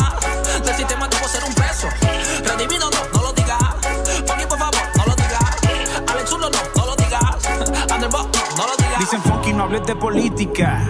del 0.65 0.75
sistema 0.75 1.07
debo 1.07 1.27
ser 1.27 1.43
un 1.43 1.53
preso. 1.53 1.87
Redimido 2.43 2.89
no, 2.89 2.99
no 3.13 3.27
lo 3.27 3.33
diga. 3.33 3.57
Funky, 4.27 4.45
por 4.45 4.57
favor, 4.57 4.81
no 4.97 5.05
lo 5.05 5.15
diga. 5.15 5.39
Alex 6.11 6.29
Zurdo 6.29 6.49
no, 6.49 6.59
no 6.75 6.85
lo 6.87 6.95
diga. 6.95 7.19
Underbox 7.93 8.25
no, 8.37 8.57
no 8.57 8.67
lo 8.67 8.75
diga. 8.77 8.97
Dicen 8.99 9.21
no 9.53 9.63
hables 9.63 9.85
de 9.85 9.95
política. 9.95 10.81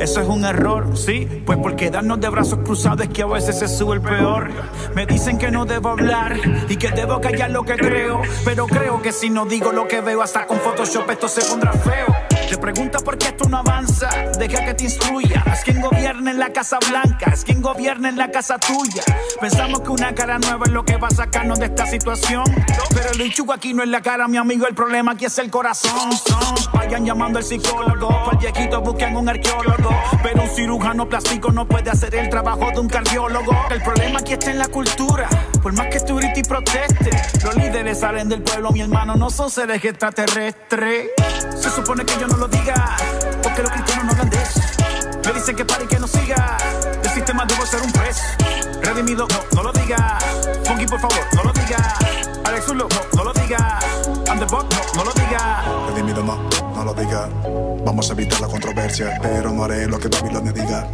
Eso 0.00 0.20
es 0.20 0.28
un 0.28 0.44
error, 0.44 0.96
¿sí? 0.96 1.42
Pues 1.44 1.58
por 1.58 1.76
quedarnos 1.76 2.20
de 2.20 2.28
brazos 2.28 2.60
cruzados 2.64 3.02
es 3.02 3.08
que 3.08 3.22
a 3.22 3.26
veces 3.26 3.58
se 3.58 3.68
sube 3.68 3.96
el 3.96 4.00
peor. 4.02 4.50
Me 4.94 5.06
dicen 5.06 5.38
que 5.38 5.50
no 5.50 5.64
debo 5.64 5.90
hablar 5.90 6.36
y 6.68 6.76
que 6.76 6.90
debo 6.90 7.20
callar 7.20 7.50
lo 7.50 7.62
que 7.62 7.76
creo. 7.76 8.22
Pero 8.44 8.66
creo 8.66 9.02
que 9.02 9.12
si 9.12 9.30
no 9.30 9.46
digo 9.46 9.72
lo 9.72 9.86
que 9.88 10.00
veo, 10.00 10.22
hasta 10.22 10.46
con 10.46 10.58
Photoshop 10.58 11.10
esto 11.10 11.28
se 11.28 11.42
pondrá 11.42 11.72
feo. 11.72 12.35
Te 12.48 12.56
pregunta 12.58 12.98
por 13.00 13.18
qué 13.18 13.26
esto 13.26 13.48
no 13.48 13.58
avanza, 13.58 14.08
deja 14.38 14.64
que 14.64 14.74
te 14.74 14.84
instruya. 14.84 15.42
Es 15.52 15.64
quien 15.64 15.80
gobierna 15.80 16.30
en 16.30 16.38
la 16.38 16.52
Casa 16.52 16.78
Blanca, 16.88 17.32
es 17.32 17.44
quien 17.44 17.60
gobierna 17.60 18.08
en 18.08 18.16
la 18.16 18.30
casa 18.30 18.56
tuya. 18.58 19.02
Pensamos 19.40 19.80
que 19.80 19.90
una 19.90 20.14
cara 20.14 20.38
nueva 20.38 20.64
es 20.66 20.72
lo 20.72 20.84
que 20.84 20.96
va 20.96 21.08
a 21.08 21.10
sacarnos 21.10 21.58
de 21.58 21.66
esta 21.66 21.86
situación. 21.86 22.44
Pero 22.94 23.10
el 23.10 23.20
enchugo 23.20 23.52
aquí 23.52 23.74
no 23.74 23.82
es 23.82 23.88
la 23.88 24.00
cara, 24.00 24.28
mi 24.28 24.36
amigo, 24.36 24.66
el 24.66 24.74
problema 24.74 25.12
aquí 25.12 25.24
es 25.24 25.38
el 25.38 25.50
corazón. 25.50 26.10
Vayan 26.72 27.04
llamando 27.04 27.38
al 27.38 27.44
psicólogo, 27.44 28.08
para 28.24 28.38
viejito 28.38 28.80
busquen 28.80 29.16
un 29.16 29.28
arqueólogo. 29.28 29.90
Pero 30.22 30.42
un 30.42 30.48
cirujano 30.48 31.08
plástico 31.08 31.50
no 31.50 31.66
puede 31.66 31.90
hacer 31.90 32.14
el 32.14 32.30
trabajo 32.30 32.70
de 32.70 32.78
un 32.78 32.88
cardiólogo. 32.88 33.56
El 33.70 33.82
problema 33.82 34.20
aquí 34.20 34.34
está 34.34 34.52
en 34.52 34.58
la 34.58 34.68
cultura, 34.68 35.28
por 35.66 35.72
más 35.72 35.88
que 35.88 35.98
tú 35.98 36.20
y 36.20 36.42
protestes. 36.44 37.42
Los 37.42 37.56
líderes 37.56 37.98
salen 37.98 38.28
del 38.28 38.40
pueblo, 38.40 38.70
mi 38.70 38.82
hermano, 38.82 39.16
no 39.16 39.30
son 39.30 39.50
seres 39.50 39.84
extraterrestres. 39.84 41.08
Se 41.60 41.70
supone 41.70 42.04
que 42.04 42.12
yo 42.20 42.28
no 42.28 42.36
lo 42.36 42.46
diga, 42.46 42.96
porque 43.42 43.62
los 43.62 43.72
cristianos 43.72 44.04
no 44.04 44.12
hablan 44.12 44.30
de 44.30 44.36
eso. 44.36 44.60
Me 45.24 45.32
dicen 45.32 45.56
que 45.56 45.64
pare 45.64 45.82
y 45.82 45.88
que 45.88 45.98
no 45.98 46.06
siga, 46.06 46.56
del 47.02 47.10
sistema 47.10 47.44
debo 47.46 47.66
ser 47.66 47.82
un 47.82 47.90
preso. 47.90 48.22
Redimido, 48.80 49.26
no, 49.28 49.56
no 49.56 49.62
lo 49.64 49.72
diga. 49.72 50.18
Funky, 50.66 50.86
por 50.86 51.00
favor, 51.00 51.18
no 51.34 51.42
lo 51.42 51.52
diga. 51.52 51.96
Alex 52.44 52.64
Zurdo, 52.64 52.86
no, 52.88 53.16
no 53.16 53.24
lo 53.24 53.32
diga. 53.32 53.35
Underbot, 53.54 54.74
no, 54.74 54.94
no 54.96 55.04
lo 55.04 55.12
diga. 55.12 55.64
Redimido 55.88 56.22
no, 56.24 56.36
no 56.74 56.84
lo 56.84 56.94
diga. 56.94 57.28
Vamos 57.84 58.10
a 58.10 58.12
evitar 58.12 58.40
la 58.40 58.48
controversia, 58.48 59.18
pero 59.22 59.52
no 59.52 59.62
haré 59.62 59.86
lo 59.86 60.00
que 60.00 60.08
Babilonia 60.08 60.50
diga. 60.50 60.88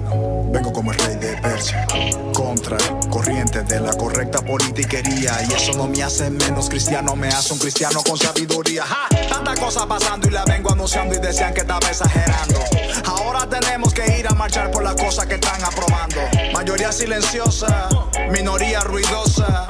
Vengo 0.53 0.71
como 0.71 0.93
el 0.93 0.99
rey 0.99 1.17
de 1.17 1.35
Persia, 1.39 1.87
contra 2.35 2.77
corriente 3.09 3.63
de 3.63 3.81
la 3.81 3.95
correcta 3.95 4.41
politiquería. 4.43 5.39
Y 5.49 5.55
eso 5.55 5.73
no 5.79 5.89
me 5.89 6.03
hace 6.03 6.29
menos 6.29 6.69
cristiano, 6.69 7.17
me 7.17 7.29
hace 7.29 7.55
un 7.55 7.59
cristiano 7.59 8.03
con 8.03 8.19
sabiduría. 8.19 8.85
¡Ja! 8.85 9.09
Tanta 9.31 9.55
cosa 9.55 9.87
pasando 9.89 10.29
y 10.29 10.31
la 10.31 10.45
vengo 10.45 10.71
anunciando 10.71 11.15
y 11.15 11.19
decían 11.21 11.55
que 11.55 11.61
estaba 11.61 11.89
exagerando. 11.89 12.61
Ahora 13.07 13.49
tenemos 13.49 13.95
que 13.95 14.19
ir 14.19 14.29
a 14.29 14.35
marchar 14.35 14.71
por 14.71 14.83
las 14.83 14.95
cosas 14.97 15.25
que 15.25 15.37
están 15.37 15.65
aprobando. 15.65 16.21
Mayoría 16.53 16.93
silenciosa, 16.93 17.89
minoría 18.31 18.81
ruidosa. 18.81 19.69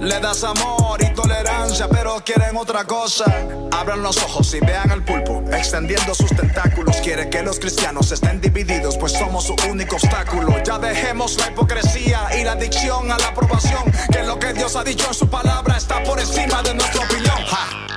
Le 0.00 0.20
das 0.20 0.42
amor 0.42 1.02
y 1.02 1.13
tolerancia, 1.24 1.88
pero 1.88 2.22
quieren 2.22 2.56
otra 2.56 2.84
cosa. 2.84 3.24
Abran 3.72 4.02
los 4.02 4.18
ojos 4.18 4.52
y 4.54 4.60
vean 4.60 4.90
al 4.90 5.02
pulpo 5.02 5.42
extendiendo 5.52 6.14
sus 6.14 6.30
tentáculos. 6.36 6.96
Quiere 6.98 7.30
que 7.30 7.42
los 7.42 7.58
cristianos 7.58 8.12
estén 8.12 8.40
divididos, 8.40 8.98
pues 8.98 9.12
somos 9.12 9.44
su 9.44 9.56
único 9.70 9.96
obstáculo. 9.96 10.62
Ya 10.62 10.78
dejemos 10.78 11.38
la 11.38 11.48
hipocresía 11.48 12.28
y 12.38 12.44
la 12.44 12.52
adicción 12.52 13.10
a 13.10 13.16
la 13.16 13.28
aprobación. 13.28 13.84
Que 14.12 14.22
lo 14.22 14.38
que 14.38 14.52
Dios 14.52 14.76
ha 14.76 14.84
dicho 14.84 15.06
en 15.08 15.14
su 15.14 15.28
palabra 15.28 15.76
está 15.78 16.02
por 16.04 16.20
encima 16.20 16.62
de 16.62 16.74
nuestra 16.74 17.02
opinión. 17.04 17.93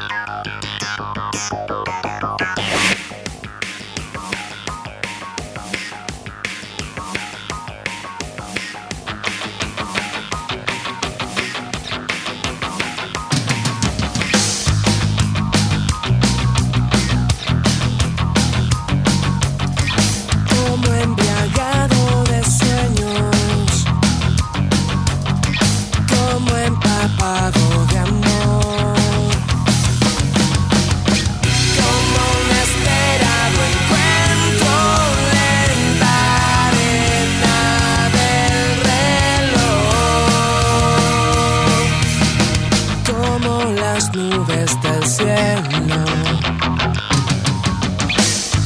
Cielo 45.17 46.05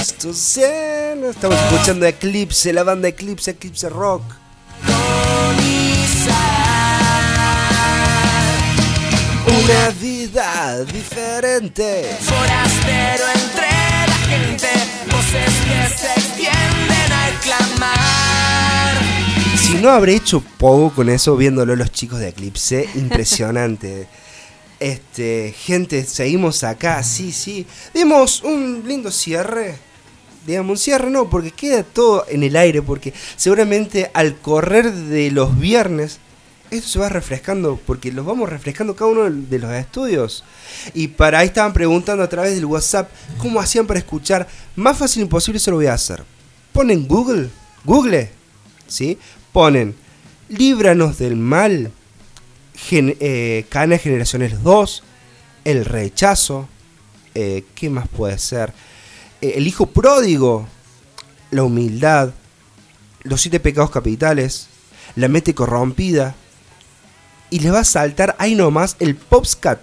Esto 0.00 0.32
cielo. 0.34 1.30
Estamos 1.30 1.58
escuchando 1.58 2.06
Eclipse, 2.06 2.72
la 2.72 2.82
banda 2.82 3.08
Eclipse, 3.08 3.52
Eclipse 3.52 3.88
Rock. 3.88 4.22
Una 9.46 9.88
vida 10.00 10.84
diferente. 10.84 12.16
Forastero 12.20 13.24
entre 13.34 13.70
la 14.08 14.16
gente, 14.28 14.68
voces 15.10 15.52
que 15.66 15.98
se 15.98 16.12
extienden 16.12 17.12
al 17.12 17.32
clamar. 17.40 19.11
Si 19.62 19.74
no 19.74 19.90
habré 19.90 20.16
hecho 20.16 20.42
poco 20.58 20.92
con 20.92 21.08
eso 21.08 21.36
viéndolo 21.36 21.76
los 21.76 21.92
chicos 21.92 22.18
de 22.18 22.28
Eclipse, 22.28 22.88
impresionante. 22.96 24.08
Este, 24.80 25.54
gente, 25.56 26.04
seguimos 26.04 26.64
acá, 26.64 27.04
sí, 27.04 27.30
sí. 27.30 27.64
Dimos 27.94 28.42
un 28.42 28.82
lindo 28.84 29.12
cierre. 29.12 29.76
Digamos, 30.44 30.70
un 30.72 30.76
cierre 30.76 31.08
no, 31.08 31.30
porque 31.30 31.52
queda 31.52 31.84
todo 31.84 32.26
en 32.28 32.42
el 32.42 32.56
aire, 32.56 32.82
porque 32.82 33.14
seguramente 33.36 34.10
al 34.12 34.40
correr 34.40 34.92
de 34.92 35.30
los 35.30 35.56
viernes, 35.56 36.18
esto 36.72 36.88
se 36.88 36.98
va 36.98 37.08
refrescando, 37.08 37.78
porque 37.86 38.10
los 38.10 38.26
vamos 38.26 38.48
refrescando 38.48 38.96
cada 38.96 39.12
uno 39.12 39.30
de 39.30 39.58
los 39.60 39.70
estudios. 39.70 40.42
Y 40.94 41.06
para 41.06 41.38
ahí 41.38 41.46
estaban 41.46 41.72
preguntando 41.72 42.24
a 42.24 42.28
través 42.28 42.56
del 42.56 42.64
WhatsApp 42.64 43.08
cómo 43.38 43.60
hacían 43.60 43.86
para 43.86 44.00
escuchar. 44.00 44.48
Más 44.74 44.98
fácil 44.98 45.22
imposible 45.22 45.60
se 45.60 45.70
lo 45.70 45.76
voy 45.76 45.86
a 45.86 45.94
hacer. 45.94 46.24
Ponen 46.72 47.06
Google, 47.06 47.50
Google, 47.84 48.32
¿sí? 48.88 49.16
Ponen 49.52 49.94
Líbranos 50.48 51.16
del 51.16 51.36
mal, 51.36 51.92
gen, 52.74 53.16
eh, 53.20 53.64
Cana 53.70 53.96
Generaciones 53.96 54.62
2, 54.62 55.02
El 55.64 55.86
Rechazo, 55.86 56.68
eh, 57.34 57.64
¿qué 57.74 57.88
más 57.88 58.06
puede 58.06 58.36
ser? 58.38 58.74
Eh, 59.40 59.54
el 59.56 59.66
Hijo 59.66 59.86
Pródigo, 59.86 60.68
La 61.50 61.62
Humildad, 61.62 62.34
Los 63.22 63.40
Siete 63.40 63.60
Pecados 63.60 63.90
Capitales, 63.90 64.68
La 65.16 65.28
Mente 65.28 65.54
Corrompida, 65.54 66.34
y 67.48 67.60
les 67.60 67.72
va 67.72 67.80
a 67.80 67.84
saltar 67.84 68.36
ahí 68.38 68.54
nomás 68.54 68.96
el 68.98 69.16
Popscat 69.16 69.82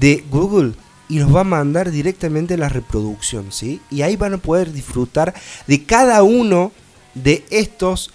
de 0.00 0.24
Google 0.30 0.72
y 1.08 1.20
los 1.20 1.32
va 1.32 1.42
a 1.42 1.44
mandar 1.44 1.92
directamente 1.92 2.56
la 2.56 2.68
reproducción, 2.68 3.52
¿sí? 3.52 3.80
Y 3.88 4.02
ahí 4.02 4.16
van 4.16 4.34
a 4.34 4.38
poder 4.38 4.72
disfrutar 4.72 5.32
de 5.68 5.84
cada 5.84 6.24
uno 6.24 6.72
de 7.14 7.44
estos 7.50 8.10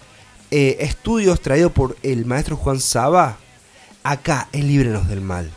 eh, 0.52 0.78
estudios 0.80 1.42
traídos 1.42 1.72
por 1.72 1.98
el 2.04 2.26
maestro 2.26 2.56
Juan 2.56 2.80
Saba 2.80 3.38
acá 4.04 4.48
en 4.54 4.68
Líbrenos 4.68 5.08
del 5.08 5.22
Mal. 5.22 5.52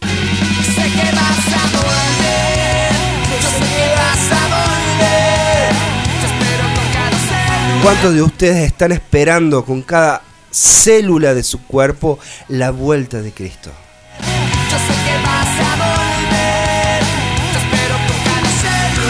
Sé 0.00 0.82
que 0.82 1.14
vas 1.14 1.46
a 1.54 1.62
volver, 1.76 2.92
yo 3.30 3.48
sé 3.50 3.64
que 3.76 3.88
vas 3.96 4.32
a 4.32 4.42
volver. 4.56 5.72
Yo 6.20 6.26
espero 6.26 6.64
con 6.74 6.92
cada 6.92 7.18
célula. 7.18 7.82
¿Cuántos 7.82 8.14
de 8.14 8.22
ustedes 8.22 8.66
están 8.66 8.92
esperando 8.92 9.64
con 9.64 9.82
cada 9.82 10.22
célula 10.50 11.34
de 11.34 11.42
su 11.42 11.62
cuerpo 11.62 12.18
la 12.48 12.70
vuelta 12.70 13.22
de 13.22 13.32
Cristo? 13.32 13.70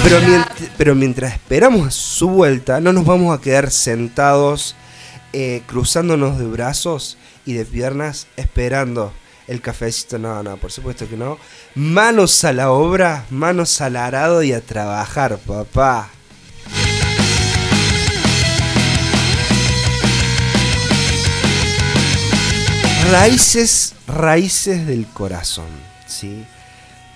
Pero, 0.05 0.21
pero 0.77 0.95
mientras 0.95 1.33
esperamos 1.33 1.95
su 1.95 2.29
vuelta, 2.29 2.81
no 2.81 2.93
nos 2.93 3.05
vamos 3.05 3.37
a 3.37 3.41
quedar 3.41 3.71
sentados, 3.71 4.75
eh, 5.33 5.63
cruzándonos 5.67 6.39
de 6.39 6.47
brazos 6.47 7.19
y 7.45 7.55
de 7.55 7.65
piernas, 7.65 8.27
esperando 8.37 9.13
el 9.49 9.61
cafecito. 9.61 10.19
No, 10.19 10.43
no, 10.43 10.57
por 10.57 10.71
supuesto 10.71 11.09
que 11.09 11.17
no. 11.17 11.39
Manos 11.75 12.45
a 12.45 12.53
la 12.53 12.71
obra, 12.71 13.25
manos 13.31 13.81
al 13.81 13.97
arado 13.97 14.43
y 14.43 14.53
a 14.53 14.61
trabajar, 14.61 15.39
papá. 15.39 16.11
Raíces, 23.11 23.95
raíces 24.07 24.87
del 24.87 25.07
corazón, 25.07 25.71
¿sí? 26.07 26.45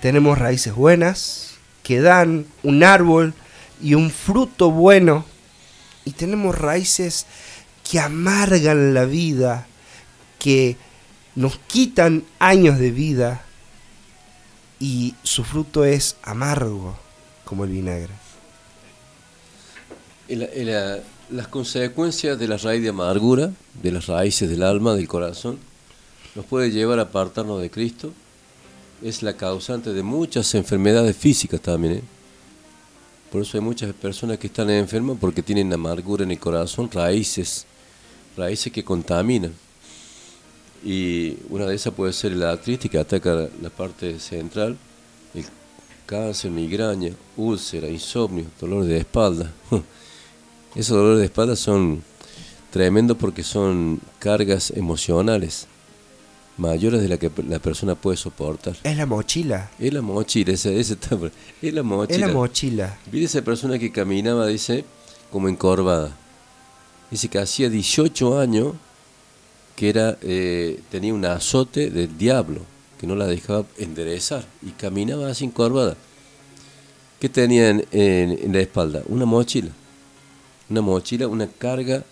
Tenemos 0.01 0.37
raíces 0.37 0.73
buenas 0.73 1.42
que 1.83 2.01
dan 2.01 2.45
un 2.63 2.83
árbol 2.83 3.33
y 3.81 3.93
un 3.93 4.09
fruto 4.09 4.71
bueno. 4.71 5.25
Y 6.05 6.11
tenemos 6.11 6.57
raíces 6.57 7.25
que 7.89 7.99
amargan 7.99 8.93
la 8.93 9.05
vida, 9.05 9.67
que 10.39 10.77
nos 11.35 11.57
quitan 11.59 12.23
años 12.39 12.79
de 12.79 12.91
vida 12.91 13.43
y 14.79 15.15
su 15.23 15.43
fruto 15.43 15.85
es 15.85 16.17
amargo 16.23 16.97
como 17.45 17.63
el 17.63 17.71
vinagre. 17.71 18.13
Las 21.29 21.47
consecuencias 21.47 22.37
de 22.37 22.47
la 22.47 22.57
raíz 22.57 22.81
de 22.81 22.89
amargura, 22.89 23.51
de 23.81 23.91
las 23.91 24.07
raíces 24.07 24.49
del 24.49 24.63
alma, 24.63 24.93
del 24.95 25.07
corazón, 25.07 25.57
nos 26.35 26.45
puede 26.45 26.71
llevar 26.71 26.99
a 26.99 27.03
apartarnos 27.03 27.61
de 27.61 27.69
Cristo. 27.69 28.11
Es 29.03 29.21
la 29.21 29.33
causante 29.33 29.91
de 29.91 30.01
muchas 30.01 30.55
enfermedades 30.55 31.17
físicas 31.17 31.59
también. 31.59 31.95
¿eh? 31.95 32.01
Por 33.29 33.41
eso 33.41 33.57
hay 33.57 33.61
muchas 33.61 33.93
personas 33.93 34.37
que 34.37 34.47
están 34.47 34.69
enfermas 34.69 35.17
porque 35.19 35.43
tienen 35.43 35.73
amargura 35.73 36.23
en 36.23 36.31
el 36.31 36.39
corazón, 36.39 36.89
raíces, 36.89 37.65
raíces 38.37 38.71
que 38.71 38.81
contaminan. 38.81 39.53
Y 40.85 41.35
una 41.49 41.65
de 41.65 41.75
esas 41.75 41.93
puede 41.93 42.13
ser 42.13 42.31
la 42.31 42.51
artritis 42.51 42.89
que 42.89 42.97
ataca 42.97 43.49
la 43.61 43.69
parte 43.69 44.17
central, 44.21 44.77
el 45.33 45.43
cáncer, 46.05 46.51
migraña, 46.51 47.11
úlcera, 47.35 47.89
insomnio, 47.89 48.45
dolor 48.57 48.85
de 48.85 48.99
espalda. 48.99 49.51
Esos 50.75 50.95
dolores 50.95 51.19
de 51.19 51.25
espalda 51.25 51.57
son 51.57 52.01
tremendos 52.71 53.17
porque 53.17 53.43
son 53.43 53.99
cargas 54.19 54.71
emocionales 54.71 55.67
mayores 56.57 57.01
de 57.01 57.07
la 57.09 57.17
que 57.17 57.31
la 57.47 57.59
persona 57.59 57.95
puede 57.95 58.17
soportar. 58.17 58.75
Es 58.83 58.97
la 58.97 59.05
mochila. 59.05 59.71
Es 59.79 59.91
la 59.93 60.01
mochila, 60.01 60.53
ese 60.53 60.79
está- 60.79 61.17
es 61.61 61.73
la 61.73 61.83
mochila. 61.83 62.15
Es 62.15 62.21
la 62.21 62.27
mochila. 62.33 62.97
Vi 63.11 63.23
esa 63.23 63.41
persona 63.41 63.79
que 63.79 63.91
caminaba, 63.91 64.47
dice, 64.47 64.85
como 65.31 65.49
encorvada. 65.49 66.15
Dice 67.11 67.27
que 67.27 67.39
hacía 67.39 67.69
18 67.69 68.39
años 68.39 68.73
que 69.75 69.89
era, 69.89 70.17
eh, 70.21 70.79
tenía 70.91 71.13
un 71.13 71.25
azote 71.25 71.89
del 71.89 72.15
diablo, 72.17 72.61
que 72.99 73.07
no 73.07 73.15
la 73.15 73.25
dejaba 73.25 73.65
enderezar 73.77 74.45
y 74.61 74.69
caminaba 74.71 75.27
así 75.29 75.45
encorvada. 75.45 75.95
¿Qué 77.19 77.29
tenía 77.29 77.69
en, 77.69 77.85
en- 77.91 78.31
en 78.43 78.53
la 78.53 78.59
espalda? 78.59 79.01
Una 79.07 79.25
mochila. 79.25 79.71
Una 80.69 80.81
mochila, 80.81 81.27
una 81.27 81.47
carga 81.47 82.03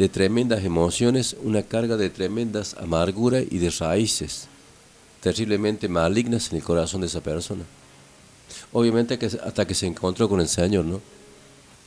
de 0.00 0.08
tremendas 0.08 0.64
emociones, 0.64 1.36
una 1.42 1.62
carga 1.62 1.98
de 1.98 2.08
tremendas 2.08 2.74
amarguras 2.80 3.44
y 3.50 3.58
de 3.58 3.68
raíces 3.68 4.46
terriblemente 5.20 5.90
malignas 5.90 6.50
en 6.50 6.56
el 6.56 6.62
corazón 6.62 7.02
de 7.02 7.06
esa 7.06 7.20
persona. 7.20 7.64
Obviamente 8.72 9.18
que 9.18 9.26
hasta 9.26 9.66
que 9.66 9.74
se 9.74 9.86
encontró 9.86 10.26
con 10.26 10.40
el 10.40 10.48
Señor, 10.48 10.86
¿no? 10.86 11.02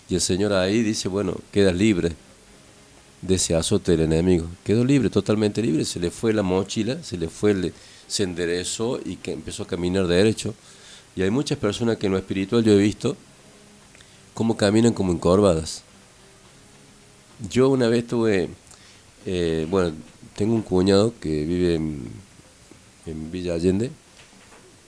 Y 0.07 0.13
el 0.13 0.21
Señor 0.21 0.53
ahí 0.53 0.83
dice, 0.83 1.07
bueno, 1.07 1.35
quedas 1.51 1.75
libre 1.75 2.11
de 3.23 3.33
ese 3.33 3.55
azote 3.55 3.93
del 3.93 4.01
enemigo. 4.01 4.45
Quedó 4.63 4.85
libre, 4.85 5.09
totalmente 5.09 5.63
libre, 5.63 5.83
se 5.83 5.99
le 5.99 6.11
fue 6.11 6.33
la 6.33 6.43
mochila, 6.43 7.01
se 7.01 7.17
le 7.17 7.29
fue, 7.29 7.49
el- 7.49 7.73
se 8.07 8.21
enderezó 8.21 8.99
y 9.03 9.15
que 9.15 9.31
empezó 9.31 9.63
a 9.63 9.67
caminar 9.67 10.05
derecho. 10.05 10.53
Y 11.15 11.23
hay 11.23 11.31
muchas 11.31 11.57
personas 11.57 11.97
que 11.97 12.05
en 12.05 12.11
lo 12.11 12.19
espiritual 12.19 12.63
yo 12.63 12.73
he 12.73 12.77
visto 12.77 13.17
cómo 14.35 14.55
caminan 14.55 14.93
como 14.93 15.11
encorvadas. 15.13 15.81
Yo 17.39 17.69
una 17.69 17.87
vez 17.87 18.07
tuve, 18.07 18.49
eh, 19.25 19.67
bueno, 19.69 19.93
tengo 20.35 20.53
un 20.53 20.61
cuñado 20.61 21.13
que 21.19 21.45
vive 21.45 21.75
en, 21.75 22.23
Villa 23.31 23.55
Allende, 23.55 23.91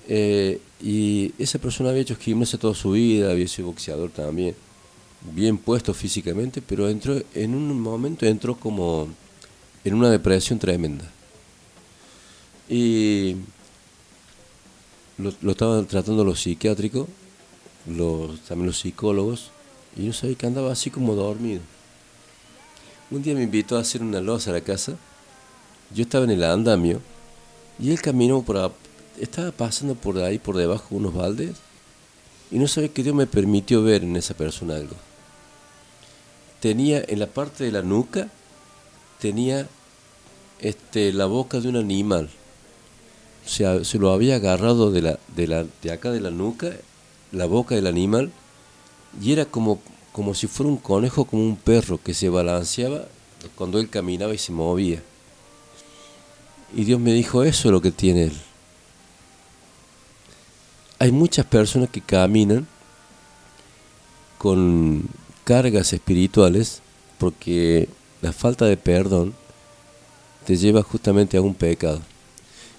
eh, 0.07 0.61
y 0.81 1.33
esa 1.37 1.59
persona 1.59 1.89
había 1.89 2.03
hecho 2.03 2.15
gimnasia 2.15 2.59
toda 2.59 2.73
su 2.73 2.91
vida, 2.91 3.31
había 3.31 3.47
sido 3.47 3.67
boxeador 3.67 4.09
también, 4.11 4.55
bien 5.33 5.57
puesto 5.57 5.93
físicamente, 5.93 6.61
pero 6.61 6.87
entró, 6.87 7.21
en 7.33 7.55
un 7.55 7.79
momento 7.81 8.25
entró 8.25 8.55
como 8.55 9.09
en 9.83 9.93
una 9.93 10.09
depresión 10.09 10.59
tremenda. 10.59 11.11
Y 12.69 13.35
lo, 15.17 15.33
lo 15.41 15.51
estaban 15.51 15.85
tratando 15.87 16.23
los 16.23 16.41
psiquiátricos, 16.41 17.07
los, 17.85 18.39
también 18.41 18.67
los 18.67 18.79
psicólogos, 18.79 19.51
y 19.97 20.05
yo 20.05 20.13
sabía 20.13 20.35
que 20.35 20.47
andaba 20.47 20.71
así 20.71 20.89
como 20.89 21.15
dormido. 21.15 21.61
Un 23.11 23.21
día 23.21 23.35
me 23.35 23.43
invitó 23.43 23.77
a 23.77 23.81
hacer 23.81 24.01
una 24.01 24.19
loza 24.19 24.49
a 24.49 24.53
la 24.53 24.61
casa, 24.61 24.97
yo 25.93 26.03
estaba 26.03 26.25
en 26.25 26.31
el 26.31 26.43
andamio, 26.43 27.01
y 27.79 27.91
él 27.91 28.01
caminó 28.01 28.41
por 28.41 28.57
a- 28.57 28.71
estaba 29.19 29.51
pasando 29.51 29.95
por 29.95 30.17
ahí, 30.19 30.39
por 30.39 30.57
debajo 30.57 30.87
de 30.89 30.95
unos 30.95 31.13
baldes, 31.13 31.55
y 32.51 32.57
no 32.57 32.67
sabía 32.67 32.89
que 32.93 33.03
Dios 33.03 33.15
me 33.15 33.27
permitió 33.27 33.83
ver 33.83 34.03
en 34.03 34.15
esa 34.15 34.33
persona 34.33 34.75
algo. 34.75 34.95
Tenía 36.59 37.03
en 37.07 37.19
la 37.19 37.27
parte 37.27 37.63
de 37.63 37.71
la 37.71 37.81
nuca, 37.81 38.29
tenía 39.19 39.67
este, 40.59 41.13
la 41.13 41.25
boca 41.25 41.59
de 41.59 41.69
un 41.69 41.75
animal, 41.75 42.29
se, 43.45 43.85
se 43.85 43.99
lo 43.99 44.11
había 44.11 44.35
agarrado 44.37 44.89
de, 44.91 45.01
la, 45.03 45.19
de, 45.35 45.47
la, 45.47 45.65
de 45.83 45.91
acá 45.91 46.11
de 46.11 46.21
la 46.21 46.31
nuca, 46.31 46.71
la 47.31 47.45
boca 47.45 47.75
del 47.75 47.85
animal, 47.87 48.31
y 49.21 49.31
era 49.31 49.45
como, 49.45 49.79
como 50.15 50.33
si 50.33 50.47
fuera 50.47 50.71
un 50.71 50.77
conejo, 50.77 51.25
como 51.25 51.43
un 51.43 51.57
perro 51.57 51.99
que 52.01 52.13
se 52.13 52.29
balanceaba 52.29 53.03
cuando 53.55 53.79
él 53.79 53.89
caminaba 53.89 54.33
y 54.33 54.37
se 54.37 54.53
movía. 54.53 55.03
Y 56.73 56.85
Dios 56.85 57.01
me 57.01 57.11
dijo, 57.11 57.43
eso 57.43 57.67
es 57.67 57.71
lo 57.73 57.81
que 57.81 57.91
tiene 57.91 58.23
él. 58.23 58.37
Hay 60.99 61.11
muchas 61.11 61.45
personas 61.45 61.89
que 61.89 61.99
caminan 61.99 62.65
con 64.37 65.03
cargas 65.43 65.91
espirituales 65.91 66.81
porque 67.17 67.89
la 68.21 68.31
falta 68.31 68.63
de 68.65 68.77
perdón 68.77 69.33
te 70.45 70.55
lleva 70.55 70.81
justamente 70.81 71.35
a 71.35 71.41
un 71.41 71.53
pecado. 71.55 72.01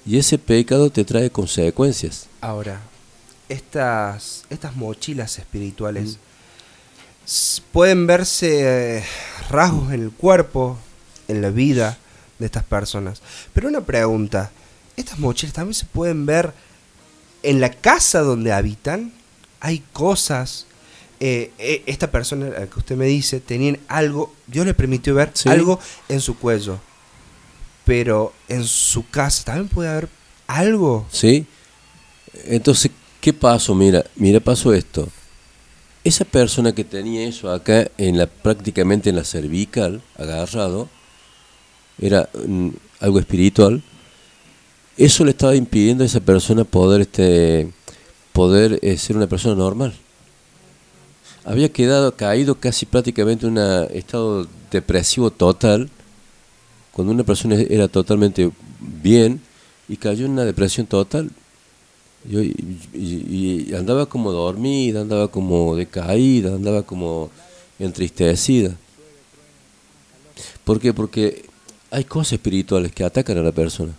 Y 0.06 0.16
ese 0.16 0.38
pecado 0.38 0.88
te 0.88 1.04
trae 1.04 1.28
consecuencias. 1.28 2.28
Ahora, 2.40 2.80
estas, 3.50 4.44
estas 4.48 4.74
mochilas 4.74 5.38
espirituales 5.38 6.10
s- 6.10 6.18
pueden 7.72 8.06
verse 8.06 8.98
eh, 8.98 9.04
rasgos 9.50 9.92
en 9.92 10.02
el 10.02 10.10
cuerpo, 10.10 10.78
en 11.28 11.42
la 11.42 11.50
vida 11.50 11.98
de 12.38 12.46
estas 12.46 12.64
personas. 12.64 13.20
Pero 13.52 13.68
una 13.68 13.80
pregunta, 13.80 14.50
¿estas 14.96 15.18
mochilas 15.18 15.52
también 15.54 15.74
se 15.74 15.86
pueden 15.86 16.26
ver 16.26 16.52
en 17.42 17.60
la 17.60 17.70
casa 17.70 18.20
donde 18.20 18.52
habitan? 18.52 19.12
Hay 19.60 19.82
cosas... 19.92 20.66
eh, 21.18 21.50
eh, 21.58 21.82
esta 21.86 22.10
persona 22.10 22.46
a 22.48 22.60
la 22.60 22.66
que 22.66 22.78
usted 22.78 22.94
me 22.94 23.06
dice 23.06 23.40
tenían 23.40 23.78
algo, 23.88 24.34
Dios 24.46 24.66
le 24.66 24.74
permitió 24.74 25.14
ver 25.14 25.30
Sí. 25.34 25.48
algo 25.48 25.80
en 26.08 26.20
su 26.20 26.36
cuello. 26.38 26.78
Pero 27.86 28.32
en 28.48 28.64
su 28.64 29.08
casa 29.08 29.44
también 29.44 29.68
puede 29.68 29.88
haber 29.88 30.08
algo. 30.46 31.06
¿Sí? 31.10 31.46
Entonces, 32.44 32.90
¿qué 33.20 33.32
pasó? 33.32 33.74
Mira, 33.74 34.04
mira, 34.16 34.40
pasó 34.40 34.74
esto. 34.74 35.08
Esa 36.06 36.24
persona 36.24 36.72
que 36.72 36.84
tenía 36.84 37.26
eso 37.26 37.50
acá, 37.50 37.90
en 37.98 38.16
la, 38.16 38.28
prácticamente 38.28 39.10
en 39.10 39.16
la 39.16 39.24
cervical, 39.24 40.02
agarrado, 40.16 40.88
era 42.00 42.28
mm, 42.46 42.68
algo 43.00 43.18
espiritual. 43.18 43.82
Eso 44.96 45.24
le 45.24 45.32
estaba 45.32 45.56
impidiendo 45.56 46.04
a 46.04 46.06
esa 46.06 46.20
persona 46.20 46.62
poder, 46.62 47.00
este, 47.00 47.72
poder 48.32 48.78
eh, 48.82 48.96
ser 48.98 49.16
una 49.16 49.26
persona 49.26 49.56
normal. 49.56 49.94
Había 51.44 51.72
quedado 51.72 52.14
caído 52.14 52.54
casi 52.54 52.86
prácticamente 52.86 53.44
en 53.44 53.58
un 53.58 53.88
estado 53.90 54.46
depresivo 54.70 55.32
total, 55.32 55.90
cuando 56.92 57.12
una 57.12 57.24
persona 57.24 57.56
era 57.56 57.88
totalmente 57.88 58.52
bien 58.78 59.40
y 59.88 59.96
cayó 59.96 60.26
en 60.26 60.30
una 60.30 60.44
depresión 60.44 60.86
total. 60.86 61.32
Yo- 62.28 62.42
y, 62.42 62.78
y- 62.94 63.74
andaba 63.74 64.06
como 64.06 64.32
dormida, 64.32 65.00
andaba 65.02 65.28
como 65.28 65.76
decaída, 65.76 66.54
andaba 66.54 66.82
como 66.82 67.30
entristecida. 67.78 68.74
¿Por 70.64 70.80
qué? 70.80 70.92
Porque 70.92 71.44
hay 71.90 72.04
cosas 72.04 72.34
espirituales 72.34 72.92
que 72.92 73.04
atacan 73.04 73.38
a 73.38 73.42
la 73.42 73.52
persona. 73.52 73.92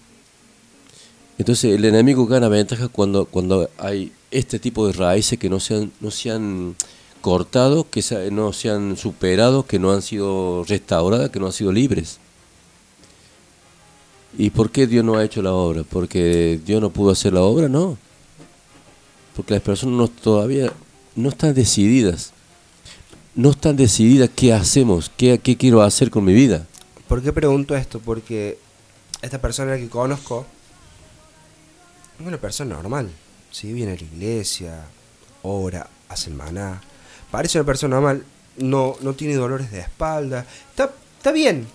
Entonces 1.38 1.76
el 1.76 1.86
enemigo 1.86 2.26
gana 2.26 2.48
ventaja 2.50 2.88
cuando, 2.88 3.26
cuando 3.26 3.70
hay 3.78 4.12
este 4.32 4.60
tipo 4.60 4.88
de 4.88 4.94
raíces 4.94 5.38
que 5.40 5.50
no 5.50 5.60
se 5.60 5.76
han, 5.76 5.92
no 6.02 6.12
se 6.12 6.32
han 6.32 6.76
cortado, 7.22 7.88
que 7.90 8.02
no 8.32 8.54
se 8.54 8.70
han 8.70 8.98
superado, 8.98 9.66
que 9.66 9.80
no 9.80 9.92
han 9.92 10.02
sido 10.02 10.64
restauradas, 10.66 11.30
que 11.30 11.40
no 11.40 11.46
han 11.48 11.54
sido 11.54 11.72
libres. 11.72 12.20
¿Y 14.38 14.50
por 14.50 14.72
qué 14.72 14.86
Dios 14.88 15.04
no 15.06 15.16
ha 15.16 15.24
hecho 15.24 15.42
la 15.42 15.54
obra? 15.54 15.84
¿Porque 15.84 16.60
Dios 16.66 16.82
no 16.82 16.90
pudo 16.90 17.12
hacer 17.12 17.34
la 17.34 17.42
obra? 17.42 17.70
No. 17.70 17.98
Porque 19.38 19.54
las 19.54 19.62
personas 19.62 19.96
no, 19.96 20.08
todavía 20.08 20.74
no 21.16 21.30
están 21.30 21.54
decididas. 21.54 22.34
No 23.36 23.52
están 23.52 23.76
decididas 23.76 24.32
qué 24.36 24.52
hacemos, 24.52 25.12
qué, 25.16 25.38
qué 25.38 25.56
quiero 25.56 25.84
hacer 25.84 26.10
con 26.10 26.26
mi 26.26 26.34
vida. 26.34 26.66
¿Por 27.08 27.22
qué 27.22 27.32
pregunto 27.32 27.76
esto? 27.76 28.00
Porque 28.00 28.58
esta 29.22 29.40
persona 29.40 29.78
que 29.78 29.90
conozco 29.90 30.48
es 32.20 32.26
una 32.26 32.38
persona 32.38 32.76
normal. 32.76 33.12
¿sí? 33.52 33.72
Viene 33.74 33.92
a 33.92 33.96
la 33.96 34.02
iglesia, 34.02 34.86
ora, 35.44 35.88
hace 36.10 36.32
el 36.32 36.36
maná. 36.36 36.82
Parece 37.30 37.60
una 37.60 37.66
persona 37.68 37.98
normal, 37.98 38.24
no, 38.58 38.96
no 39.02 39.14
tiene 39.14 39.36
dolores 39.36 39.70
de 39.70 39.82
espalda. 39.82 40.48
Está, 40.72 40.92
está 41.16 41.32
bien, 41.32 41.68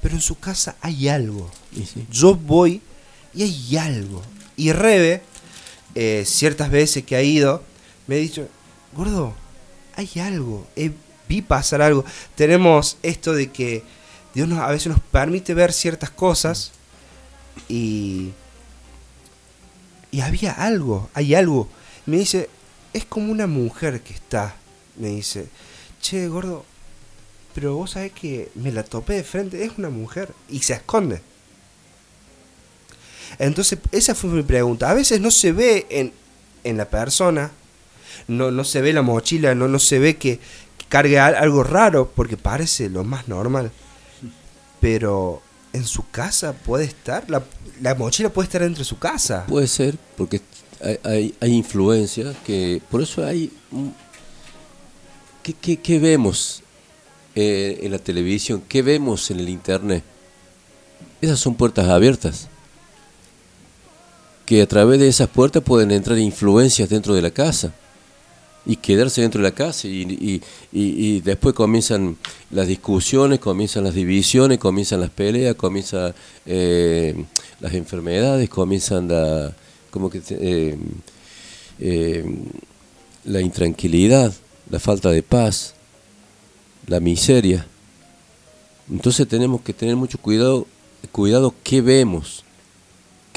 pero 0.00 0.14
en 0.14 0.20
su 0.20 0.38
casa 0.38 0.76
hay 0.80 1.08
algo. 1.08 1.50
Yo 2.12 2.36
voy 2.36 2.80
y 3.34 3.42
hay 3.42 3.76
algo. 3.76 4.22
Y 4.56 4.70
Rebe, 4.70 5.22
eh, 6.00 6.24
ciertas 6.24 6.70
veces 6.70 7.02
que 7.02 7.16
ha 7.16 7.22
ido, 7.22 7.60
me 8.06 8.14
ha 8.14 8.18
dicho, 8.18 8.46
gordo, 8.94 9.34
hay 9.96 10.08
algo, 10.20 10.64
vi 11.28 11.42
pasar 11.42 11.82
algo. 11.82 12.04
Tenemos 12.36 12.98
esto 13.02 13.32
de 13.32 13.50
que 13.50 13.82
Dios 14.32 14.46
nos, 14.46 14.60
a 14.60 14.68
veces 14.68 14.86
nos 14.92 15.00
permite 15.00 15.54
ver 15.54 15.72
ciertas 15.72 16.10
cosas 16.10 16.70
y, 17.68 18.30
y 20.12 20.20
había 20.20 20.52
algo, 20.52 21.10
hay 21.14 21.34
algo. 21.34 21.68
Me 22.06 22.18
dice, 22.18 22.48
es 22.92 23.04
como 23.04 23.32
una 23.32 23.48
mujer 23.48 24.00
que 24.00 24.14
está, 24.14 24.54
me 24.94 25.08
dice, 25.08 25.48
che, 26.00 26.28
gordo, 26.28 26.64
pero 27.56 27.74
vos 27.74 27.90
sabés 27.90 28.12
que 28.12 28.52
me 28.54 28.70
la 28.70 28.84
topé 28.84 29.14
de 29.14 29.24
frente, 29.24 29.64
es 29.64 29.72
una 29.78 29.90
mujer 29.90 30.32
y 30.48 30.60
se 30.60 30.74
esconde. 30.74 31.22
Entonces, 33.38 33.78
esa 33.92 34.14
fue 34.14 34.30
mi 34.30 34.42
pregunta. 34.42 34.90
A 34.90 34.94
veces 34.94 35.20
no 35.20 35.30
se 35.30 35.52
ve 35.52 35.86
en, 35.90 36.12
en 36.64 36.76
la 36.76 36.86
persona, 36.88 37.52
no, 38.26 38.50
no 38.50 38.64
se 38.64 38.80
ve 38.80 38.92
la 38.92 39.02
mochila, 39.02 39.54
no, 39.54 39.68
no 39.68 39.78
se 39.78 39.98
ve 39.98 40.16
que, 40.16 40.40
cargue 40.88 41.18
al- 41.18 41.34
algo 41.36 41.62
raro, 41.62 42.10
porque 42.14 42.36
parece 42.36 42.88
lo 42.88 43.04
más 43.04 43.28
normal. 43.28 43.70
Pero 44.80 45.42
en 45.72 45.84
su 45.86 46.08
casa 46.10 46.52
puede 46.52 46.84
estar, 46.84 47.28
la, 47.28 47.42
la 47.80 47.94
mochila 47.94 48.30
puede 48.30 48.46
estar 48.46 48.62
dentro 48.62 48.80
de 48.80 48.84
su 48.84 48.98
casa. 48.98 49.44
Puede 49.46 49.66
ser, 49.68 49.96
porque 50.16 50.40
hay, 50.82 50.98
hay, 51.04 51.34
hay 51.40 51.52
influencias 51.52 52.36
que... 52.44 52.80
Por 52.90 53.02
eso 53.02 53.24
hay... 53.24 53.52
¿Qué, 55.42 55.52
qué, 55.54 55.76
qué 55.78 55.98
vemos 55.98 56.62
eh, 57.34 57.78
en 57.82 57.92
la 57.92 57.98
televisión? 57.98 58.62
¿Qué 58.68 58.82
vemos 58.82 59.30
en 59.30 59.40
el 59.40 59.48
internet? 59.48 60.02
Esas 61.20 61.38
son 61.40 61.54
puertas 61.54 61.88
abiertas. 61.88 62.48
Que 64.48 64.62
a 64.62 64.66
través 64.66 64.98
de 64.98 65.08
esas 65.08 65.28
puertas 65.28 65.62
pueden 65.62 65.90
entrar 65.90 66.16
influencias 66.18 66.88
dentro 66.88 67.12
de 67.12 67.20
la 67.20 67.30
casa 67.30 67.74
y 68.64 68.76
quedarse 68.76 69.20
dentro 69.20 69.42
de 69.42 69.48
la 69.50 69.54
casa 69.54 69.86
y, 69.88 70.00
y- 70.02 70.42
y- 70.72 71.20
después 71.20 71.54
comienzan 71.54 72.16
las 72.50 72.66
discusiones, 72.66 73.40
comienzan 73.40 73.84
las 73.84 73.92
divisiones, 73.92 74.56
comienzan 74.58 75.00
las 75.02 75.10
peleas, 75.10 75.54
comienzan 75.54 76.14
eh, 76.46 77.14
las 77.60 77.74
enfermedades, 77.74 78.48
comienzan 78.48 79.08
la, 79.08 79.54
como 79.90 80.08
que, 80.08 80.22
eh, 80.30 80.78
eh, 81.78 82.24
la 83.24 83.42
intranquilidad, 83.42 84.32
la 84.70 84.78
falta 84.80 85.10
de 85.10 85.22
paz, 85.22 85.74
la 86.86 87.00
miseria. 87.00 87.66
Entonces 88.90 89.28
tenemos 89.28 89.60
que 89.60 89.74
tener 89.74 89.94
mucho 89.96 90.16
cuidado, 90.16 90.66
cuidado 91.12 91.54
qué 91.62 91.82
vemos, 91.82 92.44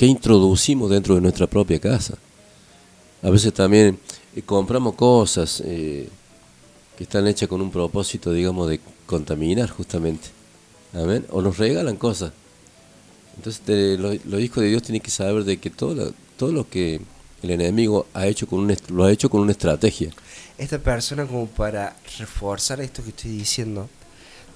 qué 0.01 0.07
introducimos 0.07 0.89
dentro 0.89 1.13
de 1.13 1.21
nuestra 1.21 1.45
propia 1.45 1.79
casa. 1.79 2.15
A 3.21 3.29
veces 3.29 3.53
también 3.53 3.99
eh, 4.35 4.41
compramos 4.41 4.95
cosas 4.95 5.61
eh, 5.63 6.09
que 6.97 7.03
están 7.03 7.27
hechas 7.27 7.47
con 7.47 7.61
un 7.61 7.69
propósito, 7.69 8.33
digamos, 8.33 8.67
de 8.67 8.79
contaminar 9.05 9.69
justamente. 9.69 10.29
Amén. 10.95 11.27
O 11.29 11.43
nos 11.43 11.59
regalan 11.59 11.97
cosas. 11.97 12.31
Entonces 13.37 13.99
los 13.99 14.41
hijos 14.41 14.63
de 14.63 14.69
Dios 14.69 14.81
tienen 14.81 15.03
que 15.03 15.11
saber 15.11 15.43
de 15.43 15.57
que 15.57 15.69
todo 15.69 15.93
lo, 15.93 16.13
todo 16.35 16.51
lo 16.51 16.67
que 16.67 16.99
el 17.43 17.51
enemigo 17.51 18.07
ha 18.15 18.25
hecho 18.25 18.47
con 18.47 18.61
un, 18.61 18.75
lo 18.87 19.03
ha 19.03 19.11
hecho 19.11 19.29
con 19.29 19.41
una 19.41 19.51
estrategia. 19.51 20.09
Esta 20.57 20.79
persona, 20.79 21.27
como 21.27 21.45
para 21.45 21.95
reforzar 22.17 22.81
esto 22.81 23.03
que 23.03 23.09
estoy 23.09 23.37
diciendo, 23.37 23.87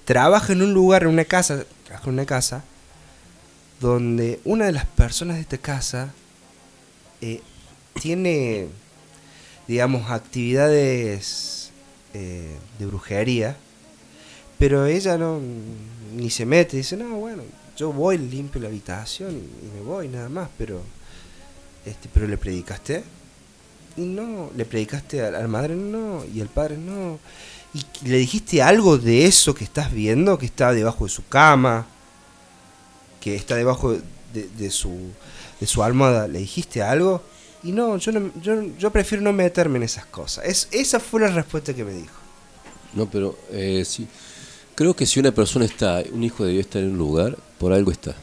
trabaja 0.06 0.54
en 0.54 0.64
un 0.64 0.74
lugar, 0.74 1.04
en 1.04 1.10
una 1.10 1.26
casa, 1.26 1.66
trabaja 1.86 2.10
en 2.10 2.14
una 2.14 2.26
casa, 2.26 2.64
donde 3.80 4.40
una 4.46 4.66
de 4.66 4.72
las 4.72 4.86
personas 4.86 5.36
de 5.36 5.42
esta 5.42 5.58
casa 5.58 6.14
eh, 7.22 7.42
tiene, 8.02 8.68
digamos, 9.68 10.10
actividades 10.12 11.72
eh, 12.14 12.56
de 12.80 12.86
brujería, 12.86 13.58
pero 14.58 14.86
ella 14.86 15.18
no 15.18 15.40
ni 16.16 16.30
se 16.30 16.46
mete, 16.46 16.78
dice, 16.78 16.96
no, 16.96 17.18
bueno, 17.18 17.44
yo 17.76 17.92
voy, 17.92 18.18
limpio 18.18 18.62
la 18.62 18.70
habitación 18.70 19.32
y 19.32 19.76
me 19.76 19.82
voy 19.82 20.08
nada 20.08 20.30
más, 20.30 20.50
pero, 20.58 20.82
este, 21.86 22.10
pero 22.14 22.28
le 22.28 22.38
predicaste. 22.38 23.04
Y 23.98 24.02
no, 24.02 24.52
le 24.56 24.66
predicaste 24.66 25.24
a 25.24 25.32
la 25.32 25.48
madre, 25.48 25.76
no, 25.76 26.24
y 26.34 26.42
al 26.42 26.48
padre, 26.48 26.78
no. 26.78 27.20
Y 27.74 28.08
le 28.08 28.18
dijiste 28.18 28.62
algo 28.62 28.98
de 28.98 29.26
eso 29.26 29.54
que 29.54 29.64
estás 29.64 29.92
viendo, 29.92 30.38
que 30.38 30.46
está 30.46 30.74
debajo 30.74 31.06
de 31.06 31.10
su 31.10 31.28
cama, 31.28 31.88
que 33.26 33.36
está 33.36 33.56
debajo 33.56 33.98
de, 34.34 34.70
su, 34.70 34.96
de 35.60 35.66
su 35.66 35.82
almohada, 35.82 36.28
¿le 36.28 36.38
dijiste 36.38 36.84
algo? 36.84 37.24
Y 37.64 37.72
no, 37.72 37.98
yo, 37.98 38.12
no, 38.12 38.32
yo, 38.78 38.92
prefiero 38.92 39.24
no 39.24 39.34
meterme 39.34 39.78
en 39.78 39.84
esas 39.84 40.06
cosas. 40.06 40.46
Es, 40.46 40.68
esa 40.70 41.00
fue 41.00 41.22
la 41.22 41.30
respuesta 41.30 41.74
que 41.74 41.84
me 41.84 41.92
dijo. 41.92 42.14
No, 42.94 43.10
pero 43.10 43.36
eh, 43.52 43.84
sí. 43.84 44.08
Creo 44.76 44.96
que 44.96 45.08
si 45.08 45.20
una 45.20 45.32
persona 45.32 45.66
está, 45.66 46.04
un 46.12 46.24
hijo 46.24 46.46
de 46.46 46.52
Dios 46.52 46.68
está 46.68 46.78
en 46.78 46.92
un 46.92 47.00
lugar, 47.00 47.36
por 47.58 47.74
algo 47.74 47.90
está. 47.90 48.14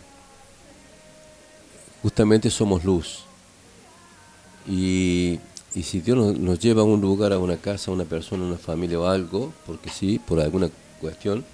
Justamente 2.00 2.48
somos 2.48 2.84
luz. 2.84 3.24
Y, 4.68 5.40
y 5.74 5.82
si 5.82 5.98
Dios 5.98 6.16
nos, 6.16 6.38
nos 6.38 6.60
lleva 6.60 6.82
a 6.82 6.84
un 6.84 7.00
lugar, 7.00 7.32
a 7.32 7.40
una 7.40 7.56
casa, 7.56 7.90
a 7.90 7.94
una 7.94 8.04
persona, 8.04 8.44
a 8.44 8.46
una 8.46 8.58
familia 8.58 9.00
o 9.00 9.06
algo, 9.06 9.52
porque 9.66 9.90
sí, 9.90 10.20
por 10.20 10.38
alguna 10.38 10.70
cuestión, 11.00 11.44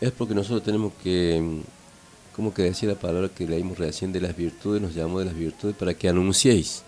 es 0.00 0.10
porque 0.10 0.34
nosotros 0.34 0.64
tenemos 0.64 0.92
que, 1.04 1.62
como 2.34 2.52
que 2.52 2.62
decía 2.62 2.88
la 2.88 2.94
palabra 2.96 3.28
que 3.28 3.46
leímos 3.46 3.78
recién 3.78 4.12
de 4.12 4.20
las 4.20 4.36
virtudes, 4.36 4.82
nos 4.82 4.94
llamó 4.94 5.20
de 5.20 5.26
las 5.26 5.36
virtudes 5.36 5.76
para 5.76 5.94
que 5.94 6.08
anunciéis. 6.08 6.82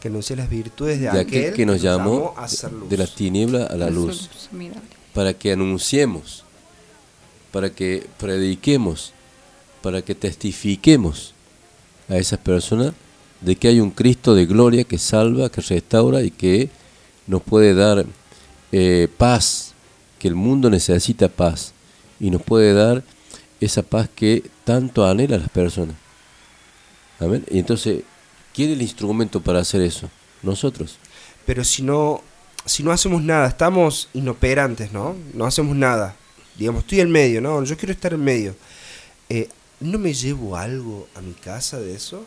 Que 0.00 0.08
anuncie 0.08 0.34
las 0.34 0.50
virtudes 0.50 1.00
de, 1.00 1.10
de 1.10 1.20
aquel 1.20 1.54
que 1.54 1.64
nos 1.64 1.80
llamó 1.80 2.34
a 2.36 2.48
ser 2.48 2.72
luz. 2.72 2.90
de 2.90 2.96
la 2.96 3.06
tiniebla 3.06 3.66
a 3.66 3.76
la 3.76 3.90
luz, 3.90 4.28
para 5.14 5.34
que 5.34 5.52
anunciemos, 5.52 6.44
para 7.52 7.70
que 7.70 8.06
prediquemos, 8.18 9.12
para 9.80 10.02
que 10.02 10.16
testifiquemos 10.16 11.34
a 12.08 12.16
esas 12.16 12.40
personas 12.40 12.92
de 13.40 13.54
que 13.54 13.68
hay 13.68 13.78
un 13.78 13.90
Cristo 13.90 14.34
de 14.34 14.46
gloria 14.46 14.82
que 14.82 14.98
salva, 14.98 15.48
que 15.50 15.60
restaura 15.60 16.22
y 16.22 16.32
que 16.32 16.70
nos 17.28 17.42
puede 17.42 17.74
dar 17.74 18.04
eh, 18.72 19.08
paz, 19.16 19.74
que 20.18 20.26
el 20.26 20.34
mundo 20.34 20.70
necesita 20.70 21.28
paz 21.28 21.72
y 22.18 22.30
nos 22.30 22.42
puede 22.42 22.72
dar 22.72 23.04
esa 23.66 23.82
paz 23.82 24.08
que 24.14 24.44
tanto 24.64 25.06
anhela 25.06 25.38
las 25.38 25.48
personas. 25.48 25.96
Amén. 27.20 27.44
Y 27.50 27.58
entonces, 27.58 28.02
¿quién 28.54 28.70
es 28.70 28.76
el 28.76 28.82
instrumento 28.82 29.40
para 29.40 29.60
hacer 29.60 29.80
eso? 29.82 30.10
Nosotros. 30.42 30.98
Pero 31.46 31.64
si 31.64 31.82
no, 31.82 32.22
si 32.64 32.82
no 32.82 32.92
hacemos 32.92 33.22
nada, 33.22 33.46
estamos 33.48 34.08
inoperantes, 34.14 34.92
¿no? 34.92 35.16
No 35.34 35.46
hacemos 35.46 35.76
nada. 35.76 36.16
Digamos, 36.56 36.82
estoy 36.82 37.00
en 37.00 37.10
medio, 37.10 37.40
¿no? 37.40 37.62
Yo 37.64 37.76
quiero 37.76 37.92
estar 37.92 38.12
en 38.12 38.24
medio. 38.24 38.54
Eh, 39.28 39.48
¿No 39.80 39.98
me 39.98 40.14
llevo 40.14 40.56
algo 40.56 41.08
a 41.14 41.20
mi 41.20 41.32
casa 41.32 41.78
de 41.80 41.94
eso? 41.94 42.24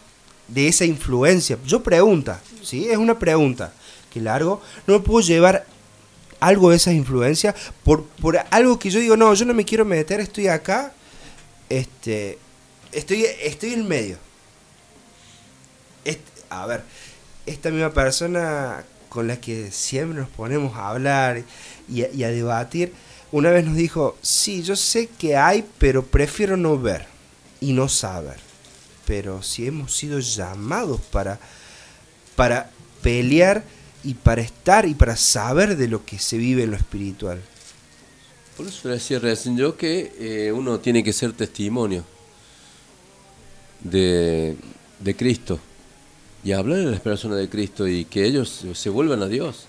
De 0.48 0.68
esa 0.68 0.86
influencia. 0.86 1.57
Yo 1.66 1.84
pregunta, 1.84 2.41
¿sí? 2.62 2.88
Es 2.90 2.98
una 2.98 3.18
pregunta 3.18 3.74
que 4.12 4.22
largo. 4.22 4.62
¿No 4.88 4.95
me 4.95 4.99
puedo 4.99 5.26
llevar 5.26 5.66
algo 6.40 6.70
de 6.70 6.78
esa 6.78 6.91
influencia 6.91 7.56
por, 7.84 8.03
por 8.03 8.38
algo 8.52 8.78
que 8.78 8.90
yo 8.90 8.99
digo, 8.99 9.18
no, 9.18 9.34
yo 9.34 9.45
no 9.45 9.53
me 9.53 9.66
quiero 9.66 9.86
meter, 9.86 10.20
estoy 10.20 10.48
acá, 10.48 10.94
este, 11.70 12.38
estoy, 12.92 13.26
estoy 13.42 13.74
en 13.74 13.88
medio. 13.88 14.18
Est- 16.04 16.20
a 16.50 16.66
ver, 16.66 16.84
esta 17.46 17.70
misma 17.70 17.92
persona 17.94 18.84
con 19.10 19.28
la 19.28 19.38
que 19.40 19.72
siempre 19.72 20.20
nos 20.20 20.30
ponemos 20.30 20.76
a 20.76 20.90
hablar 20.90 21.44
y 21.90 22.04
a, 22.04 22.12
y 22.12 22.24
a 22.24 22.30
debatir, 22.30 22.94
una 23.32 23.50
vez 23.50 23.66
nos 23.66 23.76
dijo, 23.76 24.18
sí, 24.22 24.62
yo 24.64 24.76
sé 24.76 25.08
que 25.08 25.36
hay, 25.38 25.66
pero 25.78 26.06
prefiero 26.06 26.58
no 26.58 26.78
ver 26.80 27.06
y 27.62 27.74
no 27.74 27.90
saber. 27.90 28.38
Pero 29.06 29.42
si 29.44 29.68
hemos 29.68 29.96
sido 29.96 30.20
llamados 30.20 31.02
para, 31.12 31.40
para 32.36 32.70
pelear 33.02 33.64
y 34.04 34.14
para 34.16 34.42
estar 34.42 34.86
y 34.86 34.94
para 34.96 35.16
saber 35.16 35.78
de 35.78 35.88
lo 35.88 36.06
que 36.06 36.20
se 36.20 36.38
vive 36.38 36.64
en 36.64 36.72
lo 36.72 36.78
espiritual. 36.78 37.42
Por 38.57 38.68
eso 38.68 38.88
decía 38.90 39.19
recién 39.19 39.57
yo 39.57 39.76
que 39.76 40.14
eh, 40.18 40.52
uno 40.52 40.80
tiene 40.80 41.03
que 41.03 41.11
ser 41.11 41.34
testimonio 41.34 42.06
de, 43.82 44.56
de 44.99 45.15
Cristo 45.15 45.60
y 46.44 46.52
hablar 46.52 46.80
a 46.80 46.91
las 46.91 47.02
personas 47.02 47.40
de 47.40 47.49
Cristo 47.49 47.88
y 47.88 48.06
que 48.06 48.26
ellos 48.26 48.65
se 48.73 48.90
vuelvan 48.90 49.23
a 49.23 49.27
Dios. 49.27 49.65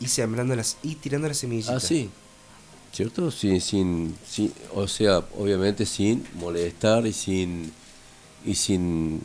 Y 0.00 0.08
sembrando 0.08 0.54
las, 0.54 0.76
y 0.82 0.96
tirando 0.96 1.28
las 1.28 1.38
semillitas. 1.38 1.74
Ah, 1.74 1.80
sí. 1.80 2.10
¿Cierto? 2.92 3.30
Sin, 3.30 3.60
sin, 3.60 4.14
sin, 4.28 4.52
o 4.74 4.86
sea, 4.86 5.18
obviamente 5.38 5.86
sin 5.86 6.26
molestar 6.34 7.06
y 7.06 7.12
sin, 7.14 7.72
y 8.44 8.54
sin 8.54 9.22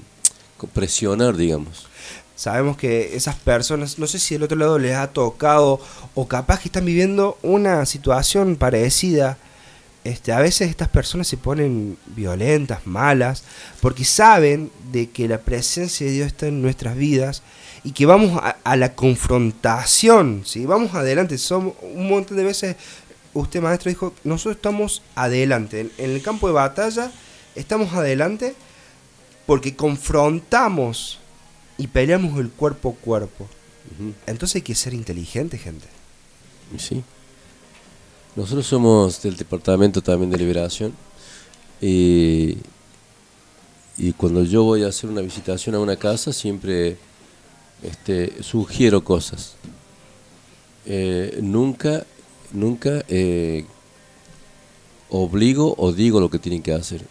presionar, 0.73 1.35
digamos. 1.35 1.86
Sabemos 2.37 2.77
que 2.77 3.15
esas 3.15 3.35
personas, 3.35 3.97
no 3.97 4.05
sé 4.05 4.19
si 4.19 4.35
del 4.35 4.43
otro 4.43 4.57
lado 4.57 4.77
les 4.77 4.95
ha 4.95 5.07
tocado 5.07 5.81
o 6.13 6.27
capaz 6.27 6.59
que 6.59 6.67
están 6.67 6.85
viviendo 6.85 7.39
una 7.41 7.83
situación 7.87 8.57
parecida. 8.57 9.39
Este, 10.03 10.31
a 10.31 10.39
veces 10.39 10.69
estas 10.69 10.87
personas 10.87 11.27
se 11.27 11.35
ponen 11.35 11.97
violentas, 12.05 12.85
malas, 12.85 13.43
porque 13.81 14.05
saben 14.05 14.69
de 14.91 15.09
que 15.09 15.27
la 15.27 15.39
presencia 15.39 16.05
de 16.05 16.13
Dios 16.13 16.27
está 16.27 16.45
en 16.45 16.61
nuestras 16.61 16.95
vidas 16.95 17.41
y 17.83 17.91
que 17.93 18.05
vamos 18.05 18.39
a, 18.63 18.75
la 18.75 18.93
confrontación, 18.93 20.43
¿sí? 20.45 20.67
vamos 20.67 20.93
adelante. 20.93 21.39
Somos, 21.39 21.73
un 21.81 22.07
montón 22.07 22.37
de 22.37 22.43
veces, 22.43 22.75
usted 23.33 23.61
maestro 23.61 23.89
dijo, 23.89 24.13
nosotros 24.23 24.57
estamos 24.57 25.01
adelante. 25.15 25.89
En 25.97 26.11
el 26.11 26.21
campo 26.21 26.45
de 26.45 26.53
batalla 26.53 27.11
estamos 27.55 27.93
adelante 27.93 28.53
porque 29.47 29.75
confrontamos 29.75 31.19
y 31.77 31.87
peleamos 31.87 32.39
el 32.39 32.49
cuerpo 32.49 32.95
a 32.97 33.03
cuerpo. 33.03 33.47
Entonces 34.25 34.55
hay 34.55 34.61
que 34.61 34.75
ser 34.75 34.93
inteligente, 34.93 35.57
gente. 35.57 35.87
Sí. 36.77 37.03
Nosotros 38.35 38.67
somos 38.67 39.21
del 39.21 39.35
departamento 39.35 40.01
también 40.01 40.29
de 40.29 40.37
liberación 40.37 40.93
y, 41.81 42.57
y 43.97 44.13
cuando 44.13 44.43
yo 44.43 44.63
voy 44.63 44.83
a 44.83 44.89
hacer 44.89 45.09
una 45.09 45.21
visitación 45.21 45.75
a 45.75 45.79
una 45.79 45.95
casa 45.95 46.33
siempre 46.33 46.97
este, 47.81 48.43
sugiero 48.43 49.03
cosas. 49.03 49.55
Eh, 50.85 51.39
nunca, 51.41 52.05
nunca 52.51 53.03
eh, 53.07 53.65
obligo 55.09 55.73
o 55.77 55.91
digo 55.91 56.19
lo 56.19 56.29
que 56.29 56.39
tienen 56.39 56.61
que 56.61 56.73
hacer. 56.73 57.01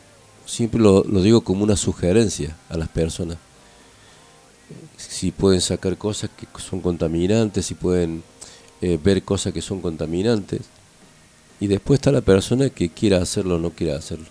Siempre 0.44 0.80
lo, 0.80 1.02
lo 1.04 1.22
digo 1.22 1.40
como 1.40 1.64
una 1.64 1.76
sugerencia 1.76 2.56
a 2.68 2.76
las 2.76 2.88
personas. 2.88 3.38
Si 5.16 5.32
pueden 5.32 5.62
sacar 5.62 5.96
cosas 5.96 6.28
que 6.28 6.46
son 6.60 6.82
contaminantes, 6.82 7.64
si 7.64 7.74
pueden 7.74 8.22
eh, 8.82 8.98
ver 9.02 9.22
cosas 9.22 9.54
que 9.54 9.62
son 9.62 9.80
contaminantes. 9.80 10.60
Y 11.58 11.68
después 11.68 12.00
está 12.00 12.12
la 12.12 12.20
persona 12.20 12.68
que 12.68 12.90
quiera 12.90 13.22
hacerlo 13.22 13.56
o 13.56 13.58
no 13.58 13.70
quiera 13.70 13.96
hacerlo. 13.96 14.26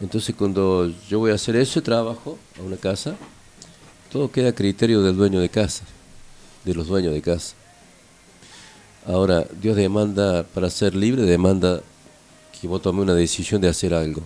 Entonces 0.00 0.34
cuando 0.34 0.90
yo 1.10 1.18
voy 1.18 1.32
a 1.32 1.34
hacer 1.34 1.54
ese 1.56 1.82
trabajo 1.82 2.38
a 2.58 2.62
una 2.62 2.78
casa, 2.78 3.14
todo 4.10 4.32
queda 4.32 4.48
a 4.48 4.54
criterio 4.54 5.02
del 5.02 5.18
dueño 5.18 5.38
de 5.38 5.50
casa, 5.50 5.84
de 6.64 6.74
los 6.74 6.86
dueños 6.86 7.12
de 7.12 7.20
casa. 7.20 7.54
Ahora, 9.06 9.44
Dios 9.60 9.76
demanda, 9.76 10.44
para 10.44 10.70
ser 10.70 10.96
libre, 10.96 11.24
demanda 11.24 11.82
que 12.58 12.66
vos 12.66 12.80
tomes 12.80 13.02
una 13.02 13.14
decisión 13.14 13.60
de 13.60 13.68
hacer 13.68 13.92
algo. 13.92 14.22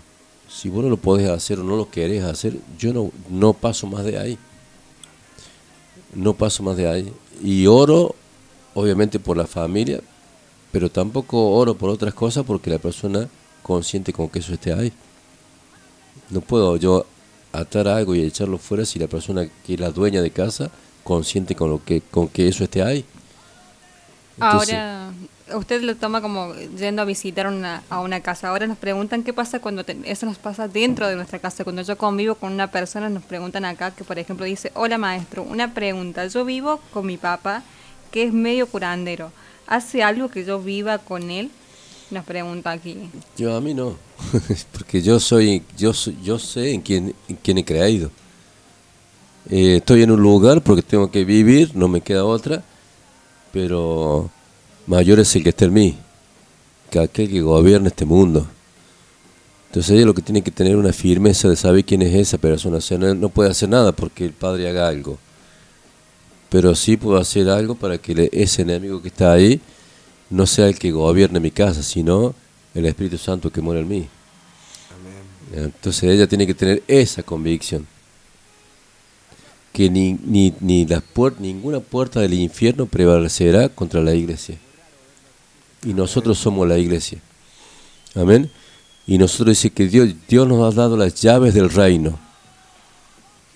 Si 0.48 0.68
vos 0.68 0.84
no 0.84 0.88
lo 0.88 0.98
podés 0.98 1.28
hacer 1.30 1.58
o 1.58 1.64
no 1.64 1.74
lo 1.74 1.90
querés 1.90 2.22
hacer, 2.22 2.56
yo 2.78 2.92
no, 2.92 3.10
no 3.28 3.54
paso 3.54 3.88
más 3.88 4.04
de 4.04 4.18
ahí. 4.18 4.38
No 6.12 6.34
paso 6.34 6.62
más 6.62 6.76
de 6.76 6.88
ahí. 6.88 7.12
Y 7.42 7.66
oro, 7.66 8.14
obviamente, 8.74 9.18
por 9.18 9.36
la 9.36 9.46
familia, 9.46 10.00
pero 10.70 10.90
tampoco 10.90 11.50
oro 11.50 11.74
por 11.74 11.90
otras 11.90 12.14
cosas 12.14 12.44
porque 12.44 12.70
la 12.70 12.78
persona 12.78 13.28
consciente 13.62 14.12
con 14.12 14.28
que 14.28 14.40
eso 14.40 14.52
esté 14.52 14.72
ahí. 14.72 14.92
No 16.30 16.40
puedo 16.40 16.76
yo 16.76 17.06
atar 17.52 17.88
algo 17.88 18.14
y 18.14 18.22
echarlo 18.22 18.58
fuera 18.58 18.84
si 18.84 18.98
la 18.98 19.06
persona 19.06 19.46
que 19.64 19.74
es 19.74 19.80
la 19.80 19.90
dueña 19.90 20.22
de 20.22 20.30
casa 20.30 20.70
consciente 21.04 21.54
con 21.54 21.70
lo 21.70 21.84
que 21.84 22.00
con 22.00 22.28
que 22.28 22.48
eso 22.48 22.64
esté 22.64 22.82
ahí. 22.82 23.04
Ahora, 24.40 25.01
usted 25.54 25.82
lo 25.82 25.94
toma 25.96 26.20
como 26.20 26.54
yendo 26.54 27.02
a 27.02 27.04
visitar 27.04 27.46
una, 27.46 27.82
a 27.90 28.00
una 28.00 28.20
casa. 28.20 28.48
Ahora 28.48 28.66
nos 28.66 28.78
preguntan 28.78 29.22
qué 29.22 29.32
pasa 29.32 29.60
cuando 29.60 29.84
te- 29.84 29.96
eso 30.04 30.26
nos 30.26 30.38
pasa 30.38 30.68
dentro 30.68 31.06
de 31.08 31.16
nuestra 31.16 31.38
casa. 31.38 31.64
Cuando 31.64 31.82
yo 31.82 31.96
convivo 31.96 32.34
con 32.34 32.52
una 32.52 32.70
persona, 32.70 33.08
nos 33.08 33.22
preguntan 33.22 33.64
acá 33.64 33.90
que, 33.92 34.04
por 34.04 34.18
ejemplo, 34.18 34.44
dice: 34.46 34.70
Hola 34.74 34.98
maestro, 34.98 35.42
una 35.42 35.74
pregunta. 35.74 36.26
Yo 36.26 36.44
vivo 36.44 36.80
con 36.92 37.06
mi 37.06 37.16
papá, 37.16 37.62
que 38.10 38.24
es 38.24 38.32
medio 38.32 38.66
curandero. 38.66 39.32
¿Hace 39.66 40.02
algo 40.02 40.28
que 40.28 40.44
yo 40.44 40.60
viva 40.60 40.98
con 40.98 41.30
él? 41.30 41.50
Nos 42.10 42.24
pregunta 42.24 42.70
aquí. 42.72 42.98
Yo 43.38 43.56
a 43.56 43.60
mí 43.60 43.72
no, 43.72 43.96
porque 44.72 45.00
yo 45.00 45.18
soy, 45.18 45.62
yo 45.78 45.92
yo 46.22 46.38
sé 46.38 46.72
en 46.72 46.82
quién, 46.82 47.14
quién 47.42 47.58
he 47.58 47.64
creído. 47.64 48.10
Eh, 49.48 49.76
estoy 49.76 50.02
en 50.02 50.10
un 50.10 50.20
lugar 50.20 50.60
porque 50.62 50.82
tengo 50.82 51.10
que 51.10 51.24
vivir, 51.24 51.74
no 51.74 51.88
me 51.88 52.00
queda 52.00 52.24
otra, 52.24 52.62
pero 53.52 54.30
mayor 54.92 55.18
es 55.20 55.34
el 55.36 55.42
que 55.42 55.48
está 55.48 55.64
en 55.64 55.72
mí, 55.72 55.96
que 56.90 56.98
aquel 56.98 57.28
que 57.30 57.40
gobierna 57.40 57.88
este 57.88 58.04
mundo. 58.04 58.46
Entonces 59.68 59.92
ella 59.92 60.04
lo 60.04 60.12
que 60.12 60.20
tiene 60.20 60.42
que 60.42 60.50
tener 60.50 60.76
una 60.76 60.92
firmeza 60.92 61.48
de 61.48 61.56
saber 61.56 61.82
quién 61.84 62.02
es 62.02 62.14
esa 62.14 62.36
persona. 62.36 62.76
O 62.76 62.80
sea, 62.82 62.98
no, 62.98 63.14
no 63.14 63.30
puede 63.30 63.50
hacer 63.50 63.70
nada 63.70 63.92
porque 63.92 64.26
el 64.26 64.32
padre 64.32 64.68
haga 64.68 64.86
algo. 64.86 65.18
Pero 66.50 66.74
sí 66.74 66.98
puedo 66.98 67.16
hacer 67.18 67.48
algo 67.48 67.74
para 67.74 67.96
que 67.96 68.28
ese 68.32 68.60
enemigo 68.62 69.00
que 69.00 69.08
está 69.08 69.32
ahí 69.32 69.60
no 70.28 70.46
sea 70.46 70.66
el 70.68 70.78
que 70.78 70.90
gobierne 70.90 71.40
mi 71.40 71.50
casa, 71.50 71.82
sino 71.82 72.34
el 72.74 72.84
Espíritu 72.84 73.16
Santo 73.16 73.50
que 73.50 73.62
mora 73.62 73.80
en 73.80 73.88
mí. 73.88 74.06
Entonces 75.54 76.04
ella 76.04 76.26
tiene 76.26 76.46
que 76.46 76.54
tener 76.54 76.82
esa 76.86 77.22
convicción. 77.22 77.86
Que 79.72 79.88
ni, 79.88 80.18
ni, 80.22 80.52
ni 80.60 80.84
las 80.84 81.02
puer- 81.14 81.38
ninguna 81.38 81.80
puerta 81.80 82.20
del 82.20 82.34
infierno 82.34 82.84
prevalecerá 82.84 83.70
contra 83.70 84.02
la 84.02 84.12
iglesia. 84.14 84.58
Y 85.84 85.94
nosotros 85.94 86.38
somos 86.38 86.66
la 86.68 86.78
iglesia. 86.78 87.18
Amén. 88.14 88.50
Y 89.06 89.18
nosotros 89.18 89.48
dice 89.48 89.70
que 89.70 89.88
Dios, 89.88 90.10
Dios 90.28 90.46
nos 90.46 90.62
ha 90.72 90.76
dado 90.76 90.96
las 90.96 91.14
llaves 91.20 91.54
del 91.54 91.70
reino. 91.70 92.18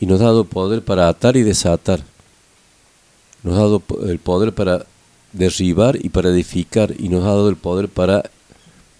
Y 0.00 0.06
nos 0.06 0.20
ha 0.20 0.24
dado 0.24 0.44
poder 0.44 0.82
para 0.82 1.08
atar 1.08 1.36
y 1.36 1.42
desatar. 1.42 2.00
Nos 3.42 3.54
ha 3.54 3.58
dado 3.62 3.82
el 4.08 4.18
poder 4.18 4.52
para 4.52 4.84
derribar 5.32 5.98
y 6.04 6.08
para 6.08 6.30
edificar. 6.30 6.92
Y 6.98 7.08
nos 7.08 7.22
ha 7.24 7.28
dado 7.28 7.48
el 7.48 7.56
poder 7.56 7.88
para, 7.88 8.24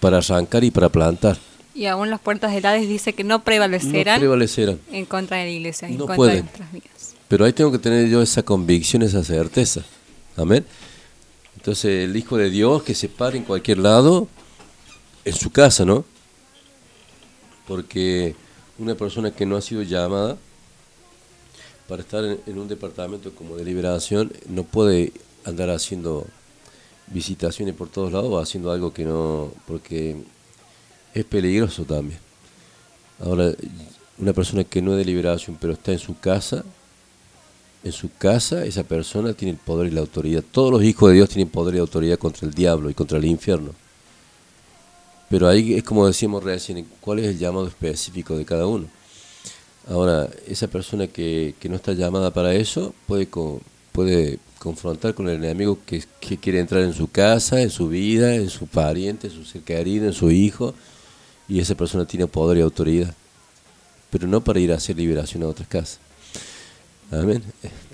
para 0.01 0.19
arrancar 0.19 0.63
y 0.65 0.71
para 0.71 0.89
plantar. 0.89 1.37
Y 1.75 1.87
aún 1.87 2.09
las 2.09 2.21
puertas 2.21 2.55
del 2.55 2.65
Hades 2.65 2.89
dice 2.89 3.13
que 3.13 3.25
no 3.25 3.43
prevalecerán, 3.45 4.15
No 4.17 4.21
prevalecerán. 4.21 4.79
en 4.93 5.05
contra 5.05 5.39
de 5.39 5.45
la 5.45 5.51
iglesia, 5.51 5.89
en 5.89 5.95
No 5.95 6.01
contra 6.01 6.17
pueden. 6.17 6.37
de 6.37 6.43
nuestras 6.43 6.73
vidas. 6.73 7.15
Pero 7.29 7.45
ahí 7.45 7.53
tengo 7.53 7.73
que 7.73 7.79
tener 7.79 8.09
yo 8.09 8.23
esa 8.23 8.43
convicción, 8.43 9.03
esa 9.03 9.23
certeza. 9.25 9.83
Amén. 10.37 10.65
Entonces 11.67 12.09
el 12.09 12.17
Hijo 12.17 12.37
de 12.37 12.49
Dios 12.49 12.85
que 12.85 12.95
se 12.95 13.09
pare 13.09 13.37
en 13.37 13.43
cualquier 13.43 13.79
lado, 13.79 14.29
en 15.25 15.35
su 15.35 15.51
casa, 15.51 15.85
¿no? 15.85 16.05
Porque 17.67 18.37
una 18.79 18.95
persona 18.95 19.33
que 19.33 19.47
no 19.47 19.57
ha 19.57 19.61
sido 19.61 19.83
llamada 19.83 20.37
para 21.89 22.03
estar 22.03 22.25
en, 22.25 22.57
un 22.57 22.69
departamento 22.69 23.35
como 23.35 23.57
de 23.57 23.65
liberación 23.65 24.33
no 24.49 24.63
puede 24.63 25.13
andar 25.45 25.71
haciendo 25.71 26.29
visitaciones 27.09 27.75
por 27.75 27.89
todos 27.89 28.13
lados 28.13 28.41
haciendo 28.41 28.71
algo 28.71 28.93
que 28.93 29.03
no, 29.03 29.51
porque 29.67 30.23
es 31.15 31.25
peligroso 31.25 31.83
también. 31.83 32.21
Ahora, 33.19 33.53
una 34.19 34.33
persona 34.33 34.63
que 34.63 34.81
no 34.81 34.93
es 34.93 34.99
de 34.99 35.05
liberación 35.05 35.59
pero 35.61 35.73
está 35.73 35.91
en 35.91 35.99
su 35.99 36.17
casa, 36.17 36.65
en 37.87 37.93
su 37.93 38.11
casa 38.19 38.65
esa 38.65 38.83
persona 38.83 39.33
tiene 39.33 39.53
el 39.53 39.59
poder 39.59 39.87
y 39.87 39.95
la 39.95 40.01
autoridad. 40.01 40.43
Todos 40.51 40.73
los 40.73 40.83
hijos 40.83 41.09
de 41.09 41.15
Dios 41.17 41.29
tienen 41.29 41.49
poder 41.49 41.77
y 41.77 41.79
autoridad 41.79 42.19
contra 42.19 42.47
el 42.47 42.53
diablo 42.53 42.91
y 42.91 42.95
contra 42.95 43.19
el 43.19 43.25
infierno. 43.25 43.73
Pero 45.31 45.49
ahí 45.49 45.75
es 45.75 45.85
como 45.85 46.07
decíamos 46.07 46.43
recién, 46.43 46.87
¿cuál 47.01 47.21
es 47.21 47.27
el 47.27 47.39
llamado 47.39 47.67
específico 47.67 48.37
de 48.37 48.45
cada 48.45 48.67
uno? 48.67 48.87
Ahora, 49.89 50.29
esa 50.49 50.67
persona 50.67 51.07
que, 51.07 51.55
que 51.61 51.69
no 51.69 51.77
está 51.77 51.93
llamada 51.93 52.33
para 52.33 52.55
eso 52.55 52.93
puede, 53.07 53.29
puede 53.93 54.39
confrontar 54.59 55.15
con 55.15 55.29
el 55.29 55.37
enemigo 55.37 55.79
que, 55.87 56.03
que 56.21 56.39
quiere 56.39 56.59
entrar 56.59 56.83
en 56.83 56.93
su 56.93 57.09
casa, 57.09 57.61
en 57.61 57.71
su 57.71 57.89
vida, 57.89 58.35
en 58.35 58.51
su 58.51 58.67
pariente, 58.67 59.29
en 59.29 59.33
su 59.33 59.45
ser 59.45 59.63
querido, 59.63 60.07
en 60.07 60.13
su 60.13 60.31
hijo, 60.33 60.75
y 61.49 61.61
esa 61.61 61.77
persona 61.77 62.05
tiene 62.05 62.27
poder 62.27 62.59
y 62.59 62.63
autoridad. 62.63 63.15
Pero 64.11 64.27
no 64.27 64.43
para 64.43 64.59
ir 64.59 64.73
a 64.73 64.77
hacer 64.77 64.97
liberación 64.97 65.45
a 65.45 65.49
otras 65.49 65.69
casas. 65.69 66.06
Amén. 67.11 67.43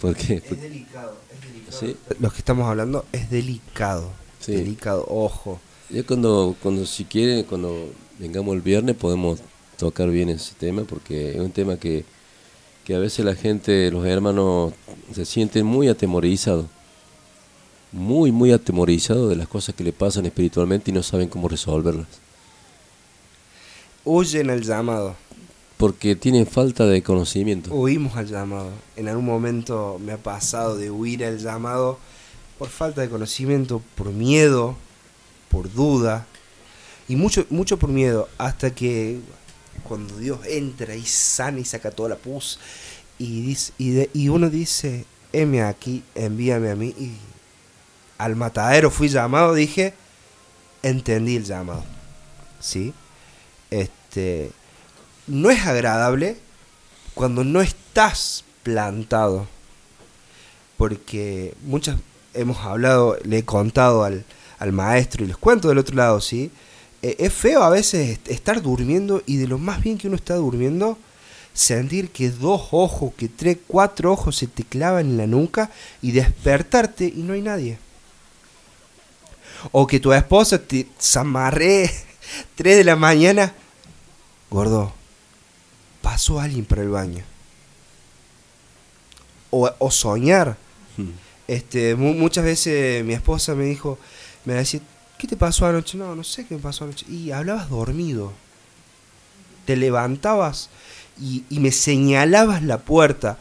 Porque, 0.00 0.34
Es 0.36 0.60
delicado, 0.60 1.16
es 1.32 1.40
delicado. 1.46 1.78
Sí. 1.78 1.96
Lo 2.18 2.30
que 2.30 2.38
estamos 2.38 2.68
hablando 2.68 3.04
es 3.12 3.30
delicado. 3.30 4.10
Sí. 4.40 4.52
Delicado, 4.52 5.04
ojo. 5.08 5.60
Ya 5.90 6.02
cuando, 6.04 6.56
cuando 6.62 6.86
si 6.86 7.04
quiere, 7.04 7.44
cuando 7.44 7.92
vengamos 8.18 8.54
el 8.54 8.62
viernes 8.62 8.96
podemos 8.96 9.40
tocar 9.76 10.08
bien 10.10 10.28
ese 10.28 10.54
tema 10.54 10.84
porque 10.84 11.32
es 11.32 11.40
un 11.40 11.50
tema 11.50 11.76
que, 11.76 12.04
que 12.84 12.94
a 12.94 12.98
veces 12.98 13.24
la 13.24 13.34
gente, 13.34 13.90
los 13.90 14.06
hermanos 14.06 14.72
se 15.12 15.24
sienten 15.24 15.66
muy 15.66 15.88
atemorizados, 15.88 16.66
muy, 17.90 18.32
muy 18.32 18.52
atemorizados 18.52 19.28
de 19.28 19.36
las 19.36 19.48
cosas 19.48 19.74
que 19.74 19.84
le 19.84 19.92
pasan 19.92 20.24
espiritualmente 20.24 20.90
y 20.90 20.94
no 20.94 21.02
saben 21.02 21.28
cómo 21.28 21.48
resolverlas. 21.48 22.06
Huyen 24.04 24.50
al 24.50 24.62
llamado. 24.62 25.14
Porque 25.82 26.14
tienen 26.14 26.46
falta 26.46 26.86
de 26.86 27.02
conocimiento. 27.02 27.74
Huimos 27.74 28.16
al 28.16 28.28
llamado. 28.28 28.70
En 28.94 29.08
algún 29.08 29.24
momento 29.24 29.98
me 29.98 30.12
ha 30.12 30.16
pasado 30.16 30.76
de 30.76 30.92
huir 30.92 31.24
al 31.24 31.40
llamado 31.40 31.98
por 32.56 32.68
falta 32.68 33.00
de 33.00 33.08
conocimiento, 33.08 33.82
por 33.96 34.12
miedo, 34.12 34.76
por 35.50 35.72
duda. 35.72 36.24
Y 37.08 37.16
mucho, 37.16 37.46
mucho 37.50 37.80
por 37.80 37.90
miedo. 37.90 38.28
Hasta 38.38 38.72
que 38.72 39.18
cuando 39.82 40.16
Dios 40.18 40.38
entra 40.46 40.94
y 40.94 41.04
sana 41.04 41.58
y 41.58 41.64
saca 41.64 41.90
toda 41.90 42.10
la 42.10 42.16
pus. 42.16 42.60
Y, 43.18 43.42
dice, 43.42 43.72
y, 44.14 44.28
uno 44.28 44.50
dice, 44.50 45.04
heme 45.32 45.64
aquí, 45.64 46.04
envíame 46.14 46.70
a 46.70 46.76
mí. 46.76 46.94
Y 46.96 47.16
al 48.18 48.36
matadero 48.36 48.88
fui 48.88 49.08
llamado, 49.08 49.52
dije, 49.52 49.94
entendí 50.84 51.34
el 51.34 51.44
llamado. 51.44 51.82
¿Sí? 52.60 52.94
Este, 53.68 54.52
no 55.26 55.50
es 55.50 55.64
agradable 55.66 56.36
cuando 57.14 57.44
no 57.44 57.60
estás 57.60 58.44
plantado. 58.62 59.46
Porque 60.76 61.54
muchas 61.64 61.96
hemos 62.34 62.58
hablado, 62.58 63.16
le 63.24 63.38
he 63.38 63.44
contado 63.44 64.04
al, 64.04 64.24
al 64.58 64.72
maestro 64.72 65.24
y 65.24 65.28
les 65.28 65.36
cuento 65.36 65.68
del 65.68 65.78
otro 65.78 65.94
lado, 65.96 66.20
¿sí? 66.20 66.50
Eh, 67.02 67.16
es 67.18 67.32
feo 67.32 67.62
a 67.62 67.70
veces 67.70 68.10
est- 68.10 68.28
estar 68.28 68.62
durmiendo 68.62 69.22
y 69.26 69.36
de 69.36 69.46
lo 69.48 69.58
más 69.58 69.82
bien 69.82 69.98
que 69.98 70.06
uno 70.06 70.16
está 70.16 70.34
durmiendo, 70.36 70.98
sentir 71.52 72.10
que 72.10 72.30
dos 72.30 72.68
ojos, 72.72 73.12
que 73.16 73.28
tres, 73.28 73.58
cuatro 73.66 74.12
ojos 74.12 74.36
se 74.36 74.46
te 74.46 74.64
clavan 74.64 75.06
en 75.06 75.16
la 75.18 75.26
nuca 75.26 75.70
y 76.00 76.12
despertarte 76.12 77.04
y 77.06 77.22
no 77.22 77.34
hay 77.34 77.42
nadie. 77.42 77.78
O 79.70 79.86
que 79.86 80.00
tu 80.00 80.12
esposa 80.12 80.58
te 80.58 80.86
zamarre 81.00 81.90
3 82.56 82.76
de 82.78 82.84
la 82.84 82.96
mañana. 82.96 83.52
Gordo, 84.50 84.92
pasó 86.02 86.40
alguien 86.40 86.64
para 86.66 86.82
el 86.82 86.88
baño. 86.90 87.24
O, 89.50 89.70
o 89.78 89.90
soñar. 89.90 90.56
Este, 91.48 91.94
mu- 91.94 92.14
muchas 92.14 92.44
veces 92.44 93.04
mi 93.04 93.14
esposa 93.14 93.54
me 93.54 93.64
dijo, 93.64 93.98
me 94.44 94.54
decía, 94.54 94.80
¿qué 95.18 95.26
te 95.26 95.36
pasó 95.36 95.66
anoche? 95.66 95.98
No, 95.98 96.14
no 96.14 96.24
sé 96.24 96.46
qué 96.46 96.54
me 96.54 96.60
pasó 96.60 96.84
anoche. 96.84 97.06
Y 97.08 97.30
hablabas 97.30 97.68
dormido. 97.70 98.32
Te 99.66 99.76
levantabas 99.76 100.70
y, 101.20 101.44
y 101.50 101.60
me 101.60 101.70
señalabas 101.70 102.62
la 102.62 102.78
puerta. 102.78 103.38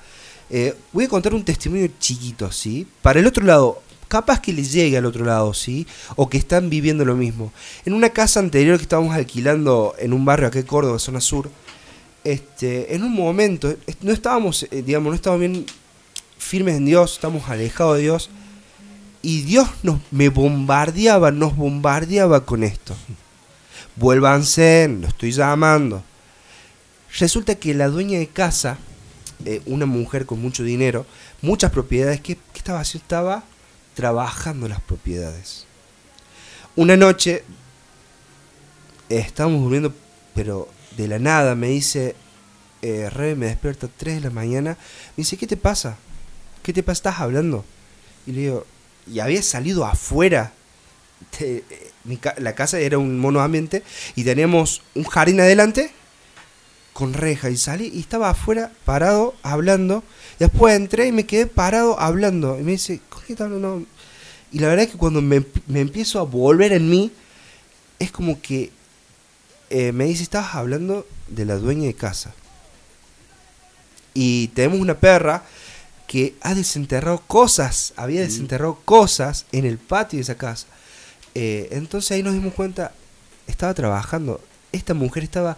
Eh, 0.50 0.76
voy 0.92 1.06
a 1.06 1.10
contar 1.10 1.34
un 1.34 1.46
testimonio 1.46 1.90
chiquito, 2.00 2.52
¿sí? 2.52 2.86
Para 3.02 3.22
el 3.22 3.28
otro 3.28 3.46
lado, 3.46 3.82
capaz 4.10 4.42
que 4.42 4.52
le 4.52 4.64
llegue 4.64 4.98
al 4.98 5.06
otro 5.06 5.24
lado, 5.24 5.54
¿sí? 5.54 5.88
O 6.18 6.30
que 6.30 6.38
están 6.38 6.70
viviendo 6.70 7.06
lo 7.06 7.16
mismo. 7.16 7.54
En 7.86 7.94
una 7.94 8.10
casa 8.10 8.42
anterior 8.42 8.76
que 8.78 8.84
estábamos 8.84 9.16
alquilando 9.16 9.96
en 9.98 10.12
un 10.12 10.26
barrio 10.26 10.48
acá 10.48 10.60
en 10.60 10.66
Córdoba, 10.66 11.00
zona 11.00 11.22
sur, 11.22 11.50
este, 12.24 12.96
en 12.96 13.04
un 13.04 13.14
momento, 13.14 13.76
no 14.02 14.12
estábamos, 14.12 14.64
eh, 14.64 14.84
digamos, 14.84 15.10
no 15.10 15.16
estábamos 15.16 15.42
bien 15.42 15.66
firmes 16.38 16.78
en 16.78 16.86
Dios, 16.86 17.14
estamos 17.14 17.48
alejados 17.50 17.98
de 17.98 18.04
Dios, 18.04 18.30
y 19.22 19.42
Dios 19.44 19.70
nos, 19.84 20.00
me 20.12 20.30
bombardeaba, 20.30 21.32
nos 21.32 21.56
bombardeaba 21.56 22.46
con 22.46 22.64
esto. 22.64 22.96
Vuélvanse, 23.96 24.88
lo 24.88 25.08
estoy 25.08 25.32
llamando. 25.32 26.04
Resulta 27.20 27.56
que 27.56 27.74
la 27.74 27.88
dueña 27.88 28.18
de 28.18 28.28
casa, 28.28 28.78
eh, 29.46 29.62
una 29.66 29.86
mujer 29.86 30.26
con 30.26 30.42
mucho 30.42 30.64
dinero, 30.64 31.06
muchas 31.42 31.72
propiedades, 31.72 32.22
¿qué, 32.22 32.36
qué 32.36 32.58
estaba 32.58 32.80
haciendo? 32.80 33.04
Estaba 33.04 33.44
trabajando 33.94 34.68
las 34.68 34.82
propiedades. 34.82 35.66
Una 36.76 36.96
noche 36.96 37.44
eh, 39.10 39.20
estábamos 39.20 39.62
durmiendo, 39.62 39.94
pero 40.34 40.70
de 41.02 41.08
la 41.08 41.20
nada 41.20 41.56
me 41.56 41.68
dice, 41.70 42.16
eh, 42.82 43.10
Rebe 43.10 43.36
me 43.36 43.46
despierta 43.48 43.88
a 43.88 43.90
3 43.96 44.16
de 44.16 44.22
la 44.22 44.30
mañana, 44.30 44.72
me 45.18 45.22
dice, 45.24 45.38
¿qué 45.38 45.48
te 45.48 45.58
pasa? 45.58 45.98
¿Qué 46.64 46.74
te 46.74 46.84
pasa? 46.84 46.98
¿Estás 47.00 47.20
hablando? 47.20 47.66
Y 48.28 48.32
le 48.34 48.42
digo, 48.42 48.66
y 49.12 49.20
había 49.20 49.42
salido 49.44 49.86
afuera. 49.86 50.54
de- 51.40 51.64
eh, 51.70 51.92
mi 52.04 52.18
ca- 52.18 52.34
la 52.40 52.56
casa 52.56 52.80
era 52.80 52.98
un 52.98 53.20
monoambiente 53.20 53.84
y 54.16 54.24
teníamos 54.24 54.82
un 54.96 55.04
jardín 55.04 55.40
adelante 55.40 55.92
con 56.94 57.14
reja 57.14 57.50
y 57.52 57.58
salí 57.58 57.92
y 57.94 58.00
estaba 58.00 58.32
afuera 58.32 58.72
parado 58.86 59.36
hablando. 59.44 60.04
Después 60.40 60.76
entré 60.76 61.08
y 61.08 61.12
me 61.12 61.26
quedé 61.28 61.46
parado 61.48 62.00
hablando. 62.00 62.60
Y 62.60 62.64
me 62.64 62.72
dice, 62.72 63.00
¿con 63.10 63.22
qué 63.24 63.34
estás 63.34 63.46
hablando? 63.46 63.86
Y 64.52 64.60
la 64.60 64.68
verdad 64.68 64.86
es 64.86 64.92
que 64.92 64.98
cuando 64.98 65.22
me, 65.22 65.46
me 65.68 65.80
empiezo 65.82 66.20
a 66.20 66.24
volver 66.24 66.74
en 66.74 66.90
mí, 66.90 67.12
es 68.00 68.12
como 68.12 68.42
que 68.42 68.72
eh, 69.72 69.94
me 69.94 70.04
dice, 70.04 70.24
estabas 70.24 70.54
hablando 70.56 71.08
de 71.30 71.46
la 71.46 71.56
dueña 71.56 71.88
de 71.88 71.94
casa. 71.94 72.34
Y 74.14 74.50
tenemos 74.50 74.80
una 74.80 75.00
perra 75.00 75.44
que 76.08 76.36
ha 76.42 76.54
desenterrado 76.54 77.24
cosas, 77.26 77.94
había 77.96 78.20
desenterrado 78.20 78.80
cosas 78.84 79.46
en 79.54 79.66
el 79.66 79.78
patio 79.78 80.18
de 80.18 80.24
esa 80.24 80.36
casa. 80.36 80.68
Eh, 81.36 81.70
entonces 81.72 82.12
ahí 82.12 82.22
nos 82.22 82.34
dimos 82.34 82.54
cuenta, 82.54 82.92
estaba 83.48 83.74
trabajando, 83.74 84.42
esta 84.74 84.94
mujer 84.94 85.24
estaba 85.24 85.58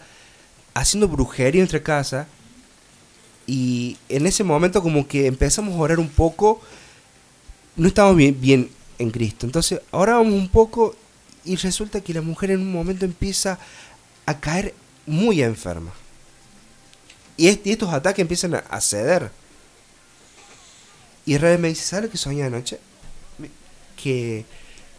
haciendo 0.75 1.07
brujería 1.07 1.61
en 1.61 1.63
nuestra 1.63 1.81
casa 1.81 2.27
y 3.47 3.97
en 4.09 4.27
ese 4.27 4.43
momento 4.43 4.83
como 4.83 5.07
que 5.07 5.25
empezamos 5.25 5.73
a 5.73 5.77
orar 5.77 5.97
un 5.97 6.09
poco, 6.09 6.61
no 7.75 7.87
estábamos 7.87 8.17
bien, 8.17 8.39
bien 8.39 8.69
en 8.99 9.09
Cristo. 9.09 9.47
Entonces 9.47 9.81
orábamos 9.89 10.33
un 10.33 10.49
poco 10.49 10.95
y 11.45 11.55
resulta 11.55 12.01
que 12.01 12.13
la 12.13 12.21
mujer 12.21 12.51
en 12.51 12.61
un 12.61 12.71
momento 12.71 13.05
empieza 13.05 13.57
a 14.25 14.39
caer 14.39 14.73
muy 15.05 15.41
enferma. 15.41 15.91
Y, 17.37 17.47
est- 17.47 17.65
y 17.65 17.71
estos 17.71 17.93
ataques 17.93 18.21
empiezan 18.21 18.55
a, 18.55 18.81
ceder. 18.81 19.31
Y 21.25 21.35
Israel 21.35 21.59
me 21.59 21.69
dice, 21.69 21.83
¿sabes 21.83 22.05
lo 22.05 22.11
que 22.11 22.17
soñé 22.17 22.43
anoche? 22.43 22.79
Que 24.01 24.45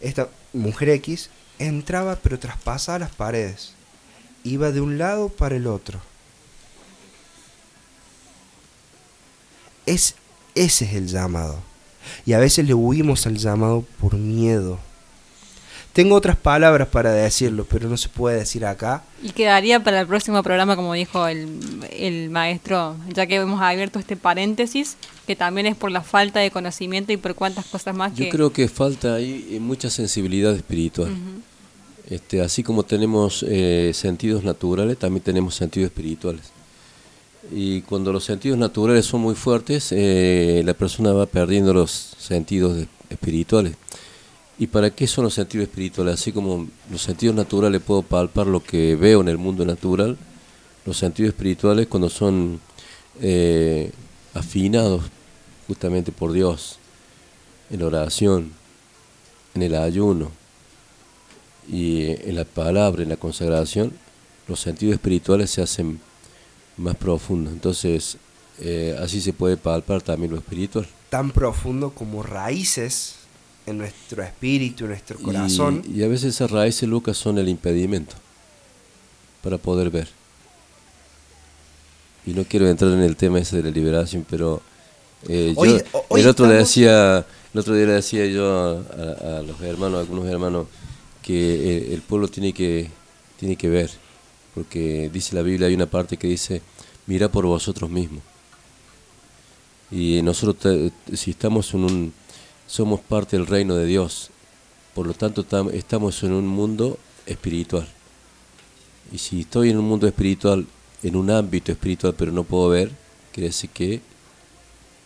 esta 0.01 0.29
mujer 0.53 0.89
X 0.89 1.29
entraba 1.59 2.17
pero 2.17 2.39
traspasaba 2.39 2.99
las 2.99 3.11
paredes. 3.15 3.73
Iba 4.43 4.71
de 4.71 4.81
un 4.81 4.97
lado 4.97 5.29
para 5.29 5.55
el 5.55 5.67
otro. 5.67 5.99
Es, 9.85 10.15
ese 10.55 10.85
es 10.85 10.93
el 10.93 11.07
llamado. 11.07 11.59
Y 12.25 12.33
a 12.33 12.39
veces 12.39 12.65
le 12.65 12.73
huimos 12.73 13.25
al 13.27 13.37
llamado 13.37 13.85
por 13.99 14.15
miedo. 14.15 14.79
Tengo 15.95 16.15
otras 16.15 16.35
palabras 16.35 16.89
para 16.89 17.13
decirlo, 17.13 17.65
pero 17.69 17.87
no 17.87 17.95
se 17.95 18.09
puede 18.09 18.37
decir 18.39 18.65
acá. 18.65 19.03
Y 19.23 19.29
quedaría 19.29 19.81
para 19.81 20.01
el 20.01 20.07
próximo 20.07 20.43
programa, 20.43 20.75
como 20.75 20.93
dijo 20.93 21.25
el, 21.25 21.47
el 21.89 22.29
maestro, 22.29 22.97
ya 23.13 23.25
que 23.27 23.35
hemos 23.37 23.61
abierto 23.61 23.97
este 23.97 24.17
paréntesis, 24.17 24.97
que 25.25 25.37
también 25.37 25.67
es 25.67 25.77
por 25.77 25.91
la 25.91 26.01
falta 26.01 26.41
de 26.41 26.51
conocimiento 26.51 27.13
y 27.13 27.17
por 27.17 27.33
cuántas 27.33 27.65
cosas 27.67 27.95
más 27.95 28.13
Yo 28.13 28.25
que... 28.25 28.29
creo 28.29 28.51
que 28.51 28.67
falta 28.67 29.13
ahí 29.15 29.47
eh, 29.51 29.59
mucha 29.61 29.89
sensibilidad 29.89 30.53
espiritual. 30.53 31.11
este, 32.09 32.41
así 32.41 32.61
como 32.61 32.83
tenemos 32.83 33.45
eh, 33.47 33.91
sentidos 33.93 34.43
naturales, 34.43 34.97
también 34.99 35.23
tenemos 35.23 35.55
sentidos 35.55 35.87
espirituales. 35.91 36.41
Y 37.53 37.81
cuando 37.83 38.11
los 38.11 38.25
sentidos 38.25 38.57
naturales 38.57 39.05
son 39.05 39.21
muy 39.21 39.35
fuertes, 39.35 39.89
eh, 39.91 40.61
la 40.65 40.73
persona 40.73 41.13
va 41.13 41.25
perdiendo 41.25 41.73
los 41.73 41.89
sentidos 42.19 42.75
de- 42.75 42.87
espirituales. 43.09 43.75
¿Y 44.57 44.67
para 44.67 44.89
qué 44.89 45.05
son 45.05 45.25
los 45.25 45.33
sentidos 45.33 45.67
espirituales? 45.67 46.13
Así 46.13 46.31
como 46.31 46.67
los 46.89 47.01
sentidos 47.01 47.35
naturales 47.35 47.81
puedo 47.81 48.03
palpar 48.03 48.47
lo 48.47 48.63
que 48.63 48.95
veo 48.95 49.21
en 49.21 49.27
el 49.27 49.37
mundo 49.37 49.65
natural, 49.65 50.17
los 50.85 50.97
sentidos 50.97 51.29
espirituales 51.29 51.87
cuando 51.87 52.09
son 52.09 52.61
eh, 53.21 53.91
afinados 54.33 55.03
justamente 55.67 56.11
por 56.11 56.31
Dios, 56.31 56.77
en 57.69 57.79
la 57.79 57.87
oración, 57.87 58.51
en 59.55 59.63
el 59.63 59.75
ayuno 59.75 60.31
y 61.67 62.05
en 62.05 62.35
la 62.35 62.45
palabra, 62.45 63.03
en 63.03 63.09
la 63.09 63.17
consagración, 63.17 63.91
los 64.47 64.59
sentidos 64.59 64.93
espirituales 64.93 65.49
se 65.49 65.63
hacen 65.63 65.99
más 66.77 66.95
profundos. 66.95 67.51
Entonces, 67.51 68.17
eh, 68.59 68.95
así 69.01 69.19
se 69.19 69.33
puede 69.33 69.57
palpar 69.57 70.01
también 70.01 70.31
lo 70.31 70.37
espiritual. 70.37 70.87
Tan 71.09 71.31
profundo 71.31 71.91
como 71.91 72.23
raíces 72.23 73.15
en 73.65 73.77
nuestro 73.77 74.21
espíritu, 74.23 74.83
en 74.85 74.91
nuestro 74.91 75.17
corazón. 75.19 75.81
Y, 75.87 75.99
y 75.99 76.03
a 76.03 76.07
veces 76.07 76.35
esas 76.35 76.51
raíces, 76.51 76.87
Lucas, 76.87 77.17
son 77.17 77.37
el 77.37 77.49
impedimento 77.49 78.15
para 79.43 79.57
poder 79.57 79.89
ver. 79.89 80.07
Y 82.25 82.31
no 82.33 82.43
quiero 82.43 82.67
entrar 82.67 82.91
en 82.91 83.01
el 83.01 83.15
tema 83.15 83.39
ese 83.39 83.57
de 83.57 83.63
la 83.63 83.69
liberación, 83.71 84.25
pero 84.29 84.61
eh, 85.27 85.53
yo- 85.55 85.59
Hoy- 85.61 85.83
ho- 85.93 86.05
hoy 86.09 86.21
el 86.21 86.27
otro 86.27 86.45
le 86.47 86.53
estamos- 86.53 86.69
decía, 86.69 87.25
el 87.53 87.59
otro 87.59 87.75
día 87.75 87.85
le 87.85 87.93
decía 87.93 88.25
yo 88.25 88.83
a, 88.91 89.41
los 89.45 89.61
hermanos, 89.61 89.97
a 89.97 90.01
algunos 90.01 90.25
hermanos, 90.27 90.67
que 91.21 91.77
el, 91.87 91.93
el 91.93 92.01
pueblo 92.01 92.27
tiene 92.27 92.53
que 92.53 92.89
tiene 93.39 93.55
que 93.57 93.67
ver, 93.69 93.91
porque 94.53 95.09
dice 95.13 95.35
la 95.35 95.41
Biblia, 95.41 95.67
hay 95.67 95.73
una 95.75 95.87
parte 95.87 96.17
que 96.17 96.27
dice, 96.27 96.61
mira 97.05 97.29
por 97.29 97.45
vosotros 97.45 97.89
mismos. 97.89 98.21
Y 99.91 100.21
nosotros, 100.23 100.57
te- 101.05 101.15
si 101.17 101.31
estamos 101.31 101.73
en 101.73 101.83
un, 101.83 102.13
somos 102.67 102.99
parte 102.99 103.37
del 103.37 103.47
reino 103.47 103.75
de 103.75 103.85
Dios, 103.85 104.29
por 104.93 105.07
lo 105.07 105.13
tanto 105.13 105.45
tam- 105.45 105.71
estamos 105.73 106.23
en 106.23 106.31
un 106.33 106.47
mundo 106.47 106.97
espiritual. 107.25 107.87
Y 109.11 109.17
si 109.19 109.41
estoy 109.41 109.69
en 109.69 109.77
un 109.77 109.85
mundo 109.85 110.07
espiritual, 110.07 110.65
en 111.03 111.15
un 111.15 111.29
ámbito 111.29 111.71
espiritual, 111.71 112.15
pero 112.17 112.31
no 112.31 112.43
puedo 112.43 112.69
ver, 112.69 112.91
quiere 113.31 113.51
que 113.73 114.01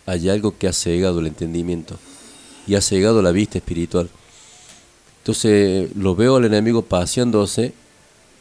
hay 0.06 0.28
algo 0.28 0.56
que 0.56 0.68
ha 0.68 0.72
cegado 0.72 1.20
el 1.20 1.26
entendimiento 1.26 1.98
y 2.66 2.74
ha 2.74 2.80
cegado 2.80 3.20
la 3.22 3.32
vista 3.32 3.58
espiritual. 3.58 4.08
Entonces 5.18 5.94
lo 5.94 6.14
veo 6.14 6.36
al 6.36 6.46
enemigo 6.46 6.82
paseándose 6.82 7.74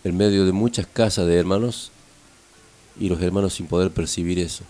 en 0.03 0.15
medio 0.15 0.45
de 0.45 0.53
muchas 0.53 0.87
casas 0.87 1.27
de 1.27 1.35
hermanos 1.35 1.91
y 2.99 3.09
los 3.09 3.21
hermanos 3.21 3.53
sin 3.53 3.67
poder 3.67 3.91
percibir 3.91 4.39
eso. 4.39 4.63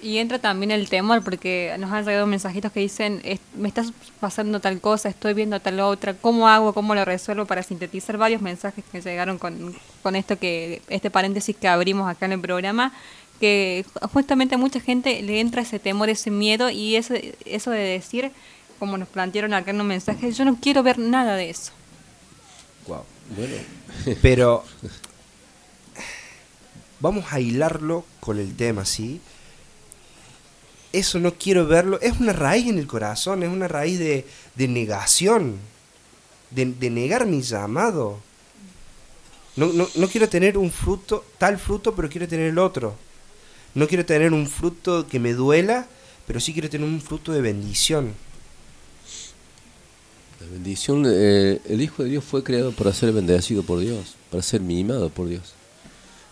Y 0.00 0.18
entra 0.18 0.38
también 0.38 0.70
el 0.70 0.88
temor, 0.88 1.24
porque 1.24 1.74
nos 1.78 1.90
han 1.90 2.04
llegado 2.04 2.26
mensajitos 2.26 2.70
que 2.70 2.80
dicen, 2.80 3.20
"Es- 3.24 3.40
me 3.56 3.66
estás 3.68 3.92
pasando 4.20 4.60
tal 4.60 4.80
cosa, 4.80 5.08
estoy 5.08 5.34
viendo 5.34 5.58
tal 5.60 5.80
otra, 5.80 6.14
¿cómo 6.14 6.48
hago, 6.48 6.72
cómo 6.72 6.94
lo 6.94 7.04
resuelvo? 7.04 7.46
Para 7.46 7.62
sintetizar 7.64 8.16
varios 8.16 8.40
mensajes 8.40 8.84
que 8.92 9.00
llegaron 9.00 9.38
con, 9.38 9.74
con 10.02 10.14
esto 10.14 10.38
que, 10.38 10.82
este 10.88 11.10
paréntesis 11.10 11.56
que 11.56 11.66
abrimos 11.68 12.08
acá 12.08 12.26
en 12.26 12.32
el 12.32 12.40
programa, 12.40 12.92
que 13.40 13.84
justamente 14.12 14.54
a 14.54 14.58
mucha 14.58 14.80
gente 14.80 15.20
le 15.22 15.40
entra 15.40 15.62
ese 15.62 15.78
temor, 15.78 16.08
ese 16.08 16.30
miedo 16.30 16.70
y 16.70 16.96
ese, 16.96 17.34
eso 17.44 17.70
de 17.72 17.80
decir, 17.80 18.30
como 18.78 18.98
nos 18.98 19.08
plantearon 19.08 19.52
acá 19.54 19.70
en 19.72 19.80
un 19.80 19.86
mensaje, 19.88 20.30
yo 20.32 20.44
no 20.44 20.56
quiero 20.60 20.82
ver 20.84 20.98
nada 20.98 21.34
de 21.34 21.50
eso. 21.50 21.72
Wow. 22.86 23.02
Bueno. 23.36 23.54
Pero 24.22 24.64
vamos 27.00 27.24
a 27.32 27.40
hilarlo 27.40 28.04
con 28.20 28.38
el 28.38 28.54
tema, 28.56 28.84
¿sí? 28.84 29.20
Eso 30.92 31.18
no 31.18 31.34
quiero 31.34 31.66
verlo. 31.66 32.00
Es 32.00 32.18
una 32.18 32.32
raíz 32.32 32.66
en 32.68 32.78
el 32.78 32.86
corazón, 32.86 33.42
es 33.42 33.48
una 33.48 33.68
raíz 33.68 33.98
de, 33.98 34.26
de 34.54 34.68
negación, 34.68 35.56
de, 36.50 36.66
de 36.66 36.90
negar 36.90 37.26
mi 37.26 37.42
llamado. 37.42 38.20
No, 39.56 39.66
no, 39.72 39.88
no 39.94 40.08
quiero 40.08 40.28
tener 40.28 40.56
un 40.56 40.70
fruto, 40.70 41.24
tal 41.36 41.58
fruto, 41.58 41.94
pero 41.94 42.08
quiero 42.08 42.28
tener 42.28 42.50
el 42.50 42.58
otro. 42.58 42.94
No 43.74 43.86
quiero 43.86 44.06
tener 44.06 44.32
un 44.32 44.48
fruto 44.48 45.06
que 45.06 45.18
me 45.18 45.34
duela, 45.34 45.86
pero 46.26 46.40
sí 46.40 46.52
quiero 46.52 46.70
tener 46.70 46.86
un 46.86 47.00
fruto 47.00 47.32
de 47.32 47.40
bendición. 47.40 48.14
La 50.40 50.46
bendición, 50.46 51.04
eh, 51.06 51.60
el 51.68 51.82
Hijo 51.82 52.04
de 52.04 52.10
Dios 52.10 52.24
fue 52.24 52.44
creado 52.44 52.70
para 52.72 52.92
ser 52.92 53.12
bendecido 53.12 53.62
por 53.64 53.80
Dios, 53.80 54.14
para 54.30 54.42
ser 54.42 54.60
mimado 54.60 55.10
por 55.10 55.28
Dios, 55.28 55.54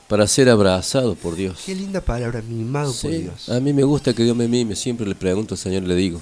para 0.09 0.27
ser 0.27 0.49
abrazado 0.49 1.15
por 1.15 1.35
Dios. 1.35 1.61
Qué 1.67 1.75
linda 1.75 2.01
palabra, 2.01 2.43
mimado 2.43 2.93
por 3.03 3.11
Dios. 3.11 3.49
A 3.49 3.61
mí 3.61 3.73
me 3.73 3.83
gusta 3.83 4.13
que 4.15 4.23
Dios 4.23 4.37
me 4.37 4.47
mime, 4.49 4.77
siempre 4.77 5.07
le 5.07 5.15
pregunto 5.15 5.55
al 5.55 5.59
Señor, 5.59 5.83
le 5.83 5.95
digo, 5.97 6.21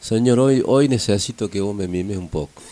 Señor, 0.00 0.38
hoy, 0.40 0.62
hoy 0.66 0.88
necesito 0.88 1.48
que 1.48 1.60
vos 1.60 1.74
me 1.74 1.88
mimes 1.88 2.16
un 2.16 2.28
poco. 2.28 2.62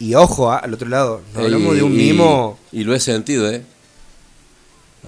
Y 0.00 0.14
ojo, 0.14 0.50
ah, 0.50 0.58
al 0.58 0.74
otro 0.74 0.88
lado, 0.88 1.20
no 1.34 1.40
hablamos 1.40 1.76
de 1.76 1.82
un 1.82 1.96
mimo. 1.96 2.58
Y, 2.72 2.84
lo 2.84 2.94
he 2.94 3.00
sentido, 3.00 3.50
¿eh? 3.50 3.62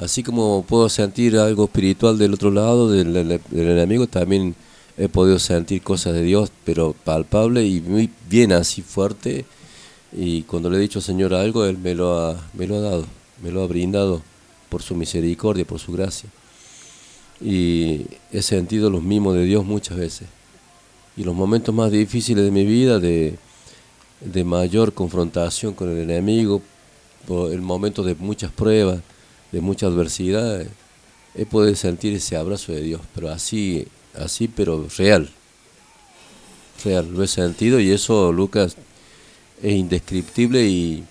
Así 0.00 0.22
como 0.22 0.64
puedo 0.68 0.88
sentir 0.88 1.38
algo 1.38 1.64
espiritual 1.64 2.18
del 2.18 2.34
otro 2.34 2.50
lado, 2.50 2.90
del, 2.90 3.12
del- 3.14 3.40
del 3.50 3.68
enemigo, 3.70 4.06
también 4.06 4.54
he 4.98 5.08
podido 5.08 5.38
sentir 5.38 5.82
cosas 5.82 6.12
de 6.14 6.22
Dios, 6.22 6.50
pero 6.64 6.94
palpable 7.04 7.64
y 7.66 7.80
muy 7.80 8.10
bien 8.28 8.52
así 8.52 8.82
fuerte. 8.82 9.44
Y 10.12 10.42
cuando 10.42 10.70
le 10.70 10.76
he 10.76 10.80
dicho 10.80 10.98
al 10.98 11.02
Señor 11.04 11.34
algo, 11.34 11.64
Él 11.64 11.78
me 11.78 11.94
lo 11.94 12.18
ha, 12.18 12.48
me 12.54 12.66
lo 12.66 12.76
ha 12.76 12.80
dado, 12.80 13.06
me 13.42 13.50
lo 13.50 13.62
ha 13.62 13.66
brindado 13.66 14.22
por 14.68 14.82
su 14.82 14.94
misericordia, 14.94 15.64
por 15.64 15.78
su 15.78 15.92
gracia. 15.92 16.28
Y 17.40 18.06
he 18.32 18.42
sentido 18.42 18.90
los 18.90 19.02
mimos 19.02 19.34
de 19.34 19.44
Dios 19.44 19.64
muchas 19.64 19.98
veces. 19.98 20.28
Y 21.16 21.24
los 21.24 21.34
momentos 21.34 21.74
más 21.74 21.90
difíciles 21.90 22.44
de 22.44 22.50
mi 22.50 22.64
vida, 22.64 22.98
de, 22.98 23.38
de 24.20 24.44
mayor 24.44 24.92
confrontación 24.92 25.74
con 25.74 25.90
el 25.90 25.98
enemigo, 25.98 26.62
por 27.26 27.52
el 27.52 27.60
momento 27.60 28.02
de 28.02 28.14
muchas 28.14 28.52
pruebas, 28.52 29.00
de 29.52 29.60
mucha 29.60 29.86
adversidad, 29.86 30.66
he 31.34 31.46
podido 31.46 31.74
sentir 31.74 32.14
ese 32.14 32.36
abrazo 32.36 32.72
de 32.72 32.82
Dios, 32.82 33.00
pero 33.14 33.30
así, 33.30 33.86
así, 34.14 34.48
pero 34.48 34.86
real. 34.96 35.30
Real, 36.84 37.10
lo 37.12 37.22
he 37.22 37.26
sentido 37.26 37.80
y 37.80 37.90
eso, 37.90 38.32
Lucas, 38.32 38.76
es 39.62 39.74
indescriptible 39.74 40.66
y, 40.66 41.04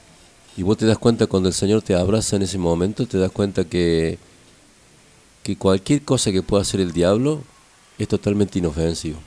y 0.58 0.64
vos 0.64 0.78
te 0.78 0.86
das 0.86 0.98
cuenta 0.98 1.28
cuando 1.28 1.50
el 1.50 1.56
Señor 1.56 1.82
te 1.82 1.96
abraza 1.96 2.36
en 2.38 2.44
ese 2.44 2.58
momento, 2.58 3.06
te 3.06 3.18
das 3.18 3.32
cuenta 3.32 3.64
que, 3.66 4.18
que 5.44 5.56
cualquier 5.58 6.02
cosa 6.04 6.32
que 6.32 6.42
pueda 6.42 6.62
hacer 6.62 6.80
el 6.82 6.92
diablo 6.92 7.42
es 7.98 8.08
totalmente 8.08 8.60
inofensivo 8.60 9.20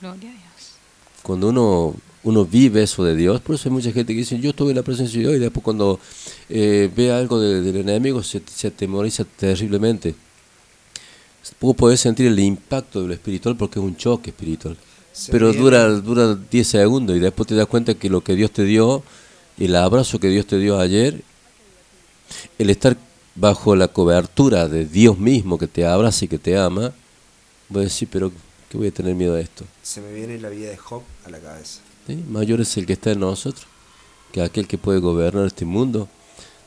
Gloria 0.00 0.30
a 0.30 0.32
Dios. 0.32 0.70
cuando 1.22 1.48
uno 1.48 1.94
uno 2.22 2.44
vive 2.44 2.82
eso 2.82 3.04
de 3.04 3.14
Dios, 3.14 3.40
por 3.40 3.54
eso 3.54 3.68
hay 3.68 3.72
mucha 3.72 3.92
gente 3.92 4.12
que 4.12 4.18
dice, 4.18 4.36
yo 4.40 4.50
estuve 4.50 4.70
en 4.70 4.76
la 4.76 4.82
presencia 4.82 5.16
de 5.16 5.26
Dios 5.26 5.36
y 5.36 5.38
después 5.38 5.62
cuando 5.62 6.00
eh, 6.48 6.90
ve 6.96 7.12
algo 7.12 7.38
de- 7.38 7.60
del 7.62 7.76
enemigo 7.76 8.20
se, 8.20 8.42
se 8.52 8.66
atemoriza 8.66 9.22
terriblemente. 9.24 10.16
Vos 11.60 11.76
podés 11.76 12.00
sentir 12.00 12.26
el 12.26 12.38
impacto 12.40 13.02
de 13.02 13.06
lo 13.08 13.14
espiritual 13.14 13.56
porque 13.56 13.78
es 13.78 13.84
un 13.84 13.96
choque 13.96 14.30
espiritual. 14.30 14.76
Se 15.12 15.30
Pero 15.30 15.50
viene- 15.50 15.62
dura, 15.62 15.88
dura 16.00 16.34
10 16.50 16.66
segundos 16.66 17.16
y 17.16 17.20
después 17.20 17.46
te 17.46 17.54
das 17.54 17.68
cuenta 17.68 17.94
que 17.94 18.10
lo 18.10 18.20
que 18.22 18.34
Dios 18.34 18.50
te 18.50 18.64
dio, 18.64 19.04
el 19.58 19.76
abrazo 19.76 20.18
que 20.18 20.28
Dios 20.28 20.46
te 20.46 20.58
dio 20.58 20.78
ayer, 20.78 21.22
el 22.58 22.70
estar 22.70 22.96
bajo 23.34 23.76
la 23.76 23.88
cobertura 23.88 24.68
de 24.68 24.86
Dios 24.86 25.18
mismo 25.18 25.58
que 25.58 25.66
te 25.66 25.86
abraza 25.86 26.24
y 26.24 26.28
que 26.28 26.38
te 26.38 26.56
ama, 26.56 26.92
voy 27.68 27.82
a 27.82 27.84
decir, 27.84 28.08
pero 28.10 28.32
¿qué 28.70 28.78
voy 28.78 28.88
a 28.88 28.92
tener 28.92 29.14
miedo 29.14 29.34
a 29.34 29.40
esto? 29.40 29.64
Se 29.82 30.00
me 30.00 30.12
viene 30.12 30.38
la 30.38 30.48
vida 30.48 30.70
de 30.70 30.76
Job 30.76 31.02
a 31.24 31.30
la 31.30 31.38
cabeza. 31.38 31.80
¿sí? 32.06 32.22
Mayor 32.28 32.60
es 32.60 32.76
el 32.76 32.86
que 32.86 32.94
está 32.94 33.12
en 33.12 33.20
nosotros 33.20 33.66
que 34.32 34.42
aquel 34.42 34.66
que 34.66 34.78
puede 34.78 34.98
gobernar 35.00 35.46
este 35.46 35.64
mundo. 35.64 36.08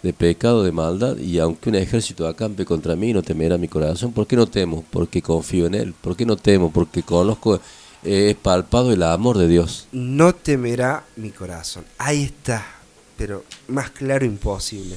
de 0.02 0.14
pecado, 0.14 0.64
de 0.64 0.72
maldad, 0.72 1.18
y 1.18 1.40
aunque 1.40 1.70
un 1.70 1.76
ejército 1.76 2.26
acampe 2.26 2.64
contra 2.64 2.96
mí, 2.96 3.12
no 3.12 3.22
temerá 3.22 3.58
mi 3.58 3.68
corazón. 3.68 4.14
¿Por 4.14 4.26
qué 4.28 4.38
no 4.38 4.48
temo? 4.48 4.86
Porque 4.90 5.22
confío 5.22 5.66
en 5.66 5.76
Él. 5.76 5.94
¿Por 5.94 6.16
qué 6.16 6.26
no 6.26 6.38
temo? 6.38 6.72
Porque 6.72 7.04
conozco, 7.04 7.60
he 8.04 8.34
palpado 8.42 8.94
el 8.94 9.04
amor 9.04 9.38
de 9.38 9.50
Dios. 9.50 9.88
No 9.92 10.34
temerá 10.34 11.04
mi 11.18 11.32
corazón. 11.32 11.84
Ahí 11.98 12.24
está, 12.24 12.66
pero 13.20 13.44
más 13.68 13.92
claro 13.92 14.26
imposible. 14.26 14.96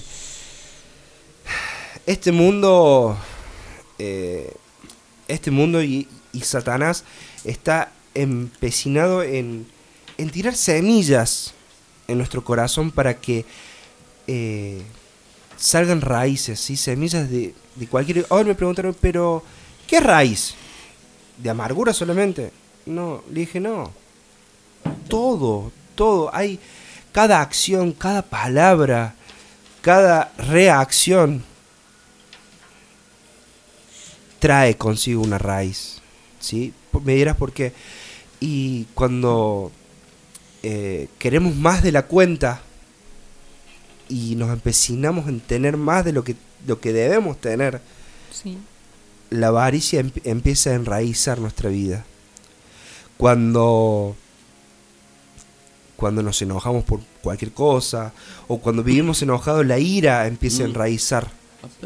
Este 2.06 2.30
mundo, 2.30 3.18
eh, 3.98 4.54
este 5.26 5.50
mundo 5.50 5.82
y, 5.82 6.08
Satanás 6.40 7.04
está 7.44 7.92
empecinado 8.14 9.22
en, 9.22 9.66
en 10.16 10.30
tirar 10.30 10.54
semillas 10.54 11.52
en 12.08 12.16
nuestro 12.16 12.42
corazón 12.42 12.90
para 12.90 13.20
que 13.20 13.44
eh, 14.26 14.80
salgan 15.58 16.00
raíces, 16.00 16.58
¿sí? 16.58 16.76
semillas 16.76 17.28
de, 17.28 17.54
de 17.74 17.86
cualquier... 17.88 18.24
Ahora 18.30 18.44
me 18.44 18.54
preguntaron, 18.54 18.96
pero 18.98 19.42
¿qué 19.86 20.00
raíz? 20.00 20.54
¿De 21.36 21.50
amargura 21.50 21.92
solamente? 21.92 22.50
No, 22.86 23.22
le 23.30 23.40
dije 23.40 23.60
no. 23.60 23.92
Todo, 25.08 25.70
todo. 25.94 26.34
Hay 26.34 26.58
cada 27.12 27.40
acción, 27.40 27.92
cada 27.92 28.22
palabra, 28.22 29.14
cada 29.82 30.32
reacción 30.38 31.44
trae 34.38 34.76
consigo 34.76 35.22
una 35.22 35.38
raíz. 35.38 36.00
¿Sí? 36.40 36.72
Me 37.04 37.14
dirás 37.14 37.36
por 37.36 37.52
qué. 37.52 37.72
Y 38.40 38.86
cuando 38.94 39.70
eh, 40.62 41.08
queremos 41.18 41.54
más 41.54 41.82
de 41.82 41.92
la 41.92 42.06
cuenta 42.06 42.60
y 44.08 44.34
nos 44.36 44.50
empecinamos 44.50 45.28
en 45.28 45.40
tener 45.40 45.76
más 45.76 46.04
de 46.04 46.12
lo 46.12 46.24
que, 46.24 46.34
lo 46.66 46.80
que 46.80 46.92
debemos 46.92 47.40
tener, 47.40 47.80
Sí. 48.32 48.58
la 49.30 49.48
avaricia 49.48 50.00
em- 50.00 50.10
empieza 50.24 50.70
a 50.70 50.74
enraizar 50.74 51.38
nuestra 51.38 51.70
vida. 51.70 52.04
Cuando, 53.16 54.16
cuando 56.02 56.20
nos 56.20 56.42
enojamos 56.42 56.82
por 56.82 56.98
cualquier 57.22 57.52
cosa, 57.52 58.12
o 58.48 58.58
cuando 58.58 58.82
vivimos 58.82 59.22
enojados, 59.22 59.64
la 59.64 59.78
ira 59.78 60.26
empieza 60.26 60.64
a 60.64 60.66
Mm. 60.66 60.70
enraizar. 60.70 61.30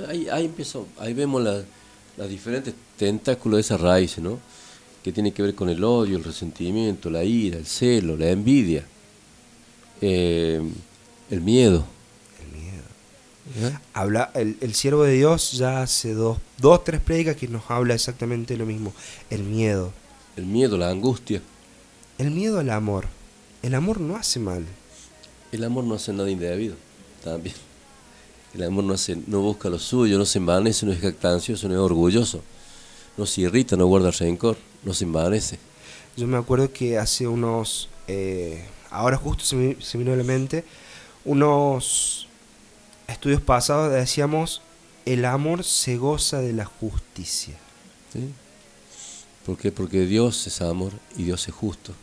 Ahí, 0.08 0.26
ahí 0.32 0.46
empezó, 0.46 0.86
ahí 0.98 1.12
vemos 1.12 1.42
la- 1.42 1.62
las 2.16 2.26
diferentes 2.30 2.72
tentáculos 2.96 3.58
de 3.58 3.60
esas 3.60 3.78
raíces, 3.78 4.20
¿no? 4.24 4.38
Que 5.04 5.12
tiene 5.12 5.32
que 5.32 5.42
ver 5.42 5.54
con 5.54 5.68
el 5.68 5.84
odio, 5.84 6.16
el 6.16 6.24
resentimiento, 6.24 7.10
la 7.10 7.24
ira, 7.24 7.58
el 7.58 7.66
celo, 7.66 8.16
la 8.16 8.30
envidia, 8.30 8.86
eh, 10.00 10.62
el 11.30 11.40
miedo. 11.42 11.84
¿Ya? 13.60 13.80
Habla, 13.92 14.30
el, 14.34 14.56
el 14.62 14.74
siervo 14.74 15.04
de 15.04 15.12
Dios 15.12 15.52
ya 15.52 15.82
hace 15.82 16.14
dos, 16.14 16.38
dos, 16.58 16.82
tres 16.84 17.00
predicas 17.02 17.36
que 17.36 17.48
nos 17.48 17.70
habla 17.70 17.92
exactamente 17.94 18.56
lo 18.56 18.64
mismo. 18.64 18.94
El 19.28 19.42
miedo. 19.44 19.92
El 20.36 20.46
miedo, 20.46 20.78
la 20.78 20.88
angustia. 20.88 21.42
El 22.18 22.30
miedo 22.30 22.58
al 22.58 22.70
amor. 22.70 23.04
El 23.66 23.74
amor 23.74 24.00
no 24.00 24.14
hace 24.14 24.38
mal. 24.38 24.64
El 25.50 25.64
amor 25.64 25.82
no 25.82 25.96
hace 25.96 26.12
nada 26.12 26.30
indebido, 26.30 26.76
también. 27.24 27.56
El 28.54 28.62
amor 28.62 28.84
no, 28.84 28.94
hace, 28.94 29.18
no 29.26 29.40
busca 29.40 29.68
lo 29.68 29.80
suyo, 29.80 30.18
no 30.18 30.24
se 30.24 30.38
envanece, 30.38 30.86
no 30.86 30.92
es 30.92 31.00
jactancioso, 31.00 31.66
no 31.66 31.74
es 31.74 31.80
orgulloso. 31.80 32.42
No 33.16 33.26
se 33.26 33.40
irrita, 33.40 33.74
no 33.74 33.86
guarda 33.86 34.12
rencor, 34.12 34.56
no 34.84 34.94
se 34.94 35.02
envanece. 35.02 35.58
Yo 36.16 36.28
me 36.28 36.36
acuerdo 36.36 36.72
que 36.72 36.96
hace 36.96 37.26
unos, 37.26 37.88
eh, 38.06 38.64
ahora 38.88 39.16
justo 39.16 39.44
se 39.44 39.56
me, 39.56 39.82
se 39.82 39.98
me 39.98 40.04
vino 40.04 40.14
a 40.14 40.16
la 40.16 40.22
mente, 40.22 40.64
unos 41.24 42.28
estudios 43.08 43.40
pasados 43.40 43.92
decíamos, 43.92 44.62
el 45.06 45.24
amor 45.24 45.64
se 45.64 45.96
goza 45.96 46.40
de 46.40 46.52
la 46.52 46.66
justicia. 46.66 47.56
¿sí? 48.12 48.32
¿Por 49.44 49.56
qué? 49.56 49.72
Porque 49.72 50.06
Dios 50.06 50.46
es 50.46 50.62
amor 50.62 50.92
y 51.16 51.24
Dios 51.24 51.48
es 51.48 51.54
justo. 51.54 51.94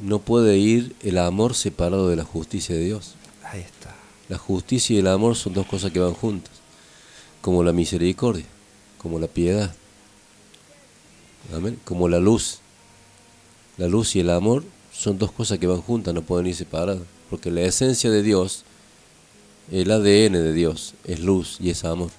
No 0.00 0.20
puede 0.20 0.58
ir 0.58 0.94
el 1.02 1.18
amor 1.18 1.54
separado 1.54 2.08
de 2.08 2.16
la 2.16 2.24
justicia 2.24 2.74
de 2.74 2.84
Dios. 2.84 3.14
Ahí 3.44 3.60
está. 3.60 3.94
La 4.28 4.38
justicia 4.38 4.94
y 4.94 4.98
el 4.98 5.06
amor 5.08 5.36
son 5.36 5.54
dos 5.54 5.66
cosas 5.66 5.90
que 5.90 5.98
van 5.98 6.14
juntas, 6.14 6.52
como 7.40 7.64
la 7.64 7.72
misericordia, 7.72 8.44
como 8.98 9.18
la 9.18 9.26
piedad, 9.26 9.74
Amén. 11.54 11.80
como 11.84 12.08
la 12.08 12.18
luz. 12.18 12.58
La 13.78 13.88
luz 13.88 14.14
y 14.16 14.20
el 14.20 14.30
amor 14.30 14.64
son 14.92 15.18
dos 15.18 15.32
cosas 15.32 15.58
que 15.58 15.66
van 15.66 15.80
juntas, 15.80 16.12
no 16.12 16.22
pueden 16.22 16.46
ir 16.46 16.54
separadas, 16.54 17.02
porque 17.30 17.50
la 17.50 17.62
esencia 17.62 18.10
de 18.10 18.22
Dios, 18.22 18.64
el 19.72 19.90
ADN 19.90 20.32
de 20.32 20.52
Dios, 20.52 20.94
es 21.04 21.20
luz 21.20 21.56
y 21.58 21.70
es 21.70 21.84
amor. 21.84 22.10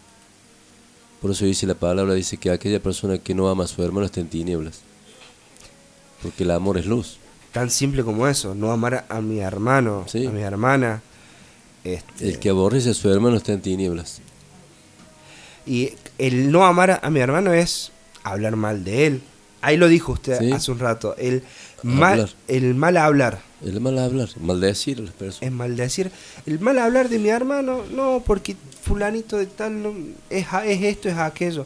Por 1.22 1.32
eso 1.32 1.46
dice 1.46 1.68
la 1.68 1.76
palabra, 1.76 2.14
dice 2.16 2.38
que 2.38 2.50
aquella 2.50 2.82
persona 2.82 3.20
que 3.20 3.36
no 3.36 3.50
ama 3.50 3.66
a 3.66 3.68
su 3.68 3.84
hermano 3.84 4.06
está 4.06 4.20
en 4.20 4.30
tinieblas, 4.30 4.80
porque 6.24 6.44
el 6.44 6.52
amor 6.52 6.78
es 6.80 6.88
luz. 6.88 7.19
Tan 7.52 7.70
simple 7.70 8.04
como 8.04 8.28
eso, 8.28 8.54
no 8.54 8.72
amar 8.72 9.06
a 9.10 9.22
mi 9.22 9.40
hermano, 9.40 10.06
a 10.14 10.18
mi 10.32 10.42
hermana. 10.42 11.02
Este, 11.84 12.28
El 12.30 12.40
que 12.40 12.50
aborrece 12.50 12.92
a 12.92 12.94
su 12.94 13.10
hermano 13.10 13.38
está 13.38 13.54
en 13.54 13.62
tinieblas. 13.62 14.22
Y 15.66 15.94
el 16.18 16.52
no 16.52 16.66
amar 16.66 16.92
a, 16.92 16.96
a 17.02 17.10
mi 17.10 17.20
hermano 17.20 17.54
es 17.54 17.92
hablar 18.24 18.56
mal 18.56 18.84
de 18.84 19.08
él. 19.08 19.22
Ahí 19.62 19.78
lo 19.78 19.88
dijo 19.88 20.14
usted 20.14 20.40
Sí. 20.40 20.52
hace 20.52 20.72
un 20.72 20.80
rato. 20.80 21.16
El 21.18 21.44
mal, 21.84 22.12
Hablar. 22.22 22.30
el 22.48 22.76
mal 22.76 22.98
hablar. 22.98 23.42
El 23.64 23.82
mal 23.82 23.98
hablar, 24.00 24.30
maldecir 24.40 25.00
a 25.00 25.02
las 25.02 25.14
personas. 25.14 25.44
Es 25.44 25.52
maldecir. 25.52 26.12
El 26.46 26.60
mal 26.60 26.80
hablar 26.80 27.10
de 27.10 27.20
mi 27.20 27.28
hermano, 27.30 27.84
no, 27.92 28.24
porque 28.26 28.56
fulanito 28.84 29.38
de 29.38 29.48
tal 29.48 29.84
no- 29.84 29.94
es, 30.30 30.46
es 30.66 30.84
esto, 30.84 31.10
es 31.10 31.18
aquello. 31.18 31.66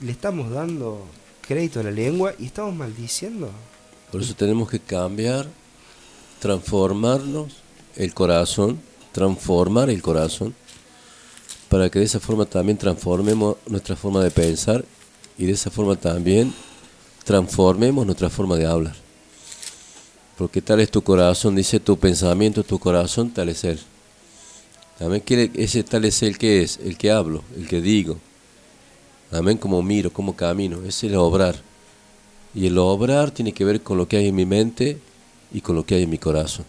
Le 0.00 0.12
estamos 0.12 0.50
dando 0.50 1.04
crédito 1.46 1.80
a 1.80 1.82
la 1.82 1.90
lengua 1.90 2.32
y 2.38 2.46
estamos 2.46 2.74
maldiciendo. 2.74 3.50
Por 4.10 4.20
eso 4.22 4.34
tenemos 4.34 4.68
que 4.68 4.80
cambiar, 4.80 5.46
transformarnos 6.40 7.52
el 7.96 8.12
corazón, 8.14 8.80
transformar 9.12 9.90
el 9.90 10.02
corazón, 10.02 10.54
para 11.68 11.88
que 11.88 12.00
de 12.00 12.06
esa 12.06 12.18
forma 12.18 12.46
también 12.46 12.76
transformemos 12.78 13.56
nuestra 13.66 13.94
forma 13.94 14.22
de 14.24 14.30
pensar 14.30 14.84
y 15.38 15.46
de 15.46 15.52
esa 15.52 15.70
forma 15.70 15.94
también 15.96 16.52
transformemos 17.24 18.04
nuestra 18.04 18.28
forma 18.28 18.56
de 18.56 18.66
hablar. 18.66 18.96
Porque 20.36 20.62
tal 20.62 20.80
es 20.80 20.90
tu 20.90 21.02
corazón, 21.02 21.54
dice 21.54 21.78
tu 21.78 21.98
pensamiento, 21.98 22.64
tu 22.64 22.78
corazón, 22.78 23.30
tal 23.30 23.50
es 23.50 23.62
él. 23.62 23.78
Amén. 24.98 25.22
¿Quién- 25.24 25.52
Ese 25.54 25.82
tal 25.84 26.04
es 26.04 26.22
el 26.22 26.36
que 26.38 26.62
es, 26.62 26.78
el 26.78 26.96
que 26.98 27.10
hablo, 27.10 27.44
el 27.56 27.68
que 27.68 27.80
digo. 27.80 28.18
Amén. 29.30 29.56
Como 29.58 29.82
miro, 29.82 30.12
como 30.12 30.34
camino. 30.34 30.78
Ese 30.80 30.88
es 30.88 31.12
el 31.12 31.16
obrar. 31.16 31.56
Y 32.54 32.66
el 32.66 32.78
obrar 32.78 33.30
tiene 33.30 33.52
que 33.52 33.64
ver 33.64 33.82
con 33.82 33.96
lo 33.96 34.08
que 34.08 34.16
hay 34.16 34.28
en 34.28 34.34
mi 34.34 34.44
mente 34.46 34.98
y 35.52 35.60
con 35.60 35.76
lo 35.76 35.84
que 35.84 35.94
hay 35.96 36.02
en 36.04 36.10
mi 36.10 36.18
corazón. 36.18 36.64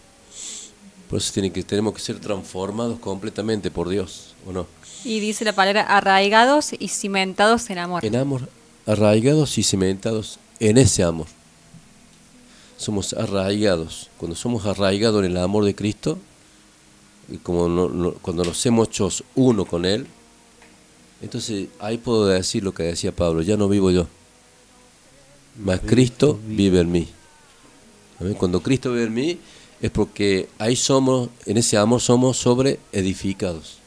Por 1.08 1.18
eso 1.18 1.32
tiene 1.32 1.50
que, 1.52 1.62
tenemos 1.62 1.92
que 1.94 2.00
ser 2.00 2.18
transformados 2.20 2.98
completamente 3.00 3.70
por 3.70 3.88
Dios, 3.88 4.34
¿o 4.46 4.52
no? 4.52 4.66
Y 5.04 5.20
dice 5.20 5.44
la 5.44 5.52
palabra 5.52 5.82
arraigados 5.82 6.70
y 6.78 6.88
cimentados 6.88 7.68
en 7.70 7.78
amor. 7.78 8.04
En 8.04 8.16
amor, 8.16 8.48
arraigados 8.86 9.58
y 9.58 9.62
cimentados 9.62 10.38
en 10.60 10.78
ese 10.78 11.02
amor. 11.02 11.26
Somos 12.76 13.12
arraigados. 13.12 14.08
Cuando 14.18 14.36
somos 14.36 14.64
arraigados 14.66 15.24
en 15.24 15.32
el 15.32 15.36
amor 15.36 15.64
de 15.64 15.74
Cristo, 15.74 16.18
y 17.30 17.36
como 17.38 17.68
no- 17.68 17.88
no- 17.88 18.12
cuando 18.14 18.44
nos 18.44 18.64
hemos 18.66 18.88
hecho 18.88 19.08
uno 19.34 19.64
con 19.64 19.84
Él, 19.84 20.06
entonces 21.20 21.68
ahí 21.78 21.98
puedo 21.98 22.26
decir 22.26 22.62
lo 22.64 22.72
que 22.72 22.84
decía 22.84 23.12
Pablo, 23.14 23.42
ya 23.42 23.56
no 23.56 23.68
vivo 23.68 23.90
yo, 23.90 24.06
mas 25.58 25.80
Cristo 25.80 26.38
vive 26.46 26.80
en 26.80 26.90
mí. 26.90 27.08
Amén. 28.20 28.34
Cuando 28.34 28.62
Cristo 28.62 28.92
vive 28.92 29.04
en 29.04 29.14
mí 29.14 29.38
es 29.80 29.90
porque 29.90 30.48
ahí 30.58 30.76
somos, 30.76 31.28
en 31.44 31.56
ese 31.56 31.76
amor 31.76 32.00
somos 32.00 32.36
sobre 32.36 32.78
edificados. 32.92 33.81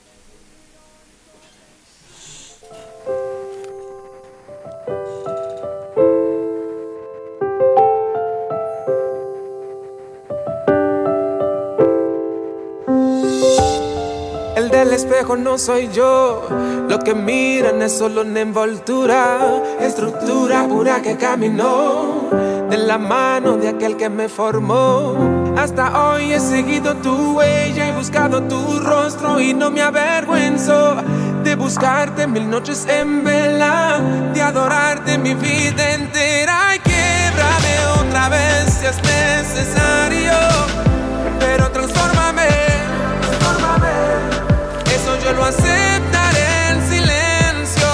Espejo 14.96 15.36
no 15.36 15.58
soy 15.58 15.90
yo, 15.90 16.48
lo 16.90 17.00
que 17.00 17.14
miran 17.14 17.82
es 17.82 17.98
solo 17.98 18.22
una 18.22 18.40
envoltura, 18.40 19.62
estructura 19.80 20.68
pura 20.68 21.02
que 21.02 21.18
caminó 21.18 22.30
de 22.70 22.78
la 22.78 22.98
mano 22.98 23.58
de 23.58 23.68
aquel 23.70 23.98
que 23.98 24.10
me 24.10 24.30
formó. 24.30 25.54
Hasta 25.58 26.02
hoy 26.02 26.32
he 26.32 26.40
seguido 26.40 26.96
tu 26.96 27.38
huella, 27.38 27.90
he 27.90 27.92
buscado 27.94 28.42
tu 28.44 28.80
rostro 28.80 29.40
y 29.40 29.54
no 29.54 29.70
me 29.70 29.82
avergüenzo 29.82 30.96
de 31.44 31.56
buscarte 31.56 32.26
mil 32.26 32.50
noches 32.50 32.88
en 32.88 33.24
vela, 33.24 34.00
de 34.34 34.42
adorarte 34.42 35.18
mi 35.18 35.34
vida 35.34 35.94
entera 35.94 36.76
y 36.76 36.80
quiebrame 36.80 38.08
otra 38.08 38.30
vez 38.30 38.74
si 38.80 38.86
es 38.86 38.98
necesario, 39.04 40.32
pero 41.40 41.70
transfórmame 41.70 42.65
aceptar 45.46 46.34
el 46.36 46.82
silencio. 46.90 47.88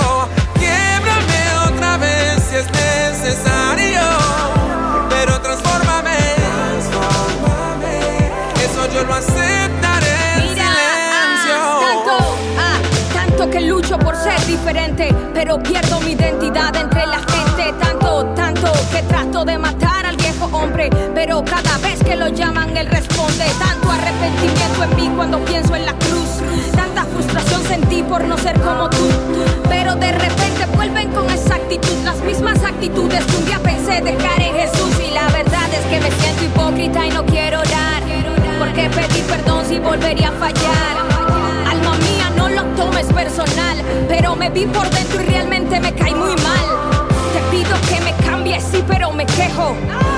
Quiebrame 0.55 1.41
otra 1.67 1.97
vez 1.97 2.43
si 2.49 2.55
es 2.55 2.67
necesario. 2.71 4.01
Pero 5.09 5.39
transformame. 5.41 6.17
Eso 8.63 8.93
yo 8.93 9.03
lo 9.03 9.13
aceptaré 9.13 10.35
el 10.37 10.49
Mira, 10.51 10.65
ah, 10.67 11.37
silencio. 11.43 11.57
Tanto, 11.87 12.37
ah, 12.57 12.77
tanto 13.13 13.49
que 13.49 13.61
lucho 13.61 13.99
por 13.99 14.15
ser 14.15 14.45
diferente. 14.45 15.13
Pero 15.33 15.61
pierdo 15.61 15.99
mi 16.01 16.11
identidad 16.11 16.75
entre 16.75 17.05
la 17.05 17.19
gente. 17.19 17.73
Tanto, 17.79 18.25
tanto 18.35 18.71
que 18.91 19.01
trato 19.03 19.43
de 19.43 19.57
matar 19.57 20.05
a 20.05 20.10
pero 21.13 21.43
cada 21.43 21.77
vez 21.79 22.03
que 22.03 22.15
lo 22.15 22.27
llaman 22.29 22.75
él 22.77 22.87
responde. 22.87 23.45
Tanto 23.59 23.89
arrepentimiento 23.89 24.83
en 24.83 24.95
mí 24.95 25.11
cuando 25.15 25.39
pienso 25.45 25.75
en 25.75 25.85
la 25.85 25.93
cruz. 25.93 26.41
Tanta 26.75 27.05
frustración 27.05 27.63
sentí 27.63 28.03
por 28.03 28.23
no 28.23 28.37
ser 28.37 28.59
como 28.61 28.89
tú. 28.89 29.07
Pero 29.69 29.95
de 29.95 30.11
repente 30.11 30.65
vuelven 30.75 31.11
con 31.11 31.29
esa 31.29 31.55
actitud, 31.55 31.95
las 32.03 32.21
mismas 32.21 32.63
actitudes 32.63 33.25
que 33.25 33.35
un 33.37 33.45
día 33.45 33.59
pensé 33.59 34.01
dejar 34.01 34.41
en 34.41 34.55
Jesús. 34.55 34.99
Y 35.07 35.13
la 35.13 35.27
verdad 35.29 35.69
es 35.73 35.85
que 35.85 35.99
me 35.99 36.11
siento 36.11 36.43
hipócrita 36.43 37.07
y 37.07 37.09
no 37.11 37.25
quiero 37.25 37.59
orar. 37.59 38.03
Porque 38.59 38.89
pedí 38.89 39.21
perdón 39.21 39.65
si 39.65 39.79
volvería 39.79 40.29
a 40.29 40.33
fallar. 40.33 40.97
Alma 41.69 41.97
mía, 41.97 42.31
no 42.35 42.49
lo 42.49 42.63
tomes 42.75 43.07
personal. 43.07 43.77
Pero 44.07 44.35
me 44.35 44.49
vi 44.49 44.65
por 44.65 44.89
dentro 44.89 45.21
y 45.21 45.25
realmente 45.25 45.79
me 45.79 45.93
caí 45.93 46.13
muy 46.13 46.35
mal. 46.35 46.65
Te 47.33 47.57
pido 47.57 47.75
que 47.89 48.01
me 48.01 48.20
sí, 48.59 48.83
pero 48.87 49.11
me 49.11 49.25
quejo. 49.25 49.75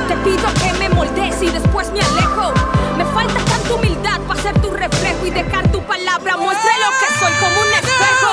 Te 0.07 0.15
pido 0.17 0.47
que 0.55 0.73
me 0.79 0.89
moldees 0.89 1.41
y 1.41 1.49
después 1.49 1.91
me 1.91 1.99
alejo. 1.99 2.53
Me 2.97 3.05
falta 3.05 3.39
tanta 3.45 3.73
humildad 3.73 4.19
para 4.27 4.41
ser 4.41 4.59
tu 4.59 4.71
reflejo 4.71 5.25
y 5.25 5.29
dejar 5.29 5.71
tu 5.71 5.81
palabra 5.83 6.37
muestre 6.37 6.71
lo 6.79 6.89
que 6.99 7.19
soy 7.19 7.33
como 7.39 7.61
un 7.61 7.73
espejo. 7.73 8.31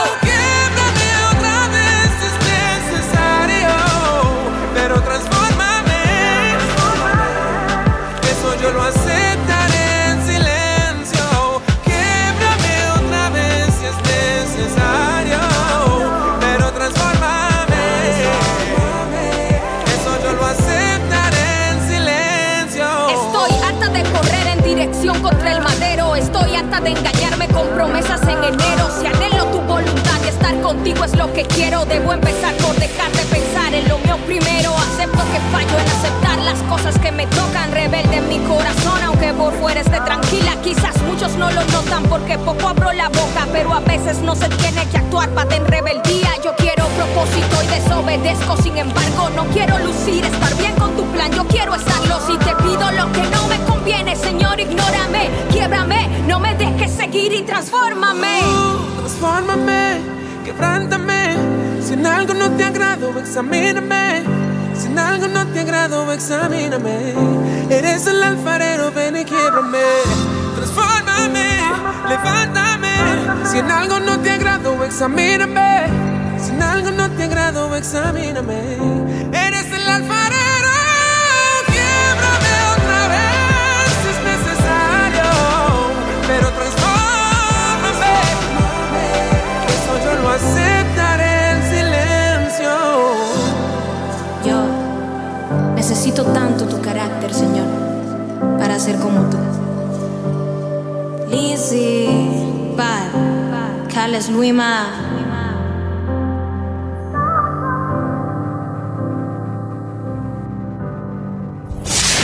otra 1.36 1.68
vez 1.68 2.12
es 2.28 2.36
necesario, 2.92 3.68
pero 4.74 5.00
transfórmame. 5.02 5.39
Promesas 27.90 28.22
en 28.22 28.44
enero. 28.44 28.88
Si 29.00 29.06
anhelo 29.06 29.46
tu 29.46 29.60
voluntad 29.62 30.20
y 30.24 30.28
estar 30.28 30.60
contigo 30.60 31.04
es 31.04 31.16
lo 31.16 31.32
que 31.32 31.42
quiero, 31.42 31.84
debo 31.84 32.12
empezar 32.12 32.54
por 32.56 32.74
dejar 32.76 33.10
de 33.12 33.22
pensar 33.24 33.74
en 33.74 33.88
lo 33.88 33.98
mío 33.98 34.16
primero. 34.26 34.72
Acepto 34.76 35.18
que 35.32 35.40
fallo 35.50 35.76
en 35.78 35.88
aceptar 35.88 36.38
las 36.38 36.58
cosas 36.70 36.96
que 37.00 37.10
me 37.10 37.26
tocan. 37.26 37.72
Rebelde 37.72 38.16
en 38.16 38.28
mi 38.28 38.38
corazón, 38.46 39.02
aunque 39.04 39.32
por 39.34 39.52
fuera 39.54 39.80
esté 39.80 40.00
tranquila. 40.02 40.56
Quizás 40.62 41.02
muchos 41.02 41.32
no 41.32 41.50
lo 41.50 41.64
notan 41.64 42.04
porque 42.04 42.38
poco 42.38 42.68
abro 42.68 42.92
la 42.92 43.08
boca, 43.08 43.48
pero 43.52 43.74
a 43.74 43.80
veces 43.80 44.18
no 44.18 44.36
se 44.36 44.48
tiene 44.48 44.86
que 44.86 44.98
actuar 44.98 45.28
para 45.30 45.56
en 45.56 45.66
rebeldía. 45.66 46.30
Yo 46.44 46.54
quiero 46.56 46.86
propósito 46.96 47.56
y 47.64 47.66
desobedezco, 47.66 48.56
sin 48.62 48.76
embargo, 48.76 49.30
no 49.34 49.46
quiero 49.46 49.78
lucir, 49.80 50.24
estar 50.24 50.54
bien 50.56 50.74
con 50.76 50.94
tu 50.96 51.04
plan. 51.06 51.32
Yo 51.32 51.44
quiero 51.48 51.74
estarlo 51.74 52.20
si 52.24 52.38
te 52.38 52.54
pido 52.62 52.90
lo 52.92 53.10
que 53.12 53.22
no 53.22 53.39
Señor, 53.90 54.60
ignórame, 54.60 55.28
quiebrame, 55.50 56.08
no 56.28 56.38
me 56.38 56.54
dejes 56.54 56.92
seguir 56.92 57.32
y 57.32 57.42
transfórmame. 57.42 58.38
Transfórmame, 58.98 59.98
quebrántame. 60.44 61.36
Si 61.82 61.94
en 61.94 62.06
algo 62.06 62.34
no 62.34 62.50
te 62.52 62.64
agrado, 62.64 63.18
examíname. 63.18 64.22
Si 64.74 64.86
en 64.86 64.98
algo 64.98 65.26
no 65.26 65.44
te 65.48 65.60
agrado, 65.60 66.12
examíname. 66.12 67.14
Eres 67.68 68.06
el 68.06 68.22
alfarero, 68.22 68.92
ven 68.92 69.16
y 69.16 69.24
quiebrame. 69.24 69.78
Transfórmame, 70.54 71.58
levántame. 72.08 72.94
Si 73.44 73.58
en 73.58 73.70
algo 73.70 73.98
no 73.98 74.20
te 74.20 74.30
agrado, 74.30 74.84
examíname. 74.84 75.86
Si 76.38 76.50
en 76.50 76.62
algo 76.62 76.90
no 76.92 77.10
te 77.10 77.24
agrado, 77.24 77.74
examíname. 77.74 78.99
Necesito 96.10 96.32
tanto 96.32 96.64
tu 96.66 96.80
carácter, 96.80 97.32
Señor, 97.32 97.66
para 98.58 98.78
ser 98.78 98.96
como 98.96 99.28
tú. 99.30 99.38
Lizzie, 101.30 102.08
Bad, 102.76 103.92
Carles 103.92 104.28
Luima. 104.28 105.06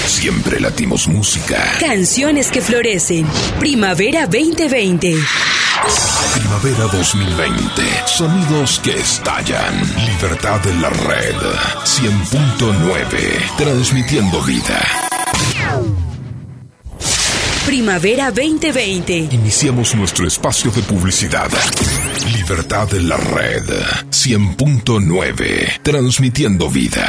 Siempre 0.04 0.58
latimos 0.60 1.06
música. 1.06 1.62
Canciones 1.78 2.50
que 2.50 2.60
florecen. 2.60 3.26
Primavera 3.60 4.26
2020. 4.26 5.14
Primavera 6.34 6.84
2020. 6.84 7.82
Sonidos 8.06 8.80
que 8.80 8.96
estallan. 8.98 9.80
Libertad 10.06 10.66
en 10.66 10.82
la 10.82 10.90
red. 10.90 11.34
100.9. 11.84 13.56
Transmitiendo 13.56 14.40
vida. 14.42 14.80
Primavera 17.66 18.30
2020. 18.30 19.28
Iniciamos 19.32 19.94
nuestro 19.94 20.26
espacio 20.26 20.70
de 20.70 20.82
publicidad. 20.82 21.50
Libertad 22.32 22.94
en 22.94 23.08
la 23.08 23.16
red. 23.16 23.64
100.9. 24.10 25.82
Transmitiendo 25.82 26.70
vida. 26.70 27.08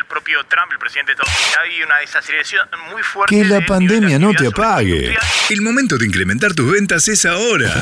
propio 0.11 0.43
Trump, 0.43 0.71
el 0.73 0.77
presidente 0.77 1.13
de 1.13 1.21
Estados 1.21 1.41
Unidos? 1.41 1.59
Hay 1.63 1.83
una 1.83 1.97
desaceleración 1.99 2.67
muy 2.91 3.01
fuerte. 3.01 3.33
Que 3.33 3.45
la 3.45 3.65
pandemia 3.65 4.19
no 4.19 4.33
te 4.33 4.47
apague. 4.47 5.15
El 5.49 5.61
momento 5.61 5.97
de 5.97 6.05
incrementar 6.05 6.53
tus 6.53 6.69
ventas 6.69 7.07
es 7.07 7.25
ahora. 7.25 7.81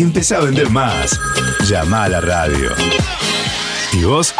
Empezá 0.00 0.38
a 0.38 0.40
vender 0.40 0.70
más. 0.70 1.20
Llama 1.68 2.04
a 2.04 2.08
la 2.08 2.22
radio. 2.22 2.70
¿Y 3.92 4.02
vos? 4.02 4.34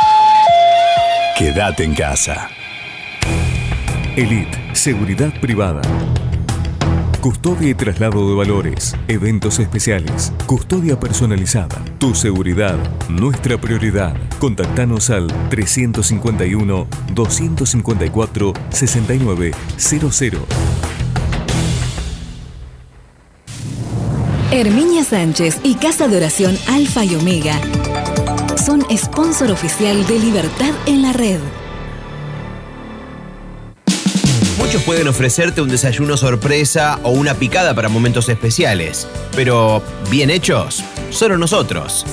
Quédate 1.36 1.84
en 1.84 1.94
casa. 1.94 2.48
Elite, 4.16 4.58
seguridad 4.72 5.30
privada. 5.38 5.82
Custodia 7.20 7.68
y 7.68 7.74
traslado 7.74 8.26
de 8.30 8.36
valores, 8.36 8.96
eventos 9.06 9.58
especiales, 9.58 10.32
custodia 10.46 10.98
personalizada. 10.98 11.84
Tu 11.98 12.14
seguridad, 12.14 12.78
nuestra 13.10 13.60
prioridad. 13.60 14.16
Contactanos 14.38 15.10
al 15.10 15.26
351 15.50 16.86
254 17.14 18.52
6900. 18.70 20.89
Herminia 24.52 25.04
Sánchez 25.04 25.58
y 25.62 25.76
Casa 25.76 26.08
de 26.08 26.16
Oración 26.16 26.58
Alfa 26.68 27.04
y 27.04 27.14
Omega 27.14 27.60
son 28.56 28.84
sponsor 28.96 29.52
oficial 29.52 30.04
de 30.08 30.18
Libertad 30.18 30.72
en 30.86 31.02
la 31.02 31.12
Red. 31.12 31.38
Muchos 34.58 34.82
pueden 34.82 35.06
ofrecerte 35.06 35.62
un 35.62 35.68
desayuno 35.68 36.16
sorpresa 36.16 36.98
o 37.04 37.10
una 37.10 37.34
picada 37.34 37.74
para 37.74 37.88
momentos 37.88 38.28
especiales, 38.28 39.06
pero 39.36 39.84
bien 40.10 40.30
hechos, 40.30 40.82
solo 41.10 41.38
nosotros. 41.38 42.04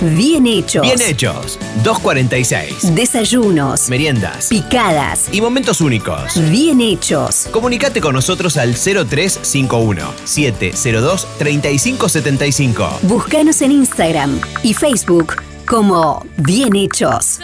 Bien 0.00 0.46
hechos. 0.46 0.82
Bien 0.82 1.00
hechos. 1.00 1.58
246. 1.84 2.94
Desayunos. 2.94 3.88
Meriendas. 3.90 4.48
Picadas. 4.48 5.28
Y 5.30 5.42
momentos 5.42 5.82
únicos. 5.82 6.40
Bien 6.50 6.80
hechos. 6.80 7.48
Comunicate 7.50 8.00
con 8.00 8.14
nosotros 8.14 8.56
al 8.56 8.74
0351 8.74 10.12
702 10.24 11.26
3575. 11.38 12.98
Búscanos 13.02 13.60
en 13.60 13.72
Instagram 13.72 14.40
y 14.62 14.72
Facebook 14.72 15.36
como 15.66 16.24
Bien 16.38 16.74
hechos. 16.74 17.38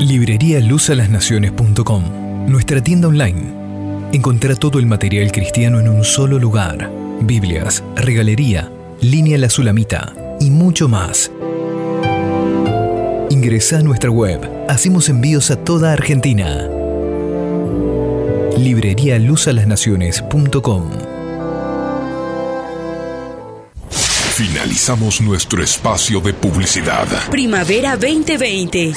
Librería 0.00 0.60
luzalasnaciones.com, 0.60 2.48
nuestra 2.48 2.82
tienda 2.82 3.08
online. 3.08 4.08
Encontrá 4.12 4.54
todo 4.54 4.78
el 4.78 4.86
material 4.86 5.30
cristiano 5.32 5.80
en 5.80 5.88
un 5.88 6.04
solo 6.04 6.38
lugar. 6.38 6.97
Biblias, 7.20 7.82
regalería, 7.96 8.70
línea 9.00 9.38
La 9.38 9.50
Sulamita 9.50 10.14
y 10.40 10.50
mucho 10.50 10.88
más. 10.88 11.30
Ingresa 13.30 13.78
a 13.78 13.82
nuestra 13.82 14.10
web. 14.10 14.40
Hacemos 14.68 15.08
envíos 15.08 15.50
a 15.50 15.56
toda 15.56 15.92
Argentina. 15.92 16.68
Librería 18.56 19.18
luzalasnaciones.com 19.18 21.18
Finalizamos 24.38 25.20
nuestro 25.20 25.62
espacio 25.62 26.20
de 26.20 26.32
publicidad. 26.32 27.08
Primavera 27.30 27.96
2020. 27.96 28.92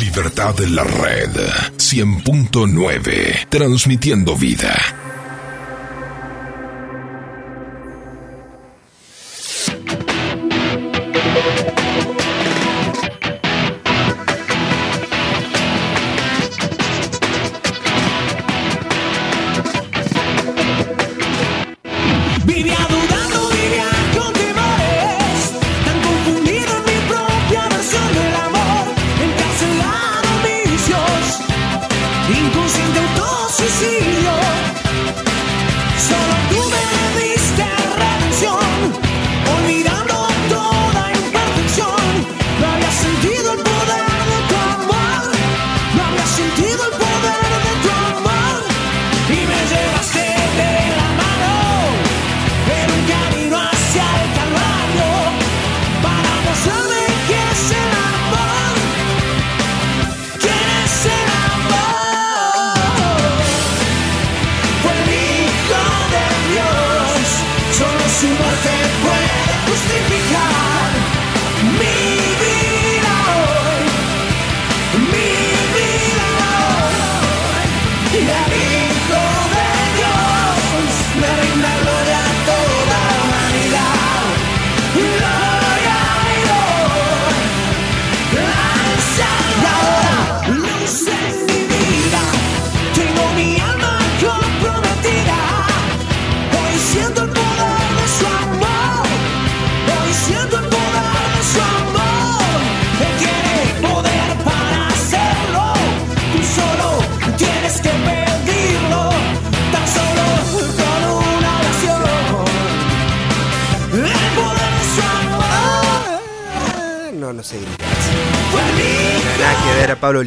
Libertad 0.00 0.60
en 0.60 0.74
la 0.74 0.82
red 0.82 1.30
100.9. 1.76 3.48
Transmitiendo 3.48 4.36
vida. 4.36 4.74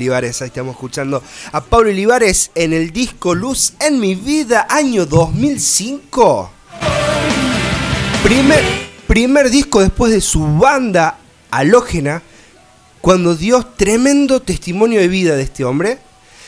Olivares, 0.07 0.41
ahí 0.41 0.47
estamos 0.47 0.75
escuchando 0.75 1.21
a 1.51 1.61
Pablo 1.61 1.89
Olivares 1.89 2.51
en 2.55 2.71
el 2.71 2.91
disco 2.93 3.35
Luz 3.35 3.73
en 3.81 3.99
mi 3.99 4.15
vida, 4.15 4.65
año 4.69 5.05
2005. 5.05 6.49
Primer, 8.23 8.63
primer 9.05 9.49
disco 9.49 9.81
después 9.81 10.13
de 10.13 10.21
su 10.21 10.57
banda 10.57 11.17
halógena, 11.51 12.23
cuando 13.01 13.35
dio 13.35 13.65
tremendo 13.65 14.41
testimonio 14.41 15.01
de 15.01 15.09
vida 15.09 15.35
de 15.35 15.43
este 15.43 15.65
hombre. 15.65 15.99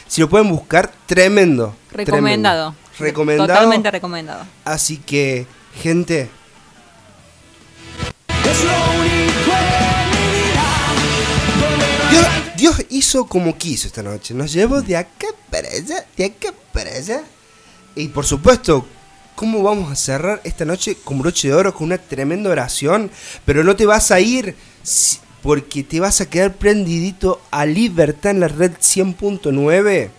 Si 0.08 0.22
lo 0.22 0.30
pueden 0.30 0.48
buscar, 0.48 0.90
tremendo. 1.06 1.76
Recomendado. 1.92 2.76
tremendo. 2.96 2.98
Recomendado. 2.98 3.48
Totalmente 3.48 3.92
recomendado. 3.92 4.46
Así 4.64 4.98
que, 4.98 5.48
gente, 5.82 6.30
Es 8.46 8.64
lo 8.64 8.72
único 9.02 9.29
Dios, 12.60 12.86
hizo 12.90 13.26
como 13.26 13.58
quiso 13.58 13.88
esta 13.88 14.04
noche. 14.04 14.34
Nos 14.34 14.52
llevó 14.52 14.82
de 14.82 14.98
acá 14.98 15.28
para 15.50 15.70
allá, 15.70 16.06
de 16.18 16.26
acá 16.26 16.54
para 16.74 16.92
allá. 16.92 17.24
Y 17.96 18.10
por 18.10 18.26
supuesto, 18.26 18.86
¿cómo 19.36 19.64
vamos 19.64 19.90
a 19.90 19.96
cerrar 19.96 20.42
esta 20.44 20.66
noche 20.66 20.98
con 21.02 21.20
broche 21.20 21.48
de 21.48 21.54
oro, 21.54 21.74
con 21.74 21.86
una 21.86 21.98
tremenda 21.98 22.50
oración? 22.50 23.12
Pero 23.46 23.64
no 23.64 23.78
te 23.78 23.86
vas 23.86 24.12
a 24.12 24.20
ir 24.20 24.58
porque 25.42 25.84
te 25.84 26.02
vas 26.02 26.20
a 26.20 26.30
quedar 26.30 26.56
prendidito 26.56 27.42
a 27.50 27.66
libertad 27.66 28.32
en 28.32 28.42
la 28.42 28.50
red 28.50 28.74
100.9. 28.74 30.10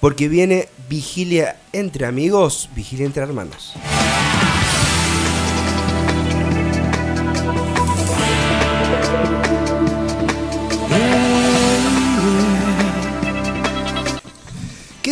Porque 0.00 0.28
viene 0.28 0.68
vigilia 0.88 1.60
entre 1.72 2.04
amigos, 2.04 2.68
vigilia 2.74 3.06
entre 3.06 3.22
hermanos. 3.22 3.74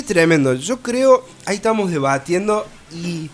Tremendo. 0.09 0.55
Yo 0.55 0.81
creo, 0.81 1.25
ahí 1.45 1.57
estamos 1.57 1.91
debatiendo 1.91 2.67
y 2.93 3.31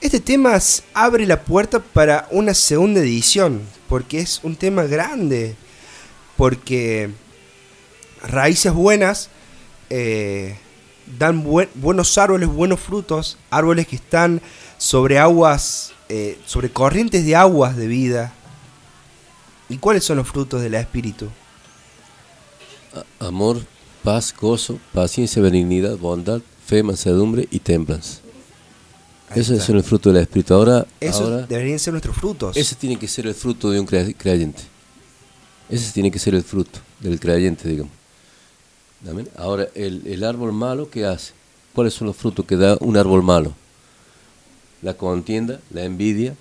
este 0.00 0.20
tema 0.20 0.58
abre 0.92 1.24
la 1.26 1.40
puerta 1.42 1.78
para 1.80 2.26
una 2.30 2.52
segunda 2.52 3.00
edición, 3.00 3.62
porque 3.88 4.18
es 4.18 4.40
un 4.42 4.56
tema 4.56 4.82
grande, 4.84 5.54
porque 6.36 7.10
raíces 8.22 8.72
buenas 8.72 9.30
eh, 9.88 10.58
dan 11.18 11.44
buen- 11.44 11.70
buenos 11.74 12.18
árboles, 12.18 12.48
buenos 12.48 12.80
frutos, 12.80 13.38
árboles 13.50 13.86
que 13.86 13.96
están 13.96 14.42
sobre 14.78 15.18
aguas, 15.18 15.92
eh, 16.08 16.38
sobre 16.44 16.70
corrientes 16.70 17.24
de 17.24 17.36
aguas 17.36 17.76
de 17.76 17.86
vida. 17.86 18.32
¿Y 19.68 19.78
cuáles 19.78 20.04
son 20.04 20.16
los 20.18 20.28
frutos 20.28 20.60
del 20.62 20.74
espíritu? 20.74 21.28
Amor, 23.20 23.60
paz, 24.06 24.32
gozo, 24.40 24.78
paciencia, 24.94 25.42
benignidad, 25.42 25.96
bondad, 25.98 26.40
fe, 26.64 26.84
mansedumbre 26.84 27.48
y 27.50 27.58
templanza. 27.58 28.20
Está. 29.34 29.58
son 29.60 29.76
el 29.78 29.82
fruto 29.82 30.12
del 30.12 30.22
Espíritu. 30.22 30.54
Ahora, 30.54 30.86
ahora 31.12 31.38
deberían 31.48 31.80
ser 31.80 31.92
nuestros 31.92 32.14
frutos. 32.14 32.56
ese 32.56 32.76
tiene 32.76 32.96
que 32.96 33.08
ser 33.08 33.26
el 33.26 33.34
fruto 33.34 33.68
de 33.72 33.80
un 33.80 33.86
cre- 33.88 34.14
creyente. 34.16 34.62
Ese 35.68 35.92
tiene 35.92 36.12
que 36.12 36.20
ser 36.20 36.36
el 36.36 36.44
fruto 36.44 36.78
del 37.00 37.18
creyente, 37.18 37.68
digamos. 37.68 37.90
Amén. 39.10 39.28
Ahora, 39.36 39.66
el, 39.74 40.06
el 40.06 40.22
árbol 40.22 40.52
malo, 40.52 40.88
¿qué 40.88 41.04
hace? 41.04 41.32
¿Cuáles 41.74 41.92
son 41.92 42.06
los 42.06 42.16
frutos 42.16 42.46
que 42.46 42.54
da 42.56 42.78
un 42.80 42.96
árbol 42.96 43.24
malo? 43.24 43.54
La 44.82 44.94
contienda, 44.94 45.60
la 45.70 45.82
envidia, 45.82 46.36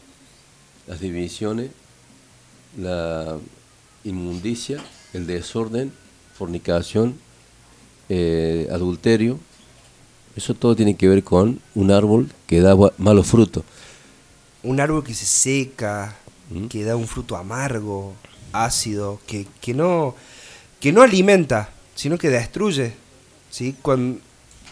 las 0.85 0.99
divisiones, 0.99 1.71
la 2.77 3.37
inmundicia, 4.03 4.77
el 5.13 5.25
desorden, 5.25 5.91
fornicación, 6.37 7.24
eh, 8.09 8.67
adulterio. 8.71 9.39
Eso 10.35 10.53
todo 10.53 10.75
tiene 10.75 10.95
que 10.95 11.07
ver 11.07 11.23
con 11.23 11.59
un 11.75 11.91
árbol 11.91 12.29
que 12.47 12.59
da 12.61 12.75
malos 12.97 13.27
frutos. 13.27 13.63
un 14.63 14.79
árbol 14.79 15.03
que 15.03 15.13
se 15.13 15.25
seca, 15.25 16.15
¿Mm? 16.49 16.67
que 16.67 16.83
da 16.83 16.95
un 16.95 17.07
fruto 17.07 17.35
amargo, 17.37 18.13
ácido, 18.51 19.19
que, 19.27 19.47
que 19.61 19.73
no 19.73 20.15
que 20.79 20.91
no 20.91 21.01
alimenta, 21.01 21.69
sino 21.95 22.17
que 22.17 22.29
destruye. 22.29 22.93
¿sí? 23.49 23.75
Cuando, 23.81 24.19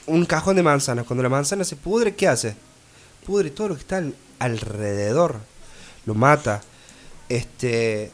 un 0.05 0.25
cajón 0.25 0.57
de 0.57 0.63
manzanas, 0.63 1.05
cuando 1.05 1.23
la 1.23 1.29
manzana 1.29 1.63
se 1.63 1.75
pudre, 1.77 2.13
¿qué 2.15 2.27
hace? 2.27 2.55
Pudre 3.25 3.49
todo 3.49 3.69
lo 3.69 3.75
que 3.75 3.81
está 3.81 3.97
al- 3.97 4.15
alrededor, 4.39 5.37
lo 6.05 6.13
mata. 6.13 6.61
Este, 7.29 8.11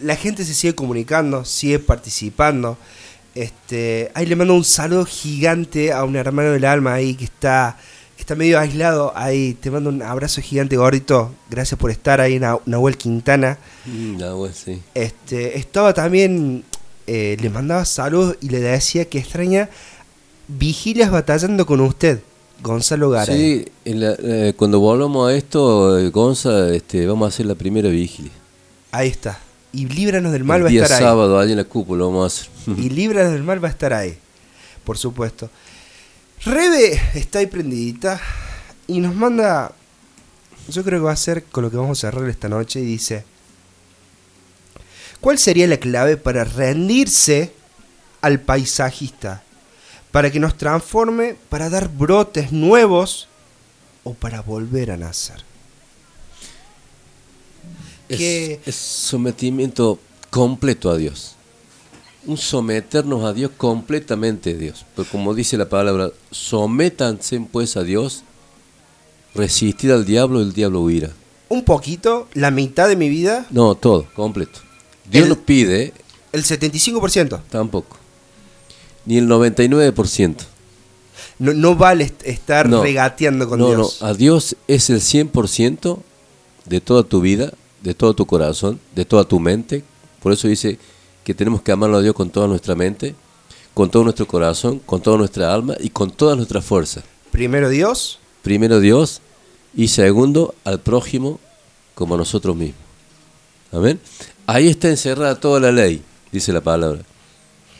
la 0.00 0.16
gente 0.16 0.44
se 0.44 0.52
sigue 0.54 0.74
comunicando, 0.74 1.44
sigue 1.44 1.78
participando. 1.78 2.76
Este, 3.36 4.10
ahí 4.14 4.24
le 4.24 4.34
mando 4.34 4.54
un 4.54 4.64
saludo 4.64 5.04
gigante 5.04 5.92
a 5.92 6.04
un 6.04 6.16
hermano 6.16 6.52
del 6.52 6.64
alma 6.64 6.94
ahí 6.94 7.14
que 7.14 7.24
está, 7.26 7.76
que 8.16 8.22
está 8.22 8.34
medio 8.34 8.58
aislado. 8.58 9.12
Ahí 9.14 9.52
te 9.60 9.70
mando 9.70 9.90
un 9.90 10.00
abrazo 10.02 10.40
gigante, 10.40 10.74
gordito. 10.78 11.34
Gracias 11.50 11.78
por 11.78 11.90
estar 11.90 12.18
ahí, 12.22 12.38
Nah- 12.40 12.60
Nahuel 12.64 12.96
Quintana. 12.96 13.58
Mm, 13.84 14.22
ah, 14.22 14.32
bueno, 14.32 14.54
sí. 14.54 14.80
Este, 14.94 15.58
estaba 15.58 15.92
también, 15.92 16.64
eh, 17.06 17.36
le 17.38 17.50
mandaba 17.50 17.84
saludos 17.84 18.38
y 18.40 18.48
le 18.48 18.60
decía 18.60 19.04
que 19.04 19.18
extraña 19.18 19.68
vigilias 20.48 21.10
batallando 21.10 21.66
con 21.66 21.80
usted, 21.82 22.20
Gonzalo 22.62 23.10
Garay. 23.10 23.36
Sí, 23.36 23.64
en 23.84 24.00
la- 24.00 24.16
eh, 24.18 24.54
cuando 24.56 24.80
volvamos 24.80 25.28
a 25.30 25.34
esto, 25.36 25.98
eh, 25.98 26.08
Gonza, 26.08 26.72
este, 26.74 27.06
vamos 27.06 27.26
a 27.26 27.28
hacer 27.28 27.44
la 27.44 27.54
primera 27.54 27.90
vigilia. 27.90 28.32
Ahí 28.92 29.08
está. 29.08 29.40
Y 29.72 29.86
líbranos 29.86 30.32
del 30.32 30.44
mal 30.44 30.60
el 30.60 30.66
va 30.66 30.68
a 30.70 30.72
estar 30.72 30.92
ahí. 30.92 31.04
sábado, 31.04 31.38
allá 31.38 31.50
en 31.50 31.58
la 31.58 31.64
cúpula, 31.64 32.04
vamos 32.04 32.24
a 32.24 32.26
hacer. 32.26 32.78
Y 32.78 32.88
líbranos 32.88 33.32
del 33.32 33.42
mal 33.42 33.62
va 33.62 33.68
a 33.68 33.70
estar 33.70 33.92
ahí. 33.92 34.18
Por 34.84 34.96
supuesto. 34.96 35.50
Rebe 36.44 37.00
está 37.14 37.40
ahí 37.40 37.46
prendidita 37.46 38.20
y 38.86 39.00
nos 39.00 39.14
manda. 39.14 39.72
Yo 40.68 40.82
creo 40.84 41.00
que 41.00 41.04
va 41.06 41.12
a 41.12 41.16
ser 41.16 41.44
con 41.44 41.64
lo 41.64 41.70
que 41.70 41.76
vamos 41.76 41.98
a 41.98 42.10
cerrar 42.10 42.28
esta 42.28 42.48
noche. 42.48 42.80
Y 42.80 42.84
dice: 42.84 43.24
¿Cuál 45.20 45.38
sería 45.38 45.66
la 45.66 45.78
clave 45.78 46.16
para 46.16 46.44
rendirse 46.44 47.52
al 48.20 48.40
paisajista? 48.40 49.42
Para 50.10 50.30
que 50.30 50.40
nos 50.40 50.56
transforme, 50.56 51.36
para 51.48 51.68
dar 51.68 51.88
brotes 51.88 52.52
nuevos 52.52 53.28
o 54.04 54.14
para 54.14 54.40
volver 54.40 54.90
a 54.90 54.96
nacer. 54.96 55.44
Es, 58.08 58.18
que- 58.18 58.60
es 58.66 58.74
sometimiento 58.76 59.98
completo 60.30 60.90
a 60.90 60.96
Dios. 60.96 61.32
Un 62.26 62.36
someternos 62.36 63.24
a 63.24 63.32
Dios 63.32 63.52
completamente 63.56 64.50
a 64.50 64.54
Dios. 64.54 64.84
Pero 64.96 65.08
como 65.10 65.34
dice 65.34 65.56
la 65.56 65.68
palabra, 65.68 66.10
sométanse 66.32 67.40
pues 67.52 67.76
a 67.76 67.82
Dios, 67.84 68.22
resistir 69.34 69.92
al 69.92 70.04
diablo 70.04 70.40
y 70.40 70.44
el 70.44 70.52
diablo 70.52 70.80
huirá. 70.82 71.10
Un 71.48 71.64
poquito, 71.64 72.26
la 72.34 72.50
mitad 72.50 72.88
de 72.88 72.96
mi 72.96 73.08
vida, 73.08 73.46
No, 73.50 73.74
todo, 73.76 74.06
completo. 74.14 74.58
Dios 75.08 75.24
El- 75.24 75.28
nos 75.28 75.38
pide, 75.38 75.92
el 76.32 76.42
75%. 76.44 77.40
tampoco. 77.50 77.96
Ni 79.04 79.18
el 79.18 79.28
99%. 79.28 80.44
No, 81.38 81.52
no 81.54 81.76
vale 81.76 82.04
est- 82.04 82.22
estar 82.26 82.68
No. 82.68 82.82
regateando 82.82 83.48
con 83.48 83.60
no, 83.60 83.68
Dios. 83.68 83.98
No, 84.00 84.06
a 84.08 84.14
Dios 84.14 84.56
es 84.66 84.90
el 84.90 85.00
100% 85.00 86.02
de 86.64 86.80
toda 86.80 87.04
tu 87.04 87.20
vida, 87.20 87.52
de 87.86 87.94
todo 87.94 88.14
tu 88.14 88.26
corazón, 88.26 88.80
de 88.94 89.04
toda 89.04 89.24
tu 89.24 89.38
mente. 89.38 89.84
Por 90.20 90.32
eso 90.32 90.48
dice 90.48 90.78
que 91.24 91.34
tenemos 91.34 91.62
que 91.62 91.70
amarlo 91.70 91.98
a 91.98 92.02
Dios 92.02 92.14
con 92.14 92.30
toda 92.30 92.48
nuestra 92.48 92.74
mente, 92.74 93.14
con 93.74 93.90
todo 93.90 94.02
nuestro 94.02 94.26
corazón, 94.26 94.80
con 94.80 95.00
toda 95.00 95.16
nuestra 95.18 95.54
alma 95.54 95.76
y 95.78 95.90
con 95.90 96.10
toda 96.10 96.34
nuestra 96.34 96.60
fuerza. 96.60 97.02
Primero 97.30 97.68
Dios, 97.68 98.18
Primero 98.42 98.78
Dios 98.78 99.22
y 99.74 99.88
segundo 99.88 100.54
al 100.64 100.80
prójimo 100.80 101.40
como 101.94 102.14
a 102.14 102.18
nosotros 102.18 102.54
mismos. 102.54 102.80
Amén. 103.72 104.00
Ahí 104.46 104.68
está 104.68 104.88
encerrada 104.88 105.40
toda 105.40 105.58
la 105.58 105.72
ley, 105.72 106.02
dice 106.30 106.52
la 106.52 106.60
palabra. 106.60 107.00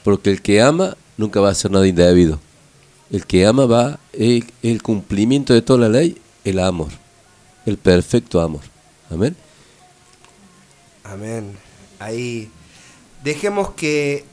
Porque 0.02 0.30
el 0.30 0.42
que 0.42 0.60
ama 0.60 0.96
nunca 1.16 1.40
va 1.40 1.48
a 1.48 1.52
hacer 1.52 1.70
nada 1.70 1.86
indebido. 1.86 2.40
El 3.12 3.26
que 3.26 3.46
ama 3.46 3.66
va 3.66 4.00
el, 4.12 4.44
el 4.62 4.82
cumplimiento 4.82 5.52
de 5.52 5.62
toda 5.62 5.80
la 5.80 5.88
ley, 5.88 6.16
el 6.44 6.58
amor, 6.58 6.90
el 7.64 7.76
perfecto 7.76 8.40
amor. 8.40 8.62
Amén. 9.08 9.36
Amén. 11.10 11.56
Ahí 11.98 12.50
dejemos 13.22 13.70
que 13.70 14.24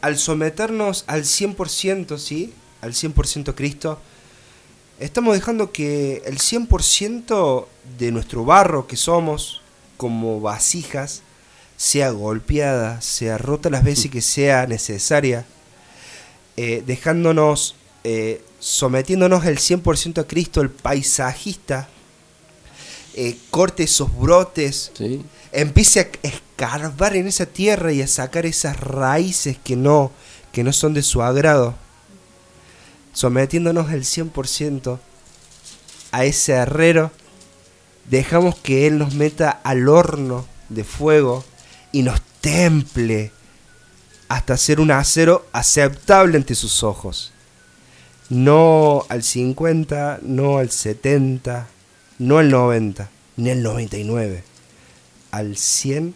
al 0.00 0.18
someternos 0.18 1.04
al 1.06 1.24
100%, 1.24 2.18
¿sí? 2.18 2.52
Al 2.80 2.92
100% 2.92 3.50
a 3.50 3.54
Cristo, 3.54 3.98
estamos 4.98 5.34
dejando 5.34 5.72
que 5.72 6.22
el 6.26 6.38
100% 6.38 7.66
de 7.98 8.12
nuestro 8.12 8.44
barro 8.44 8.86
que 8.86 8.96
somos 8.96 9.62
como 9.96 10.40
vasijas 10.40 11.22
sea 11.76 12.10
golpeada, 12.10 13.00
sea 13.00 13.38
rota 13.38 13.70
las 13.70 13.84
veces 13.84 14.10
que 14.10 14.22
sea 14.22 14.66
necesaria, 14.66 15.46
eh, 16.56 16.82
dejándonos, 16.86 17.76
eh, 18.04 18.42
sometiéndonos 18.58 19.44
el 19.44 19.58
100% 19.58 20.20
a 20.20 20.26
Cristo, 20.26 20.60
el 20.60 20.70
paisajista, 20.70 21.88
eh, 23.14 23.36
corte 23.50 23.84
esos 23.84 24.16
brotes, 24.18 24.92
Sí. 24.94 25.22
Empiece 25.52 26.00
a 26.00 26.08
escarbar 26.26 27.16
en 27.16 27.26
esa 27.26 27.46
tierra 27.46 27.92
y 27.92 28.02
a 28.02 28.06
sacar 28.06 28.46
esas 28.46 28.78
raíces 28.78 29.56
que 29.62 29.76
no, 29.76 30.12
que 30.52 30.64
no 30.64 30.72
son 30.72 30.94
de 30.94 31.02
su 31.02 31.22
agrado, 31.22 31.74
sometiéndonos 33.12 33.90
el 33.92 34.04
100% 34.04 34.98
a 36.12 36.24
ese 36.24 36.52
herrero, 36.52 37.10
dejamos 38.08 38.56
que 38.56 38.86
Él 38.86 38.98
nos 38.98 39.14
meta 39.14 39.50
al 39.50 39.88
horno 39.88 40.46
de 40.68 40.84
fuego 40.84 41.44
y 41.92 42.02
nos 42.02 42.20
temple 42.40 43.32
hasta 44.28 44.56
ser 44.56 44.80
un 44.80 44.90
acero 44.90 45.46
aceptable 45.52 46.36
ante 46.36 46.54
sus 46.54 46.82
ojos. 46.82 47.32
No 48.28 49.04
al 49.08 49.22
50, 49.22 50.20
no 50.22 50.58
al 50.58 50.70
70, 50.70 51.68
no 52.18 52.38
al 52.38 52.50
90, 52.50 53.08
ni 53.36 53.50
al 53.50 53.62
99, 53.62 54.42
al 55.36 55.54
100%. 55.56 56.14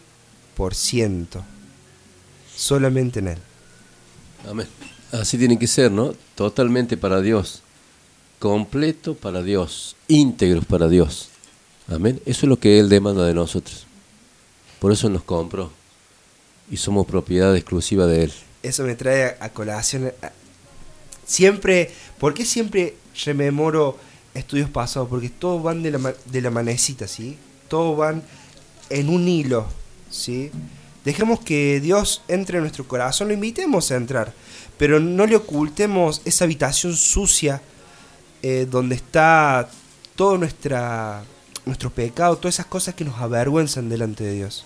Solamente 2.55 3.19
en 3.19 3.27
Él. 3.27 3.37
Amén. 4.49 4.67
Así 5.11 5.37
tiene 5.37 5.59
que 5.59 5.67
ser, 5.67 5.91
¿no? 5.91 6.13
Totalmente 6.35 6.97
para 6.97 7.21
Dios. 7.21 7.61
Completo 8.39 9.13
para 9.13 9.43
Dios. 9.43 9.95
Íntegros 10.07 10.65
para 10.65 10.87
Dios. 10.87 11.29
Amén. 11.87 12.19
Eso 12.25 12.45
es 12.45 12.49
lo 12.49 12.57
que 12.57 12.79
Él 12.79 12.89
demanda 12.89 13.23
de 13.25 13.35
nosotros. 13.35 13.85
Por 14.79 14.91
eso 14.91 15.07
nos 15.09 15.23
compró. 15.23 15.71
Y 16.71 16.77
somos 16.77 17.05
propiedad 17.05 17.55
exclusiva 17.55 18.07
de 18.07 18.23
Él. 18.23 18.33
Eso 18.63 18.83
me 18.83 18.95
trae 18.95 19.37
a, 19.39 19.49
colación. 19.49 20.11
siempre, 21.25 21.91
¿por 22.19 22.33
qué 22.33 22.45
siempre 22.45 22.95
rememoro 23.23 23.99
estudios 24.33 24.69
pasados? 24.71 25.09
Porque 25.09 25.29
todos 25.29 25.61
van 25.61 25.83
de 25.83 25.91
la, 25.91 26.15
de 26.25 26.41
la 26.41 26.49
manecita, 26.49 27.07
¿sí? 27.07 27.37
Todos 27.67 27.95
van 27.97 28.23
en 28.91 29.09
un 29.09 29.27
hilo, 29.27 29.67
¿sí? 30.09 30.51
Dejemos 31.03 31.39
que 31.39 31.79
Dios 31.79 32.21
entre 32.27 32.57
en 32.57 32.63
nuestro 32.63 32.87
corazón, 32.87 33.29
lo 33.29 33.33
invitemos 33.33 33.91
a 33.91 33.95
entrar, 33.95 34.33
pero 34.77 34.99
no 34.99 35.25
le 35.25 35.35
ocultemos 35.35 36.21
esa 36.25 36.45
habitación 36.45 36.95
sucia 36.95 37.61
eh, 38.43 38.67
donde 38.69 38.95
está 38.95 39.67
todo 40.15 40.37
nuestro 40.37 41.89
pecado, 41.95 42.37
todas 42.37 42.55
esas 42.55 42.67
cosas 42.67 42.93
que 42.93 43.05
nos 43.05 43.19
avergüenzan 43.19 43.89
delante 43.89 44.23
de 44.23 44.33
Dios. 44.33 44.65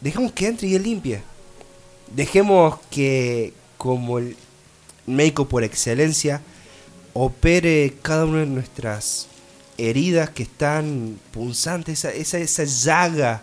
Dejemos 0.00 0.32
que 0.32 0.46
entre 0.46 0.68
y 0.68 0.74
Él 0.74 0.82
limpie. 0.82 1.22
Dejemos 2.14 2.78
que, 2.90 3.52
como 3.76 4.18
el 4.18 4.36
médico 5.06 5.48
por 5.48 5.64
excelencia, 5.64 6.40
opere 7.12 7.94
cada 8.02 8.24
una 8.24 8.40
de 8.40 8.46
nuestras 8.46 9.28
heridas 9.78 10.30
que 10.30 10.42
están 10.44 11.18
punzantes, 11.32 12.04
esa, 12.04 12.12
esa, 12.12 12.38
esa 12.38 12.64
llaga 12.64 13.42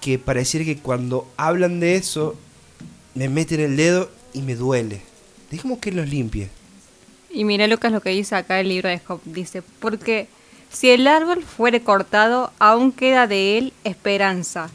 que 0.00 0.18
pareciera 0.18 0.64
que 0.64 0.78
cuando 0.78 1.28
hablan 1.36 1.80
de 1.80 1.96
eso 1.96 2.36
me 3.14 3.28
meten 3.28 3.60
el 3.60 3.76
dedo 3.76 4.10
y 4.32 4.42
me 4.42 4.54
duele. 4.54 5.00
Dejemos 5.50 5.78
que 5.78 5.92
los 5.92 6.08
limpie. 6.08 6.48
Y 7.30 7.44
mira 7.44 7.66
Lucas 7.66 7.92
lo 7.92 8.00
que 8.00 8.10
dice 8.10 8.34
acá 8.36 8.60
el 8.60 8.68
libro 8.68 8.88
de 8.88 8.98
Job. 9.00 9.20
Dice, 9.24 9.62
porque 9.80 10.28
si 10.70 10.90
el 10.90 11.06
árbol 11.06 11.42
fuere 11.42 11.82
cortado, 11.82 12.52
aún 12.58 12.92
queda 12.92 13.26
de 13.26 13.58
él 13.58 13.72
esperanza. 13.84 14.70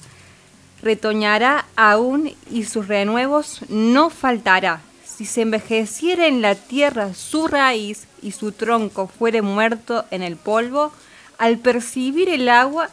Retoñará 0.82 1.66
aún 1.76 2.34
y 2.52 2.66
sus 2.66 2.88
renuevos 2.88 3.62
no 3.70 4.10
faltará. 4.10 4.82
Si 5.24 5.28
se 5.28 5.42
envejeciera 5.44 6.28
en 6.28 6.42
la 6.42 6.54
tierra 6.54 7.14
su 7.14 7.48
raíz 7.48 8.08
y 8.22 8.32
su 8.32 8.52
tronco 8.52 9.08
fuere 9.08 9.42
muerto 9.42 10.04
en 10.12 10.22
el 10.22 10.36
polvo, 10.36 10.92
al 11.38 11.60
percibir 11.60 12.28
el 12.28 12.50
agua 12.50 12.90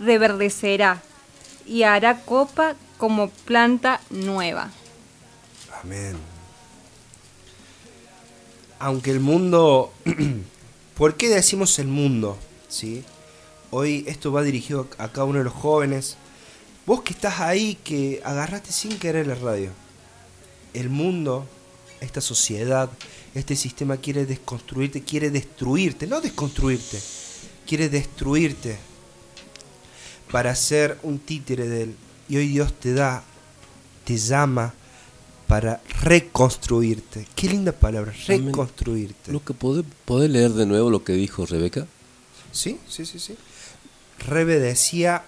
reverdecerá 0.00 1.00
y 1.64 1.84
hará 1.84 2.22
copa 2.22 2.74
como 2.98 3.28
planta 3.28 4.00
nueva. 4.10 4.72
Amén. 5.80 6.16
Aunque 8.80 9.12
el 9.12 9.20
mundo... 9.20 9.92
¿Por 10.96 11.16
qué 11.16 11.28
decimos 11.28 11.78
el 11.78 11.86
mundo? 11.86 12.36
¿Sí? 12.66 13.04
Hoy 13.70 14.02
esto 14.08 14.32
va 14.32 14.42
dirigido 14.42 14.88
a 14.98 15.06
cada 15.06 15.24
uno 15.26 15.38
de 15.38 15.44
los 15.44 15.54
jóvenes. 15.54 16.16
Vos 16.84 17.02
que 17.02 17.12
estás 17.12 17.38
ahí, 17.38 17.76
que 17.84 18.20
agarraste 18.24 18.72
sin 18.72 18.98
querer 18.98 19.28
la 19.28 19.36
radio. 19.36 19.83
El 20.74 20.90
mundo, 20.90 21.46
esta 22.00 22.20
sociedad, 22.20 22.90
este 23.34 23.56
sistema 23.56 23.96
quiere 23.96 24.26
desconstruirte, 24.26 25.02
quiere 25.02 25.30
destruirte, 25.30 26.06
no 26.06 26.20
desconstruirte, 26.20 27.00
quiere 27.66 27.88
destruirte 27.88 28.76
para 30.30 30.54
ser 30.54 30.98
un 31.02 31.18
títere 31.18 31.68
de 31.68 31.82
él. 31.84 31.96
Y 32.28 32.36
hoy 32.36 32.48
Dios 32.48 32.72
te 32.74 32.94
da, 32.94 33.24
te 34.04 34.16
llama 34.16 34.74
para 35.46 35.82
reconstruirte. 36.02 37.26
Qué 37.34 37.48
linda 37.48 37.72
palabra, 37.72 38.12
reconstruirte. 38.26 39.32
¿podés, 39.54 39.84
podés 40.04 40.30
leer 40.30 40.52
de 40.52 40.66
nuevo 40.66 40.90
lo 40.90 41.04
que 41.04 41.12
dijo 41.12 41.46
Rebeca? 41.46 41.86
Sí, 42.52 42.78
sí, 42.88 43.04
sí, 43.04 43.18
sí. 43.18 43.36
Rebe 44.26 44.58
decía, 44.58 45.24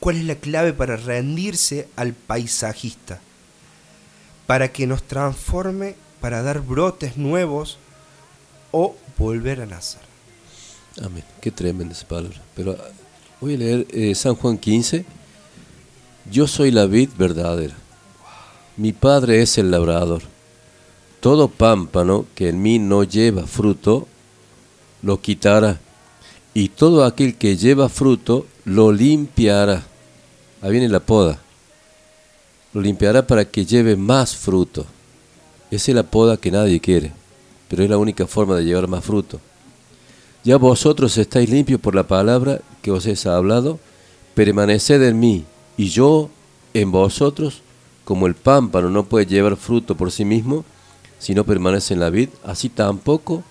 ¿cuál 0.00 0.16
es 0.16 0.24
la 0.24 0.36
clave 0.36 0.72
para 0.72 0.96
rendirse 0.96 1.88
al 1.96 2.14
paisajista? 2.14 3.20
Para 4.46 4.72
que 4.72 4.86
nos 4.86 5.02
transforme, 5.02 5.96
para 6.20 6.42
dar 6.42 6.60
brotes 6.60 7.16
nuevos 7.16 7.78
o 8.70 8.94
volver 9.18 9.60
a 9.60 9.66
nacer. 9.66 10.02
Amén. 11.02 11.24
Qué 11.40 11.50
tremenda 11.50 11.94
esa 11.94 12.06
palabra. 12.06 12.40
Pero 12.54 12.72
ah, 12.72 12.88
voy 13.40 13.54
a 13.54 13.58
leer 13.58 13.86
eh, 13.90 14.14
San 14.14 14.34
Juan 14.34 14.58
15. 14.58 15.04
Yo 16.30 16.46
soy 16.46 16.70
la 16.70 16.86
vid 16.86 17.10
verdadera. 17.16 17.74
Mi 18.76 18.92
padre 18.92 19.42
es 19.42 19.58
el 19.58 19.70
labrador. 19.70 20.22
Todo 21.20 21.48
pámpano 21.48 22.26
que 22.34 22.48
en 22.48 22.60
mí 22.62 22.78
no 22.78 23.04
lleva 23.04 23.46
fruto, 23.46 24.06
lo 25.02 25.20
quitará. 25.20 25.80
Y 26.52 26.70
todo 26.70 27.04
aquel 27.04 27.36
que 27.36 27.56
lleva 27.56 27.88
fruto, 27.88 28.46
lo 28.64 28.92
limpiará. 28.92 29.84
Ahí 30.62 30.72
viene 30.72 30.88
la 30.88 31.00
poda. 31.00 31.38
Lo 32.76 32.82
limpiará 32.82 33.26
para 33.26 33.46
que 33.46 33.64
lleve 33.64 33.96
más 33.96 34.36
fruto. 34.36 34.84
Es 35.70 35.88
la 35.88 36.02
poda 36.02 36.36
que 36.36 36.50
nadie 36.50 36.78
quiere, 36.78 37.10
pero 37.70 37.82
es 37.82 37.88
la 37.88 37.96
única 37.96 38.26
forma 38.26 38.54
de 38.54 38.66
llevar 38.66 38.86
más 38.86 39.02
fruto. 39.02 39.40
Ya 40.44 40.58
vosotros 40.58 41.16
estáis 41.16 41.48
limpios 41.48 41.80
por 41.80 41.94
la 41.94 42.06
palabra 42.06 42.60
que 42.82 42.90
os 42.90 43.06
he 43.06 43.16
hablado, 43.30 43.78
permaneced 44.34 45.02
en 45.04 45.18
mí, 45.18 45.46
y 45.78 45.88
yo 45.88 46.28
en 46.74 46.92
vosotros, 46.92 47.62
como 48.04 48.26
el 48.26 48.34
pámpano 48.34 48.90
no 48.90 49.06
puede 49.06 49.24
llevar 49.24 49.56
fruto 49.56 49.96
por 49.96 50.12
sí 50.12 50.26
mismo, 50.26 50.66
si 51.18 51.34
no 51.34 51.44
permanece 51.44 51.94
en 51.94 52.00
la 52.00 52.10
vid, 52.10 52.28
así 52.44 52.68
tampoco 52.68 53.42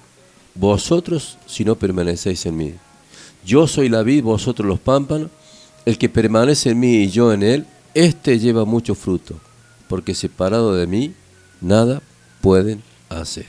vosotros 0.54 1.40
si 1.48 1.66
no 1.66 1.74
permanecéis 1.78 2.46
en 2.46 2.58
mí. 2.58 2.74
Yo 3.44 3.66
soy 3.66 3.90
la 3.90 4.04
vid, 4.04 4.22
vosotros 4.22 4.68
los 4.68 4.80
pámpanos, 4.80 5.32
el 5.84 5.98
que 5.98 6.10
permanece 6.10 6.70
en 6.70 6.80
mí 6.80 6.98
y 6.98 7.10
yo 7.10 7.34
en 7.34 7.42
él, 7.42 7.66
éste 7.96 8.38
lleva 8.38 8.66
mucho 8.66 8.94
fruto, 8.94 9.40
porque 9.88 10.14
separado 10.14 10.76
de 10.76 10.86
mí, 10.86 11.16
nada 11.62 12.02
pueden 12.42 12.84
hacer. 13.10 13.48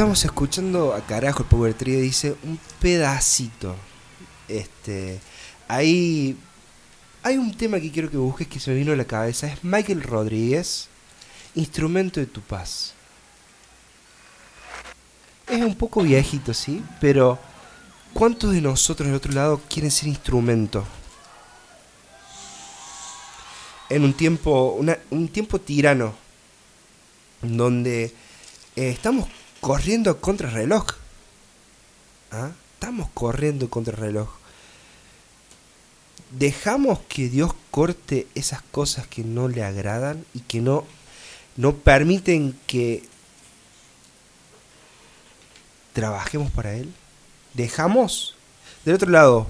Estamos 0.00 0.24
escuchando 0.24 0.94
a 0.94 1.02
carajo 1.02 1.42
el 1.42 1.48
Power 1.50 1.74
Trio 1.74 2.00
dice 2.00 2.34
un 2.44 2.58
pedacito. 2.80 3.76
Este, 4.48 5.20
ahí 5.68 6.38
hay 7.22 7.36
un 7.36 7.54
tema 7.54 7.78
que 7.78 7.92
quiero 7.92 8.10
que 8.10 8.16
busques 8.16 8.48
que 8.48 8.58
se 8.58 8.70
me 8.70 8.78
vino 8.78 8.92
a 8.92 8.96
la 8.96 9.04
cabeza. 9.04 9.48
Es 9.48 9.62
Michael 9.62 10.02
Rodríguez, 10.02 10.88
Instrumento 11.54 12.18
de 12.18 12.24
tu 12.24 12.40
paz. 12.40 12.94
Es 15.46 15.60
un 15.60 15.74
poco 15.74 16.00
viejito, 16.00 16.54
sí, 16.54 16.82
pero 16.98 17.38
¿cuántos 18.14 18.54
de 18.54 18.62
nosotros 18.62 19.06
del 19.06 19.16
otro 19.16 19.34
lado 19.34 19.60
quieren 19.68 19.90
ser 19.90 20.08
instrumento? 20.08 20.82
En 23.90 24.02
un 24.04 24.14
tiempo, 24.14 24.80
un 25.10 25.28
tiempo 25.28 25.60
tirano, 25.60 26.14
donde 27.42 28.14
eh, 28.76 28.88
estamos 28.88 29.28
corriendo 29.60 30.20
contra 30.20 30.50
reloj. 30.50 30.86
¿Ah? 32.30 32.50
Estamos 32.74 33.08
corriendo 33.12 33.68
contra 33.68 33.94
reloj. 33.94 34.28
Dejamos 36.30 37.00
que 37.08 37.28
Dios 37.28 37.52
corte 37.70 38.26
esas 38.34 38.62
cosas 38.62 39.06
que 39.06 39.24
no 39.24 39.48
le 39.48 39.64
agradan 39.64 40.24
y 40.32 40.40
que 40.40 40.60
no, 40.60 40.84
no 41.56 41.74
permiten 41.74 42.58
que 42.66 43.02
trabajemos 45.92 46.50
para 46.52 46.74
Él. 46.74 46.92
Dejamos. 47.54 48.36
Del 48.84 48.94
otro 48.94 49.10
lado, 49.10 49.46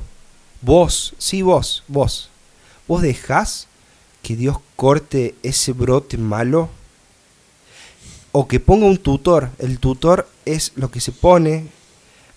vos, 0.63 1.15
sí 1.19 1.43
vos, 1.43 1.85
vos. 1.87 2.31
Vos 2.89 3.03
dejás 3.03 3.69
que 4.23 4.35
Dios 4.37 4.57
corte 4.75 5.35
ese 5.43 5.73
brote 5.73 6.19
malo 6.19 6.71
o 8.33 8.47
que 8.49 8.61
ponga 8.61 8.87
un 8.87 8.99
tutor. 8.99 9.51
El 9.59 9.79
tutor 9.79 10.29
es 10.45 10.73
lo 10.77 10.91
que 10.91 11.01
se 11.01 11.13
pone 11.13 11.67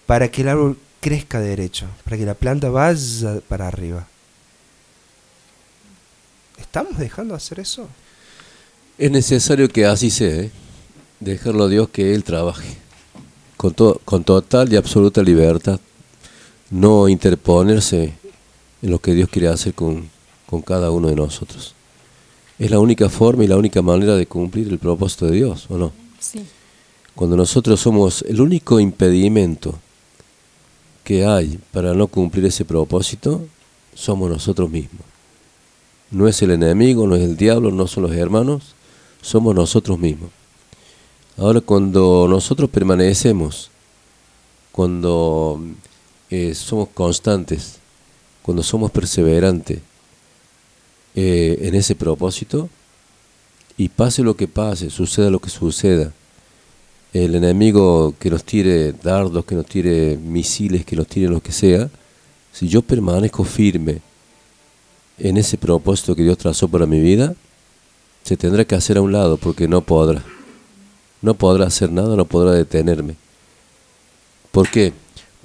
para 0.05 0.29
que 0.29 0.41
el 0.41 0.49
árbol 0.49 0.77
crezca 1.01 1.39
derecho, 1.39 1.85
para 2.03 2.17
que 2.17 2.25
la 2.25 2.33
planta 2.33 2.69
vaya 2.69 3.39
para 3.47 3.67
arriba. 3.67 4.07
¿Estamos 6.59 6.97
dejando 6.97 7.33
de 7.33 7.37
hacer 7.37 7.59
eso? 7.59 7.87
Es 8.97 9.11
necesario 9.11 9.67
que 9.69 9.85
así 9.85 10.09
sea, 10.09 10.43
¿eh? 10.43 10.51
dejarlo 11.19 11.65
a 11.65 11.69
Dios 11.69 11.89
que 11.89 12.13
Él 12.13 12.23
trabaje, 12.23 12.77
con, 13.57 13.73
to- 13.73 13.99
con 14.05 14.23
total 14.23 14.71
y 14.71 14.75
absoluta 14.75 15.21
libertad, 15.23 15.79
no 16.69 17.07
interponerse 17.07 18.13
en 18.81 18.91
lo 18.91 18.99
que 18.99 19.13
Dios 19.13 19.29
quiere 19.29 19.47
hacer 19.47 19.73
con, 19.73 20.09
con 20.45 20.61
cada 20.61 20.91
uno 20.91 21.07
de 21.07 21.15
nosotros. 21.15 21.75
Es 22.59 22.69
la 22.69 22.79
única 22.79 23.09
forma 23.09 23.43
y 23.43 23.47
la 23.47 23.57
única 23.57 23.81
manera 23.81 24.15
de 24.15 24.27
cumplir 24.27 24.67
el 24.67 24.79
propósito 24.79 25.25
de 25.25 25.37
Dios, 25.37 25.65
¿o 25.69 25.77
no? 25.77 25.91
Sí. 26.19 26.45
Cuando 27.15 27.35
nosotros 27.35 27.79
somos 27.79 28.23
el 28.23 28.41
único 28.41 28.79
impedimento 28.79 29.75
que 31.03 31.25
hay 31.25 31.59
para 31.71 31.93
no 31.93 32.07
cumplir 32.07 32.45
ese 32.45 32.65
propósito, 32.65 33.41
somos 33.93 34.29
nosotros 34.29 34.69
mismos. 34.69 35.01
No 36.11 36.27
es 36.27 36.41
el 36.41 36.51
enemigo, 36.51 37.07
no 37.07 37.15
es 37.15 37.23
el 37.23 37.37
diablo, 37.37 37.71
no 37.71 37.87
son 37.87 38.03
los 38.03 38.13
hermanos, 38.13 38.75
somos 39.21 39.55
nosotros 39.55 39.99
mismos. 39.99 40.29
Ahora 41.37 41.61
cuando 41.61 42.27
nosotros 42.29 42.69
permanecemos, 42.69 43.69
cuando 44.71 45.59
eh, 46.29 46.53
somos 46.55 46.89
constantes, 46.89 47.77
cuando 48.41 48.63
somos 48.63 48.91
perseverantes 48.91 49.79
eh, 51.15 51.59
en 51.61 51.75
ese 51.75 51.95
propósito, 51.95 52.69
y 53.77 53.89
pase 53.89 54.23
lo 54.23 54.35
que 54.35 54.47
pase, 54.47 54.89
suceda 54.89 55.29
lo 55.29 55.39
que 55.39 55.49
suceda, 55.49 56.11
el 57.13 57.35
enemigo 57.35 58.15
que 58.19 58.29
nos 58.29 58.43
tire 58.43 58.93
dardos, 58.93 59.45
que 59.45 59.55
nos 59.55 59.65
tire 59.65 60.17
misiles, 60.17 60.85
que 60.85 60.95
nos 60.95 61.07
tire 61.07 61.27
lo 61.29 61.41
que 61.41 61.51
sea, 61.51 61.89
si 62.51 62.67
yo 62.67 62.81
permanezco 62.81 63.43
firme 63.43 64.01
en 65.17 65.37
ese 65.37 65.57
propósito 65.57 66.15
que 66.15 66.23
Dios 66.23 66.37
trazó 66.37 66.67
para 66.67 66.85
mi 66.85 66.99
vida, 66.99 67.35
se 68.23 68.37
tendrá 68.37 68.65
que 68.65 68.75
hacer 68.75 68.97
a 68.97 69.01
un 69.01 69.11
lado 69.11 69.37
porque 69.37 69.67
no 69.67 69.81
podrá. 69.81 70.23
No 71.21 71.33
podrá 71.35 71.67
hacer 71.67 71.91
nada, 71.91 72.15
no 72.15 72.25
podrá 72.25 72.51
detenerme. 72.51 73.15
¿Por 74.51 74.69
qué? 74.69 74.93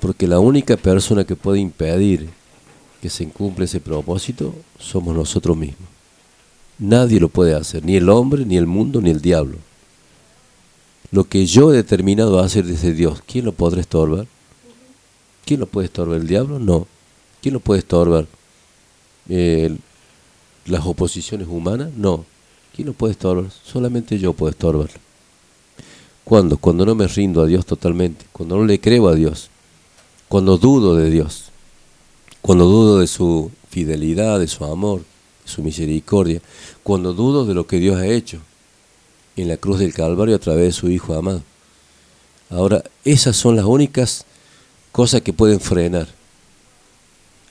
Porque 0.00 0.26
la 0.26 0.38
única 0.38 0.76
persona 0.76 1.24
que 1.24 1.36
puede 1.36 1.60
impedir 1.60 2.30
que 3.00 3.10
se 3.10 3.28
cumpla 3.28 3.64
ese 3.64 3.80
propósito 3.80 4.54
somos 4.78 5.14
nosotros 5.14 5.56
mismos. 5.56 5.88
Nadie 6.78 7.20
lo 7.20 7.28
puede 7.28 7.54
hacer, 7.54 7.84
ni 7.84 7.96
el 7.96 8.08
hombre, 8.08 8.44
ni 8.44 8.56
el 8.56 8.66
mundo, 8.66 9.00
ni 9.00 9.10
el 9.10 9.20
diablo. 9.20 9.56
Lo 11.10 11.24
que 11.24 11.46
yo 11.46 11.72
he 11.72 11.76
determinado 11.76 12.38
a 12.38 12.44
hacer 12.44 12.64
desde 12.64 12.92
Dios, 12.92 13.22
¿quién 13.26 13.44
lo 13.44 13.52
podrá 13.52 13.80
estorbar? 13.80 14.26
¿Quién 15.44 15.60
lo 15.60 15.66
puede 15.66 15.86
estorbar? 15.86 16.20
¿El 16.20 16.26
diablo? 16.26 16.58
No. 16.58 16.86
¿Quién 17.40 17.54
lo 17.54 17.60
puede 17.60 17.80
estorbar? 17.80 18.26
¿Las 19.28 20.84
oposiciones 20.84 21.48
humanas? 21.48 21.90
No. 21.96 22.24
¿Quién 22.76 22.86
lo 22.88 22.92
puede 22.92 23.12
estorbar? 23.12 23.50
Solamente 23.64 24.18
yo 24.18 24.32
puedo 24.34 24.50
estorbar. 24.50 24.90
¿Cuándo? 26.24 26.58
Cuando 26.58 26.84
no 26.84 26.94
me 26.94 27.08
rindo 27.08 27.40
a 27.40 27.46
Dios 27.46 27.64
totalmente, 27.64 28.26
cuando 28.32 28.56
no 28.56 28.64
le 28.64 28.78
creo 28.78 29.08
a 29.08 29.14
Dios, 29.14 29.48
cuando 30.28 30.58
dudo 30.58 30.94
de 30.94 31.10
Dios, 31.10 31.47
cuando 32.48 32.64
dudo 32.64 33.00
de 33.00 33.06
su 33.06 33.50
fidelidad, 33.68 34.40
de 34.40 34.48
su 34.48 34.64
amor, 34.64 35.00
de 35.00 35.50
su 35.52 35.62
misericordia, 35.62 36.40
cuando 36.82 37.12
dudo 37.12 37.44
de 37.44 37.52
lo 37.52 37.66
que 37.66 37.78
Dios 37.78 37.98
ha 37.98 38.06
hecho 38.06 38.40
en 39.36 39.48
la 39.48 39.58
cruz 39.58 39.80
del 39.80 39.92
Calvario 39.92 40.34
a 40.34 40.38
través 40.38 40.64
de 40.64 40.72
su 40.72 40.88
Hijo 40.88 41.12
amado. 41.12 41.42
Ahora, 42.48 42.82
esas 43.04 43.36
son 43.36 43.54
las 43.54 43.66
únicas 43.66 44.24
cosas 44.92 45.20
que 45.20 45.34
pueden 45.34 45.60
frenar, 45.60 46.08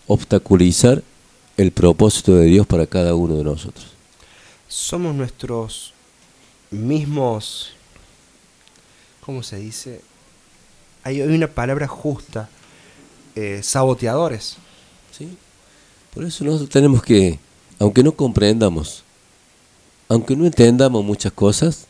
obstaculizar 0.07 1.03
el 1.57 1.71
propósito 1.71 2.33
de 2.33 2.45
Dios 2.45 2.65
para 2.65 2.87
cada 2.87 3.13
uno 3.13 3.35
de 3.35 3.43
nosotros. 3.43 3.85
Somos 4.67 5.13
nuestros 5.13 5.93
mismos, 6.71 7.69
¿cómo 9.21 9.43
se 9.43 9.57
dice? 9.57 10.01
Hay, 11.03 11.21
una 11.21 11.49
palabra 11.49 11.87
justa, 11.87 12.49
eh, 13.35 13.59
saboteadores. 13.61 14.57
Por 16.17 16.25
eso 16.25 16.43
nosotros 16.43 16.71
tenemos 16.71 17.03
que, 17.03 17.37
aunque 17.77 18.01
no 18.01 18.11
comprendamos, 18.11 19.03
aunque 20.09 20.35
no 20.35 20.47
entendamos 20.47 21.05
muchas 21.05 21.31
cosas, 21.31 21.85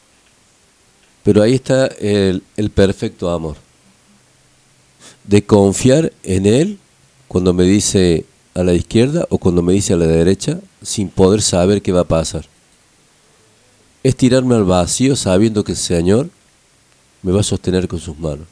pero 1.24 1.42
ahí 1.42 1.54
está 1.54 1.86
el, 1.86 2.44
el 2.58 2.70
perfecto 2.70 3.30
amor. 3.30 3.56
De 5.24 5.46
confiar 5.46 6.12
en 6.24 6.46
Él 6.46 6.78
cuando 7.30 7.54
me 7.54 7.64
dice 7.64 8.26
a 8.54 8.66
la 8.66 8.74
izquierda 8.74 9.26
o 9.30 9.38
cuando 9.38 9.62
me 9.62 9.72
dice 9.72 9.94
a 9.94 9.98
la 9.98 10.08
derecha 10.08 10.60
sin 10.82 11.08
poder 11.08 11.42
saber 11.42 11.82
qué 11.82 11.94
va 11.94 12.02
a 12.02 12.10
pasar. 12.10 12.44
Es 14.04 14.18
tirarme 14.18 14.56
al 14.56 14.66
vacío 14.66 15.16
sabiendo 15.16 15.64
que 15.64 15.72
el 15.72 15.78
Señor 15.78 16.30
me 17.22 17.32
va 17.32 17.40
a 17.40 17.44
sostener 17.44 17.88
con 17.88 18.00
sus 18.02 18.20
manos. 18.20 18.46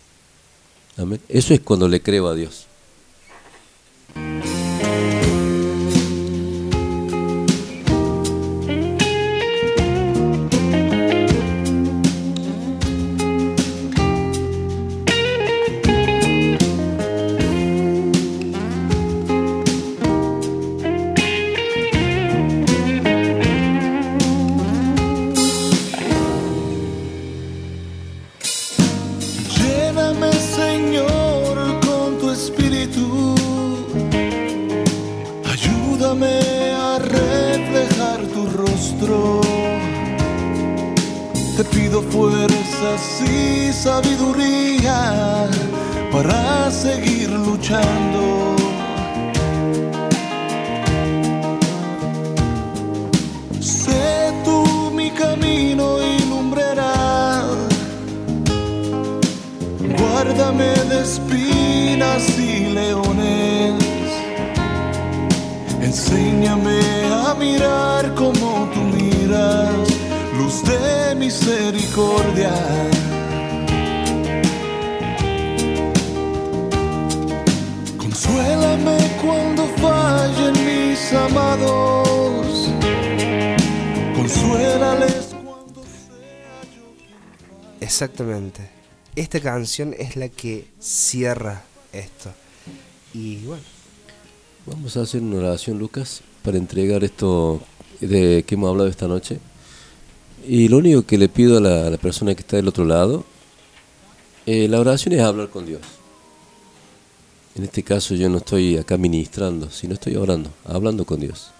Amén. 0.96 1.20
Eso 1.28 1.54
es 1.54 1.60
cuando 1.60 1.90
le 1.90 2.02
creo 2.02 2.30
a 2.30 2.34
Dios. 2.34 2.66
Fuerzas 42.86 43.22
y 43.30 43.74
sabiduría 43.74 45.48
para 46.12 46.72
seguir 46.72 47.30
luchando. 47.32 48.56
Sé 53.60 54.34
tú 54.44 54.92
mi 54.92 55.10
camino 55.12 55.98
y 56.02 56.20
lumbrera. 56.30 57.44
Guárdame 59.98 60.74
de 60.90 61.02
espinas 61.02 62.30
y 62.38 62.74
leones. 62.74 63.84
Enséñame 65.82 66.80
a 67.12 67.34
mirar 67.36 68.14
como 68.16 68.70
tú 68.74 68.82
miras, 68.82 69.88
luz 70.38 70.64
de 70.64 71.16
misericordia. 71.16 72.54
Consuélame 77.98 78.98
cuando 79.22 79.66
fallen 79.78 80.54
mis 80.66 81.14
amados. 81.14 82.70
Consuélales 84.16 85.36
Exactamente. 87.80 88.70
Esta 89.16 89.40
canción 89.40 89.96
es 89.98 90.16
la 90.16 90.30
que 90.30 90.68
cierra 90.80 91.64
esto. 91.94 92.32
Y 93.14 93.38
bueno, 93.46 93.64
Vamos 94.68 94.98
a 94.98 95.02
hacer 95.02 95.22
una 95.22 95.38
oración, 95.38 95.78
Lucas, 95.78 96.22
para 96.42 96.58
entregar 96.58 97.04
esto 97.04 97.62
de 98.02 98.44
que 98.48 98.56
hemos 98.56 98.70
hablado 98.72 98.90
esta 98.90 99.08
noche. 99.08 99.40
Y 100.48 100.68
lo 100.68 100.78
único 100.78 101.06
que 101.06 101.18
le 101.18 101.30
pido 101.30 101.58
a 101.58 101.62
la, 101.62 101.98
persona 101.98 102.36
que 102.36 102.42
está 102.42 102.58
del 102.58 102.68
otro 102.68 102.86
lado, 102.86 103.26
eh, 104.46 104.68
la 104.68 104.80
oración 104.80 105.14
es 105.14 105.22
hablar 105.22 105.50
con 105.50 105.66
Dios. 105.66 105.82
En 107.56 107.64
este 107.64 107.84
caso 107.84 108.16
yo 108.16 108.30
no 108.30 108.38
estoy 108.38 108.78
acá 108.78 108.98
ministrando, 108.98 109.72
sino 109.72 109.94
estoy 109.94 110.18
orando, 110.18 110.52
hablando 110.66 111.06
con 111.06 111.20
Dios. 111.20 111.52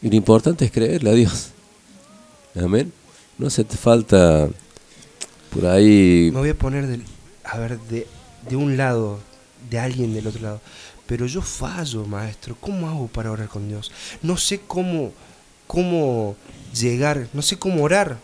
Y 0.00 0.08
lo 0.08 0.16
importante 0.16 0.64
es 0.64 0.72
creerle 0.72 1.10
a 1.10 1.14
Dios. 1.14 1.50
Amén. 2.56 2.92
No 3.38 3.46
hace 3.46 3.64
falta 3.64 4.48
por 5.52 5.66
ahí... 5.66 6.30
me 6.32 6.40
voy 6.40 6.48
a 6.48 6.58
poner 6.58 6.86
del, 6.86 7.04
a 7.44 7.58
ver, 7.58 7.78
de, 7.78 8.06
de 8.48 8.56
un 8.56 8.76
lado, 8.76 9.20
de 9.70 9.78
alguien 9.78 10.14
del 10.14 10.26
otro 10.26 10.42
lado. 10.42 10.60
Pero 11.06 11.26
yo 11.26 11.42
fallo, 11.42 12.04
maestro. 12.06 12.56
¿Cómo 12.60 12.88
hago 12.88 13.06
para 13.06 13.30
orar 13.30 13.48
con 13.48 13.68
Dios? 13.68 13.92
No 14.22 14.36
sé 14.36 14.60
cómo, 14.66 15.12
cómo 15.66 16.36
llegar, 16.78 17.28
no 17.32 17.42
sé 17.42 17.58
cómo 17.58 17.82
orar. 17.82 18.18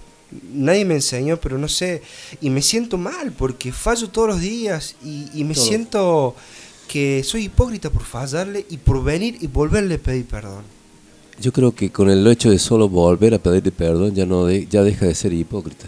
Nadie 0.52 0.84
me 0.84 0.94
enseñó, 0.94 1.38
pero 1.38 1.56
no 1.58 1.68
sé. 1.68 2.02
Y 2.40 2.50
me 2.50 2.60
siento 2.62 2.98
mal 2.98 3.32
porque 3.32 3.72
fallo 3.72 4.08
todos 4.10 4.28
los 4.28 4.40
días 4.40 4.94
y, 5.02 5.28
y 5.34 5.44
me 5.44 5.54
Todo. 5.54 5.64
siento 5.64 6.36
que 6.86 7.22
soy 7.24 7.44
hipócrita 7.44 7.90
por 7.90 8.02
fallarle 8.02 8.66
y 8.68 8.76
por 8.78 9.02
venir 9.02 9.38
y 9.40 9.46
volverle 9.46 9.94
a 9.94 9.98
pedir 9.98 10.26
perdón. 10.26 10.64
Yo 11.40 11.52
creo 11.52 11.74
que 11.74 11.90
con 11.90 12.10
el 12.10 12.26
hecho 12.26 12.50
de 12.50 12.58
solo 12.58 12.88
volver 12.88 13.32
a 13.34 13.38
pedirle 13.38 13.70
perdón 13.70 14.14
ya 14.14 14.26
no 14.26 14.44
de- 14.46 14.66
ya 14.66 14.82
deja 14.82 15.06
de 15.06 15.14
ser 15.14 15.32
hipócrita. 15.32 15.86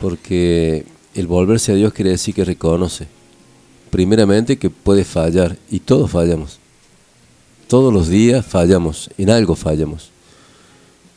Porque 0.00 0.84
el 1.14 1.26
volverse 1.26 1.72
a 1.72 1.74
Dios 1.74 1.92
quiere 1.92 2.10
decir 2.10 2.34
que 2.34 2.44
reconoce, 2.44 3.06
primeramente 3.90 4.56
que 4.58 4.70
puede 4.70 5.04
fallar, 5.04 5.56
y 5.70 5.80
todos 5.80 6.10
fallamos. 6.10 6.58
Todos 7.68 7.92
los 7.92 8.08
días 8.08 8.44
fallamos, 8.44 9.08
en 9.16 9.30
algo 9.30 9.54
fallamos. 9.56 10.10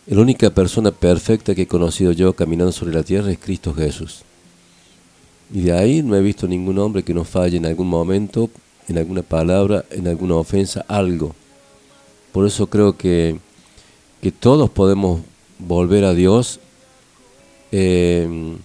La 0.07 0.21
única 0.21 0.49
persona 0.49 0.91
perfecta 0.91 1.53
que 1.53 1.63
he 1.63 1.67
conocido 1.67 2.13
yo 2.13 2.31
caminando 2.31 2.71
sobre 2.71 2.93
la 2.93 3.03
tierra 3.03 3.29
es 3.29 3.39
Cristo 3.39 3.73
Jesús. 3.73 4.21
Y 5.53 5.61
de 5.63 5.73
ahí 5.73 6.01
no 6.01 6.15
he 6.15 6.21
visto 6.21 6.47
ningún 6.47 6.79
hombre 6.79 7.03
que 7.03 7.13
no 7.13 7.25
falle 7.25 7.57
en 7.57 7.65
algún 7.65 7.89
momento, 7.89 8.49
en 8.87 8.97
alguna 8.97 9.21
palabra, 9.21 9.83
en 9.91 10.07
alguna 10.07 10.35
ofensa, 10.35 10.85
algo. 10.87 11.35
Por 12.31 12.47
eso 12.47 12.67
creo 12.67 12.95
que, 12.95 13.37
que 14.21 14.31
todos 14.31 14.69
podemos 14.69 15.19
volver 15.59 16.05
a 16.05 16.13
Dios 16.13 16.61
eh, 17.73 18.55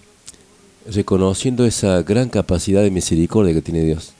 reconociendo 0.89 1.65
esa 1.65 2.01
gran 2.03 2.29
capacidad 2.29 2.83
de 2.83 2.91
misericordia 2.91 3.53
que 3.53 3.61
tiene 3.61 3.83
Dios, 3.83 4.13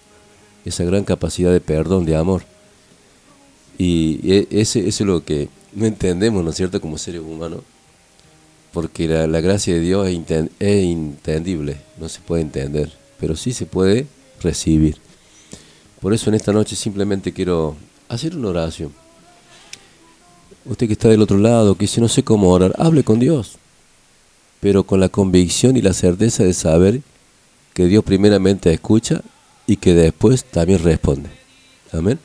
esa 0.66 0.84
gran 0.84 1.06
capacidad 1.06 1.54
de 1.54 1.62
perdón, 1.62 2.04
de 2.04 2.18
amor. 2.18 2.44
Y 3.78 4.20
e- 4.30 4.48
ese, 4.52 4.86
eso 4.90 5.04
es 5.06 5.08
lo 5.08 5.24
que 5.24 5.48
no 5.76 5.86
entendemos, 5.86 6.44
¿no 6.44 6.50
es 6.50 6.56
cierto?, 6.56 6.80
como 6.82 6.98
seres 6.98 7.22
humanos, 7.22 7.62
porque 8.72 9.08
la, 9.08 9.42
gracia 9.42 9.74
de 9.74 9.80
Dios 9.80 10.08
es, 10.08 10.16
inten- 10.16 10.50
intendible, 10.60 11.78
no 12.00 12.10
se 12.10 12.20
puede 12.22 12.42
entender, 12.42 12.92
pero 13.20 13.36
sí 13.36 13.54
se 13.54 13.66
puede 13.66 14.08
recibir. 14.42 14.98
Por 16.02 16.14
eso 16.14 16.30
en 16.30 16.36
esta 16.36 16.52
noche 16.52 16.76
simplemente 16.76 17.32
quiero 17.32 17.76
hacer 18.10 18.36
una 18.36 18.50
oración. 18.50 18.92
Usted 20.66 20.88
que 20.88 20.94
está 20.94 21.10
del 21.10 21.22
otro 21.22 21.38
lado, 21.38 21.76
que 21.76 21.84
dice 21.84 22.02
no 22.02 22.08
sé 22.08 22.24
cómo 22.24 22.50
orar, 22.50 22.74
hable 22.78 23.04
con 23.04 23.20
Dios, 23.20 23.58
pero 24.60 24.84
con 24.84 25.00
la 25.00 25.10
convicción 25.10 25.78
y 25.78 25.82
la 25.82 25.94
certeza 25.94 26.44
de 26.44 26.54
saber 26.54 27.02
que 27.74 27.86
Dios 27.86 28.04
primeramente 28.04 28.72
escucha 28.74 29.22
y 29.68 29.78
que 29.78 29.94
después 29.94 30.46
también 30.46 30.84
responde. 30.84 31.30
Amén. 31.92 32.20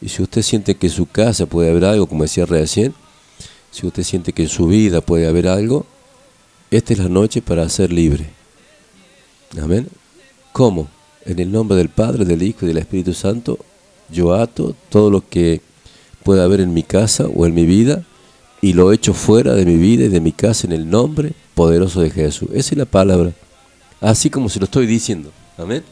Y 0.00 0.08
si 0.08 0.22
usted 0.22 0.42
siente 0.42 0.76
que 0.76 0.86
en 0.86 0.92
su 0.92 1.06
casa 1.06 1.46
puede 1.46 1.70
haber 1.70 1.84
algo, 1.84 2.06
como 2.06 2.22
decía 2.22 2.46
recién, 2.46 2.94
si 3.70 3.86
usted 3.86 4.02
siente 4.02 4.32
que 4.32 4.42
en 4.42 4.48
su 4.48 4.66
vida 4.66 5.00
puede 5.00 5.26
haber 5.26 5.48
algo, 5.48 5.86
esta 6.70 6.92
es 6.92 6.98
la 6.98 7.08
noche 7.08 7.42
para 7.42 7.68
ser 7.68 7.92
libre. 7.92 8.30
Amén. 9.60 9.88
¿Cómo? 10.52 10.88
En 11.24 11.38
el 11.38 11.50
nombre 11.50 11.76
del 11.76 11.88
Padre, 11.88 12.24
del 12.24 12.42
Hijo 12.42 12.64
y 12.64 12.68
del 12.68 12.78
Espíritu 12.78 13.14
Santo, 13.14 13.58
yo 14.10 14.34
ato 14.34 14.74
todo 14.88 15.10
lo 15.10 15.26
que 15.28 15.60
pueda 16.22 16.44
haber 16.44 16.60
en 16.60 16.74
mi 16.74 16.82
casa 16.82 17.26
o 17.26 17.46
en 17.46 17.54
mi 17.54 17.66
vida 17.66 18.04
y 18.60 18.72
lo 18.72 18.92
echo 18.92 19.14
fuera 19.14 19.54
de 19.54 19.64
mi 19.64 19.76
vida 19.76 20.04
y 20.04 20.08
de 20.08 20.20
mi 20.20 20.32
casa 20.32 20.66
en 20.66 20.72
el 20.72 20.88
nombre 20.88 21.32
poderoso 21.54 22.00
de 22.00 22.10
Jesús. 22.10 22.48
Esa 22.52 22.74
es 22.74 22.78
la 22.78 22.84
palabra. 22.84 23.32
Así 24.00 24.30
como 24.30 24.48
se 24.48 24.58
lo 24.58 24.64
estoy 24.64 24.86
diciendo. 24.86 25.32
Amén. 25.56 25.82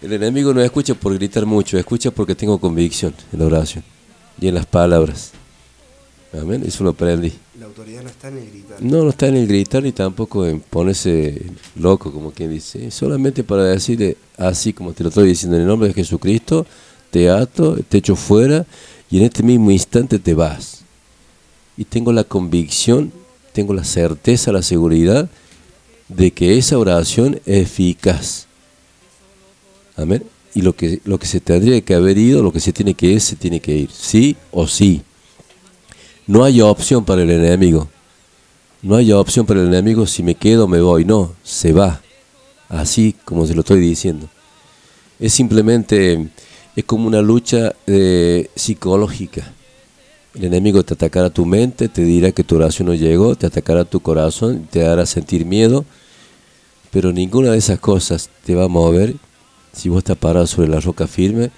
El 0.00 0.12
enemigo 0.12 0.54
no 0.54 0.62
escucha 0.62 0.94
por 0.94 1.14
gritar 1.14 1.44
mucho, 1.44 1.76
escucha 1.76 2.10
porque 2.10 2.34
tengo 2.34 2.58
convicción 2.58 3.12
en 3.32 3.38
la 3.40 3.46
oración 3.46 3.82
y 4.40 4.46
en 4.46 4.54
las 4.54 4.66
palabras. 4.66 5.32
Amén. 6.32 6.62
Eso 6.64 6.84
lo 6.84 6.90
aprendí. 6.90 7.32
La 7.58 7.66
autoridad 7.66 8.02
no 8.02 8.08
está 8.08 8.28
en 8.28 8.38
el 8.38 8.50
gritar. 8.50 8.82
No, 8.82 9.02
no 9.02 9.10
está 9.10 9.26
en 9.28 9.36
el 9.36 9.48
gritar 9.48 9.82
ni 9.82 9.92
tampoco 9.92 10.46
en 10.46 10.60
ponerse 10.60 11.42
loco, 11.76 12.12
como 12.12 12.30
quien 12.30 12.50
dice. 12.50 12.90
Solamente 12.90 13.42
para 13.42 13.64
decirle, 13.64 14.16
así 14.36 14.72
como 14.72 14.92
te 14.92 15.02
lo 15.02 15.08
estoy 15.08 15.28
diciendo, 15.28 15.56
en 15.56 15.62
el 15.62 15.68
nombre 15.68 15.88
de 15.88 15.94
Jesucristo, 15.94 16.66
te 17.10 17.30
ato, 17.30 17.76
te 17.88 17.98
echo 17.98 18.14
fuera 18.14 18.66
y 19.10 19.18
en 19.18 19.24
este 19.24 19.42
mismo 19.42 19.70
instante 19.70 20.18
te 20.18 20.34
vas. 20.34 20.82
Y 21.76 21.84
tengo 21.84 22.12
la 22.12 22.24
convicción, 22.24 23.12
tengo 23.52 23.72
la 23.72 23.84
certeza, 23.84 24.52
la 24.52 24.62
seguridad 24.62 25.30
de 26.08 26.30
que 26.30 26.58
esa 26.58 26.78
oración 26.78 27.40
es 27.46 27.62
eficaz. 27.62 28.47
Amén. 29.98 30.22
Y 30.54 30.62
lo 30.62 30.74
que, 30.74 31.00
lo 31.04 31.18
que 31.18 31.26
se 31.26 31.40
tendría 31.40 31.80
que 31.80 31.94
haber 31.94 32.16
ido, 32.16 32.42
lo 32.42 32.52
que 32.52 32.60
se 32.60 32.72
tiene 32.72 32.94
que 32.94 33.08
ir, 33.08 33.20
se 33.20 33.36
tiene 33.36 33.60
que 33.60 33.76
ir. 33.76 33.90
Sí 33.90 34.36
o 34.52 34.66
sí. 34.66 35.02
No 36.26 36.44
hay 36.44 36.60
opción 36.60 37.04
para 37.04 37.22
el 37.22 37.30
enemigo. 37.30 37.88
No 38.80 38.94
hay 38.94 39.12
opción 39.12 39.44
para 39.44 39.60
el 39.60 39.66
enemigo 39.66 40.06
si 40.06 40.22
me 40.22 40.36
quedo 40.36 40.68
me 40.68 40.80
voy. 40.80 41.04
No, 41.04 41.34
se 41.42 41.72
va. 41.72 42.00
Así 42.68 43.14
como 43.24 43.46
se 43.46 43.54
lo 43.54 43.60
estoy 43.60 43.80
diciendo. 43.80 44.28
Es 45.18 45.32
simplemente, 45.32 46.28
es 46.76 46.84
como 46.84 47.08
una 47.08 47.20
lucha 47.20 47.74
eh, 47.86 48.48
psicológica. 48.54 49.52
El 50.34 50.44
enemigo 50.44 50.84
te 50.84 50.94
atacará 50.94 51.30
tu 51.30 51.44
mente, 51.44 51.88
te 51.88 52.04
dirá 52.04 52.30
que 52.30 52.44
tu 52.44 52.54
oración 52.54 52.86
no 52.86 52.94
llegó, 52.94 53.34
te 53.34 53.46
atacará 53.46 53.84
tu 53.84 53.98
corazón, 53.98 54.68
te 54.70 54.86
hará 54.86 55.06
sentir 55.06 55.44
miedo. 55.44 55.84
Pero 56.92 57.12
ninguna 57.12 57.50
de 57.50 57.58
esas 57.58 57.80
cosas 57.80 58.30
te 58.44 58.54
va 58.54 58.64
a 58.64 58.68
mover 58.68 59.16
si 59.78 59.88
vos 59.88 59.98
estás 59.98 60.16
parado 60.16 60.44
sobre 60.48 60.68
la 60.68 60.80
roca 60.80 61.06
firme 61.06 61.50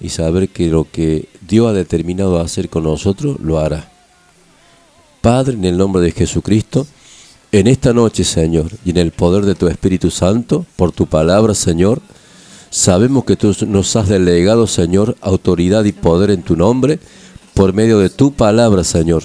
y 0.00 0.10
saber 0.10 0.48
que 0.48 0.68
lo 0.68 0.86
que 0.90 1.28
Dios 1.46 1.68
ha 1.68 1.72
determinado 1.72 2.38
hacer 2.38 2.68
con 2.68 2.84
nosotros, 2.84 3.40
lo 3.40 3.58
hará. 3.58 3.90
Padre, 5.20 5.54
en 5.54 5.64
el 5.64 5.76
nombre 5.76 6.00
de 6.00 6.12
Jesucristo, 6.12 6.86
en 7.50 7.66
esta 7.66 7.92
noche, 7.92 8.22
Señor, 8.22 8.70
y 8.84 8.90
en 8.90 8.98
el 8.98 9.10
poder 9.10 9.44
de 9.44 9.56
tu 9.56 9.66
Espíritu 9.66 10.10
Santo, 10.10 10.64
por 10.76 10.92
tu 10.92 11.06
palabra, 11.06 11.52
Señor, 11.52 12.00
sabemos 12.70 13.24
que 13.24 13.34
tú 13.34 13.52
nos 13.66 13.96
has 13.96 14.08
delegado, 14.08 14.68
Señor, 14.68 15.16
autoridad 15.20 15.82
y 15.84 15.92
poder 15.92 16.30
en 16.30 16.42
tu 16.42 16.56
nombre, 16.56 17.00
por 17.54 17.72
medio 17.72 17.98
de 17.98 18.10
tu 18.10 18.32
palabra, 18.32 18.84
Señor, 18.84 19.24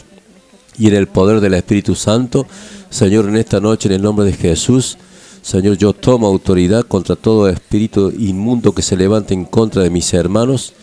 y 0.75 0.87
en 0.87 0.95
el 0.95 1.07
poder 1.07 1.39
del 1.39 1.53
Espíritu 1.53 1.93
Santo, 1.93 2.47
Señor, 2.89 3.29
en 3.29 3.37
esta 3.37 3.59
noche, 3.59 3.89
en 3.89 3.95
el 3.95 4.01
nombre 4.01 4.25
de 4.25 4.33
Jesús, 4.33 4.97
Señor, 5.41 5.77
yo 5.77 5.93
tomo 5.93 6.27
autoridad 6.27 6.83
contra 6.83 7.15
todo 7.15 7.47
espíritu 7.47 8.11
inmundo 8.17 8.73
que 8.73 8.81
se 8.81 8.97
levante 8.97 9.33
en 9.33 9.45
contra 9.45 9.81
de 9.81 9.89
mis 9.89 10.13
hermanos, 10.13 10.73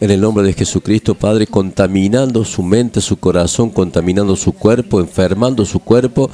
en 0.00 0.10
el 0.10 0.20
nombre 0.20 0.46
de 0.46 0.52
Jesucristo, 0.52 1.14
Padre, 1.14 1.46
contaminando 1.46 2.44
su 2.44 2.62
mente, 2.62 3.00
su 3.00 3.16
corazón, 3.18 3.70
contaminando 3.70 4.36
su 4.36 4.52
cuerpo, 4.52 5.00
enfermando 5.00 5.64
su 5.64 5.80
cuerpo, 5.80 6.30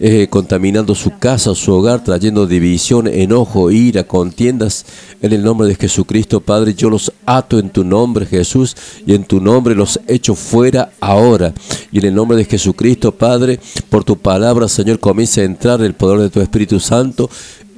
eh, 0.00 0.28
contaminando 0.30 0.94
su 0.94 1.18
casa, 1.18 1.54
su 1.54 1.72
hogar, 1.72 2.04
trayendo 2.04 2.46
división, 2.46 3.08
enojo, 3.08 3.70
ira, 3.70 4.04
contiendas. 4.04 4.86
En 5.20 5.32
el 5.32 5.42
nombre 5.42 5.68
de 5.68 5.74
Jesucristo, 5.74 6.40
Padre, 6.40 6.74
yo 6.74 6.90
los 6.90 7.12
ato 7.26 7.58
en 7.58 7.70
tu 7.70 7.84
nombre, 7.84 8.26
Jesús, 8.26 8.76
y 9.06 9.14
en 9.14 9.24
tu 9.24 9.40
nombre 9.40 9.74
los 9.74 10.00
echo 10.06 10.34
fuera 10.34 10.92
ahora. 11.00 11.52
Y 11.90 11.98
en 11.98 12.06
el 12.06 12.14
nombre 12.14 12.36
de 12.36 12.44
Jesucristo, 12.44 13.12
Padre, 13.12 13.58
por 13.90 14.04
tu 14.04 14.16
palabra, 14.16 14.68
Señor, 14.68 15.00
comienza 15.00 15.40
a 15.40 15.44
entrar 15.44 15.82
el 15.82 15.94
poder 15.94 16.20
de 16.20 16.30
tu 16.30 16.40
Espíritu 16.40 16.78
Santo 16.80 17.28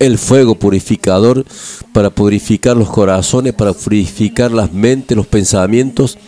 el 0.00 0.16
fuego 0.18 0.54
purificador 0.56 1.44
para 1.92 2.10
purificar 2.10 2.76
los 2.76 2.88
corazones, 2.90 3.52
para 3.52 3.72
purificar 3.72 4.50
las 4.50 4.72
mentes, 4.72 5.16
los 5.16 5.26
pensamientos. 5.26 6.18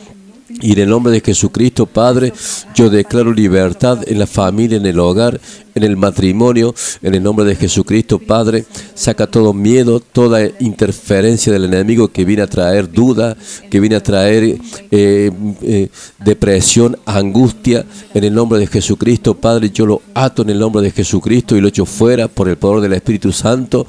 Y 0.61 0.73
en 0.73 0.81
el 0.81 0.91
nombre 0.91 1.13
de 1.13 1.23
Jesucristo, 1.23 1.87
Padre, 1.87 2.33
yo 2.75 2.91
declaro 2.91 3.33
libertad 3.33 4.01
en 4.07 4.19
la 4.19 4.27
familia, 4.27 4.77
en 4.77 4.87
el 4.87 5.01
hogar, 5.01 5.41
en 5.75 5.83
el 5.83 5.97
matrimonio. 5.97 6.75
En 7.03 7.15
el 7.15 7.23
nombre 7.23 7.45
de 7.45 7.57
Jesucristo, 7.57 8.19
Padre, 8.19 8.65
saca 8.95 9.27
todo 9.27 9.53
miedo, 9.53 10.01
toda 10.01 10.41
interferencia 10.61 11.53
del 11.53 11.65
enemigo 11.65 12.09
que 12.09 12.25
viene 12.25 12.43
a 12.43 12.47
traer 12.47 12.91
duda, 12.91 13.37
que 13.71 13.81
viene 13.81 13.97
a 13.97 14.03
traer 14.03 14.59
eh, 14.91 15.31
eh, 15.63 15.89
depresión, 16.25 16.99
angustia. 17.07 17.85
En 18.15 18.25
el 18.25 18.35
nombre 18.35 18.59
de 18.59 18.67
Jesucristo, 18.67 19.35
Padre, 19.35 19.71
yo 19.71 19.87
lo 19.87 20.03
ato 20.15 20.43
en 20.43 20.51
el 20.51 20.59
nombre 20.59 20.83
de 20.83 20.91
Jesucristo 20.91 21.57
y 21.57 21.61
lo 21.61 21.69
echo 21.69 21.87
fuera 21.87 22.29
por 22.29 22.49
el 22.49 22.57
poder 22.57 22.83
del 22.83 22.93
Espíritu 22.93 23.33
Santo 23.33 23.87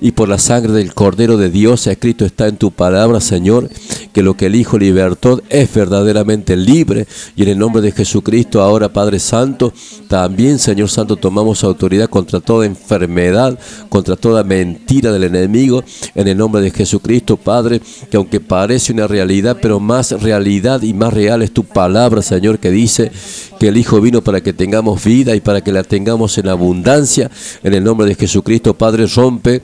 y 0.00 0.12
por 0.12 0.28
la 0.28 0.38
sangre 0.38 0.72
del 0.72 0.94
Cordero 0.94 1.36
de 1.36 1.50
Dios. 1.50 1.86
Escrito 1.86 2.24
está 2.24 2.48
en 2.48 2.56
tu 2.56 2.70
palabra, 2.70 3.20
Señor, 3.20 3.68
que 4.12 4.22
lo 4.22 4.36
que 4.36 4.46
el 4.46 4.54
Hijo 4.54 4.78
libertó 4.78 5.42
es 5.48 5.72
verdaderamente 5.74 6.56
libre. 6.56 7.06
Y 7.36 7.42
en 7.42 7.48
el 7.48 7.58
nombre 7.58 7.82
de 7.82 7.92
Jesucristo, 7.92 8.62
ahora, 8.62 8.92
Padre 8.92 9.18
Santo, 9.18 9.72
también, 10.08 10.58
Señor 10.58 10.88
Santo, 10.88 11.16
tomamos 11.24 11.64
autoridad 11.64 12.10
contra 12.10 12.38
toda 12.38 12.66
enfermedad, 12.66 13.58
contra 13.88 14.14
toda 14.14 14.44
mentira 14.44 15.10
del 15.10 15.24
enemigo. 15.24 15.82
En 16.14 16.28
el 16.28 16.36
nombre 16.36 16.60
de 16.60 16.70
Jesucristo, 16.70 17.38
Padre, 17.38 17.80
que 18.10 18.18
aunque 18.18 18.40
parece 18.40 18.92
una 18.92 19.06
realidad, 19.06 19.56
pero 19.62 19.80
más 19.80 20.10
realidad 20.20 20.82
y 20.82 20.92
más 20.92 21.14
real 21.14 21.40
es 21.40 21.50
tu 21.50 21.64
palabra, 21.64 22.20
Señor, 22.20 22.58
que 22.58 22.70
dice 22.70 23.10
que 23.58 23.68
el 23.68 23.78
Hijo 23.78 24.02
vino 24.02 24.20
para 24.20 24.42
que 24.42 24.52
tengamos 24.52 25.02
vida 25.02 25.34
y 25.34 25.40
para 25.40 25.62
que 25.62 25.72
la 25.72 25.82
tengamos 25.82 26.36
en 26.36 26.48
abundancia. 26.48 27.30
En 27.62 27.72
el 27.72 27.82
nombre 27.82 28.06
de 28.06 28.16
Jesucristo, 28.16 28.74
Padre, 28.74 29.06
rompe 29.06 29.62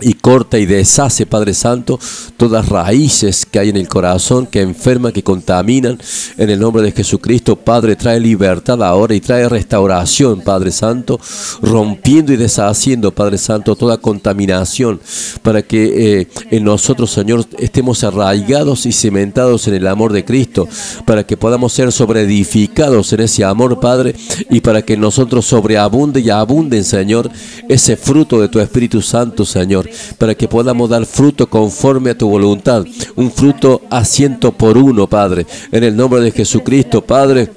y 0.00 0.14
corta 0.20 0.58
y 0.58 0.66
deshace, 0.66 1.26
Padre 1.26 1.54
Santo, 1.54 1.98
todas 2.36 2.68
raíces 2.68 3.46
que 3.46 3.58
hay 3.58 3.70
en 3.70 3.76
el 3.76 3.88
corazón, 3.88 4.46
que 4.46 4.60
enferman, 4.60 5.12
que 5.12 5.22
contaminan. 5.22 5.98
En 6.36 6.50
el 6.50 6.60
nombre 6.60 6.82
de 6.82 6.92
Jesucristo, 6.92 7.56
Padre, 7.56 7.96
trae 7.96 8.20
libertad 8.20 8.82
ahora 8.82 9.14
y 9.14 9.20
trae 9.20 9.48
restauración, 9.48 10.40
Padre 10.42 10.70
Santo, 10.70 11.18
rompiendo 11.62 12.32
y 12.32 12.36
deshaciendo, 12.36 13.12
Padre 13.12 13.38
Santo, 13.38 13.76
toda 13.76 13.98
contaminación, 13.98 15.00
para 15.42 15.62
que 15.62 16.20
eh, 16.20 16.28
en 16.50 16.64
nosotros, 16.64 17.10
Señor, 17.10 17.44
estemos 17.58 18.04
arraigados 18.04 18.86
y 18.86 18.92
cimentados 18.92 19.66
en 19.68 19.74
el 19.74 19.86
amor 19.86 20.12
de 20.12 20.24
Cristo, 20.24 20.68
para 21.04 21.24
que 21.24 21.36
podamos 21.36 21.72
ser 21.72 21.92
sobreedificados 21.92 23.12
en 23.12 23.20
ese 23.20 23.44
amor, 23.44 23.80
Padre, 23.80 24.14
y 24.50 24.60
para 24.60 24.82
que 24.82 24.96
nosotros 24.96 25.46
sobreabunde 25.46 26.20
y 26.20 26.30
abunden, 26.30 26.84
Señor, 26.84 27.30
ese 27.68 27.96
fruto 27.96 28.40
de 28.40 28.48
tu 28.48 28.60
Espíritu 28.60 29.00
Santo, 29.02 29.44
Señor 29.44 29.88
para 30.18 30.34
que 30.34 30.48
podamos 30.48 30.90
dar 30.90 31.06
fruto 31.06 31.48
conforme 31.48 32.10
a 32.10 32.18
tu 32.18 32.28
voluntad, 32.28 32.84
un 33.16 33.30
fruto 33.30 33.82
a 33.88 34.04
ciento 34.04 34.52
por 34.52 34.76
uno, 34.76 35.06
Padre, 35.06 35.46
en 35.72 35.84
el 35.84 35.96
nombre 35.96 36.20
de 36.20 36.32
Jesucristo, 36.32 37.00
Padre. 37.00 37.48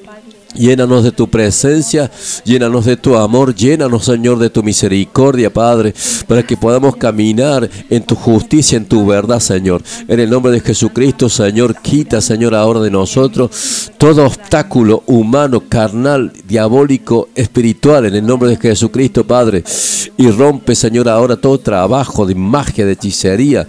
Llénanos 0.56 1.04
de 1.04 1.12
tu 1.12 1.30
presencia, 1.30 2.12
llénanos 2.44 2.86
de 2.86 2.98
tu 2.98 3.16
amor, 3.16 3.56
llénanos, 3.56 4.06
Señor, 4.06 4.38
de 4.38 4.50
tu 4.50 4.64
misericordia, 4.64 5.52
Padre, 5.52 5.94
para 6.28 6.44
que 6.44 6.58
podamos 6.58 6.96
caminar 6.98 7.70
en 7.90 8.04
tu 8.04 8.16
justicia, 8.16 8.78
en 8.78 8.86
tu 8.86 9.06
verdad, 9.06 9.40
Señor. 9.40 9.82
En 10.08 10.20
el 10.20 10.30
nombre 10.30 10.52
de 10.52 10.60
Jesucristo, 10.60 11.30
Señor, 11.30 11.76
quita, 11.82 12.20
Señor, 12.22 12.54
ahora 12.54 12.80
de 12.82 12.92
nosotros 12.92 13.92
todo 13.98 14.26
obstáculo 14.26 15.04
humano, 15.06 15.64
carnal, 15.70 16.32
diabólico, 16.48 17.30
espiritual, 17.36 18.06
en 18.06 18.16
el 18.16 18.26
nombre 18.26 18.50
de 18.50 18.58
Jesucristo, 18.58 19.26
Padre. 19.26 19.64
Y 20.18 20.30
rompe, 20.30 20.76
Señor, 20.76 21.08
ahora 21.08 21.38
todo 21.38 21.60
trabajo 21.60 22.26
de 22.26 22.36
magia, 22.36 22.86
de 22.86 22.94
hechicería 22.94 23.68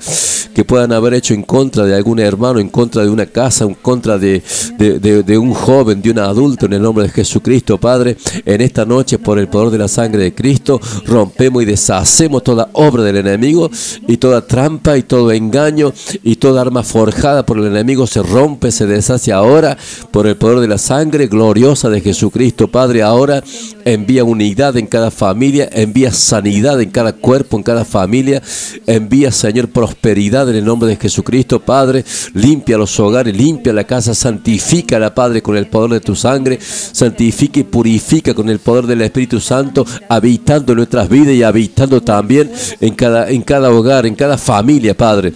que 0.55 0.65
puedan 0.65 0.93
haber 0.93 1.15
hecho 1.15 1.33
en 1.33 1.43
contra 1.43 1.85
de 1.87 1.95
algún 1.95 2.19
hermano, 2.19 2.59
en 2.61 2.69
contra 2.69 3.03
de 3.03 3.09
una 3.09 3.25
casa, 3.25 3.65
en 3.65 3.75
contra 3.75 4.19
de, 4.19 4.43
de- 4.79 5.39
un 5.39 5.55
joven, 5.55 6.03
de 6.03 6.11
un 6.11 6.19
adulto, 6.19 6.67
en 6.73 6.77
el 6.77 6.83
nombre 6.83 7.05
de 7.05 7.11
Jesucristo, 7.11 7.79
Padre. 7.79 8.17
En 8.45 8.61
esta 8.61 8.85
noche, 8.85 9.19
por 9.19 9.39
el 9.39 9.49
poder 9.49 9.71
de 9.71 9.79
la 9.79 9.89
sangre 9.89 10.23
de 10.23 10.35
Cristo, 10.35 10.81
rompemos 11.05 11.63
y 11.63 11.67
deshacemos 11.67 12.43
toda 12.43 12.71
obra 12.73 13.03
del 13.03 13.19
enemigo 13.19 13.71
y 14.09 14.17
toda 14.17 14.47
trampa 14.47 14.97
y 14.97 15.03
todo 15.03 15.33
engaño 15.33 15.93
y 16.23 16.37
toda 16.37 16.63
arma 16.63 16.83
forjada 16.83 17.45
por 17.45 17.59
el 17.59 17.67
enemigo 17.67 18.07
se 18.07 18.23
rompe, 18.23 18.71
se 18.73 18.87
deshace 18.87 19.33
ahora 19.33 19.77
por 20.11 20.27
el 20.27 20.37
poder 20.37 20.61
de 20.61 20.69
la 20.69 20.79
sangre 20.79 21.27
gloriosa 21.27 21.91
de 21.91 22.01
Jesucristo, 22.01 22.69
Padre. 22.69 23.03
Ahora 23.03 23.43
envía 23.85 24.25
unidad 24.25 24.77
en 24.77 24.87
cada 24.87 25.11
familia, 25.11 25.69
envía 25.73 26.13
sanidad 26.13 26.81
en 26.81 26.91
cada 26.91 27.13
cuerpo, 27.13 27.57
en 27.57 27.63
cada 27.63 27.85
familia, 27.85 28.43
envía, 28.87 29.31
Señor, 29.31 29.69
prosperidad 29.69 30.49
en 30.49 30.57
el 30.57 30.65
nombre 30.65 30.89
de 30.89 30.97
Jesucristo, 30.97 31.61
Padre. 31.61 32.05
Limpia 32.35 32.79
los 32.79 32.99
hogares, 32.99 33.37
limpia 33.37 33.73
la 33.73 33.85
casa, 33.85 34.15
santifica 34.15 34.99
la 34.99 35.15
Padre 35.15 35.43
con 35.43 35.57
el 35.57 35.67
poder 35.67 35.91
de 35.91 36.01
tu 36.01 36.15
sangre, 36.15 36.59
santifica 36.63 37.61
y 37.61 37.65
purifica 37.65 38.35
con 38.35 38.49
el 38.49 38.59
poder 38.59 38.87
del 38.87 39.03
Espíritu 39.03 39.41
Santo, 39.41 39.85
habitando 40.09 40.75
nuestras 40.75 41.09
vidas 41.09 41.35
y 41.35 41.43
habitando 41.43 42.01
también 42.03 42.51
en 42.81 42.95
cada, 42.95 43.31
en 43.31 43.43
cada 43.43 43.71
hogar, 43.71 44.07
en 44.07 44.15
cada 44.15 44.39
familia, 44.39 44.97
Padre. 44.97 45.33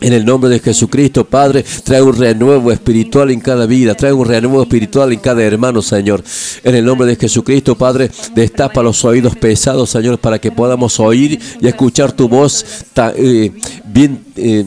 En 0.00 0.14
el 0.14 0.24
nombre 0.24 0.48
de 0.48 0.60
Jesucristo, 0.60 1.26
Padre, 1.26 1.62
trae 1.84 2.00
un 2.00 2.16
renuevo 2.16 2.72
espiritual 2.72 3.30
en 3.30 3.40
cada 3.40 3.66
vida, 3.66 3.94
trae 3.94 4.12
un 4.14 4.26
renuevo 4.26 4.62
espiritual 4.62 5.12
en 5.12 5.18
cada 5.18 5.42
hermano, 5.42 5.82
Señor. 5.82 6.24
En 6.64 6.74
el 6.74 6.84
nombre 6.84 7.06
de 7.06 7.16
Jesucristo, 7.16 7.76
Padre, 7.76 8.10
destapa 8.34 8.82
los 8.82 9.04
oídos 9.04 9.36
pesados, 9.36 9.90
Señor, 9.90 10.18
para 10.18 10.38
que 10.38 10.50
podamos 10.50 10.98
oír 11.00 11.38
y 11.60 11.66
escuchar 11.66 12.12
tu 12.12 12.28
voz 12.28 12.64
eh, 12.96 13.52
bien. 13.84 14.24
eh, 14.36 14.64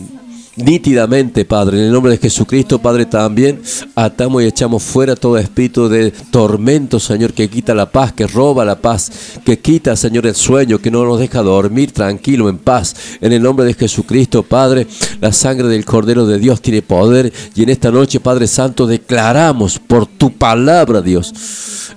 Nítidamente, 0.55 1.45
Padre, 1.45 1.79
en 1.79 1.85
el 1.85 1.91
nombre 1.91 2.11
de 2.11 2.19
Jesucristo, 2.19 2.77
Padre, 2.77 3.07
también 3.07 3.59
atamos 3.95 4.43
y 4.43 4.45
echamos 4.45 4.83
fuera 4.83 5.15
todo 5.15 5.39
espíritu 5.39 5.89
de 5.89 6.11
tormento, 6.29 6.99
Señor, 6.99 7.33
que 7.33 7.49
quita 7.49 7.73
la 7.73 7.91
paz, 7.91 8.13
que 8.13 8.27
roba 8.27 8.63
la 8.63 8.75
paz, 8.75 9.11
que 9.43 9.57
quita, 9.57 9.95
Señor, 9.95 10.27
el 10.27 10.35
sueño, 10.35 10.77
que 10.77 10.91
no 10.91 11.05
nos 11.05 11.19
deja 11.19 11.41
dormir 11.41 11.91
tranquilo, 11.91 12.49
en 12.49 12.59
paz. 12.59 12.95
En 13.19 13.33
el 13.33 13.41
nombre 13.41 13.65
de 13.65 13.73
Jesucristo, 13.73 14.43
Padre, 14.43 14.85
la 15.21 15.33
sangre 15.33 15.67
del 15.69 15.85
Cordero 15.85 16.27
de 16.27 16.37
Dios 16.37 16.61
tiene 16.61 16.83
poder 16.83 17.33
y 17.55 17.63
en 17.63 17.69
esta 17.69 17.89
noche, 17.89 18.19
Padre 18.19 18.45
Santo, 18.45 18.85
declaramos 18.85 19.79
por 19.79 20.05
tu 20.05 20.33
palabra, 20.33 21.01
Dios, 21.01 21.33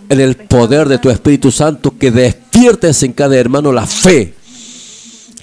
en 0.09 0.19
el 0.19 0.35
poder 0.35 0.89
de 0.89 0.97
tu 0.97 1.11
Espíritu 1.11 1.51
Santo, 1.51 1.93
que 1.99 2.11
despiertes 2.11 3.03
en 3.03 3.13
cada 3.13 3.37
hermano 3.37 3.71
la 3.71 3.87
fe 3.87 4.36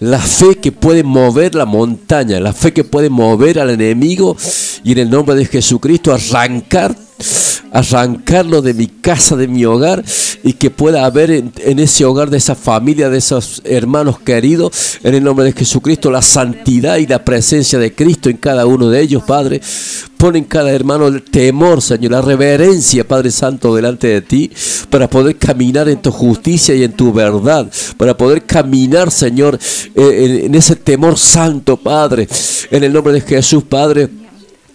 la 0.03 0.19
fe 0.19 0.55
que 0.55 0.73
puede 0.73 1.01
mover 1.03 1.55
la 1.55 1.65
montaña, 1.65 2.37
la 2.41 2.51
fe 2.51 2.73
que 2.73 2.83
puede 2.83 3.09
mover 3.09 3.57
al 3.57 3.69
enemigo 3.69 4.35
y 4.83 4.91
en 4.91 4.97
el 4.97 5.09
nombre 5.09 5.33
de 5.33 5.45
Jesucristo 5.45 6.13
arrancar, 6.13 6.93
arrancarlo 7.73 8.61
de 8.61 8.75
mi 8.75 8.85
casa, 8.85 9.35
de 9.35 9.47
mi 9.47 9.65
hogar 9.65 10.05
y 10.43 10.53
que 10.53 10.69
pueda 10.69 11.05
haber 11.05 11.31
en, 11.31 11.79
ese 11.79 12.05
hogar 12.05 12.29
de 12.29 12.37
esa 12.37 12.53
familia, 12.53 13.09
de 13.09 13.17
esos 13.17 13.63
hermanos 13.65 14.19
queridos, 14.19 14.99
en 15.03 15.15
el 15.15 15.23
nombre 15.23 15.45
de 15.45 15.53
Jesucristo, 15.53 16.11
la 16.11 16.21
santidad 16.21 16.97
y 16.97 17.07
la 17.07 17.25
presencia 17.25 17.79
de 17.79 17.95
Cristo 17.95 18.29
en 18.29 18.37
cada 18.37 18.67
uno 18.67 18.89
de 18.89 19.01
ellos, 19.01 19.23
Padre. 19.23 19.59
Pon 20.17 20.35
en 20.35 20.43
cada 20.43 20.71
hermano 20.71 21.07
el 21.07 21.23
temor, 21.23 21.81
Señor, 21.81 22.11
la 22.11 22.21
reverencia, 22.21 23.07
Padre 23.07 23.31
Santo, 23.31 23.75
delante 23.75 24.07
de 24.07 24.21
ti, 24.21 24.51
para 24.91 25.09
poder 25.09 25.37
caminar 25.37 25.89
en 25.89 26.01
tu 26.01 26.11
justicia 26.11 26.75
y 26.75 26.83
en 26.83 26.93
tu 26.93 27.11
verdad, 27.11 27.69
para 27.97 28.15
poder 28.15 28.45
caminar, 28.45 29.09
Señor, 29.09 29.57
en 29.95 30.53
ese 30.53 30.75
temor 30.75 31.17
santo, 31.17 31.75
Padre, 31.75 32.27
en 32.69 32.83
el 32.83 32.93
nombre 32.93 33.13
de 33.13 33.21
Jesús, 33.21 33.63
Padre. 33.63 34.22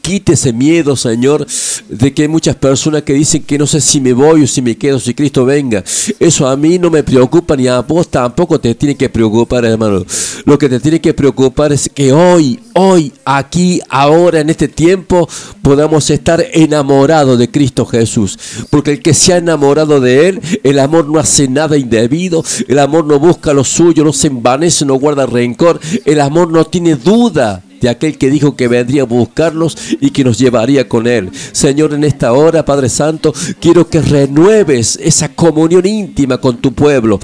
Quite 0.08 0.32
ese 0.32 0.54
miedo, 0.54 0.96
Señor, 0.96 1.46
de 1.86 2.14
que 2.14 2.22
hay 2.22 2.28
muchas 2.28 2.56
personas 2.56 3.02
que 3.02 3.12
dicen 3.12 3.42
que 3.42 3.58
no 3.58 3.66
sé 3.66 3.78
si 3.82 4.00
me 4.00 4.14
voy 4.14 4.42
o 4.42 4.46
si 4.46 4.62
me 4.62 4.74
quedo, 4.74 4.98
si 4.98 5.12
Cristo 5.12 5.44
venga. 5.44 5.84
Eso 6.18 6.48
a 6.48 6.56
mí 6.56 6.78
no 6.78 6.88
me 6.88 7.02
preocupa 7.02 7.54
ni 7.54 7.66
a 7.66 7.80
vos 7.80 8.08
tampoco 8.08 8.58
te 8.58 8.74
tiene 8.74 8.96
que 8.96 9.10
preocupar, 9.10 9.66
hermano. 9.66 10.06
Lo 10.46 10.58
que 10.58 10.70
te 10.70 10.80
tiene 10.80 11.02
que 11.02 11.12
preocupar 11.12 11.74
es 11.74 11.90
que 11.94 12.10
hoy, 12.14 12.58
hoy, 12.72 13.12
aquí, 13.26 13.82
ahora, 13.90 14.40
en 14.40 14.48
este 14.48 14.68
tiempo, 14.68 15.28
podamos 15.60 16.08
estar 16.08 16.42
enamorados 16.54 17.38
de 17.38 17.50
Cristo 17.50 17.84
Jesús. 17.84 18.38
Porque 18.70 18.92
el 18.92 19.02
que 19.02 19.12
se 19.12 19.34
ha 19.34 19.36
enamorado 19.36 20.00
de 20.00 20.30
Él, 20.30 20.40
el 20.64 20.78
amor 20.78 21.06
no 21.06 21.18
hace 21.18 21.48
nada 21.48 21.76
indebido, 21.76 22.42
el 22.66 22.78
amor 22.78 23.04
no 23.04 23.18
busca 23.18 23.52
lo 23.52 23.62
suyo, 23.62 24.04
no 24.04 24.14
se 24.14 24.28
envanece, 24.28 24.86
no 24.86 24.94
guarda 24.94 25.26
rencor, 25.26 25.78
el 26.06 26.18
amor 26.22 26.50
no 26.50 26.64
tiene 26.64 26.94
duda 26.94 27.62
de 27.80 27.88
aquel 27.88 28.18
que 28.18 28.30
dijo 28.30 28.56
que 28.56 28.68
vendría 28.68 29.02
a 29.02 29.06
buscarlos 29.06 29.76
y 30.00 30.10
que 30.10 30.24
nos 30.24 30.38
llevaría 30.38 30.88
con 30.88 31.06
él. 31.06 31.30
Señor, 31.52 31.94
en 31.94 32.04
esta 32.04 32.32
hora, 32.32 32.64
Padre 32.64 32.88
Santo, 32.88 33.32
quiero 33.60 33.88
que 33.88 34.00
renueves 34.00 34.98
esa 35.02 35.28
comunión 35.28 35.86
íntima 35.86 36.38
con 36.38 36.58
tu 36.58 36.72
pueblo. 36.72 37.20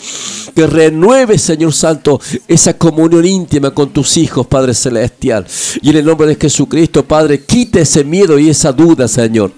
Que 0.55 0.67
renueves, 0.67 1.43
Señor 1.43 1.73
Santo, 1.73 2.21
esa 2.47 2.79
comunión 2.79 3.25
íntima 3.25 3.73
con 3.73 3.91
tus 3.93 4.17
hijos, 4.17 4.47
Padre 4.47 4.75
Celestial. 4.75 5.47
Y 5.83 5.91
en 5.91 5.97
el 5.97 6.05
nombre 6.05 6.27
de 6.27 6.37
Jesucristo, 6.37 7.05
Padre, 7.05 7.43
quita 7.45 7.81
ese 7.81 8.05
miedo 8.05 8.39
y 8.39 8.49
esa 8.49 8.73
duda, 8.73 9.09
Señor 9.09 9.53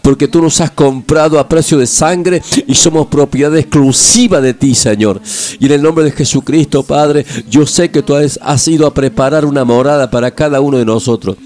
porque 0.00 0.28
tú 0.28 0.42
nos 0.42 0.60
has 0.60 0.70
comprado 0.70 1.38
a 1.38 1.48
precio 1.48 1.78
de 1.78 1.86
sangre 1.86 2.42
y 2.66 2.74
somos 2.74 3.06
propiedad 3.08 3.56
exclusiva 3.56 4.40
de 4.40 4.54
ti, 4.54 4.74
Señor. 4.74 5.20
Y 5.58 5.66
en 5.66 5.72
el 5.72 5.82
nombre 5.82 6.04
de 6.04 6.12
Jesucristo, 6.12 6.82
Padre, 6.82 7.24
yo 7.48 7.66
sé 7.66 7.90
que 7.90 8.02
tú 8.02 8.14
has, 8.14 8.38
has 8.42 8.66
ido 8.68 8.86
a 8.86 8.94
preparar 8.94 9.44
una 9.44 9.64
morada 9.64 10.10
para 10.10 10.29
cada 10.32 10.60
uno 10.60 10.78
de 10.78 10.84
nosotros. 10.84 11.36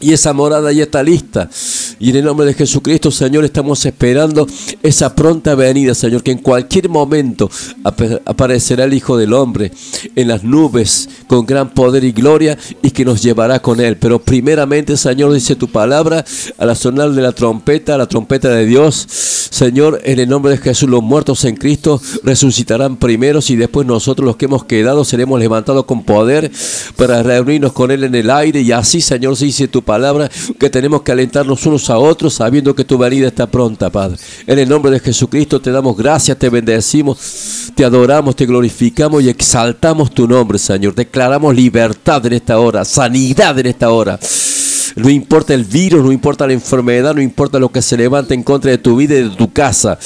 Y 0.00 0.12
esa 0.12 0.32
morada 0.32 0.70
ya 0.72 0.84
está 0.84 1.02
lista. 1.02 1.50
Y 2.00 2.10
en 2.10 2.16
el 2.16 2.24
nombre 2.24 2.46
de 2.46 2.54
Jesucristo, 2.54 3.10
Señor, 3.10 3.44
estamos 3.44 3.84
esperando 3.84 4.46
esa 4.82 5.14
pronta 5.14 5.54
venida, 5.54 5.94
Señor, 5.94 6.22
que 6.22 6.30
en 6.30 6.38
cualquier 6.38 6.88
momento 6.88 7.50
ap- 7.84 8.20
aparecerá 8.24 8.84
el 8.84 8.94
Hijo 8.94 9.16
del 9.16 9.32
Hombre 9.32 9.72
en 10.14 10.28
las 10.28 10.44
nubes 10.44 11.08
con 11.26 11.44
gran 11.44 11.70
poder 11.70 12.04
y 12.04 12.12
gloria 12.12 12.56
y 12.82 12.90
que 12.92 13.04
nos 13.04 13.22
llevará 13.22 13.60
con 13.60 13.80
Él. 13.80 13.96
Pero 13.96 14.20
primeramente, 14.20 14.96
Señor, 14.96 15.32
dice 15.32 15.56
tu 15.56 15.68
palabra, 15.68 16.24
a 16.56 16.66
la 16.66 16.74
sonar 16.74 17.10
de 17.10 17.22
la 17.22 17.32
trompeta, 17.32 17.98
la 17.98 18.06
trompeta 18.06 18.48
de 18.50 18.64
Dios, 18.66 19.06
Señor, 19.50 20.00
en 20.04 20.20
el 20.20 20.28
nombre 20.28 20.52
de 20.52 20.58
Jesús, 20.58 20.88
los 20.88 21.02
muertos 21.02 21.44
en 21.44 21.56
Cristo 21.56 22.00
resucitarán 22.22 22.96
primeros 22.96 23.50
y 23.50 23.56
después 23.56 23.86
nosotros 23.86 24.24
los 24.26 24.36
que 24.36 24.44
hemos 24.44 24.64
quedado 24.64 25.04
seremos 25.04 25.40
levantados 25.40 25.84
con 25.84 26.04
poder 26.04 26.50
para 26.96 27.22
reunirnos 27.22 27.72
con 27.72 27.90
Él 27.90 28.04
en 28.04 28.14
el 28.14 28.30
aire 28.30 28.60
y 28.60 28.70
así, 28.72 29.00
Señor, 29.00 29.36
se 29.36 29.46
dice 29.46 29.66
tu 29.66 29.82
palabra 29.82 30.30
que 30.60 30.70
tenemos 30.70 31.02
que 31.02 31.12
alentarnos 31.12 31.64
unos 31.66 31.87
a 31.90 31.98
otros 31.98 32.34
sabiendo 32.34 32.74
que 32.74 32.84
tu 32.84 32.98
venida 32.98 33.28
está 33.28 33.46
pronta, 33.46 33.90
Padre. 33.90 34.18
En 34.46 34.58
el 34.58 34.68
nombre 34.68 34.90
de 34.90 35.00
Jesucristo 35.00 35.60
te 35.60 35.70
damos 35.70 35.96
gracias, 35.96 36.38
te 36.38 36.48
bendecimos, 36.48 37.72
te 37.74 37.84
adoramos, 37.84 38.36
te 38.36 38.46
glorificamos 38.46 39.22
y 39.22 39.28
exaltamos 39.28 40.10
tu 40.12 40.26
nombre, 40.26 40.58
Señor. 40.58 40.94
Declaramos 40.94 41.54
libertad 41.54 42.24
en 42.26 42.34
esta 42.34 42.58
hora, 42.58 42.84
sanidad 42.84 43.58
en 43.58 43.66
esta 43.66 43.90
hora. 43.90 44.18
No 44.96 45.08
importa 45.08 45.54
el 45.54 45.64
virus, 45.64 46.04
no 46.04 46.10
importa 46.10 46.46
la 46.46 46.52
enfermedad, 46.52 47.14
no 47.14 47.20
importa 47.20 47.58
lo 47.58 47.70
que 47.70 47.82
se 47.82 47.96
levante 47.96 48.34
en 48.34 48.42
contra 48.42 48.70
de 48.70 48.78
tu 48.78 48.96
vida 48.96 49.14
y 49.14 49.28
de 49.28 49.36
tu 49.36 49.52
casa. 49.52 49.98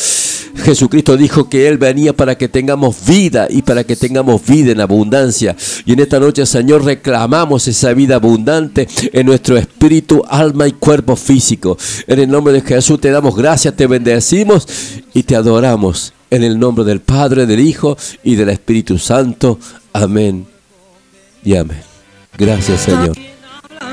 Jesucristo 0.57 1.17
dijo 1.17 1.49
que 1.49 1.69
Él 1.69 1.79
venía 1.79 2.13
para 2.13 2.37
que 2.37 2.49
tengamos 2.49 3.05
vida 3.07 3.47
y 3.51 3.63
para 3.63 3.85
que 3.85 3.97
tengamos 3.97 4.45
vida 4.47 4.73
en 4.73 4.81
abundancia. 4.81 5.57
Y 5.85 5.93
en 5.93 6.01
esta 6.01 6.21
noche, 6.21 6.47
Señor, 6.47 6.85
reclamamos 6.85 7.67
esa 7.69 7.93
vida 7.95 8.17
abundante 8.17 8.89
en 9.13 9.27
nuestro 9.27 9.57
espíritu, 9.57 10.23
alma 10.29 10.69
y 10.69 10.73
cuerpo 10.73 11.17
físico. 11.17 11.77
En 12.07 12.19
el 12.19 12.31
nombre 12.31 12.53
de 12.53 12.61
Jesús 12.61 13.01
te 13.01 13.11
damos 13.11 13.37
gracias, 13.37 13.77
te 13.77 13.87
bendecimos 13.87 14.67
y 15.15 15.23
te 15.23 15.37
adoramos. 15.37 16.13
En 16.31 16.43
el 16.45 16.59
nombre 16.59 16.85
del 16.85 17.01
Padre, 17.01 17.45
del 17.45 17.61
Hijo 17.61 17.97
y 18.23 18.37
del 18.37 18.49
Espíritu 18.49 18.99
Santo. 18.99 19.59
Amén 19.93 20.47
y 21.45 21.57
amén. 21.57 21.83
Gracias, 22.39 22.81
Señor. 22.83 23.17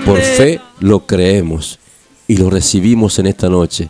Por 0.05 0.21
fe 0.21 0.61
lo 0.79 1.05
creemos 1.05 1.79
y 2.27 2.37
lo 2.37 2.49
recibimos 2.49 3.19
en 3.19 3.27
esta 3.27 3.49
noche. 3.49 3.89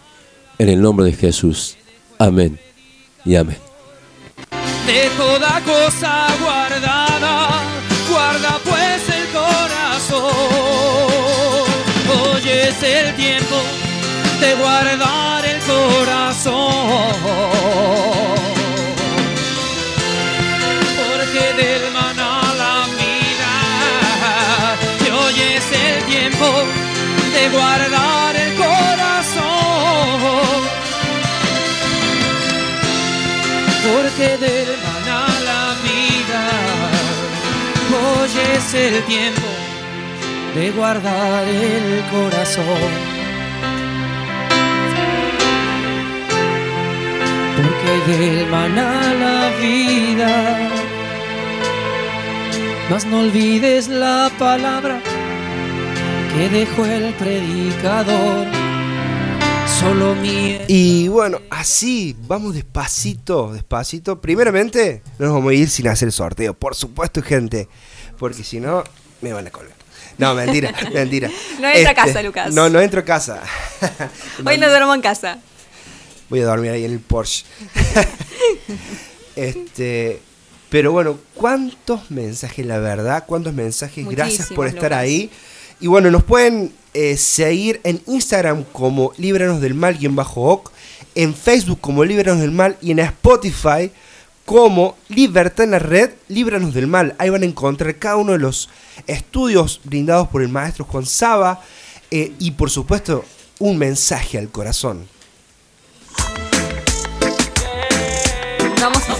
En 0.58 0.70
el 0.70 0.82
nombre 0.82 1.06
de 1.06 1.14
Jesús. 1.14 1.78
Amén 2.22 2.60
y 3.24 3.36
amén. 3.38 3.58
de 4.86 5.10
toda 5.16 5.62
cosa 5.62 6.28
guardada, 6.44 7.64
guarda 8.10 8.60
pues 8.66 9.02
el 9.18 9.26
corazón. 9.30 10.34
Hoy 12.12 12.50
es 12.50 12.84
el 12.84 13.16
tiempo 13.16 13.56
de 14.42 14.56
guardar 14.56 15.46
el 15.46 15.60
corazón. 15.62 17.14
Porque 21.00 21.44
del 21.62 21.84
maná 21.94 22.42
la 22.64 22.76
vida 23.00 23.54
y 25.06 25.10
hoy 25.10 25.38
es 25.56 25.68
el 25.72 26.04
tiempo 26.04 26.48
de 27.34 27.50
guardar 27.50 28.36
el 28.36 28.39
Porque 33.92 34.38
del 34.38 34.68
maná 34.86 35.26
la 35.50 35.64
vida 35.88 36.44
hoy 37.98 38.30
es 38.56 38.74
el 38.74 39.04
tiempo 39.04 39.48
de 40.54 40.72
guardar 40.72 41.48
el 41.48 42.04
corazón. 42.12 42.92
Porque 47.58 48.12
del 48.12 48.48
maná 48.48 48.94
la 49.26 49.50
vida, 49.60 50.70
mas 52.92 53.06
no 53.06 53.20
olvides 53.22 53.88
la 53.88 54.30
palabra 54.38 55.00
que 56.36 56.50
dejó 56.50 56.86
el 56.86 57.14
predicador. 57.14 58.69
Solo 59.80 60.14
Y 60.68 61.08
bueno, 61.08 61.40
así, 61.50 62.16
vamos 62.28 62.54
despacito, 62.54 63.54
despacito. 63.54 64.20
Primeramente, 64.20 65.02
no 65.18 65.28
nos 65.28 65.36
vamos 65.36 65.52
a 65.52 65.54
ir 65.54 65.70
sin 65.70 65.88
hacer 65.88 66.08
el 66.08 66.12
sorteo, 66.12 66.54
por 66.54 66.76
supuesto, 66.76 67.22
gente. 67.22 67.70
Porque 68.18 68.44
si 68.44 68.60
no, 68.60 68.84
me 69.22 69.32
van 69.32 69.48
a 69.48 69.52
colgar. 69.52 69.76
No, 70.18 70.34
mentira, 70.36 70.74
mentira. 70.94 71.30
No 71.62 71.68
entra 71.70 71.70
a 71.70 71.74
Este, 71.74 71.96
casa, 71.96 72.22
Lucas. 72.22 72.54
No, 72.54 72.70
no 72.70 72.82
entro 72.82 73.00
a 73.00 73.06
casa. 73.06 73.42
Hoy 74.46 74.58
no 74.58 74.68
duermo 74.68 74.94
en 74.94 75.02
casa. 75.02 75.40
Voy 76.30 76.42
a 76.42 76.46
dormir 76.46 76.72
ahí 76.72 76.84
en 76.84 76.92
el 76.92 77.00
Porsche. 77.00 77.46
este, 79.38 80.22
pero 80.70 80.92
bueno, 80.92 81.18
¿cuántos 81.36 82.12
mensajes, 82.12 82.66
la 82.66 82.80
verdad? 82.80 83.24
¿Cuántos 83.26 83.54
mensajes? 83.54 84.06
Gracias 84.08 84.50
por 84.50 84.68
estar 84.68 84.84
Lucas. 84.92 85.00
ahí. 85.00 85.32
Y 85.80 85.88
bueno, 85.88 86.12
nos 86.12 86.26
pueden 86.26 86.74
eh, 86.94 87.18
seguir 87.18 87.82
en 87.84 88.02
Instagram 88.08 88.64
como 88.72 89.14
Líbranos 89.18 89.62
del 89.62 89.74
Mal 89.74 89.98
y 90.00 90.06
en 90.06 90.16
bajo 90.16 90.42
OC, 90.42 90.72
en 91.16 91.34
Facebook 91.34 91.80
como 91.82 92.04
Líbranos 92.04 92.42
del 92.42 92.52
Mal 92.52 92.78
y 92.82 92.92
en 92.92 93.00
Spotify 93.00 93.92
como 94.46 94.98
Libertad 95.10 95.66
en 95.66 95.72
la 95.72 95.80
Red, 95.80 96.10
Líbranos 96.28 96.74
del 96.74 96.88
Mal. 96.88 97.14
Ahí 97.20 97.30
van 97.30 97.44
a 97.44 97.46
encontrar 97.46 97.96
cada 97.98 98.16
uno 98.16 98.32
de 98.32 98.40
los 98.40 98.70
estudios 99.06 99.80
brindados 99.84 100.28
por 100.30 100.42
el 100.42 100.50
maestro 100.50 100.86
Juan 100.86 101.06
Saba 101.06 101.62
eh, 102.10 102.34
y 102.40 102.52
por 102.52 102.72
supuesto 102.72 103.24
un 103.60 103.78
mensaje 103.78 104.40
al 104.40 104.50
corazón. 104.50 105.08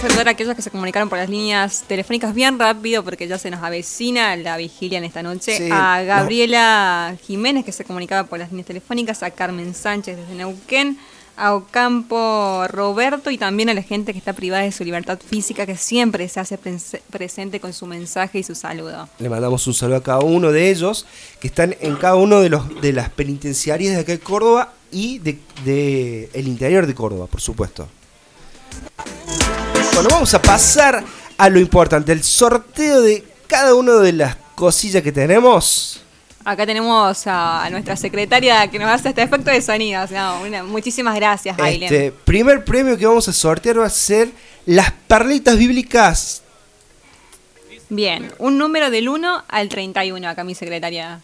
Vamos 0.00 0.12
a 0.12 0.16
saludar 0.16 0.28
a 0.28 0.30
aquellos 0.30 0.56
que 0.56 0.62
se 0.62 0.70
comunicaron 0.70 1.10
por 1.10 1.18
las 1.18 1.28
líneas 1.28 1.84
telefónicas 1.86 2.34
bien 2.34 2.58
rápido 2.58 3.04
porque 3.04 3.28
ya 3.28 3.36
se 3.36 3.50
nos 3.50 3.62
avecina 3.62 4.34
la 4.36 4.56
vigilia 4.56 4.96
en 4.96 5.04
esta 5.04 5.22
noche. 5.22 5.58
Sí, 5.58 5.68
a 5.70 5.98
no. 6.00 6.06
Gabriela 6.06 7.16
Jiménez 7.26 7.66
que 7.66 7.72
se 7.72 7.84
comunicaba 7.84 8.26
por 8.26 8.38
las 8.38 8.48
líneas 8.50 8.66
telefónicas, 8.66 9.22
a 9.22 9.30
Carmen 9.30 9.74
Sánchez 9.74 10.16
desde 10.16 10.34
Neuquén, 10.36 10.96
a 11.36 11.54
Ocampo 11.54 12.64
Roberto 12.68 13.30
y 13.30 13.36
también 13.36 13.68
a 13.68 13.74
la 13.74 13.82
gente 13.82 14.12
que 14.14 14.18
está 14.18 14.32
privada 14.32 14.62
de 14.62 14.72
su 14.72 14.84
libertad 14.84 15.18
física 15.20 15.66
que 15.66 15.76
siempre 15.76 16.26
se 16.30 16.40
hace 16.40 16.58
pres- 16.58 17.00
presente 17.10 17.60
con 17.60 17.74
su 17.74 17.84
mensaje 17.84 18.38
y 18.38 18.42
su 18.42 18.54
saludo. 18.54 19.06
Le 19.18 19.28
mandamos 19.28 19.66
un 19.66 19.74
saludo 19.74 19.98
a 19.98 20.02
cada 20.02 20.20
uno 20.20 20.50
de 20.50 20.70
ellos 20.70 21.04
que 21.40 21.48
están 21.48 21.76
en 21.78 21.96
cada 21.96 22.14
uno 22.16 22.40
de 22.40 22.48
los 22.48 22.80
de 22.80 22.94
las 22.94 23.10
penitenciarias 23.10 23.94
de 23.96 24.00
acá 24.00 24.12
de 24.12 24.20
Córdoba 24.20 24.72
y 24.90 25.18
de, 25.18 25.38
de 25.66 26.30
el 26.32 26.48
interior 26.48 26.86
de 26.86 26.94
Córdoba, 26.94 27.26
por 27.26 27.42
supuesto. 27.42 27.86
Bueno, 29.94 30.08
vamos 30.10 30.32
a 30.34 30.40
pasar 30.40 31.04
a 31.36 31.48
lo 31.48 31.58
importante, 31.58 32.12
el 32.12 32.22
sorteo 32.22 33.00
de 33.02 33.24
cada 33.46 33.74
una 33.74 33.94
de 33.96 34.12
las 34.12 34.36
cosillas 34.54 35.02
que 35.02 35.12
tenemos. 35.12 36.00
Acá 36.44 36.64
tenemos 36.64 37.26
a, 37.26 37.64
a 37.64 37.70
nuestra 37.70 37.96
secretaria 37.96 38.66
que 38.70 38.78
nos 38.78 38.88
hace 38.90 39.10
este 39.10 39.22
efecto 39.22 39.50
de 39.50 39.60
sonidos. 39.60 40.10
No, 40.10 40.40
una- 40.42 40.62
muchísimas 40.62 41.14
gracias, 41.16 41.58
Aileen. 41.58 41.92
Este 41.92 42.12
primer 42.12 42.64
premio 42.64 42.96
que 42.96 43.04
vamos 43.06 43.28
a 43.28 43.32
sortear 43.32 43.78
va 43.80 43.86
a 43.86 43.90
ser 43.90 44.30
las 44.64 44.90
perlitas 45.06 45.58
bíblicas. 45.58 46.42
Bien, 47.90 48.32
un 48.38 48.56
número 48.56 48.90
del 48.90 49.08
1 49.08 49.44
al 49.48 49.68
31, 49.68 50.28
acá 50.28 50.44
mi 50.44 50.54
secretaria. 50.54 51.20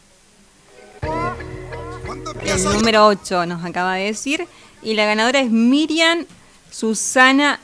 El 2.45 2.65
número 2.65 3.07
8 3.07 3.47
nos 3.47 3.65
acaba 3.65 3.95
de 3.95 4.05
decir. 4.07 4.47
Y 4.83 4.95
la 4.95 5.07
ganadora 5.07 5.41
es 5.41 5.51
Miriam 5.51 6.27
Susana 6.71 7.59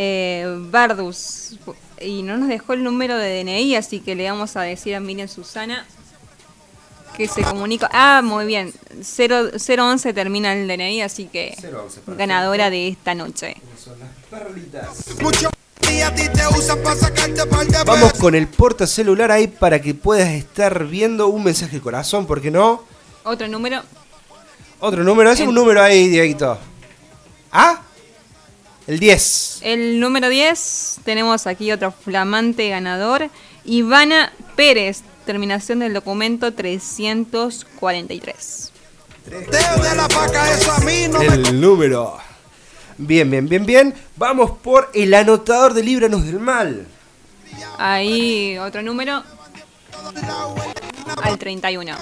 eh, 0.00 0.46
Bardus. 0.70 1.58
Y 2.00 2.22
no 2.22 2.36
nos 2.36 2.48
dejó 2.48 2.72
el 2.74 2.84
número 2.84 3.18
de 3.18 3.42
DNI, 3.42 3.74
así 3.74 3.98
que 3.98 4.14
le 4.14 4.30
vamos 4.30 4.56
a 4.56 4.62
decir 4.62 4.94
a 4.94 5.00
Miriam 5.00 5.26
Susana 5.26 5.84
que 7.16 7.26
se 7.26 7.42
comunica. 7.42 7.90
Ah, 7.92 8.22
muy 8.22 8.46
bien. 8.46 8.72
0, 9.02 9.50
011 9.58 10.12
termina 10.12 10.52
el 10.52 10.68
DNI, 10.68 11.02
así 11.02 11.26
que 11.26 11.56
011, 11.56 11.72
perfecto. 11.72 12.14
ganadora 12.16 12.70
de 12.70 12.86
esta 12.86 13.16
noche. 13.16 13.56
Vamos 17.84 18.12
con 18.12 18.36
el 18.36 18.46
porta 18.46 18.86
celular 18.86 19.32
ahí 19.32 19.48
para 19.48 19.82
que 19.82 19.94
puedas 19.94 20.28
estar 20.28 20.86
viendo 20.86 21.26
un 21.26 21.42
mensaje 21.42 21.76
de 21.76 21.82
corazón, 21.82 22.24
¿por 22.24 22.40
qué 22.40 22.52
no? 22.52 22.84
Otro 23.24 23.48
número. 23.48 23.82
Otro 24.78 25.02
número, 25.02 25.30
hace 25.30 25.42
un 25.42 25.56
número 25.56 25.82
ahí, 25.82 26.06
Dieguito. 26.06 26.56
¿Ah? 27.50 27.82
El 28.88 28.98
10. 29.00 29.58
El 29.60 30.00
número 30.00 30.30
10, 30.30 31.00
tenemos 31.04 31.46
aquí 31.46 31.70
otro 31.72 31.92
flamante 31.92 32.70
ganador, 32.70 33.28
Ivana 33.66 34.32
Pérez, 34.56 35.02
terminación 35.26 35.80
del 35.80 35.92
documento 35.92 36.54
343. 36.54 38.72
El 41.20 41.60
número. 41.60 42.16
Bien, 42.96 43.30
bien, 43.30 43.46
bien, 43.46 43.66
bien. 43.66 43.94
Vamos 44.16 44.52
por 44.52 44.90
el 44.94 45.12
anotador 45.12 45.74
de 45.74 45.82
Líbranos 45.82 46.24
del 46.24 46.40
Mal. 46.40 46.86
Ahí 47.76 48.56
otro 48.56 48.80
número 48.80 49.22
al 51.22 51.38
31. 51.38 51.94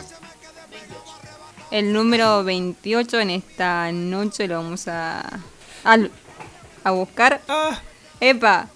El 1.73 1.92
número 1.92 2.44
28 2.44 3.18
en 3.18 3.31
esta 3.31 3.90
noche 3.90 4.47
lo 4.47 4.62
vamos 4.62 4.86
a, 4.86 5.40
a, 5.84 5.98
a 6.86 6.92
buscar. 6.92 7.40
Epa. 8.20 8.68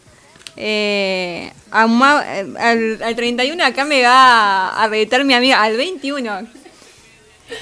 Eh, 0.56 1.52
a 1.70 1.86
eh, 2.26 2.54
al, 2.58 3.02
al 3.02 3.16
31 3.16 3.64
acá 3.64 3.84
me 3.84 4.02
va 4.02 4.82
a 4.82 4.88
reeditar 4.88 5.24
mi 5.24 5.34
amiga. 5.34 5.62
Al 5.62 5.76
21. 5.76 6.48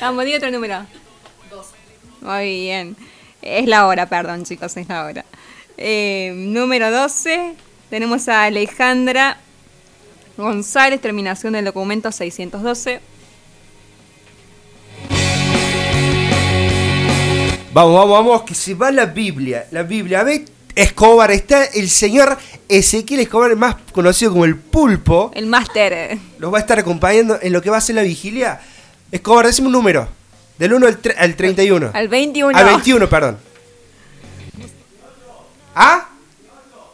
Vamos, 0.01 0.25
di 0.25 0.35
otro 0.35 0.51
número. 0.51 0.87
Muy 2.23 2.61
bien. 2.63 2.97
Es 3.43 3.67
la 3.67 3.87
hora, 3.87 4.07
perdón, 4.07 4.45
chicos, 4.45 4.77
es 4.79 4.89
la 4.89 5.05
hora. 5.05 5.25
Eh, 5.77 6.33
número 6.35 6.91
12. 6.91 7.55
Tenemos 7.91 8.29
a 8.29 8.45
Alejandra 8.45 9.37
González, 10.39 11.01
terminación 11.01 11.53
del 11.53 11.67
documento 11.67 12.11
612. 12.11 13.01
Vamos, 17.79 17.95
vamos, 17.95 18.27
vamos, 18.27 18.43
que 18.43 18.57
se 18.57 18.75
va 18.75 18.91
la 18.91 19.07
Biblia. 19.07 19.69
La 19.71 19.85
Biblia. 19.85 20.19
A 20.19 20.25
ver, 20.25 20.43
Escobar, 20.75 21.31
está 21.31 21.63
el 21.63 21.89
señor 21.89 22.37
Ezequiel 22.69 23.21
Escobar, 23.21 23.55
más 23.55 23.77
conocido 23.93 24.33
como 24.33 24.45
el 24.45 24.57
Pulpo. 24.57 25.31
El 25.33 25.47
máster. 25.47 26.19
Los 26.41 26.53
va 26.53 26.59
a 26.59 26.61
estar 26.63 26.81
acompañando 26.81 27.39
en 27.41 27.53
lo 27.53 27.63
que 27.63 27.71
va 27.71 27.77
a 27.77 27.81
ser 27.81 27.95
la 27.95 28.03
vigilia. 28.03 28.61
Escobar, 29.13 29.47
decime 29.47 29.69
un 29.69 29.75
número. 29.75 30.09
Del 30.59 30.73
1 30.73 30.89
al, 30.89 30.99
al 31.19 31.37
31. 31.37 31.91
Al 31.95 32.09
21. 32.09 32.59
Al 32.59 32.65
21, 32.65 33.09
perdón. 33.09 33.39
¿Ah? 35.73 36.09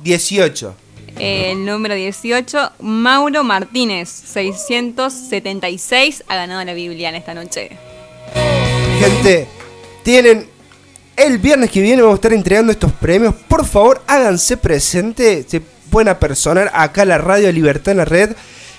18. 0.01 0.75
El 1.19 1.65
número 1.65 1.95
18, 1.95 2.73
Mauro 2.81 3.43
Martínez, 3.43 4.11
676, 4.11 6.25
ha 6.29 6.37
ganado 6.37 6.63
la 6.63 6.75
Biblia 6.75 7.09
en 7.09 7.15
esta 7.15 7.33
noche. 7.33 7.71
Gente, 9.01 9.49
tienen. 10.03 10.53
El 11.17 11.39
viernes 11.39 11.70
que 11.70 11.81
viene 11.81 12.02
vamos 12.02 12.15
a 12.15 12.17
estar 12.17 12.33
entregando 12.33 12.73
estos 12.73 12.93
premios. 12.93 13.34
Por 13.47 13.65
favor, 13.65 14.02
háganse 14.07 14.57
presente. 14.57 15.44
Se 15.49 15.60
pueden 15.60 16.09
apersonar 16.09 16.70
acá 16.75 17.05
la 17.05 17.18
Radio 17.18 17.52
Libertad 17.52 17.93
en 17.93 17.99
la 17.99 18.05
Red, 18.05 18.33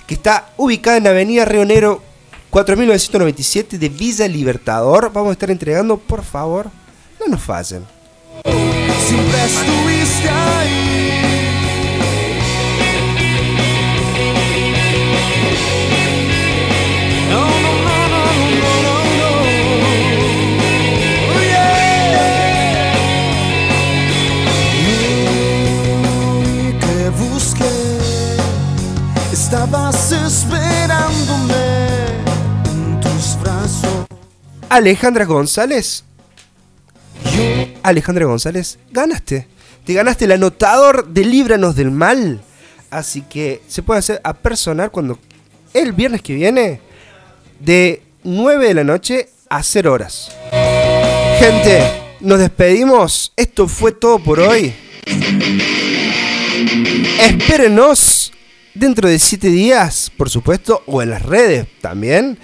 que 0.05 0.15
está 0.15 0.49
ubicada 0.57 0.97
en 0.97 1.07
Avenida 1.07 1.45
Río 1.45 1.63
Negro 1.63 2.03
4997 2.49 3.77
de 3.77 3.89
Villa 3.89 4.27
Libertador. 4.27 5.13
Vamos 5.13 5.29
a 5.29 5.33
estar 5.33 5.49
entregando, 5.49 5.97
por 5.97 6.23
favor, 6.23 6.69
no 7.21 7.27
nos 7.27 7.41
fallen. 7.41 7.85
Ahí. 10.29 11.14
esperándome 30.25 31.53
en 32.65 32.99
tus 32.99 33.39
brazos. 33.41 34.05
Alejandra 34.69 35.25
González. 35.25 36.03
Alejandra 37.83 38.25
González, 38.25 38.79
ganaste. 38.91 39.47
Te 39.85 39.93
ganaste 39.93 40.25
el 40.25 40.31
anotador 40.31 41.07
de 41.07 41.23
Líbranos 41.25 41.75
del 41.75 41.91
Mal. 41.91 42.41
Así 42.89 43.21
que 43.21 43.61
se 43.67 43.83
puede 43.83 43.99
hacer 43.99 44.21
a 44.23 44.33
personar 44.33 44.89
cuando 44.89 45.19
el 45.73 45.93
viernes 45.93 46.21
que 46.21 46.33
viene 46.33 46.81
de 47.59 48.01
9 48.23 48.67
de 48.67 48.73
la 48.73 48.83
noche 48.83 49.29
a 49.49 49.61
0 49.61 49.93
horas. 49.93 50.31
Gente, 51.39 52.17
nos 52.21 52.39
despedimos. 52.39 53.31
Esto 53.35 53.67
fue 53.67 53.91
todo 53.91 54.17
por 54.19 54.39
hoy. 54.39 54.73
Espérenos 57.19 58.31
dentro 58.75 59.09
de 59.09 59.17
7 59.17 59.47
días, 59.47 60.11
por 60.15 60.29
supuesto, 60.29 60.83
o 60.85 61.01
en 61.01 61.09
las 61.09 61.23
redes 61.23 61.67
también. 61.81 62.37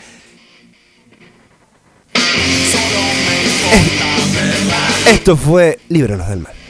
Esto 5.07 5.37
fue 5.37 5.79
Líbranos 5.89 6.29
del 6.29 6.39
Mal. 6.39 6.60